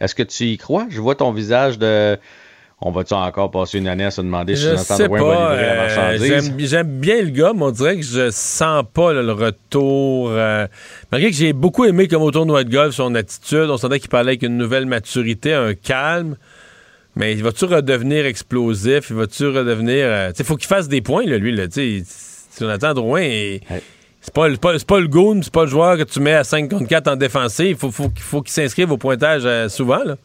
Est-ce 0.00 0.14
que 0.14 0.22
tu 0.22 0.44
y 0.44 0.58
crois? 0.58 0.86
Je 0.90 1.00
vois 1.00 1.14
ton 1.14 1.32
visage 1.32 1.78
de... 1.78 2.18
On 2.82 2.90
va-tu 2.90 3.14
encore 3.14 3.50
passer 3.50 3.78
une 3.78 3.88
année 3.88 4.04
à 4.04 4.10
se 4.10 4.20
demander 4.20 4.54
si 4.54 4.64
Je 4.64 4.68
Jonathan 4.72 4.96
sais 4.96 5.04
Drouin 5.08 5.18
va 5.18 5.24
pas. 5.34 5.50
livrer 5.52 5.66
la 5.66 5.72
euh, 5.72 5.76
marchandise? 5.86 6.26
J'aime 6.26 6.54
j'aime 6.58 7.00
bien 7.00 7.22
le 7.22 7.30
gars, 7.30 7.52
mais 7.56 7.62
on 7.62 7.70
dirait 7.70 7.96
que 7.96 8.02
je 8.02 8.28
sens 8.30 8.84
pas 8.92 9.14
là, 9.14 9.22
le 9.22 9.32
retour. 9.32 10.28
euh, 10.28 10.66
malgré 11.10 11.30
que 11.30 11.36
j'ai 11.36 11.54
beaucoup 11.54 11.86
aimé 11.86 12.06
comme 12.06 12.20
au 12.20 12.30
tournoi 12.30 12.64
de 12.64 12.70
golf 12.70 12.94
son 12.94 13.14
attitude, 13.14 13.70
on 13.70 13.78
sentait 13.78 13.98
qu'il 13.98 14.10
parlait 14.10 14.32
avec 14.32 14.42
une 14.42 14.58
nouvelle 14.58 14.84
maturité, 14.84 15.54
un 15.54 15.72
calme. 15.72 16.36
Mais 17.16 17.32
il 17.32 17.42
va-tu 17.42 17.64
redevenir 17.64 18.26
explosif? 18.26 19.08
Il 19.10 19.16
va-tu 19.16 19.46
redevenir. 19.46 20.04
euh, 20.06 20.30
sais, 20.34 20.44
faut 20.44 20.56
qu'il 20.56 20.68
fasse 20.68 20.86
des 20.88 21.00
points, 21.00 21.24
là, 21.24 21.38
lui. 21.38 21.50
Là, 21.54 21.66
tu 21.66 22.04
sais, 22.04 22.60
Jonathan 22.60 22.94
Drouin, 22.94 23.22
il- 23.22 23.60
c'est 24.20 24.34
pas, 24.34 24.50
c'est 24.50 24.60
pas, 24.60 24.78
c'est 24.78 24.86
pas 24.86 25.00
le 25.00 25.08
goon, 25.08 25.40
c'est 25.42 25.52
pas 25.52 25.62
le 25.64 25.70
joueur 25.70 25.96
que 25.96 26.02
tu 26.02 26.20
mets 26.20 26.34
à 26.34 26.44
5 26.44 26.68
contre 26.70 26.88
4 26.88 27.08
en 27.08 27.16
défensif. 27.16 27.66
Il 27.70 27.76
faut, 27.76 27.90
faut, 27.90 28.08
qu'il- 28.10 28.22
faut 28.22 28.42
qu'il 28.42 28.52
s'inscrive 28.52 28.90
au 28.92 28.96
pointage 28.98 29.42
euh, 29.46 29.68
souvent. 29.68 30.02
Là. 30.04 30.16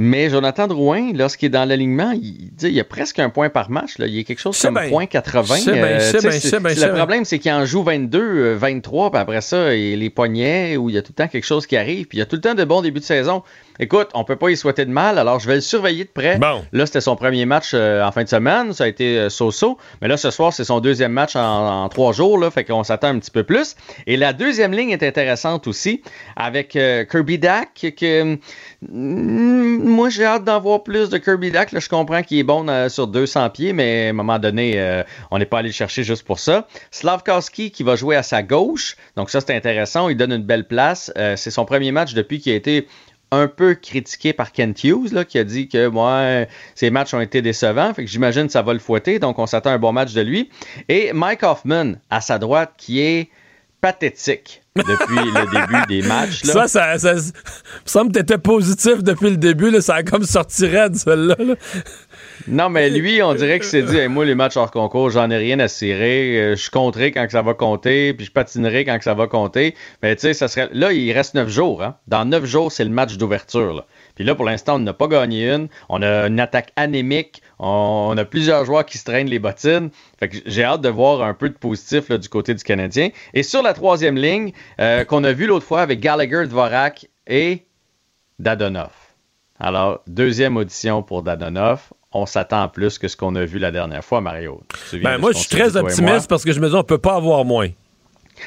Mais 0.00 0.30
Jonathan 0.30 0.68
Drouin, 0.68 1.10
lorsqu'il 1.12 1.46
est 1.46 1.50
dans 1.50 1.64
l'alignement, 1.64 2.12
il, 2.12 2.50
sais, 2.56 2.68
il 2.68 2.74
y 2.74 2.78
a 2.78 2.84
presque 2.84 3.18
un 3.18 3.30
point 3.30 3.50
par 3.50 3.68
match. 3.68 3.98
Là. 3.98 4.06
Il 4.06 4.14
y 4.14 4.20
a 4.20 4.22
quelque 4.22 4.38
chose 4.40 4.60
comme 4.62 4.74
bien. 4.74 4.88
point 4.88 5.06
80. 5.06 5.56
Je 5.56 5.60
sais 5.62 5.72
bien, 5.72 5.98
je 5.98 6.04
sais 6.04 6.12
tu 6.12 6.18
sais, 6.20 6.28
bien, 6.28 6.30
je 6.30 6.38
c'est- 6.38 6.48
sais 6.48 6.60
bien, 6.60 6.68
c'est 6.68 6.74
je 6.76 6.80
sais 6.80 6.86
le 6.86 6.94
problème, 6.94 7.24
c'est 7.24 7.38
qu'il 7.40 7.50
en 7.52 7.64
joue 7.66 7.82
22, 7.82 8.20
euh, 8.20 8.54
23, 8.56 9.10
puis 9.10 9.20
après 9.20 9.40
ça, 9.40 9.74
il 9.74 9.98
les 9.98 10.08
poignets, 10.10 10.76
où 10.76 10.88
il 10.88 10.94
y 10.94 10.98
a 10.98 11.02
tout 11.02 11.10
le 11.18 11.22
temps 11.24 11.28
quelque 11.28 11.44
chose 11.44 11.66
qui 11.66 11.76
arrive, 11.76 12.06
puis 12.06 12.18
il 12.18 12.20
y 12.20 12.22
a 12.22 12.26
tout 12.26 12.36
le 12.36 12.42
temps 12.42 12.54
de 12.54 12.62
bons 12.64 12.80
débuts 12.80 13.00
de 13.00 13.04
saison. 13.04 13.42
Écoute, 13.80 14.08
on 14.14 14.24
peut 14.24 14.36
pas 14.36 14.50
y 14.50 14.56
souhaiter 14.56 14.84
de 14.84 14.90
mal, 14.90 15.18
alors 15.18 15.38
je 15.40 15.46
vais 15.48 15.56
le 15.56 15.60
surveiller 15.60 16.04
de 16.04 16.10
près. 16.10 16.38
Là, 16.72 16.86
c'était 16.86 17.00
son 17.00 17.14
premier 17.16 17.44
match 17.46 17.70
euh, 17.74 18.02
en 18.04 18.10
fin 18.12 18.22
de 18.24 18.28
semaine, 18.28 18.72
ça 18.72 18.84
a 18.84 18.88
été 18.88 19.18
euh, 19.18 19.28
so-so. 19.30 19.78
Mais 20.02 20.08
là, 20.08 20.16
ce 20.16 20.30
soir, 20.30 20.52
c'est 20.52 20.64
son 20.64 20.80
deuxième 20.80 21.12
match 21.12 21.36
en, 21.36 21.84
en 21.84 21.88
trois 21.88 22.12
jours, 22.12 22.38
là, 22.38 22.50
fait 22.50 22.64
qu'on 22.64 22.82
s'attend 22.84 23.08
un 23.08 23.18
petit 23.18 23.30
peu 23.30 23.44
plus. 23.44 23.74
Et 24.08 24.16
la 24.16 24.32
deuxième 24.32 24.72
ligne 24.72 24.90
est 24.90 25.02
intéressante 25.04 25.66
aussi, 25.68 26.02
avec 26.36 26.74
euh, 26.76 27.04
Kirby 27.04 27.38
Dack, 27.38 27.94
que 27.96 28.36
moi, 28.80 30.08
j'ai 30.08 30.24
hâte 30.24 30.44
d'en 30.44 30.60
voir 30.60 30.84
plus 30.84 31.08
de 31.08 31.18
Kirby 31.18 31.50
Dack. 31.50 31.72
Là, 31.72 31.80
je 31.80 31.88
comprends 31.88 32.22
qu'il 32.22 32.38
est 32.38 32.44
bon 32.44 32.68
euh, 32.68 32.88
sur 32.88 33.08
200 33.08 33.50
pieds, 33.50 33.72
mais 33.72 34.06
à 34.06 34.10
un 34.10 34.12
moment 34.12 34.38
donné, 34.38 34.74
euh, 34.80 35.02
on 35.32 35.38
n'est 35.38 35.46
pas 35.46 35.58
allé 35.58 35.70
le 35.70 35.74
chercher 35.74 36.04
juste 36.04 36.22
pour 36.22 36.38
ça. 36.38 36.68
Slavkowski 36.92 37.72
qui 37.72 37.82
va 37.82 37.96
jouer 37.96 38.14
à 38.14 38.22
sa 38.22 38.44
gauche, 38.44 38.96
donc 39.16 39.30
ça, 39.30 39.40
c'est 39.40 39.54
intéressant. 39.54 40.08
Il 40.08 40.16
donne 40.16 40.32
une 40.32 40.44
belle 40.44 40.66
place. 40.66 41.12
Euh, 41.18 41.34
c'est 41.34 41.50
son 41.50 41.64
premier 41.64 41.90
match 41.90 42.14
depuis 42.14 42.38
qu'il 42.38 42.52
a 42.52 42.54
été 42.54 42.86
un 43.32 43.48
peu 43.48 43.74
critiqué 43.74 44.32
par 44.32 44.52
Kent 44.52 44.84
Hughes, 44.84 45.24
qui 45.24 45.38
a 45.38 45.44
dit 45.44 45.68
que 45.68 45.88
moi, 45.88 46.46
ses 46.76 46.90
matchs 46.90 47.12
ont 47.14 47.20
été 47.20 47.42
décevants. 47.42 47.92
Fait 47.92 48.06
j'imagine 48.06 48.46
que 48.46 48.52
ça 48.52 48.62
va 48.62 48.72
le 48.72 48.78
fouetter. 48.78 49.18
Donc, 49.18 49.40
on 49.40 49.46
s'attend 49.46 49.70
à 49.70 49.74
un 49.74 49.78
bon 49.78 49.92
match 49.92 50.14
de 50.14 50.22
lui. 50.22 50.50
Et 50.88 51.12
Mike 51.12 51.42
Hoffman, 51.42 51.94
à 52.10 52.20
sa 52.20 52.38
droite, 52.38 52.72
qui 52.78 53.00
est 53.00 53.28
pathétique 53.80 54.62
depuis 54.78 55.16
le 55.16 55.50
début 55.50 55.86
des 56.02 56.08
matchs. 56.08 56.44
là. 56.44 56.52
Ça, 56.52 56.68
ça, 56.68 56.98
ça, 56.98 57.16
ça 57.18 57.22
me 57.24 57.32
semble 57.84 58.12
que 58.12 58.18
t'étais 58.18 58.38
positif 58.38 59.02
depuis 59.02 59.30
le 59.30 59.36
début. 59.36 59.70
Là, 59.70 59.80
ça 59.80 59.96
a 59.96 60.02
comme 60.02 60.24
sorti 60.24 60.66
raide, 60.66 60.96
celle-là. 60.96 61.36
là. 61.38 61.54
Non, 62.46 62.68
mais 62.70 62.88
lui, 62.90 63.22
on 63.22 63.34
dirait 63.34 63.58
qu'il 63.58 63.68
s'est 63.68 63.82
dit, 63.82 63.96
Hey, 63.96 64.08
moi, 64.08 64.24
les 64.24 64.34
matchs 64.34 64.56
hors 64.56 64.70
concours, 64.70 65.10
j'en 65.10 65.30
ai 65.30 65.36
rien 65.36 65.58
à 65.60 65.68
cirer. 65.68 66.38
Euh, 66.40 66.56
je 66.56 66.70
compterai 66.70 67.12
quand 67.12 67.26
que 67.26 67.32
ça 67.32 67.42
va 67.42 67.54
compter, 67.54 68.14
puis 68.14 68.26
je 68.26 68.32
patinerai 68.32 68.84
quand 68.84 68.96
que 68.98 69.04
ça 69.04 69.14
va 69.14 69.26
compter. 69.26 69.74
Mais 70.02 70.14
tu 70.16 70.22
sais, 70.22 70.34
ça 70.34 70.48
serait. 70.48 70.68
Là, 70.72 70.92
il 70.92 71.12
reste 71.12 71.34
neuf 71.34 71.48
jours. 71.48 71.82
Hein? 71.82 71.96
Dans 72.06 72.24
neuf 72.24 72.44
jours, 72.44 72.72
c'est 72.72 72.84
le 72.84 72.90
match 72.90 73.16
d'ouverture. 73.16 73.84
Puis 74.18 74.24
là, 74.24 74.34
pour 74.34 74.44
l'instant, 74.44 74.74
on 74.74 74.78
n'a 74.80 74.92
pas 74.92 75.06
gagné 75.06 75.48
une. 75.48 75.68
On 75.88 76.02
a 76.02 76.26
une 76.26 76.40
attaque 76.40 76.72
anémique. 76.74 77.40
On, 77.60 78.16
a 78.18 78.24
plusieurs 78.24 78.64
joueurs 78.64 78.84
qui 78.84 78.98
se 78.98 79.04
traînent 79.04 79.28
les 79.28 79.38
bottines. 79.38 79.90
Fait 80.18 80.28
que 80.28 80.38
j'ai 80.44 80.64
hâte 80.64 80.80
de 80.80 80.88
voir 80.88 81.22
un 81.22 81.34
peu 81.34 81.48
de 81.48 81.54
positif 81.54 82.08
là, 82.08 82.18
du 82.18 82.28
côté 82.28 82.52
du 82.52 82.64
Canadien. 82.64 83.10
Et 83.32 83.44
sur 83.44 83.62
la 83.62 83.74
troisième 83.74 84.16
ligne, 84.16 84.50
euh, 84.80 85.04
qu'on 85.04 85.22
a 85.22 85.30
vu 85.30 85.46
l'autre 85.46 85.64
fois 85.64 85.82
avec 85.82 86.00
Gallagher, 86.00 86.48
Dvorak 86.48 87.06
et 87.28 87.62
Dadonoff. 88.40 88.90
Alors, 89.60 90.02
deuxième 90.08 90.56
audition 90.56 91.04
pour 91.04 91.22
Dadonoff. 91.22 91.92
On 92.10 92.26
s'attend 92.26 92.62
à 92.62 92.68
plus 92.68 92.98
que 92.98 93.06
ce 93.06 93.16
qu'on 93.16 93.36
a 93.36 93.44
vu 93.44 93.60
la 93.60 93.70
dernière 93.70 94.04
fois, 94.04 94.20
Mario. 94.20 94.60
Ben, 94.94 95.18
moi, 95.18 95.30
je 95.30 95.38
suis 95.38 95.48
très 95.48 95.76
optimiste 95.76 96.28
parce 96.28 96.42
que 96.42 96.50
je 96.50 96.58
me 96.58 96.68
dis, 96.68 96.74
on 96.74 96.82
peut 96.82 96.98
pas 96.98 97.14
avoir 97.14 97.44
moins. 97.44 97.68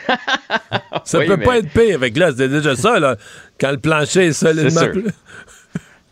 ça 1.06 1.20
Oui, 1.20 1.28
peut 1.28 1.38
mais- 1.38 1.46
pas 1.46 1.58
être 1.60 1.70
pire. 1.70 1.96
Avec 1.96 2.18
là, 2.18 2.32
c'est 2.36 2.50
déjà 2.50 2.76
ça, 2.76 3.00
là. 3.00 3.16
Quand 3.58 3.72
le 3.72 3.78
plancher 3.78 4.26
est 4.26 4.34
solidement. 4.34 4.82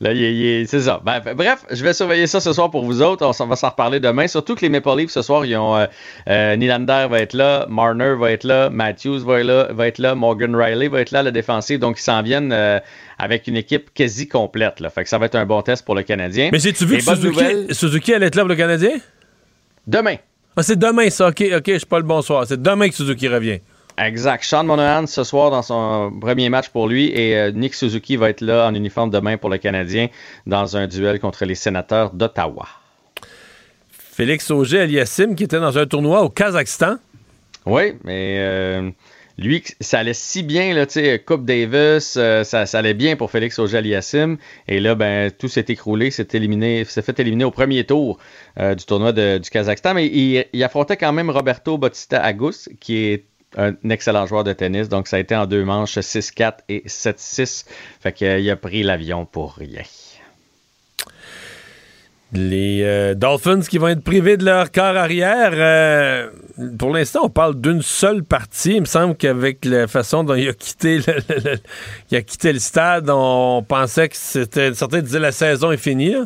Là, 0.01 0.13
il 0.13 0.21
il 0.21 0.45
est- 0.45 0.65
c'est 0.65 0.79
ça. 0.79 1.01
Ben, 1.03 1.21
bref, 1.35 1.65
je 1.69 1.83
vais 1.83 1.91
surveiller 1.93 2.25
ça 2.25 2.39
ce 2.39 2.53
soir 2.53 2.71
pour 2.71 2.85
vous 2.85 3.01
autres. 3.01 3.25
On 3.25 3.45
va 3.47 3.55
s'en 3.57 3.69
reparler 3.69 3.99
demain. 3.99 4.27
Surtout 4.27 4.55
que 4.55 4.61
les 4.61 4.69
Maple 4.69 4.95
Leafs 4.97 5.11
ce 5.11 5.21
soir, 5.21 5.45
ils 5.45 5.57
ont 5.57 5.75
euh, 5.75 5.85
euh, 6.29 6.55
Nylander 6.55 7.07
va 7.09 7.19
être 7.19 7.33
là, 7.33 7.65
Marner 7.69 8.15
va 8.17 8.31
être 8.31 8.45
là, 8.45 8.69
Matthews 8.69 9.19
va 9.25 9.39
être 9.41 9.45
là, 9.47 9.67
va 9.71 9.87
être 9.87 9.97
là, 9.97 10.15
Morgan 10.15 10.55
Riley 10.55 10.87
va 10.87 11.01
être 11.01 11.11
là, 11.11 11.21
le 11.21 11.31
défensif. 11.33 11.79
Donc, 11.79 11.99
ils 11.99 12.03
s'en 12.03 12.21
viennent 12.21 12.53
euh, 12.53 12.79
avec 13.17 13.47
une 13.47 13.57
équipe 13.57 13.93
quasi 13.93 14.27
complète. 14.29 14.79
Là. 14.79 14.89
Fait 14.89 15.03
que 15.03 15.09
ça 15.09 15.17
va 15.17 15.25
être 15.25 15.35
un 15.35 15.45
bon 15.45 15.61
test 15.61 15.83
pour 15.83 15.95
le 15.95 16.03
Canadien. 16.03 16.49
Mais 16.53 16.59
j'ai-tu 16.59 16.85
vu 16.85 16.95
Et 16.95 16.97
que 16.99 17.03
Suzuki, 17.03 17.27
nouvelle, 17.27 17.75
Suzuki 17.75 18.13
allait 18.13 18.27
être 18.27 18.35
là 18.35 18.43
pour 18.43 18.49
le 18.49 18.55
Canadien? 18.55 18.91
Demain. 19.85 20.15
Ah, 20.55 20.63
c'est 20.63 20.79
demain, 20.79 21.09
ça. 21.09 21.27
OK, 21.27 21.43
OK, 21.57 21.63
je 21.67 21.77
suis 21.77 21.85
pas 21.85 21.97
le 21.99 22.03
bonsoir. 22.05 22.45
C'est 22.47 22.61
demain 22.61 22.87
que 22.87 22.95
Suzuki 22.95 23.27
revient. 23.27 23.59
Exact. 24.01 24.43
Sean 24.43 24.63
Monahan 24.63 25.07
ce 25.07 25.23
soir 25.23 25.51
dans 25.51 25.61
son 25.61 26.11
premier 26.21 26.47
match 26.49 26.69
pour 26.69 26.87
lui 26.87 27.07
et 27.13 27.35
euh, 27.35 27.51
Nick 27.51 27.73
Suzuki 27.75 28.15
va 28.15 28.29
être 28.29 28.41
là 28.41 28.67
en 28.67 28.73
uniforme 28.73 29.09
demain 29.09 29.37
pour 29.37 29.49
le 29.49 29.57
Canadien 29.57 30.07
dans 30.47 30.77
un 30.77 30.87
duel 30.87 31.19
contre 31.19 31.43
les 31.45 31.55
sénateurs 31.55 32.11
d'Ottawa. 32.11 32.65
Félix 33.91 34.49
Auger-Aliassime 34.51 35.35
qui 35.35 35.43
était 35.43 35.59
dans 35.59 35.77
un 35.77 35.85
tournoi 35.85 36.21
au 36.23 36.29
Kazakhstan. 36.29 36.95
Oui, 37.65 37.93
mais 38.05 38.37
euh, 38.39 38.89
lui, 39.37 39.63
ça 39.81 39.99
allait 39.99 40.13
si 40.13 40.43
bien, 40.43 40.73
là, 40.73 40.85
tu 40.85 40.93
sais, 40.93 41.19
Coupe 41.19 41.43
Davis, 41.45 42.15
euh, 42.17 42.43
ça, 42.45 42.65
ça 42.65 42.79
allait 42.79 42.93
bien 42.93 43.17
pour 43.17 43.31
Félix 43.31 43.59
Auger-Aliassime. 43.59 44.37
Et 44.67 44.79
là, 44.79 44.95
ben, 44.95 45.29
tout 45.29 45.49
s'est 45.49 45.65
écroulé, 45.67 46.09
s'est 46.09 46.27
éliminé, 46.33 46.85
s'est 46.85 47.01
fait 47.01 47.19
éliminer 47.19 47.43
au 47.43 47.51
premier 47.51 47.83
tour 47.83 48.17
du 48.57 48.85
tournoi 48.85 49.11
de- 49.11 49.37
du 49.39 49.49
Kazakhstan. 49.49 49.93
Mais 49.93 50.07
il, 50.07 50.45
il 50.53 50.63
affrontait 50.63 50.97
quand 50.97 51.11
même 51.11 51.29
Roberto 51.29 51.77
Bautista 51.77 52.21
Agus, 52.23 52.69
qui 52.79 52.97
est 53.05 53.25
un 53.57 53.73
excellent 53.89 54.25
joueur 54.25 54.43
de 54.43 54.53
tennis. 54.53 54.89
Donc, 54.89 55.07
ça 55.07 55.17
a 55.17 55.19
été 55.19 55.35
en 55.35 55.45
deux 55.45 55.63
manches, 55.63 55.97
6-4 55.97 56.59
et 56.69 56.83
7-6. 56.87 57.65
Fait 58.01 58.13
qu'il 58.13 58.49
a 58.49 58.55
pris 58.55 58.83
l'avion 58.83 59.25
pour 59.25 59.55
rien. 59.55 59.83
Les 62.31 62.83
euh, 62.83 63.15
Dolphins 63.15 63.61
qui 63.61 63.79
vont 63.79 63.87
être 63.87 64.03
privés 64.03 64.37
de 64.37 64.45
leur 64.45 64.71
corps 64.71 64.95
arrière. 64.95 65.49
euh, 65.53 66.29
pour 66.77 66.91
l'instant, 66.93 67.21
on 67.23 67.29
parle 67.29 67.59
d'une 67.59 67.81
seule 67.81 68.23
partie. 68.23 68.75
Il 68.75 68.81
me 68.81 68.85
semble 68.85 69.15
qu'avec 69.15 69.65
la 69.65 69.87
façon 69.87 70.23
dont 70.23 70.35
il 70.35 70.47
a 70.47 70.53
quitté 70.53 70.99
le, 70.99 71.57
il 72.11 72.17
a 72.17 72.21
quitté 72.21 72.53
le 72.53 72.59
stade, 72.59 73.09
on 73.09 73.65
pensait 73.67 74.09
que 74.09 74.15
c'était. 74.15 74.75
Certains 74.75 75.01
disaient 75.01 75.17
la 75.17 75.31
saison 75.31 75.71
est 75.71 75.77
finie. 75.77 76.11
là. 76.11 76.25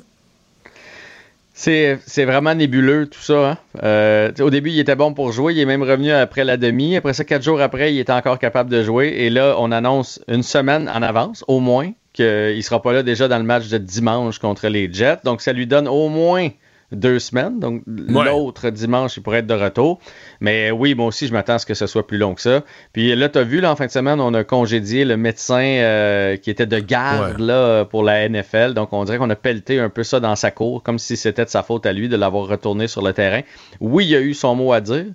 C'est 1.56 2.26
vraiment 2.26 2.56
nébuleux 2.56 3.08
tout 3.08 3.22
ça. 3.22 3.52
hein. 3.52 3.58
Euh, 3.84 4.32
au 4.40 4.50
début, 4.50 4.72
il 4.72 4.80
était 4.80 4.96
bon 4.96 5.14
pour 5.14 5.32
jouer. 5.32 5.54
Il 5.54 5.60
est 5.60 5.66
même 5.66 5.84
revenu 5.84 6.12
après 6.12 6.44
la 6.44 6.58
demi. 6.58 6.96
Après 6.96 7.14
ça, 7.14 7.24
quatre 7.24 7.44
jours 7.44 7.62
après, 7.62 7.94
il 7.94 8.00
était 8.00 8.12
encore 8.12 8.40
capable 8.40 8.70
de 8.72 8.84
jouer. 8.84 9.10
Et 9.10 9.30
là, 9.30 9.56
on 9.60 9.72
annonce 9.72 10.20
une 10.28 10.44
semaine 10.44 10.90
en 10.90 11.02
avance, 11.04 11.46
au 11.48 11.60
moins, 11.60 11.92
qu'il 12.12 12.26
ne 12.26 12.62
sera 12.62 12.82
pas 12.82 12.92
là 12.94 13.04
déjà 13.04 13.28
dans 13.28 13.38
le 13.38 13.44
match 13.44 13.68
de 13.70 13.78
dimanche 13.78 14.40
contre 14.40 14.68
les 14.68 14.92
Jets. 14.92 15.20
Donc, 15.24 15.42
ça 15.42 15.54
lui 15.54 15.68
donne 15.68 15.88
au 15.88 16.10
moins 16.10 16.50
deux 16.94 17.20
semaines. 17.20 17.60
Donc, 17.60 17.84
l'autre 17.88 18.70
dimanche, 18.70 19.18
il 19.18 19.24
pourrait 19.24 19.40
être 19.40 19.48
de 19.48 19.54
retour. 19.54 20.00
Mais 20.40 20.72
oui, 20.72 20.96
moi 20.96 21.08
aussi, 21.08 21.28
je 21.28 21.34
m'attends 21.34 21.56
à 21.56 21.60
ce 21.60 21.66
que 21.66 21.74
ce 21.74 21.88
soit 21.88 22.06
plus 22.06 22.18
long 22.18 22.34
que 22.36 22.42
ça. 22.42 22.64
Puis 22.94 23.16
là, 23.16 23.30
tu 23.30 23.40
as 23.40 23.44
vu, 23.44 23.60
là, 23.60 23.72
en 23.72 23.76
fin 23.76 23.86
de 23.86 23.92
semaine, 23.92 24.20
on 24.20 24.34
a 24.34 24.44
congédié 24.44 25.06
le 25.06 25.18
médecin 25.18 25.64
euh, 25.64 26.38
qui 26.38 26.50
était 26.50 26.66
de 26.66 26.80
garde 26.80 27.40
là, 27.40 27.86
pour 27.86 28.04
la 28.04 28.28
NFL. 28.28 28.74
Donc, 28.74 28.94
on 28.94 29.04
dirait 29.06 29.18
qu'on 29.18 29.30
a 29.30 29.36
pelleté 29.36 29.80
un 29.80 29.90
peu 29.90 30.04
ça 30.04 30.20
dans 30.20 30.36
sa 30.36 30.52
cour, 30.52 30.84
comme 30.84 31.00
si 31.00 31.18
c'était 31.18 31.46
de 31.46 31.50
sa 31.50 31.64
faute 31.64 31.86
à 31.86 31.94
lui 31.94 32.10
de 32.10 32.16
l'avoir 32.16 32.48
retourné 32.48 32.88
sur 32.88 33.02
le 33.02 33.14
terrain. 33.14 33.42
Oui, 33.80 34.06
il 34.08 34.16
a 34.16 34.22
eu 34.22 34.34
son 34.34 34.56
mot 34.56 34.74
à 34.74 34.82
dire. 34.82 35.06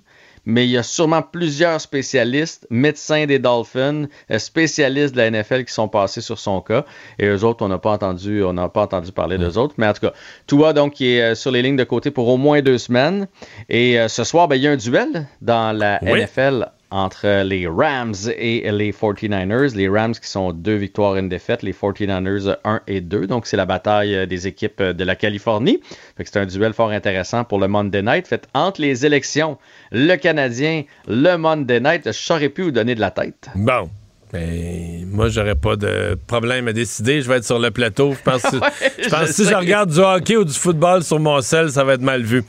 Mais 0.49 0.65
il 0.65 0.71
y 0.71 0.77
a 0.77 0.83
sûrement 0.83 1.21
plusieurs 1.21 1.79
spécialistes, 1.79 2.65
médecins 2.71 3.25
des 3.27 3.37
Dolphins, 3.39 4.05
euh, 4.31 4.39
spécialistes 4.39 5.13
de 5.13 5.17
la 5.19 5.29
NFL 5.29 5.63
qui 5.63 5.73
sont 5.73 5.87
passés 5.87 6.21
sur 6.21 6.39
son 6.39 6.59
cas. 6.61 6.85
Et 7.19 7.27
eux 7.27 7.43
autres, 7.43 7.63
on 7.63 7.69
n'a 7.69 7.77
pas 7.77 7.91
entendu, 7.91 8.43
on 8.43 8.53
n'a 8.53 8.67
pas 8.67 8.81
entendu 8.81 9.11
parler 9.11 9.37
d'eux 9.37 9.57
autres. 9.57 9.75
Mais 9.77 9.87
en 9.87 9.93
tout 9.93 10.01
cas, 10.01 10.13
Tua, 10.47 10.73
donc, 10.73 10.93
qui 10.93 11.13
est 11.13 11.21
euh, 11.21 11.35
sur 11.35 11.51
les 11.51 11.61
lignes 11.61 11.77
de 11.77 11.83
côté 11.83 12.09
pour 12.09 12.27
au 12.27 12.37
moins 12.37 12.61
deux 12.61 12.79
semaines. 12.79 13.27
Et 13.69 13.99
euh, 13.99 14.07
ce 14.07 14.23
soir, 14.23 14.47
ben, 14.47 14.55
il 14.55 14.63
y 14.63 14.67
a 14.67 14.71
un 14.71 14.77
duel 14.77 15.27
dans 15.41 15.71
la 15.77 15.99
Oui. 16.01 16.19
NFL 16.19 16.65
entre 16.91 17.43
les 17.43 17.67
Rams 17.67 18.15
et 18.37 18.69
les 18.71 18.91
49ers. 18.91 19.75
Les 19.75 19.87
Rams 19.87 20.13
qui 20.13 20.27
sont 20.27 20.51
deux 20.51 20.75
victoires 20.75 21.17
et 21.17 21.19
une 21.19 21.29
défaite, 21.29 21.63
les 21.63 21.73
49ers 21.73 22.55
1 22.63 22.81
et 22.87 23.01
2. 23.01 23.27
Donc 23.27 23.45
c'est 23.47 23.57
la 23.57 23.65
bataille 23.65 24.27
des 24.27 24.47
équipes 24.47 24.81
de 24.81 25.03
la 25.03 25.15
Californie. 25.15 25.79
C'est 26.23 26.37
un 26.37 26.45
duel 26.45 26.73
fort 26.73 26.89
intéressant 26.89 27.43
pour 27.43 27.59
le 27.59 27.67
Monday 27.67 28.01
Night. 28.01 28.27
Fait 28.27 28.47
entre 28.53 28.81
les 28.81 29.05
élections, 29.05 29.57
le 29.91 30.15
Canadien, 30.15 30.83
le 31.07 31.35
Monday 31.37 31.79
Night, 31.79 32.03
je 32.05 32.11
saurais 32.11 32.49
plus 32.49 32.65
vous 32.65 32.71
donner 32.71 32.95
de 32.95 33.01
la 33.01 33.11
tête. 33.11 33.49
Bon. 33.55 33.89
Ben, 34.31 35.07
moi, 35.11 35.27
j'aurais 35.29 35.55
pas 35.55 35.75
de 35.75 36.15
problème 36.27 36.67
à 36.67 36.73
décider. 36.73 37.21
Je 37.23 37.27
vais 37.27 37.37
être 37.37 37.45
sur 37.45 37.57
le 37.57 37.71
plateau. 37.71 38.13
Je 38.13 38.21
pense, 38.23 38.43
je 38.99 39.03
je 39.03 39.25
si 39.31 39.43
sais. 39.45 39.49
je 39.51 39.55
regarde 39.55 39.89
du 39.91 39.99
hockey 39.99 40.37
ou 40.37 40.45
du 40.45 40.53
football 40.53 41.03
sur 41.03 41.19
mon 41.19 41.41
sel, 41.41 41.71
ça 41.71 41.83
va 41.83 41.93
être 41.95 42.01
mal 42.01 42.21
vu. 42.21 42.43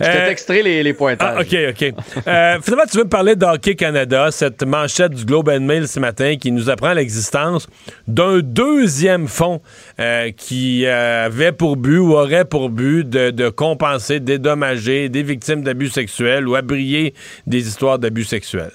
Je 0.00 0.04
te 0.04 0.10
Euh, 0.10 0.26
texterai 0.26 0.62
les, 0.64 0.82
les 0.82 0.92
pointages. 0.92 1.36
Ah, 1.36 1.40
OK, 1.42 1.56
OK. 1.70 1.94
Euh, 2.26 2.58
finalement, 2.60 2.84
tu 2.90 2.96
veux 2.98 3.04
me 3.04 3.08
parler 3.08 3.36
de 3.36 3.44
Hockey 3.44 3.76
Canada, 3.76 4.30
cette 4.32 4.64
manchette 4.64 5.12
du 5.12 5.24
Globe 5.24 5.48
and 5.50 5.60
Mail 5.60 5.86
ce 5.86 6.00
matin 6.00 6.34
qui 6.36 6.50
nous 6.50 6.68
apprend 6.68 6.92
l'existence 6.94 7.68
d'un 8.08 8.40
deuxième 8.40 9.28
fonds 9.28 9.60
euh, 10.00 10.32
qui 10.36 10.84
euh, 10.86 11.26
avait 11.26 11.52
pour 11.52 11.76
but 11.76 11.98
ou 11.98 12.14
aurait 12.14 12.44
pour 12.44 12.70
but 12.70 13.08
de, 13.08 13.30
de 13.30 13.48
compenser, 13.50 14.18
dédommager 14.18 15.08
des 15.08 15.22
victimes 15.22 15.62
d'abus 15.62 15.90
sexuels 15.90 16.48
ou 16.48 16.56
abrier 16.56 17.14
des 17.46 17.68
histoires 17.68 18.00
d'abus 18.00 18.24
sexuels. 18.24 18.72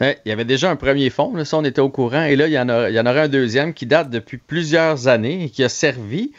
Ouais, 0.00 0.18
il 0.24 0.28
y 0.28 0.32
avait 0.32 0.44
déjà 0.44 0.70
un 0.70 0.76
premier 0.76 1.08
fonds, 1.08 1.34
là, 1.34 1.44
ça 1.46 1.56
on 1.56 1.64
était 1.64 1.80
au 1.80 1.88
courant, 1.88 2.24
et 2.24 2.36
là 2.36 2.46
il 2.48 2.52
y, 2.52 2.58
en 2.58 2.68
a, 2.68 2.90
il 2.90 2.94
y 2.94 3.00
en 3.00 3.06
aurait 3.06 3.22
un 3.22 3.28
deuxième 3.28 3.72
qui 3.72 3.86
date 3.86 4.10
depuis 4.10 4.36
plusieurs 4.36 5.08
années 5.08 5.44
et 5.44 5.48
qui 5.48 5.64
a 5.64 5.70
servi 5.70 6.32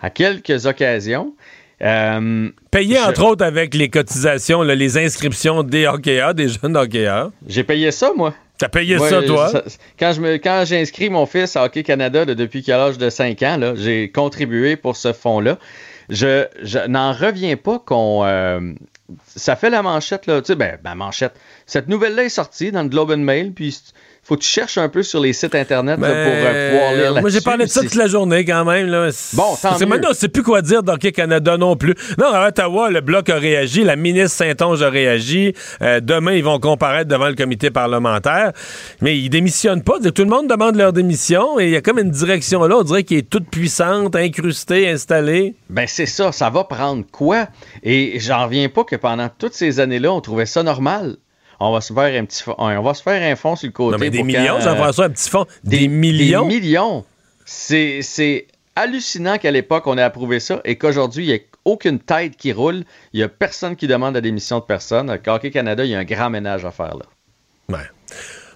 à 0.00 0.10
quelques 0.10 0.66
occasions. 0.66 1.34
Euh, 1.82 2.50
Payé 2.70 2.96
je- 2.96 3.08
entre 3.08 3.24
autres 3.24 3.44
avec 3.44 3.74
les 3.74 3.88
cotisations, 3.88 4.62
là, 4.62 4.74
les 4.74 4.96
inscriptions 4.98 5.62
des 5.62 5.86
hockeyeurs, 5.86 6.34
des 6.34 6.48
jeunes 6.48 6.76
hockeyeurs. 6.76 7.30
J'ai 7.48 7.64
payé 7.64 7.90
ça, 7.90 8.12
moi. 8.16 8.34
T'as 8.58 8.68
payé 8.68 8.96
Moi, 8.98 9.08
ça, 9.08 9.22
toi? 9.22 9.48
ça- 9.48 9.64
quand 9.98 10.12
je 10.12 10.20
me, 10.20 10.34
quand 10.34 10.64
j'ai 10.66 10.78
inscrit 10.78 11.08
mon 11.08 11.24
fils 11.24 11.56
à 11.56 11.64
Hockey 11.64 11.82
Canada 11.82 12.26
là, 12.26 12.34
depuis 12.34 12.62
qu'il 12.62 12.74
a 12.74 12.76
l'âge 12.78 12.98
de 12.98 13.08
5 13.08 13.42
ans, 13.42 13.58
j'ai 13.74 14.10
contribué 14.10 14.76
pour 14.76 14.96
ce 14.96 15.14
fonds-là. 15.14 15.58
Je, 16.10 16.86
n'en 16.88 17.12
reviens 17.12 17.56
pas 17.56 17.78
qu'on. 17.78 18.24
euh, 18.24 18.74
ça 19.26 19.56
fait 19.56 19.70
la 19.70 19.82
manchette, 19.82 20.26
là. 20.26 20.40
Tu 20.40 20.48
sais, 20.48 20.54
ben, 20.56 20.78
ben, 20.82 20.94
manchette. 20.94 21.34
Cette 21.66 21.88
nouvelle-là 21.88 22.24
est 22.24 22.28
sortie 22.28 22.72
dans 22.72 22.82
le 22.82 22.88
Globe 22.88 23.10
and 23.12 23.18
Mail, 23.18 23.52
puis 23.52 23.76
faut 24.22 24.36
que 24.36 24.42
tu 24.42 24.48
cherches 24.48 24.78
un 24.78 24.88
peu 24.88 25.02
sur 25.02 25.20
les 25.20 25.32
sites 25.32 25.54
Internet 25.54 25.98
là, 25.98 26.06
pour 26.06 26.16
euh, 26.16 26.70
pouvoir 26.70 26.94
lire 26.94 27.14
Ben, 27.14 27.20
Moi, 27.20 27.30
j'ai 27.30 27.40
parlé 27.40 27.64
de 27.64 27.70
ça 27.70 27.80
toute 27.80 27.94
la 27.94 28.06
journée 28.06 28.44
quand 28.44 28.64
même. 28.64 28.86
Là. 28.86 29.08
Bon, 29.32 29.56
tant 29.60 29.78
mieux. 29.78 29.86
maintenant, 29.86 30.10
on 30.10 30.14
sait 30.14 30.28
plus 30.28 30.42
quoi 30.42 30.62
dire 30.62 30.82
d'Hockey 30.82 31.12
Canada 31.12 31.56
non 31.56 31.74
plus. 31.76 31.94
Non, 32.18 32.26
à 32.26 32.48
Ottawa, 32.48 32.90
le 32.90 33.00
Bloc 33.00 33.28
a 33.28 33.36
réagi, 33.36 33.82
la 33.82 33.96
ministre 33.96 34.36
Saint-Onge 34.36 34.82
a 34.82 34.90
réagi. 34.90 35.54
Euh, 35.82 36.00
demain, 36.00 36.34
ils 36.34 36.44
vont 36.44 36.60
comparaître 36.60 37.08
devant 37.08 37.28
le 37.28 37.34
comité 37.34 37.70
parlementaire. 37.70 38.52
Mais 39.00 39.18
ils 39.18 39.30
démissionnent 39.30 39.82
pas. 39.82 39.98
Tout 39.98 40.22
le 40.22 40.30
monde 40.30 40.48
demande 40.48 40.76
leur 40.76 40.92
démission 40.92 41.58
et 41.58 41.64
il 41.64 41.70
y 41.70 41.76
a 41.76 41.80
comme 41.80 41.98
une 41.98 42.10
direction 42.10 42.64
là, 42.66 42.76
on 42.78 42.82
dirait 42.82 43.04
qui 43.04 43.16
est 43.16 43.28
toute 43.28 43.48
puissante, 43.48 44.16
incrustée, 44.16 44.88
installée. 44.88 45.54
Ben 45.68 45.86
c'est 45.86 46.06
ça, 46.06 46.32
ça 46.32 46.50
va 46.50 46.64
prendre 46.64 47.04
quoi? 47.10 47.48
Et 47.82 48.18
j'en 48.20 48.44
reviens 48.44 48.68
pas 48.68 48.84
que 48.84 48.96
pendant 48.96 49.28
toutes 49.28 49.54
ces 49.54 49.80
années-là, 49.80 50.12
on 50.12 50.20
trouvait 50.20 50.46
ça 50.46 50.62
normal. 50.62 51.16
On 51.60 51.72
va 51.72 51.80
se 51.82 51.92
faire 51.92 52.20
un 52.20 52.24
petit 52.24 52.42
fond, 52.42 52.54
on 52.56 52.82
va 52.82 52.94
se 52.94 53.02
faire 53.02 53.22
un 53.30 53.36
fond 53.36 53.54
sur 53.54 53.66
le 53.66 53.72
côté. 53.72 53.92
Non, 53.92 53.98
mais 53.98 54.10
des 54.10 54.18
pour 54.18 54.26
millions, 54.26 54.54
quand, 54.56 54.62
Jean-François, 54.62 55.04
un 55.04 55.10
petit 55.10 55.28
fond. 55.28 55.46
Des, 55.62 55.88
millions? 55.88 56.48
Des 56.48 56.60
millions? 56.60 57.04
C'est 57.44 58.46
hallucinant 58.74 59.36
qu'à 59.36 59.50
l'époque, 59.50 59.86
on 59.86 59.98
ait 59.98 60.02
approuvé 60.02 60.40
ça 60.40 60.60
et 60.64 60.76
qu'aujourd'hui, 60.76 61.24
il 61.24 61.28
n'y 61.28 61.34
ait 61.34 61.46
aucune 61.66 61.98
tête 61.98 62.36
qui 62.36 62.52
roule. 62.52 62.84
Il 63.12 63.18
n'y 63.18 63.22
a 63.22 63.28
personne 63.28 63.76
qui 63.76 63.86
demande 63.86 64.14
la 64.14 64.22
démission 64.22 64.58
de 64.58 64.64
personne. 64.64 65.10
Hockey 65.26 65.50
Canada, 65.50 65.84
il 65.84 65.90
y 65.90 65.94
a 65.94 65.98
un 65.98 66.04
grand 66.04 66.30
ménage 66.30 66.64
à 66.64 66.70
faire 66.70 66.96
là. 66.96 67.04
Ouais. 67.68 67.84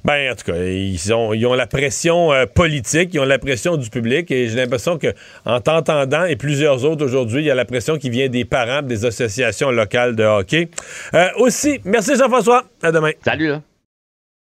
Ben, 0.04 0.30
en 0.30 0.34
tout 0.34 0.44
cas, 0.52 0.62
ils 0.62 1.14
ont, 1.14 1.32
ils 1.32 1.46
ont 1.46 1.54
la 1.54 1.66
pression 1.66 2.30
euh, 2.32 2.44
politique, 2.44 3.14
ils 3.14 3.20
ont 3.20 3.24
la 3.24 3.38
pression 3.38 3.78
du 3.78 3.88
public, 3.88 4.30
et 4.30 4.48
j'ai 4.48 4.56
l'impression 4.56 4.98
que 4.98 5.14
en 5.46 5.60
t'entendant 5.60 6.24
et 6.24 6.36
plusieurs 6.36 6.84
autres 6.84 7.02
aujourd'hui, 7.04 7.40
il 7.42 7.46
y 7.46 7.50
a 7.50 7.54
la 7.54 7.64
pression 7.64 7.96
qui 7.96 8.10
vient 8.10 8.28
des 8.28 8.44
parents 8.44 8.82
des 8.82 9.06
associations 9.06 9.70
locales 9.70 10.14
de 10.14 10.22
hockey. 10.24 10.68
Euh, 11.14 11.28
aussi, 11.38 11.80
merci 11.84 12.16
Jean-François. 12.16 12.64
À 12.82 12.92
demain. 12.92 13.12
Salut 13.24 13.48
là. 13.48 13.62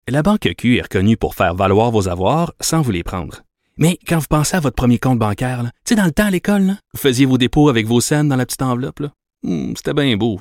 La 0.09 0.23
Banque 0.23 0.49
Q 0.57 0.77
est 0.77 0.83
reconnue 0.83 1.17
pour 1.17 1.35
faire 1.35 1.55
valoir 1.55 1.91
vos 1.91 2.07
avoirs 2.09 2.53
sans 2.61 2.83
vous 2.83 2.93
les 2.93 3.03
prendre. 3.03 3.43
Mais 3.79 3.99
quand 4.07 4.19
vous 4.19 4.27
pensez 4.29 4.57
à 4.57 4.61
votre 4.61 4.77
premier 4.77 4.99
compte 4.99 5.19
bancaire, 5.19 5.63
là, 5.63 5.71
tu 5.85 5.91
sais, 5.91 5.95
dans 5.97 6.05
le 6.05 6.13
temps 6.13 6.27
à 6.27 6.31
l'école, 6.31 6.63
là, 6.63 6.73
vous 6.95 7.01
faisiez 7.01 7.27
vos 7.27 7.39
dépôts 7.39 7.69
avec 7.69 7.87
vos 7.87 8.01
scènes 8.01 8.29
dans 8.29 8.37
la 8.37 8.47
petite 8.47 8.63
enveloppe. 8.63 9.01
là. 9.01 9.09
Hmm, 9.43 9.73
C'était 9.75 9.95
bien 9.95 10.17
beau. 10.17 10.41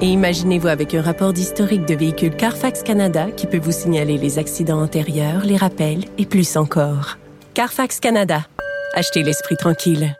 Et 0.00 0.06
imaginez-vous 0.06 0.68
avec 0.68 0.94
un 0.94 1.02
rapport 1.02 1.32
d'historique 1.32 1.84
de 1.84 1.94
véhicule 1.94 2.30
Carfax 2.36 2.84
Canada 2.84 3.26
qui 3.36 3.48
peut 3.48 3.58
vous 3.58 3.72
signaler 3.72 4.16
les 4.16 4.38
accidents 4.38 4.80
antérieurs, 4.80 5.42
les 5.44 5.56
rappels 5.56 6.04
et 6.18 6.26
plus 6.26 6.56
encore. 6.56 7.18
Carfax 7.54 7.98
Canada. 7.98 8.46
Achetez 8.94 9.24
l'esprit 9.24 9.56
tranquille. 9.56 10.14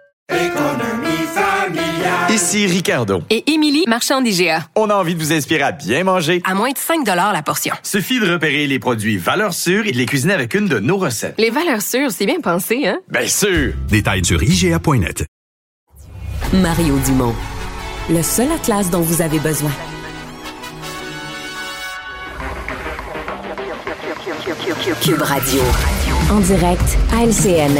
Ici 2.28 2.66
Ricardo. 2.66 3.22
Et 3.30 3.50
Émilie, 3.52 3.84
marchand 3.86 4.20
d'IGA. 4.20 4.66
On 4.74 4.90
a 4.90 4.94
envie 4.94 5.14
de 5.14 5.20
vous 5.20 5.32
inspirer 5.32 5.62
à 5.62 5.70
bien 5.70 6.02
manger. 6.02 6.42
À 6.44 6.54
moins 6.54 6.72
de 6.72 6.78
5 6.78 7.06
la 7.06 7.42
portion. 7.42 7.74
Suffit 7.84 8.18
de 8.18 8.32
repérer 8.32 8.66
les 8.66 8.80
produits 8.80 9.16
valeurs 9.16 9.54
sûres 9.54 9.86
et 9.86 9.92
de 9.92 9.96
les 9.96 10.06
cuisiner 10.06 10.34
avec 10.34 10.54
une 10.54 10.66
de 10.66 10.80
nos 10.80 10.96
recettes. 10.96 11.34
Les 11.38 11.50
valeurs 11.50 11.82
sûres, 11.82 12.10
c'est 12.10 12.26
bien 12.26 12.40
pensé, 12.40 12.86
hein? 12.86 12.98
Bien 13.08 13.28
sûr! 13.28 13.74
Détails 13.88 14.24
sur 14.24 14.42
IGA.net. 14.42 15.24
Mario 16.52 16.98
Dumont. 17.06 17.34
Le 18.10 18.22
seul 18.22 18.50
atlas 18.50 18.88
dont 18.88 19.02
vous 19.02 19.20
avez 19.20 19.38
besoin. 19.38 19.70
Cube 25.02 25.20
Radio. 25.20 25.60
En 26.32 26.40
direct 26.40 26.96
à 27.12 27.26
LCN. 27.26 27.78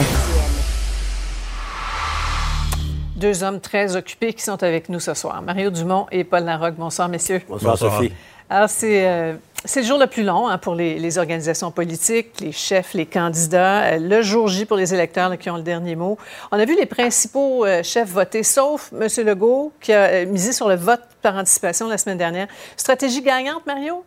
Deux 3.17 3.43
hommes 3.43 3.59
très 3.61 3.97
occupés 3.97 4.35
qui 4.35 4.43
sont 4.43 4.63
avec 4.63 4.91
nous 4.91 5.01
ce 5.01 5.15
soir. 5.15 5.41
Mario 5.41 5.71
Dumont 5.71 6.07
et 6.13 6.25
Paul 6.25 6.45
Larocque. 6.45 6.77
Bonsoir, 6.77 7.09
messieurs. 7.09 7.41
Bonsoir, 7.49 7.79
Sophie. 7.79 8.13
Alors, 8.51 8.69
c'est 8.69 9.09
euh, 9.09 9.35
c'est 9.65 9.81
le 9.81 9.87
jour 9.87 9.99
le 9.99 10.07
plus 10.07 10.23
long 10.23 10.49
hein, 10.49 10.57
pour 10.59 10.75
les, 10.75 11.19
organisations 11.19 11.71
politiques, 11.71 12.41
les 12.41 12.53
chefs, 12.53 12.95
les 12.95 13.07
candidats. 13.07 13.95
Euh, 13.95 13.99
le 13.99 14.23
jour 14.23 14.49
J 14.49 14.65
pour 14.65 14.77
les 14.77 14.95
électeurs 14.95 15.37
qui 15.37 15.51
ont 15.51 15.57
le 15.57 15.63
dernier 15.63 15.97
mot. 15.97 16.17
On 16.53 16.59
a 16.59 16.65
vu 16.65 16.77
les 16.77 16.87
principaux 16.87 17.65
euh, 17.65 17.83
chefs 17.83 18.09
voter, 18.09 18.43
sauf 18.43 18.93
M. 18.93 19.09
Legault, 19.27 19.73
qui 19.81 19.93
a 19.93 20.05
euh, 20.05 20.27
misé 20.27 20.53
sur 20.53 20.69
le 20.69 20.77
vote 20.77 21.01
par 21.23 21.37
anticipation 21.37 21.89
la 21.89 21.99
semaine 21.99 22.19
dernière. 22.19 22.47
Stratégie 22.77 23.21
gagnante, 23.21 23.67
Mario? 23.67 24.05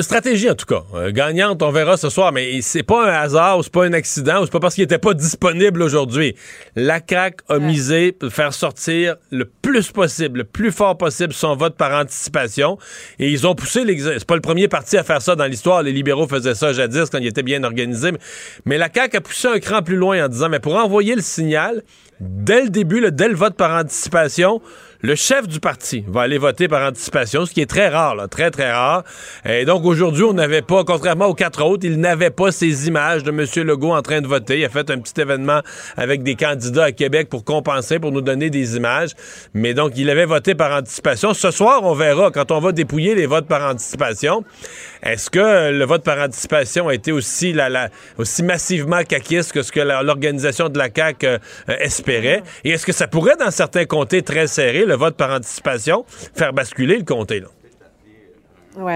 Stratégie, 0.00 0.48
en 0.48 0.54
tout 0.54 0.66
cas. 0.66 0.84
Euh, 0.94 1.10
gagnante, 1.10 1.62
on 1.62 1.70
verra 1.70 1.96
ce 1.96 2.08
soir, 2.08 2.32
mais 2.32 2.62
c'est 2.62 2.82
pas 2.82 3.06
un 3.06 3.12
hasard 3.12 3.58
ou 3.58 3.62
c'est 3.62 3.72
pas 3.72 3.84
un 3.84 3.92
accident 3.92 4.40
ou 4.40 4.44
c'est 4.44 4.52
pas 4.52 4.60
parce 4.60 4.74
qu'il 4.74 4.84
était 4.84 4.98
pas 4.98 5.12
disponible 5.12 5.82
aujourd'hui. 5.82 6.34
La 6.76 7.00
CAQ 7.06 7.44
a 7.48 7.58
misé 7.58 8.12
pour 8.12 8.32
faire 8.32 8.54
sortir 8.54 9.16
le 9.30 9.44
plus 9.44 9.90
possible, 9.92 10.38
le 10.38 10.44
plus 10.44 10.72
fort 10.72 10.96
possible 10.96 11.34
son 11.34 11.56
vote 11.56 11.76
par 11.76 11.92
anticipation. 11.92 12.78
Et 13.18 13.30
ils 13.30 13.46
ont 13.46 13.54
poussé 13.54 13.84
l'exercice. 13.84 14.20
C'est 14.20 14.26
pas 14.26 14.36
le 14.36 14.40
premier 14.40 14.68
parti 14.68 14.96
à 14.96 15.02
faire 15.02 15.20
ça 15.20 15.36
dans 15.36 15.46
l'histoire. 15.46 15.82
Les 15.82 15.92
libéraux 15.92 16.26
faisaient 16.26 16.54
ça 16.54 16.72
jadis 16.72 17.10
quand 17.10 17.18
ils 17.18 17.26
étaient 17.26 17.42
bien 17.42 17.62
organisés. 17.62 18.12
Mais, 18.64 18.78
la 18.78 18.88
CAQ 18.92 19.16
a 19.18 19.20
poussé 19.20 19.48
un 19.48 19.58
cran 19.58 19.82
plus 19.82 19.96
loin 19.96 20.24
en 20.24 20.28
disant, 20.28 20.48
mais 20.48 20.60
pour 20.60 20.76
envoyer 20.76 21.14
le 21.14 21.22
signal, 21.22 21.82
dès 22.20 22.62
le 22.62 22.70
début, 22.70 23.04
dès 23.10 23.28
le 23.28 23.34
vote 23.34 23.56
par 23.56 23.78
anticipation, 23.78 24.62
le 25.02 25.16
chef 25.16 25.48
du 25.48 25.58
parti 25.58 26.04
va 26.06 26.22
aller 26.22 26.38
voter 26.38 26.68
par 26.68 26.88
anticipation, 26.88 27.44
ce 27.44 27.52
qui 27.52 27.60
est 27.60 27.66
très 27.66 27.88
rare, 27.88 28.14
là, 28.14 28.28
très, 28.28 28.52
très 28.52 28.70
rare. 28.70 29.02
Et 29.44 29.64
donc, 29.64 29.84
aujourd'hui, 29.84 30.22
on 30.22 30.32
n'avait 30.32 30.62
pas, 30.62 30.84
contrairement 30.84 31.26
aux 31.26 31.34
quatre 31.34 31.64
autres, 31.64 31.84
il 31.84 31.98
n'avait 31.98 32.30
pas 32.30 32.52
ces 32.52 32.86
images 32.86 33.24
de 33.24 33.30
M. 33.30 33.66
Legault 33.66 33.92
en 33.92 34.02
train 34.02 34.20
de 34.20 34.28
voter. 34.28 34.60
Il 34.60 34.64
a 34.64 34.68
fait 34.68 34.88
un 34.90 34.98
petit 34.98 35.20
événement 35.20 35.60
avec 35.96 36.22
des 36.22 36.36
candidats 36.36 36.84
à 36.84 36.92
Québec 36.92 37.28
pour 37.28 37.44
compenser, 37.44 37.98
pour 37.98 38.12
nous 38.12 38.20
donner 38.20 38.48
des 38.48 38.76
images. 38.76 39.10
Mais 39.54 39.74
donc, 39.74 39.92
il 39.96 40.08
avait 40.08 40.24
voté 40.24 40.54
par 40.54 40.70
anticipation. 40.72 41.34
Ce 41.34 41.50
soir, 41.50 41.80
on 41.82 41.94
verra, 41.94 42.30
quand 42.30 42.52
on 42.52 42.60
va 42.60 42.70
dépouiller 42.70 43.16
les 43.16 43.26
votes 43.26 43.48
par 43.48 43.68
anticipation, 43.68 44.44
est-ce 45.02 45.30
que 45.30 45.70
le 45.70 45.84
vote 45.84 46.04
par 46.04 46.18
anticipation 46.18 46.88
a 46.88 46.94
été 46.94 47.12
aussi, 47.12 47.52
la, 47.52 47.68
la- 47.68 47.88
aussi 48.18 48.42
massivement 48.42 49.02
caquiste 49.02 49.52
que 49.52 49.62
ce 49.62 49.72
que 49.72 49.80
l'organisation 49.80 50.68
de 50.68 50.78
la 50.78 50.88
CAQ 50.94 51.26
euh, 51.26 51.38
euh, 51.68 51.76
espérait? 51.80 52.42
Et 52.64 52.70
est-ce 52.70 52.86
que 52.86 52.92
ça 52.92 53.08
pourrait, 53.08 53.36
dans 53.36 53.50
certains 53.50 53.84
comtés 53.84 54.22
très 54.22 54.46
serrés, 54.46 54.84
le 54.84 54.94
vote 54.94 55.16
par 55.16 55.30
anticipation, 55.30 56.04
faire 56.34 56.52
basculer 56.52 56.96
le 56.98 57.04
comté? 57.04 57.40
Là? 57.40 57.48
Oui. 58.78 58.92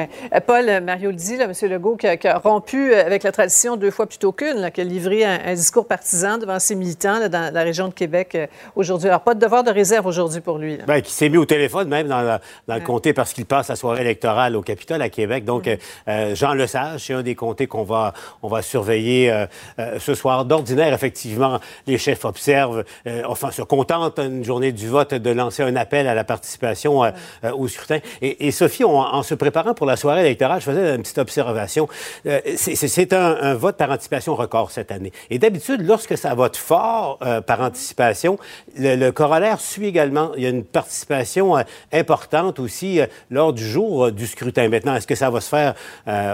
Paul, 0.46 0.68
euh, 0.68 0.80
Mario 0.80 1.10
le 1.10 1.16
dit, 1.16 1.36
là, 1.36 1.44
M. 1.44 1.70
Legault, 1.70 1.96
qui 1.96 2.06
a, 2.06 2.16
qui 2.16 2.26
a 2.28 2.38
rompu 2.38 2.92
euh, 2.94 3.04
avec 3.04 3.22
la 3.22 3.30
tradition 3.32 3.76
deux 3.76 3.90
fois 3.90 4.06
plutôt 4.06 4.32
qu'une, 4.32 4.56
là, 4.60 4.70
qui 4.70 4.80
a 4.80 4.84
livré 4.84 5.22
un, 5.24 5.38
un 5.44 5.54
discours 5.54 5.86
partisan 5.86 6.38
devant 6.38 6.58
ses 6.58 6.74
militants 6.74 7.18
là, 7.18 7.28
dans 7.28 7.52
la 7.52 7.62
région 7.62 7.88
de 7.88 7.92
Québec 7.92 8.34
euh, 8.34 8.46
aujourd'hui. 8.74 9.08
Alors, 9.08 9.20
pas 9.20 9.34
de 9.34 9.40
devoir 9.40 9.64
de 9.64 9.70
réserve 9.70 10.06
aujourd'hui 10.06 10.40
pour 10.40 10.56
lui. 10.56 10.78
Ben, 10.86 11.02
qui 11.02 11.12
s'est 11.12 11.28
mis 11.28 11.36
au 11.36 11.44
téléphone 11.44 11.88
même 11.88 12.08
dans, 12.08 12.22
la- 12.22 12.40
dans 12.66 12.76
le 12.76 12.80
comté 12.80 13.12
parce 13.12 13.34
qu'il 13.34 13.44
passe 13.44 13.68
la 13.68 13.76
soirée 13.76 14.00
électorale 14.00 14.56
au 14.56 14.62
Capitole 14.62 15.02
à 15.02 15.10
Québec. 15.10 15.44
Donc, 15.44 15.68
euh, 15.68 15.76
euh, 16.08 16.34
Jean 16.34 16.54
Lesage, 16.54 17.04
c'est 17.06 17.12
un 17.14 17.22
des 17.22 17.34
comtés 17.34 17.66
qu'on 17.66 17.84
va, 17.84 18.14
on 18.42 18.48
va 18.48 18.62
surveiller 18.62 19.30
euh, 19.30 19.46
euh, 19.78 19.98
ce 19.98 20.14
soir. 20.14 20.46
D'ordinaire, 20.46 20.94
effectivement, 20.94 21.58
les 21.86 21.98
chefs 21.98 22.24
observent, 22.24 22.82
euh, 23.06 23.22
enfin, 23.26 23.50
se 23.50 23.60
contentent 23.62 24.18
une 24.20 24.42
journée 24.42 24.72
du 24.72 24.88
vote 24.88 25.12
de 25.12 25.30
lancer 25.30 25.62
un 25.62 25.76
appel 25.76 26.08
à 26.08 26.14
la 26.14 26.24
participation 26.24 27.04
euh, 27.04 27.10
euh, 27.44 27.52
au 27.52 27.68
scrutin. 27.68 27.98
Et, 28.22 28.46
et 28.46 28.50
Sophie, 28.52 28.84
on- 28.84 28.96
en 29.00 29.22
se 29.22 29.34
préparant 29.34 29.65
pour 29.74 29.86
la 29.86 29.96
soirée 29.96 30.20
électorale, 30.22 30.60
je 30.60 30.66
faisais 30.66 30.94
une 30.94 31.02
petite 31.02 31.18
observation. 31.18 31.88
Euh, 32.26 32.40
c'est- 32.56 33.12
un, 33.12 33.36
un 33.40 33.54
vote 33.54 33.76
par 33.76 33.90
anticipation 33.90 34.34
record 34.34 34.70
cette 34.70 34.90
année. 34.90 35.12
Et 35.30 35.38
d'habitude, 35.38 35.82
lorsque 35.86 36.16
ça 36.18 36.34
vote 36.34 36.56
fort 36.56 37.18
euh, 37.22 37.40
par 37.40 37.60
anticipation, 37.60 38.38
le, 38.76 38.96
le 38.96 39.12
corollaire 39.12 39.60
suit 39.60 39.86
également. 39.86 40.32
Il 40.36 40.42
y 40.42 40.46
a 40.46 40.48
une 40.48 40.64
participation 40.64 41.56
euh, 41.56 41.62
importante 41.92 42.58
aussi 42.58 43.00
lors 43.30 43.52
du 43.52 43.64
jour 43.66 44.10
du 44.12 44.26
scrutin. 44.26 44.68
Maintenant, 44.68 44.94
est-ce 44.96 45.06
que 45.06 45.14
ça 45.14 45.30
va 45.30 45.40
se 45.40 45.48
faire 45.48 45.74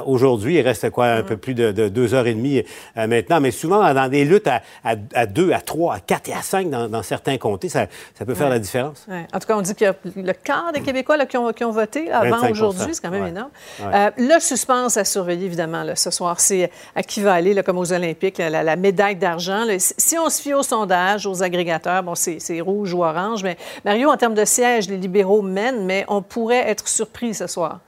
aujourd'hui? 0.06 0.56
Il 0.56 0.62
reste 0.62 0.90
quoi, 0.90 1.06
un 1.06 1.22
peu 1.22 1.36
plus 1.36 1.54
de, 1.54 1.72
de 1.72 1.88
deux 1.88 2.14
heures 2.14 2.26
et 2.26 2.34
demie 2.34 2.62
maintenant. 2.96 3.40
Mais 3.40 3.50
souvent, 3.50 3.92
dans 3.92 4.08
des 4.08 4.24
luttes 4.24 4.46
à, 4.46 4.62
à, 4.84 4.94
à 5.14 5.26
deux, 5.26 5.52
à 5.52 5.60
trois, 5.60 5.94
à 5.96 6.00
quatre 6.00 6.28
et 6.28 6.32
à 6.34 6.42
cinq 6.42 6.70
dans, 6.70 6.88
dans 6.88 7.02
certains 7.02 7.38
comtés, 7.38 7.68
ça, 7.68 7.86
ça 8.18 8.24
peut 8.24 8.34
faire 8.34 8.46
Ouais. 8.48 8.54
la 8.54 8.58
différence. 8.58 9.06
Ouais. 9.08 9.26
En 9.32 9.38
tout 9.38 9.46
cas, 9.46 9.56
on 9.56 9.62
dit 9.62 9.74
qu'il 9.74 9.86
y 9.86 9.90
a 9.90 9.94
le 10.16 10.32
quart 10.32 10.72
des 10.72 10.80
Québécois 10.80 11.16
là, 11.16 11.26
qui, 11.26 11.36
ont, 11.36 11.52
qui 11.52 11.64
ont 11.64 11.70
voté 11.70 12.06
là, 12.08 12.18
avant 12.20 12.36
25 12.38 12.50
aujourd'hui. 12.50 12.88
C'est 12.92 13.00
quand 13.02 13.10
même 13.10 13.21
Ouais. 13.22 13.30
énorme. 13.30 13.50
Ouais. 13.80 13.90
Euh, 13.94 14.10
le 14.16 14.40
suspense 14.40 14.96
à 14.96 15.04
surveiller, 15.04 15.46
évidemment, 15.46 15.82
là, 15.82 15.96
ce 15.96 16.10
soir, 16.10 16.40
c'est 16.40 16.70
à 16.94 17.02
qui 17.02 17.20
va 17.20 17.34
aller, 17.34 17.54
là, 17.54 17.62
comme 17.62 17.78
aux 17.78 17.92
Olympiques, 17.92 18.38
là, 18.38 18.50
la, 18.50 18.62
la 18.62 18.76
médaille 18.76 19.16
d'argent. 19.16 19.64
Si 19.78 20.18
on 20.18 20.28
se 20.28 20.40
fie 20.42 20.54
au 20.54 20.62
sondage, 20.62 21.26
aux 21.26 21.42
agrégateurs, 21.42 22.02
bon, 22.02 22.14
c'est 22.14 22.38
c'est 22.40 22.60
rouge 22.60 22.92
ou 22.94 23.04
orange. 23.04 23.42
Mais 23.42 23.56
Mario, 23.84 24.10
en 24.10 24.16
termes 24.16 24.34
de 24.34 24.44
sièges, 24.44 24.88
les 24.88 24.96
libéraux 24.96 25.42
mènent, 25.42 25.84
mais 25.84 26.04
on 26.08 26.22
pourrait 26.22 26.68
être 26.68 26.88
surpris 26.88 27.34
ce 27.34 27.46
soir. 27.46 27.80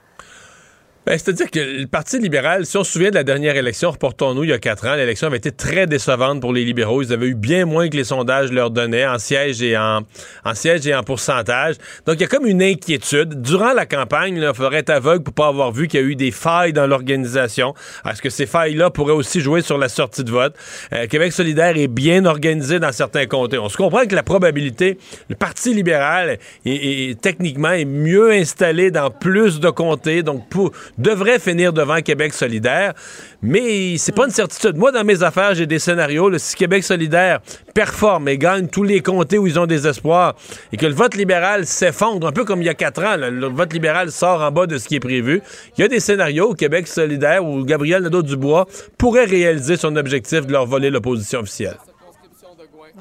Ben, 1.05 1.19
C'est-à-dire 1.19 1.51
que 1.51 1.59
le 1.59 1.85
Parti 1.87 2.17
libéral, 2.19 2.65
si 2.65 2.77
on 2.77 2.83
se 2.83 2.91
souvient 2.93 3.11
de 3.11 3.15
la 3.15 3.23
dernière 3.23 3.55
élection, 3.55 3.91
reportons-nous 3.91 4.43
il 4.43 4.49
y 4.49 4.53
a 4.53 4.57
quatre 4.57 4.87
ans, 4.87 4.95
l'élection 4.95 5.27
avait 5.27 5.37
été 5.37 5.51
très 5.51 5.85
décevante 5.85 6.41
pour 6.41 6.51
les 6.51 6.65
libéraux. 6.65 7.03
Ils 7.03 7.13
avaient 7.13 7.27
eu 7.27 7.35
bien 7.35 7.65
moins 7.65 7.89
que 7.89 7.95
les 7.95 8.03
sondages 8.03 8.51
leur 8.51 8.71
donnaient 8.71 9.05
en 9.05 9.19
sièges 9.19 9.61
et 9.61 9.77
en, 9.77 10.01
en 10.45 10.53
sièges 10.55 10.87
et 10.87 10.95
en 10.95 11.03
pourcentage. 11.03 11.75
Donc, 12.07 12.15
il 12.15 12.21
y 12.21 12.23
a 12.23 12.27
comme 12.27 12.47
une 12.47 12.63
inquiétude. 12.63 13.41
Durant 13.41 13.73
la 13.73 13.85
campagne, 13.85 14.35
il 14.37 14.51
faudrait 14.55 14.79
être 14.79 14.89
aveugle 14.89 15.23
pour 15.23 15.33
pas 15.35 15.47
avoir 15.47 15.71
vu 15.71 15.87
qu'il 15.87 15.99
y 15.99 16.03
a 16.03 16.05
eu 16.07 16.15
des 16.15 16.31
failles 16.31 16.73
dans 16.73 16.87
l'organisation. 16.87 17.75
Est-ce 18.09 18.21
que 18.21 18.31
ces 18.31 18.47
failles-là 18.47 18.89
pourraient 18.89 19.13
aussi 19.13 19.41
jouer 19.41 19.61
sur 19.61 19.77
la 19.77 19.89
sortie 19.89 20.23
de 20.23 20.31
vote? 20.31 20.55
Euh, 20.91 21.05
Québec 21.05 21.33
solidaire 21.33 21.77
est 21.77 21.87
bien 21.87 22.25
organisé 22.25 22.79
dans 22.79 22.91
certains 22.91 23.27
comtés. 23.27 23.59
On 23.59 23.69
se 23.69 23.77
comprend 23.77 24.05
que 24.07 24.15
la 24.15 24.23
probabilité, 24.23 24.97
le 25.29 25.35
Parti 25.35 25.73
libéral 25.73 26.39
est, 26.65 26.71
est- 26.71 27.09
est- 27.11 27.21
techniquement 27.21 27.71
est 27.71 27.85
mieux 27.85 28.31
installé 28.31 28.89
dans 28.89 29.11
plus 29.11 29.59
de 29.59 29.69
comtés, 29.69 30.23
donc 30.23 30.49
pour- 30.49 30.71
devrait 30.97 31.39
finir 31.39 31.73
devant 31.73 32.01
Québec 32.01 32.33
solidaire, 32.33 32.93
mais 33.41 33.97
c'est 33.97 34.15
pas 34.15 34.25
une 34.25 34.31
certitude. 34.31 34.77
Moi, 34.77 34.91
dans 34.91 35.03
mes 35.03 35.23
affaires, 35.23 35.53
j'ai 35.53 35.65
des 35.65 35.79
scénarios. 35.79 36.29
là, 36.29 36.39
si 36.39 36.55
Québec 36.55 36.83
solidaire 36.83 37.39
performe 37.73 38.27
et 38.27 38.37
gagne 38.37 38.67
tous 38.67 38.83
les 38.83 39.01
comtés 39.01 39.37
où 39.37 39.47
ils 39.47 39.59
ont 39.59 39.65
des 39.65 39.87
espoirs 39.87 40.35
et 40.71 40.77
que 40.77 40.85
le 40.85 40.93
vote 40.93 41.15
libéral 41.15 41.65
s'effondre, 41.65 42.27
un 42.27 42.31
peu 42.31 42.45
comme 42.45 42.61
il 42.61 42.65
y 42.65 42.69
a 42.69 42.73
quatre 42.73 43.03
ans, 43.03 43.17
là, 43.17 43.29
le 43.29 43.47
vote 43.47 43.73
libéral 43.73 44.11
sort 44.11 44.41
en 44.41 44.51
bas 44.51 44.67
de 44.67 44.77
ce 44.77 44.87
qui 44.87 44.95
est 44.95 44.99
prévu, 44.99 45.41
il 45.77 45.81
y 45.81 45.83
a 45.83 45.87
des 45.87 45.99
scénarios 45.99 46.51
où 46.51 46.53
Québec 46.53 46.87
solidaire 46.87 47.45
ou 47.45 47.63
Gabriel 47.63 48.03
Nadeau-Dubois 48.03 48.67
pourrait 48.97 49.25
réaliser 49.25 49.77
son 49.77 49.95
objectif 49.95 50.45
de 50.45 50.51
leur 50.51 50.65
voler 50.65 50.89
l'opposition 50.89 51.41
officielle. 51.41 51.77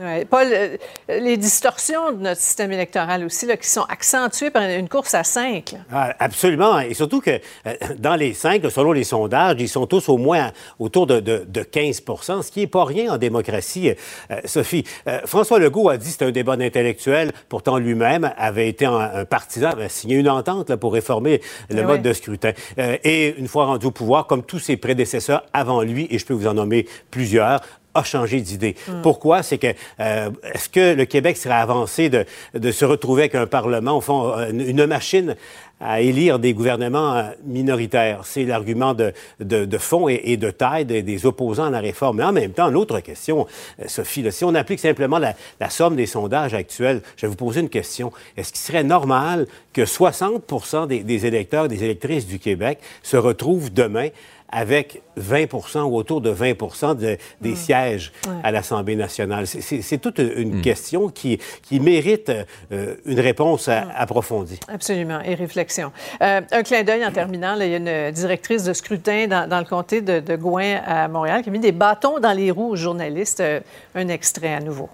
Ouais. 0.00 0.24
Paul, 0.24 0.46
euh, 0.50 0.76
les 1.08 1.36
distorsions 1.36 2.10
de 2.12 2.18
notre 2.20 2.40
système 2.40 2.72
électoral 2.72 3.24
aussi, 3.24 3.46
là, 3.46 3.56
qui 3.56 3.68
sont 3.68 3.84
accentuées 3.88 4.50
par 4.50 4.62
une 4.62 4.88
course 4.88 5.14
à 5.14 5.22
cinq. 5.22 5.74
Ah, 5.92 6.12
absolument. 6.18 6.80
Et 6.80 6.94
surtout 6.94 7.20
que 7.20 7.30
euh, 7.66 7.74
dans 7.98 8.16
les 8.16 8.34
cinq, 8.34 8.62
selon 8.70 8.90
les 8.92 9.04
sondages, 9.04 9.56
ils 9.60 9.68
sont 9.68 9.86
tous 9.86 10.08
au 10.08 10.16
moins 10.16 10.50
autour 10.80 11.06
de, 11.06 11.20
de- 11.20 11.44
de 11.46 11.62
15 11.62 12.02
ce 12.42 12.50
qui 12.50 12.60
n'est 12.60 12.66
pas 12.66 12.84
rien 12.84 13.12
en 13.14 13.18
démocratie, 13.18 13.90
euh, 14.30 14.40
Sophie. 14.44 14.84
Euh, 15.06 15.20
François 15.26 15.58
Legault 15.60 15.88
a 15.88 15.96
dit 15.96 16.06
que 16.06 16.12
c'était 16.12 16.24
un 16.24 16.30
débat 16.32 16.56
d'intellectuels. 16.56 17.30
Pourtant, 17.48 17.78
lui-même 17.78 18.32
avait 18.36 18.68
été 18.68 18.86
un, 18.86 18.98
un 18.98 19.24
partisan, 19.24 19.70
avait 19.70 19.88
signé 19.88 20.16
une 20.16 20.28
entente 20.28 20.70
là, 20.70 20.76
pour 20.76 20.92
réformer 20.92 21.40
le 21.70 21.78
Eh 21.78 21.82
mode 21.82 21.90
ouais. 21.98 21.98
de 21.98 22.12
scrutin. 22.12 22.52
Euh, 22.78 22.96
et 23.04 23.34
une 23.38 23.46
fois 23.48 23.66
rendu 23.66 23.86
au 23.86 23.90
pouvoir, 23.92 24.26
comme 24.26 24.42
tous 24.42 24.58
ses 24.58 24.76
prédécesseurs 24.76 25.44
avant 25.52 25.82
lui, 25.82 26.08
et 26.10 26.18
je 26.18 26.26
peux 26.26 26.34
vous 26.34 26.46
en 26.48 26.54
nommer 26.54 26.86
plusieurs, 27.10 27.60
a 27.94 28.02
changé 28.02 28.40
d'idée. 28.40 28.74
Pourquoi? 29.02 29.42
C'est 29.42 29.58
que 29.58 29.68
euh, 30.00 30.30
est-ce 30.52 30.68
que 30.68 30.94
le 30.94 31.04
Québec 31.04 31.36
serait 31.36 31.54
avancé 31.54 32.10
de, 32.10 32.24
se 32.70 32.84
retrouver 32.84 33.22
avec 33.22 33.34
un 33.34 33.46
Parlement, 33.46 33.96
au 33.96 34.00
fond, 34.00 34.34
une, 34.50 34.86
machine 34.86 35.36
à 35.80 36.00
élire 36.00 36.38
des 36.38 36.54
gouvernements 36.54 37.14
euh, 37.14 37.22
minoritaires? 37.44 38.22
C'est 38.24 38.44
l'argument 38.44 38.94
de, 38.94 39.12
de, 39.40 39.78
fond 39.78 40.08
et, 40.08 40.36
de 40.36 40.50
taille 40.50 40.84
des, 40.84 41.26
opposants 41.26 41.66
à 41.66 41.70
la 41.70 41.80
réforme. 41.80 42.18
Mais 42.18 42.24
en 42.24 42.32
même 42.32 42.52
temps, 42.52 42.68
l'autre 42.68 43.00
question, 43.00 43.46
euh, 43.80 43.84
Sophie, 43.86 44.24
si 44.30 44.44
on 44.44 44.54
applique 44.54 44.80
simplement 44.80 45.18
la, 45.18 45.34
la 45.60 45.70
somme 45.70 45.94
des 45.94 46.06
sondages 46.06 46.54
actuels, 46.54 47.00
je 47.16 47.26
vais 47.26 47.30
vous 47.30 47.36
poser 47.36 47.60
une 47.60 47.68
question. 47.68 48.12
Est-ce 48.36 48.52
qu'il 48.52 48.60
serait 48.60 48.84
normal 48.84 49.46
que 49.72 49.84
60 49.84 50.88
des, 50.88 51.04
des 51.04 51.26
électeurs, 51.26 51.68
des 51.68 51.84
électrices 51.84 52.26
du 52.26 52.38
Québec 52.38 52.78
se 53.02 53.16
retrouvent 53.16 53.72
demain 53.72 54.08
avec 54.50 55.02
20% 55.18 55.82
ou 55.82 55.96
autour 55.96 56.20
de 56.20 56.30
20 56.30 56.94
de- 56.94 57.16
des 57.40 57.56
sièges 57.56 58.12
Ouais. 58.26 58.34
à 58.44 58.50
l'Assemblée 58.52 58.94
nationale. 58.94 59.46
C'est- 59.46 59.98
toute 59.98 60.18
une 60.18 60.60
question 60.60 61.08
qui, 61.08 61.38
qui 61.62 61.80
mérite 61.80 62.30
euh, 62.70 62.94
une 63.04 63.18
réponse 63.20 63.68
à- 63.68 63.86
approfondie. 63.96 64.60
Absolument, 64.68 65.20
et 65.24 65.34
réflexion. 65.34 65.90
Euh, 66.22 66.40
un 66.52 66.62
clin 66.62 66.82
d'œil 66.84 67.04
en 67.04 67.10
terminant, 67.10 67.54
là, 67.56 67.64
il 67.66 67.72
y 67.72 67.74
a 67.74 67.78
une 68.08 68.12
directrice 68.12 68.62
de 68.64 68.72
scrutin 68.72 69.26
dans, 69.26 69.48
dans 69.48 69.58
le 69.58 69.64
comté 69.64 70.00
de, 70.02 70.20
de 70.20 70.36
Gouin 70.36 70.80
à 70.86 71.08
Montréal 71.08 71.42
qui 71.42 71.48
a 71.48 71.52
mis 71.52 71.58
des 71.58 71.72
bâtons 71.72 72.20
dans 72.20 72.32
les 72.32 72.50
roues 72.50 72.70
aux 72.70 72.76
journalistes. 72.76 73.40
Euh, 73.40 73.60
un 73.94 74.08
extrait 74.08 74.54
à 74.54 74.60
nouveau. 74.60 74.88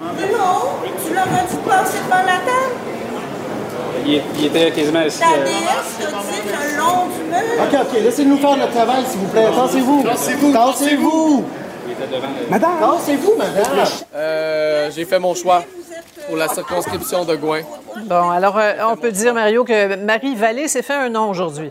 Non, 0.00 0.06
tu 1.06 1.14
leur 1.14 1.22
as 1.24 1.44
dit 1.48 1.56
de 1.56 1.68
passer 1.68 1.98
devant 1.98 2.16
la 2.16 2.38
table. 2.38 3.21
Il, 4.04 4.20
il 4.38 4.46
était 4.46 4.70
quasiment 4.70 5.00
assis. 5.00 5.20
La 5.20 5.28
euh, 5.28 5.44
déesse 5.44 5.98
dit 5.98 6.48
le 6.48 6.78
long 6.78 7.06
du 7.06 7.22
mur. 7.30 7.62
OK, 7.62 7.78
OK, 7.94 8.00
laissez-nous 8.02 8.36
faire 8.38 8.56
notre 8.56 8.72
travail, 8.72 9.04
s'il 9.08 9.20
vous 9.20 9.28
plaît. 9.28 9.46
Tassez-vous. 9.54 10.02
Tassez-vous. 10.02 10.52
Tassez-vous. 10.52 11.44
il 11.86 11.92
était 11.92 12.06
devant. 12.16 12.28
Madame. 12.50 12.70
Tassez-vous, 12.80 13.34
madame. 13.36 13.86
Euh, 14.14 14.90
J'ai 14.94 15.04
fait 15.04 15.18
mon 15.18 15.34
choix 15.34 15.62
pour 16.26 16.36
la 16.36 16.48
circonscription 16.48 17.24
de 17.24 17.36
Gouin. 17.36 17.60
Bon, 18.04 18.30
alors, 18.30 18.58
euh, 18.58 18.72
on 18.90 18.96
peut 18.96 19.12
dire, 19.12 19.34
Mario, 19.34 19.64
que 19.64 19.96
Marie 19.96 20.34
Vallée 20.34 20.68
s'est 20.68 20.82
fait 20.82 20.94
un 20.94 21.08
nom 21.08 21.30
aujourd'hui. 21.30 21.70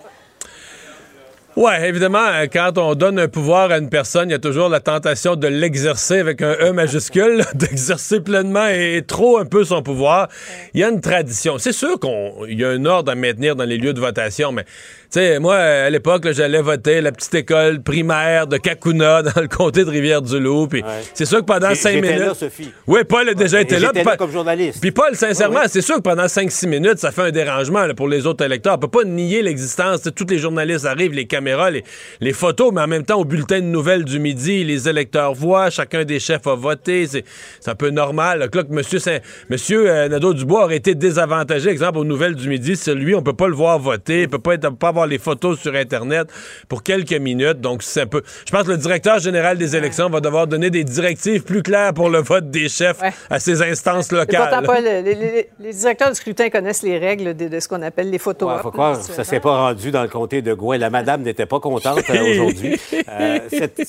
Ouais, 1.57 1.89
évidemment, 1.89 2.25
euh, 2.27 2.45
quand 2.51 2.77
on 2.77 2.95
donne 2.95 3.19
un 3.19 3.27
pouvoir 3.27 3.71
à 3.71 3.77
une 3.77 3.89
personne, 3.89 4.29
il 4.29 4.31
y 4.31 4.35
a 4.35 4.39
toujours 4.39 4.69
la 4.69 4.79
tentation 4.79 5.35
de 5.35 5.47
l'exercer 5.47 6.19
avec 6.19 6.41
un 6.41 6.53
E 6.61 6.71
majuscule, 6.71 7.43
d'exercer 7.55 8.21
pleinement 8.21 8.67
et 8.67 9.03
trop 9.05 9.37
un 9.37 9.45
peu 9.45 9.65
son 9.65 9.81
pouvoir. 9.83 10.29
Il 10.73 10.79
y 10.79 10.83
a 10.83 10.89
une 10.89 11.01
tradition. 11.01 11.57
C'est 11.57 11.73
sûr 11.73 11.99
qu'il 11.99 12.57
y 12.57 12.63
a 12.63 12.69
un 12.69 12.85
ordre 12.85 13.11
à 13.11 13.15
maintenir 13.15 13.55
dans 13.57 13.65
les 13.65 13.77
lieux 13.77 13.91
de 13.93 13.99
votation, 13.99 14.53
mais 14.53 14.63
tu 14.63 15.19
sais, 15.19 15.39
moi, 15.39 15.57
à 15.57 15.89
l'époque, 15.89 16.25
j'allais 16.31 16.61
voter 16.61 16.99
à 16.99 17.01
la 17.01 17.11
petite 17.11 17.35
école 17.35 17.81
primaire 17.83 18.47
de 18.47 18.55
Kakuna 18.55 19.21
dans 19.35 19.41
le 19.41 19.49
comté 19.49 19.83
de 19.83 19.89
Rivière-du-Loup. 19.89 20.67
Puis 20.67 20.83
c'est 21.13 21.25
sûr 21.25 21.39
que 21.39 21.45
pendant 21.45 21.75
cinq 21.75 21.95
minutes. 22.01 22.19
là, 22.19 22.33
Sophie. 22.33 22.71
Oui, 22.87 23.01
Paul 23.03 23.27
a 23.27 23.33
déjà 23.33 23.59
Et 23.59 23.63
été 23.63 23.77
là. 23.77 23.89
puis 23.93 24.03
là 24.05 24.15
comme 24.15 24.31
journaliste. 24.31 24.79
Puis 24.79 24.91
Paul, 24.91 25.13
sincèrement, 25.17 25.55
Oui, 25.57 25.61
oui. 25.65 25.69
c'est 25.73 25.81
sûr 25.81 25.95
que 25.97 26.01
pendant 26.01 26.27
5-6 26.27 26.65
minutes, 26.67 26.99
ça 26.99 27.11
fait 27.11 27.23
un 27.23 27.31
dérangement 27.31 27.85
là, 27.85 27.93
pour 27.93 28.07
les 28.07 28.25
autres 28.25 28.45
électeurs. 28.45 28.75
On 28.75 28.77
peut 28.77 28.87
pas 28.87 29.03
nier 29.03 29.41
l'existence. 29.41 30.01
Tous 30.15 30.25
les 30.29 30.37
journalistes 30.37 30.85
arrivent, 30.85 31.11
les 31.11 31.25
caméras 31.41 31.71
les, 31.71 31.83
les 32.19 32.33
photos, 32.33 32.71
mais 32.73 32.81
en 32.81 32.87
même 32.87 33.03
temps, 33.03 33.19
au 33.19 33.25
bulletin 33.25 33.59
de 33.59 33.65
nouvelles 33.65 34.05
du 34.05 34.19
midi, 34.19 34.63
les 34.63 34.87
électeurs 34.87 35.33
voient, 35.33 35.69
chacun 35.69 36.03
des 36.03 36.19
chefs 36.19 36.45
a 36.47 36.55
voté. 36.55 37.07
C'est 37.07 37.23
un 37.67 37.75
peu 37.75 37.89
normal. 37.89 38.39
Là, 38.39 38.47
que 38.47 38.59
monsieur, 38.69 38.99
Saint- 38.99 39.19
monsieur 39.49 39.89
euh, 39.89 40.07
Nadeau-Dubois 40.07 40.65
aurait 40.65 40.77
été 40.77 40.93
désavantagé, 40.95 41.69
exemple, 41.69 41.97
aux 41.97 42.03
nouvelles 42.05 42.35
du 42.35 42.47
midi. 42.47 42.75
C'est 42.75 42.93
lui, 42.93 43.15
on 43.15 43.23
peut 43.23 43.33
pas 43.33 43.47
le 43.47 43.55
voir 43.55 43.79
voter, 43.79 44.21
il 44.23 44.29
peut 44.29 44.39
pas, 44.39 44.53
être, 44.53 44.69
pas 44.77 44.89
avoir 44.89 45.07
les 45.07 45.17
photos 45.17 45.59
sur 45.59 45.73
Internet 45.75 46.27
pour 46.67 46.83
quelques 46.83 47.13
minutes. 47.13 47.59
Donc, 47.59 47.81
c'est 47.83 48.01
un 48.01 48.07
peu. 48.07 48.21
Je 48.45 48.51
pense 48.51 48.63
que 48.63 48.71
le 48.71 48.77
directeur 48.77 49.19
général 49.19 49.57
des 49.57 49.75
élections 49.75 50.09
va 50.09 50.19
devoir 50.19 50.45
donner 50.47 50.69
des 50.69 50.83
directives 50.83 51.43
plus 51.43 51.63
claires 51.63 51.93
pour 51.93 52.09
le 52.09 52.19
vote 52.19 52.49
des 52.51 52.69
chefs 52.69 52.99
à 53.29 53.39
ces 53.39 53.61
instances 53.61 54.11
locales. 54.11 54.63
Les, 54.83 55.01
les- 55.15 55.49
les 55.59 55.73
directeurs 55.73 56.09
du 56.09 56.15
scrutin 56.15 56.49
connaissent 56.49 56.83
les 56.83 56.97
règles 56.97 57.35
de, 57.35 57.47
de 57.47 57.59
ce 57.59 57.67
qu'on 57.67 57.81
appelle 57.81 58.09
les 58.09 58.17
photos. 58.19 58.49
Ouais, 58.51 58.61
faut 58.61 58.71
croire, 58.71 58.95
ça 58.95 59.23
s'est 59.23 59.39
pas 59.39 59.55
rendu 59.55 59.91
dans 59.91 60.03
le 60.03 60.07
comté 60.09 60.41
de 60.41 60.53
Gouin. 60.53 60.77
La 60.77 60.89
madame 60.89 61.23
n'était 61.31 61.45
pas 61.45 61.59
contente 61.59 62.09
euh, 62.09 62.31
aujourd'hui. 62.31 62.77
Euh, 63.09 63.39
cette, 63.49 63.81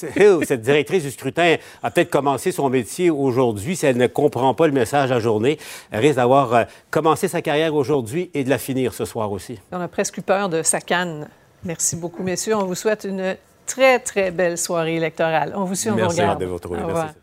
cette 0.46 0.62
directrice 0.62 1.04
du 1.04 1.10
scrutin 1.10 1.56
a 1.82 1.90
peut-être 1.90 2.10
commencé 2.10 2.50
son 2.50 2.68
métier 2.68 3.10
aujourd'hui. 3.10 3.76
Si 3.76 3.86
elle 3.86 3.96
ne 3.96 4.06
comprend 4.06 4.52
pas 4.54 4.66
le 4.66 4.72
message 4.72 5.12
à 5.12 5.20
journée, 5.20 5.58
elle 5.90 6.00
risque 6.00 6.16
d'avoir 6.16 6.54
euh, 6.54 6.64
commencé 6.90 7.28
sa 7.28 7.40
carrière 7.40 7.74
aujourd'hui 7.74 8.30
et 8.34 8.42
de 8.42 8.50
la 8.50 8.58
finir 8.58 8.94
ce 8.94 9.04
soir 9.04 9.30
aussi. 9.30 9.60
On 9.70 9.80
a 9.80 9.88
presque 9.88 10.18
eu 10.18 10.22
peur 10.22 10.48
de 10.48 10.62
sa 10.62 10.80
canne. 10.80 11.28
Merci 11.64 11.96
beaucoup, 11.96 12.22
messieurs. 12.22 12.56
On 12.56 12.64
vous 12.64 12.74
souhaite 12.74 13.04
une 13.04 13.36
très, 13.66 13.98
très 14.00 14.30
belle 14.30 14.58
soirée 14.58 14.96
électorale. 14.96 15.52
On 15.54 15.64
vous 15.64 15.74
suit, 15.74 15.90
on 15.90 15.94
Merci. 15.94 16.16
vous 16.16 16.22
regarde. 16.22 16.40
de 16.40 16.76
Merci. 16.86 17.14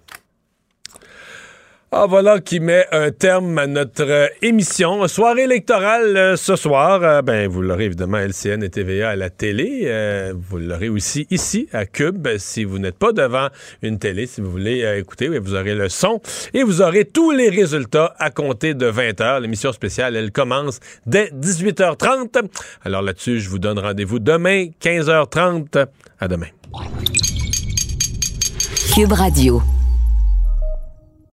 Ah, 1.91 2.06
voilà 2.07 2.40
qui 2.40 2.60
met 2.60 2.86
un 2.91 3.10
terme 3.10 3.57
à 3.57 3.66
notre 3.66 4.07
euh, 4.07 4.28
émission. 4.44 5.07
Soirée 5.07 5.45
électorale 5.45 6.16
euh, 6.16 6.36
ce 6.36 6.56
soir. 6.56 7.02
Euh, 7.02 7.24
ben, 7.24 7.48
vous 7.48 7.64
l'aurez 7.64 7.86
évidemment 7.86 8.20
LCN 8.20 8.61
et 8.61 8.70
TVA 8.70 9.10
à 9.10 9.16
la 9.16 9.32
télé. 9.32 9.91
Vous 10.36 10.60
l'aurez 10.60 10.88
aussi 10.88 11.26
ici 11.32 11.68
à 11.74 11.88
Cube. 11.88 12.28
Si 12.38 12.64
vous 12.64 12.78
n'êtes 12.78 12.98
pas 12.99 13.11
devant 13.11 13.48
une 13.82 13.98
télé, 13.98 14.28
si 14.28 14.40
vous 14.40 14.52
voulez 14.52 14.86
écouter, 14.99 15.30
vous 15.40 15.56
aurez 15.56 15.74
le 15.74 15.90
son 15.90 16.22
et 16.53 16.61
vous 16.61 16.84
aurez 16.84 17.06
tous 17.06 17.32
les 17.32 17.49
résultats 17.49 18.14
à 18.20 18.30
compter 18.30 18.76
de 18.76 18.86
20 18.86 19.20
h. 19.20 19.41
L'émission 19.41 19.72
spéciale, 19.72 20.16
elle 20.16 20.32
commence 20.32 20.80
dès 21.07 21.32
18h30. 21.32 22.49
Alors 22.86 23.02
là-dessus, 23.02 23.40
je 23.40 23.49
vous 23.49 23.60
donne 23.60 23.80
rendez-vous 23.80 24.20
demain, 24.20 24.68
15h30. 24.80 25.88
À 26.20 26.28
demain. 26.28 26.48
Cube 28.94 29.11
Radio. 29.11 29.64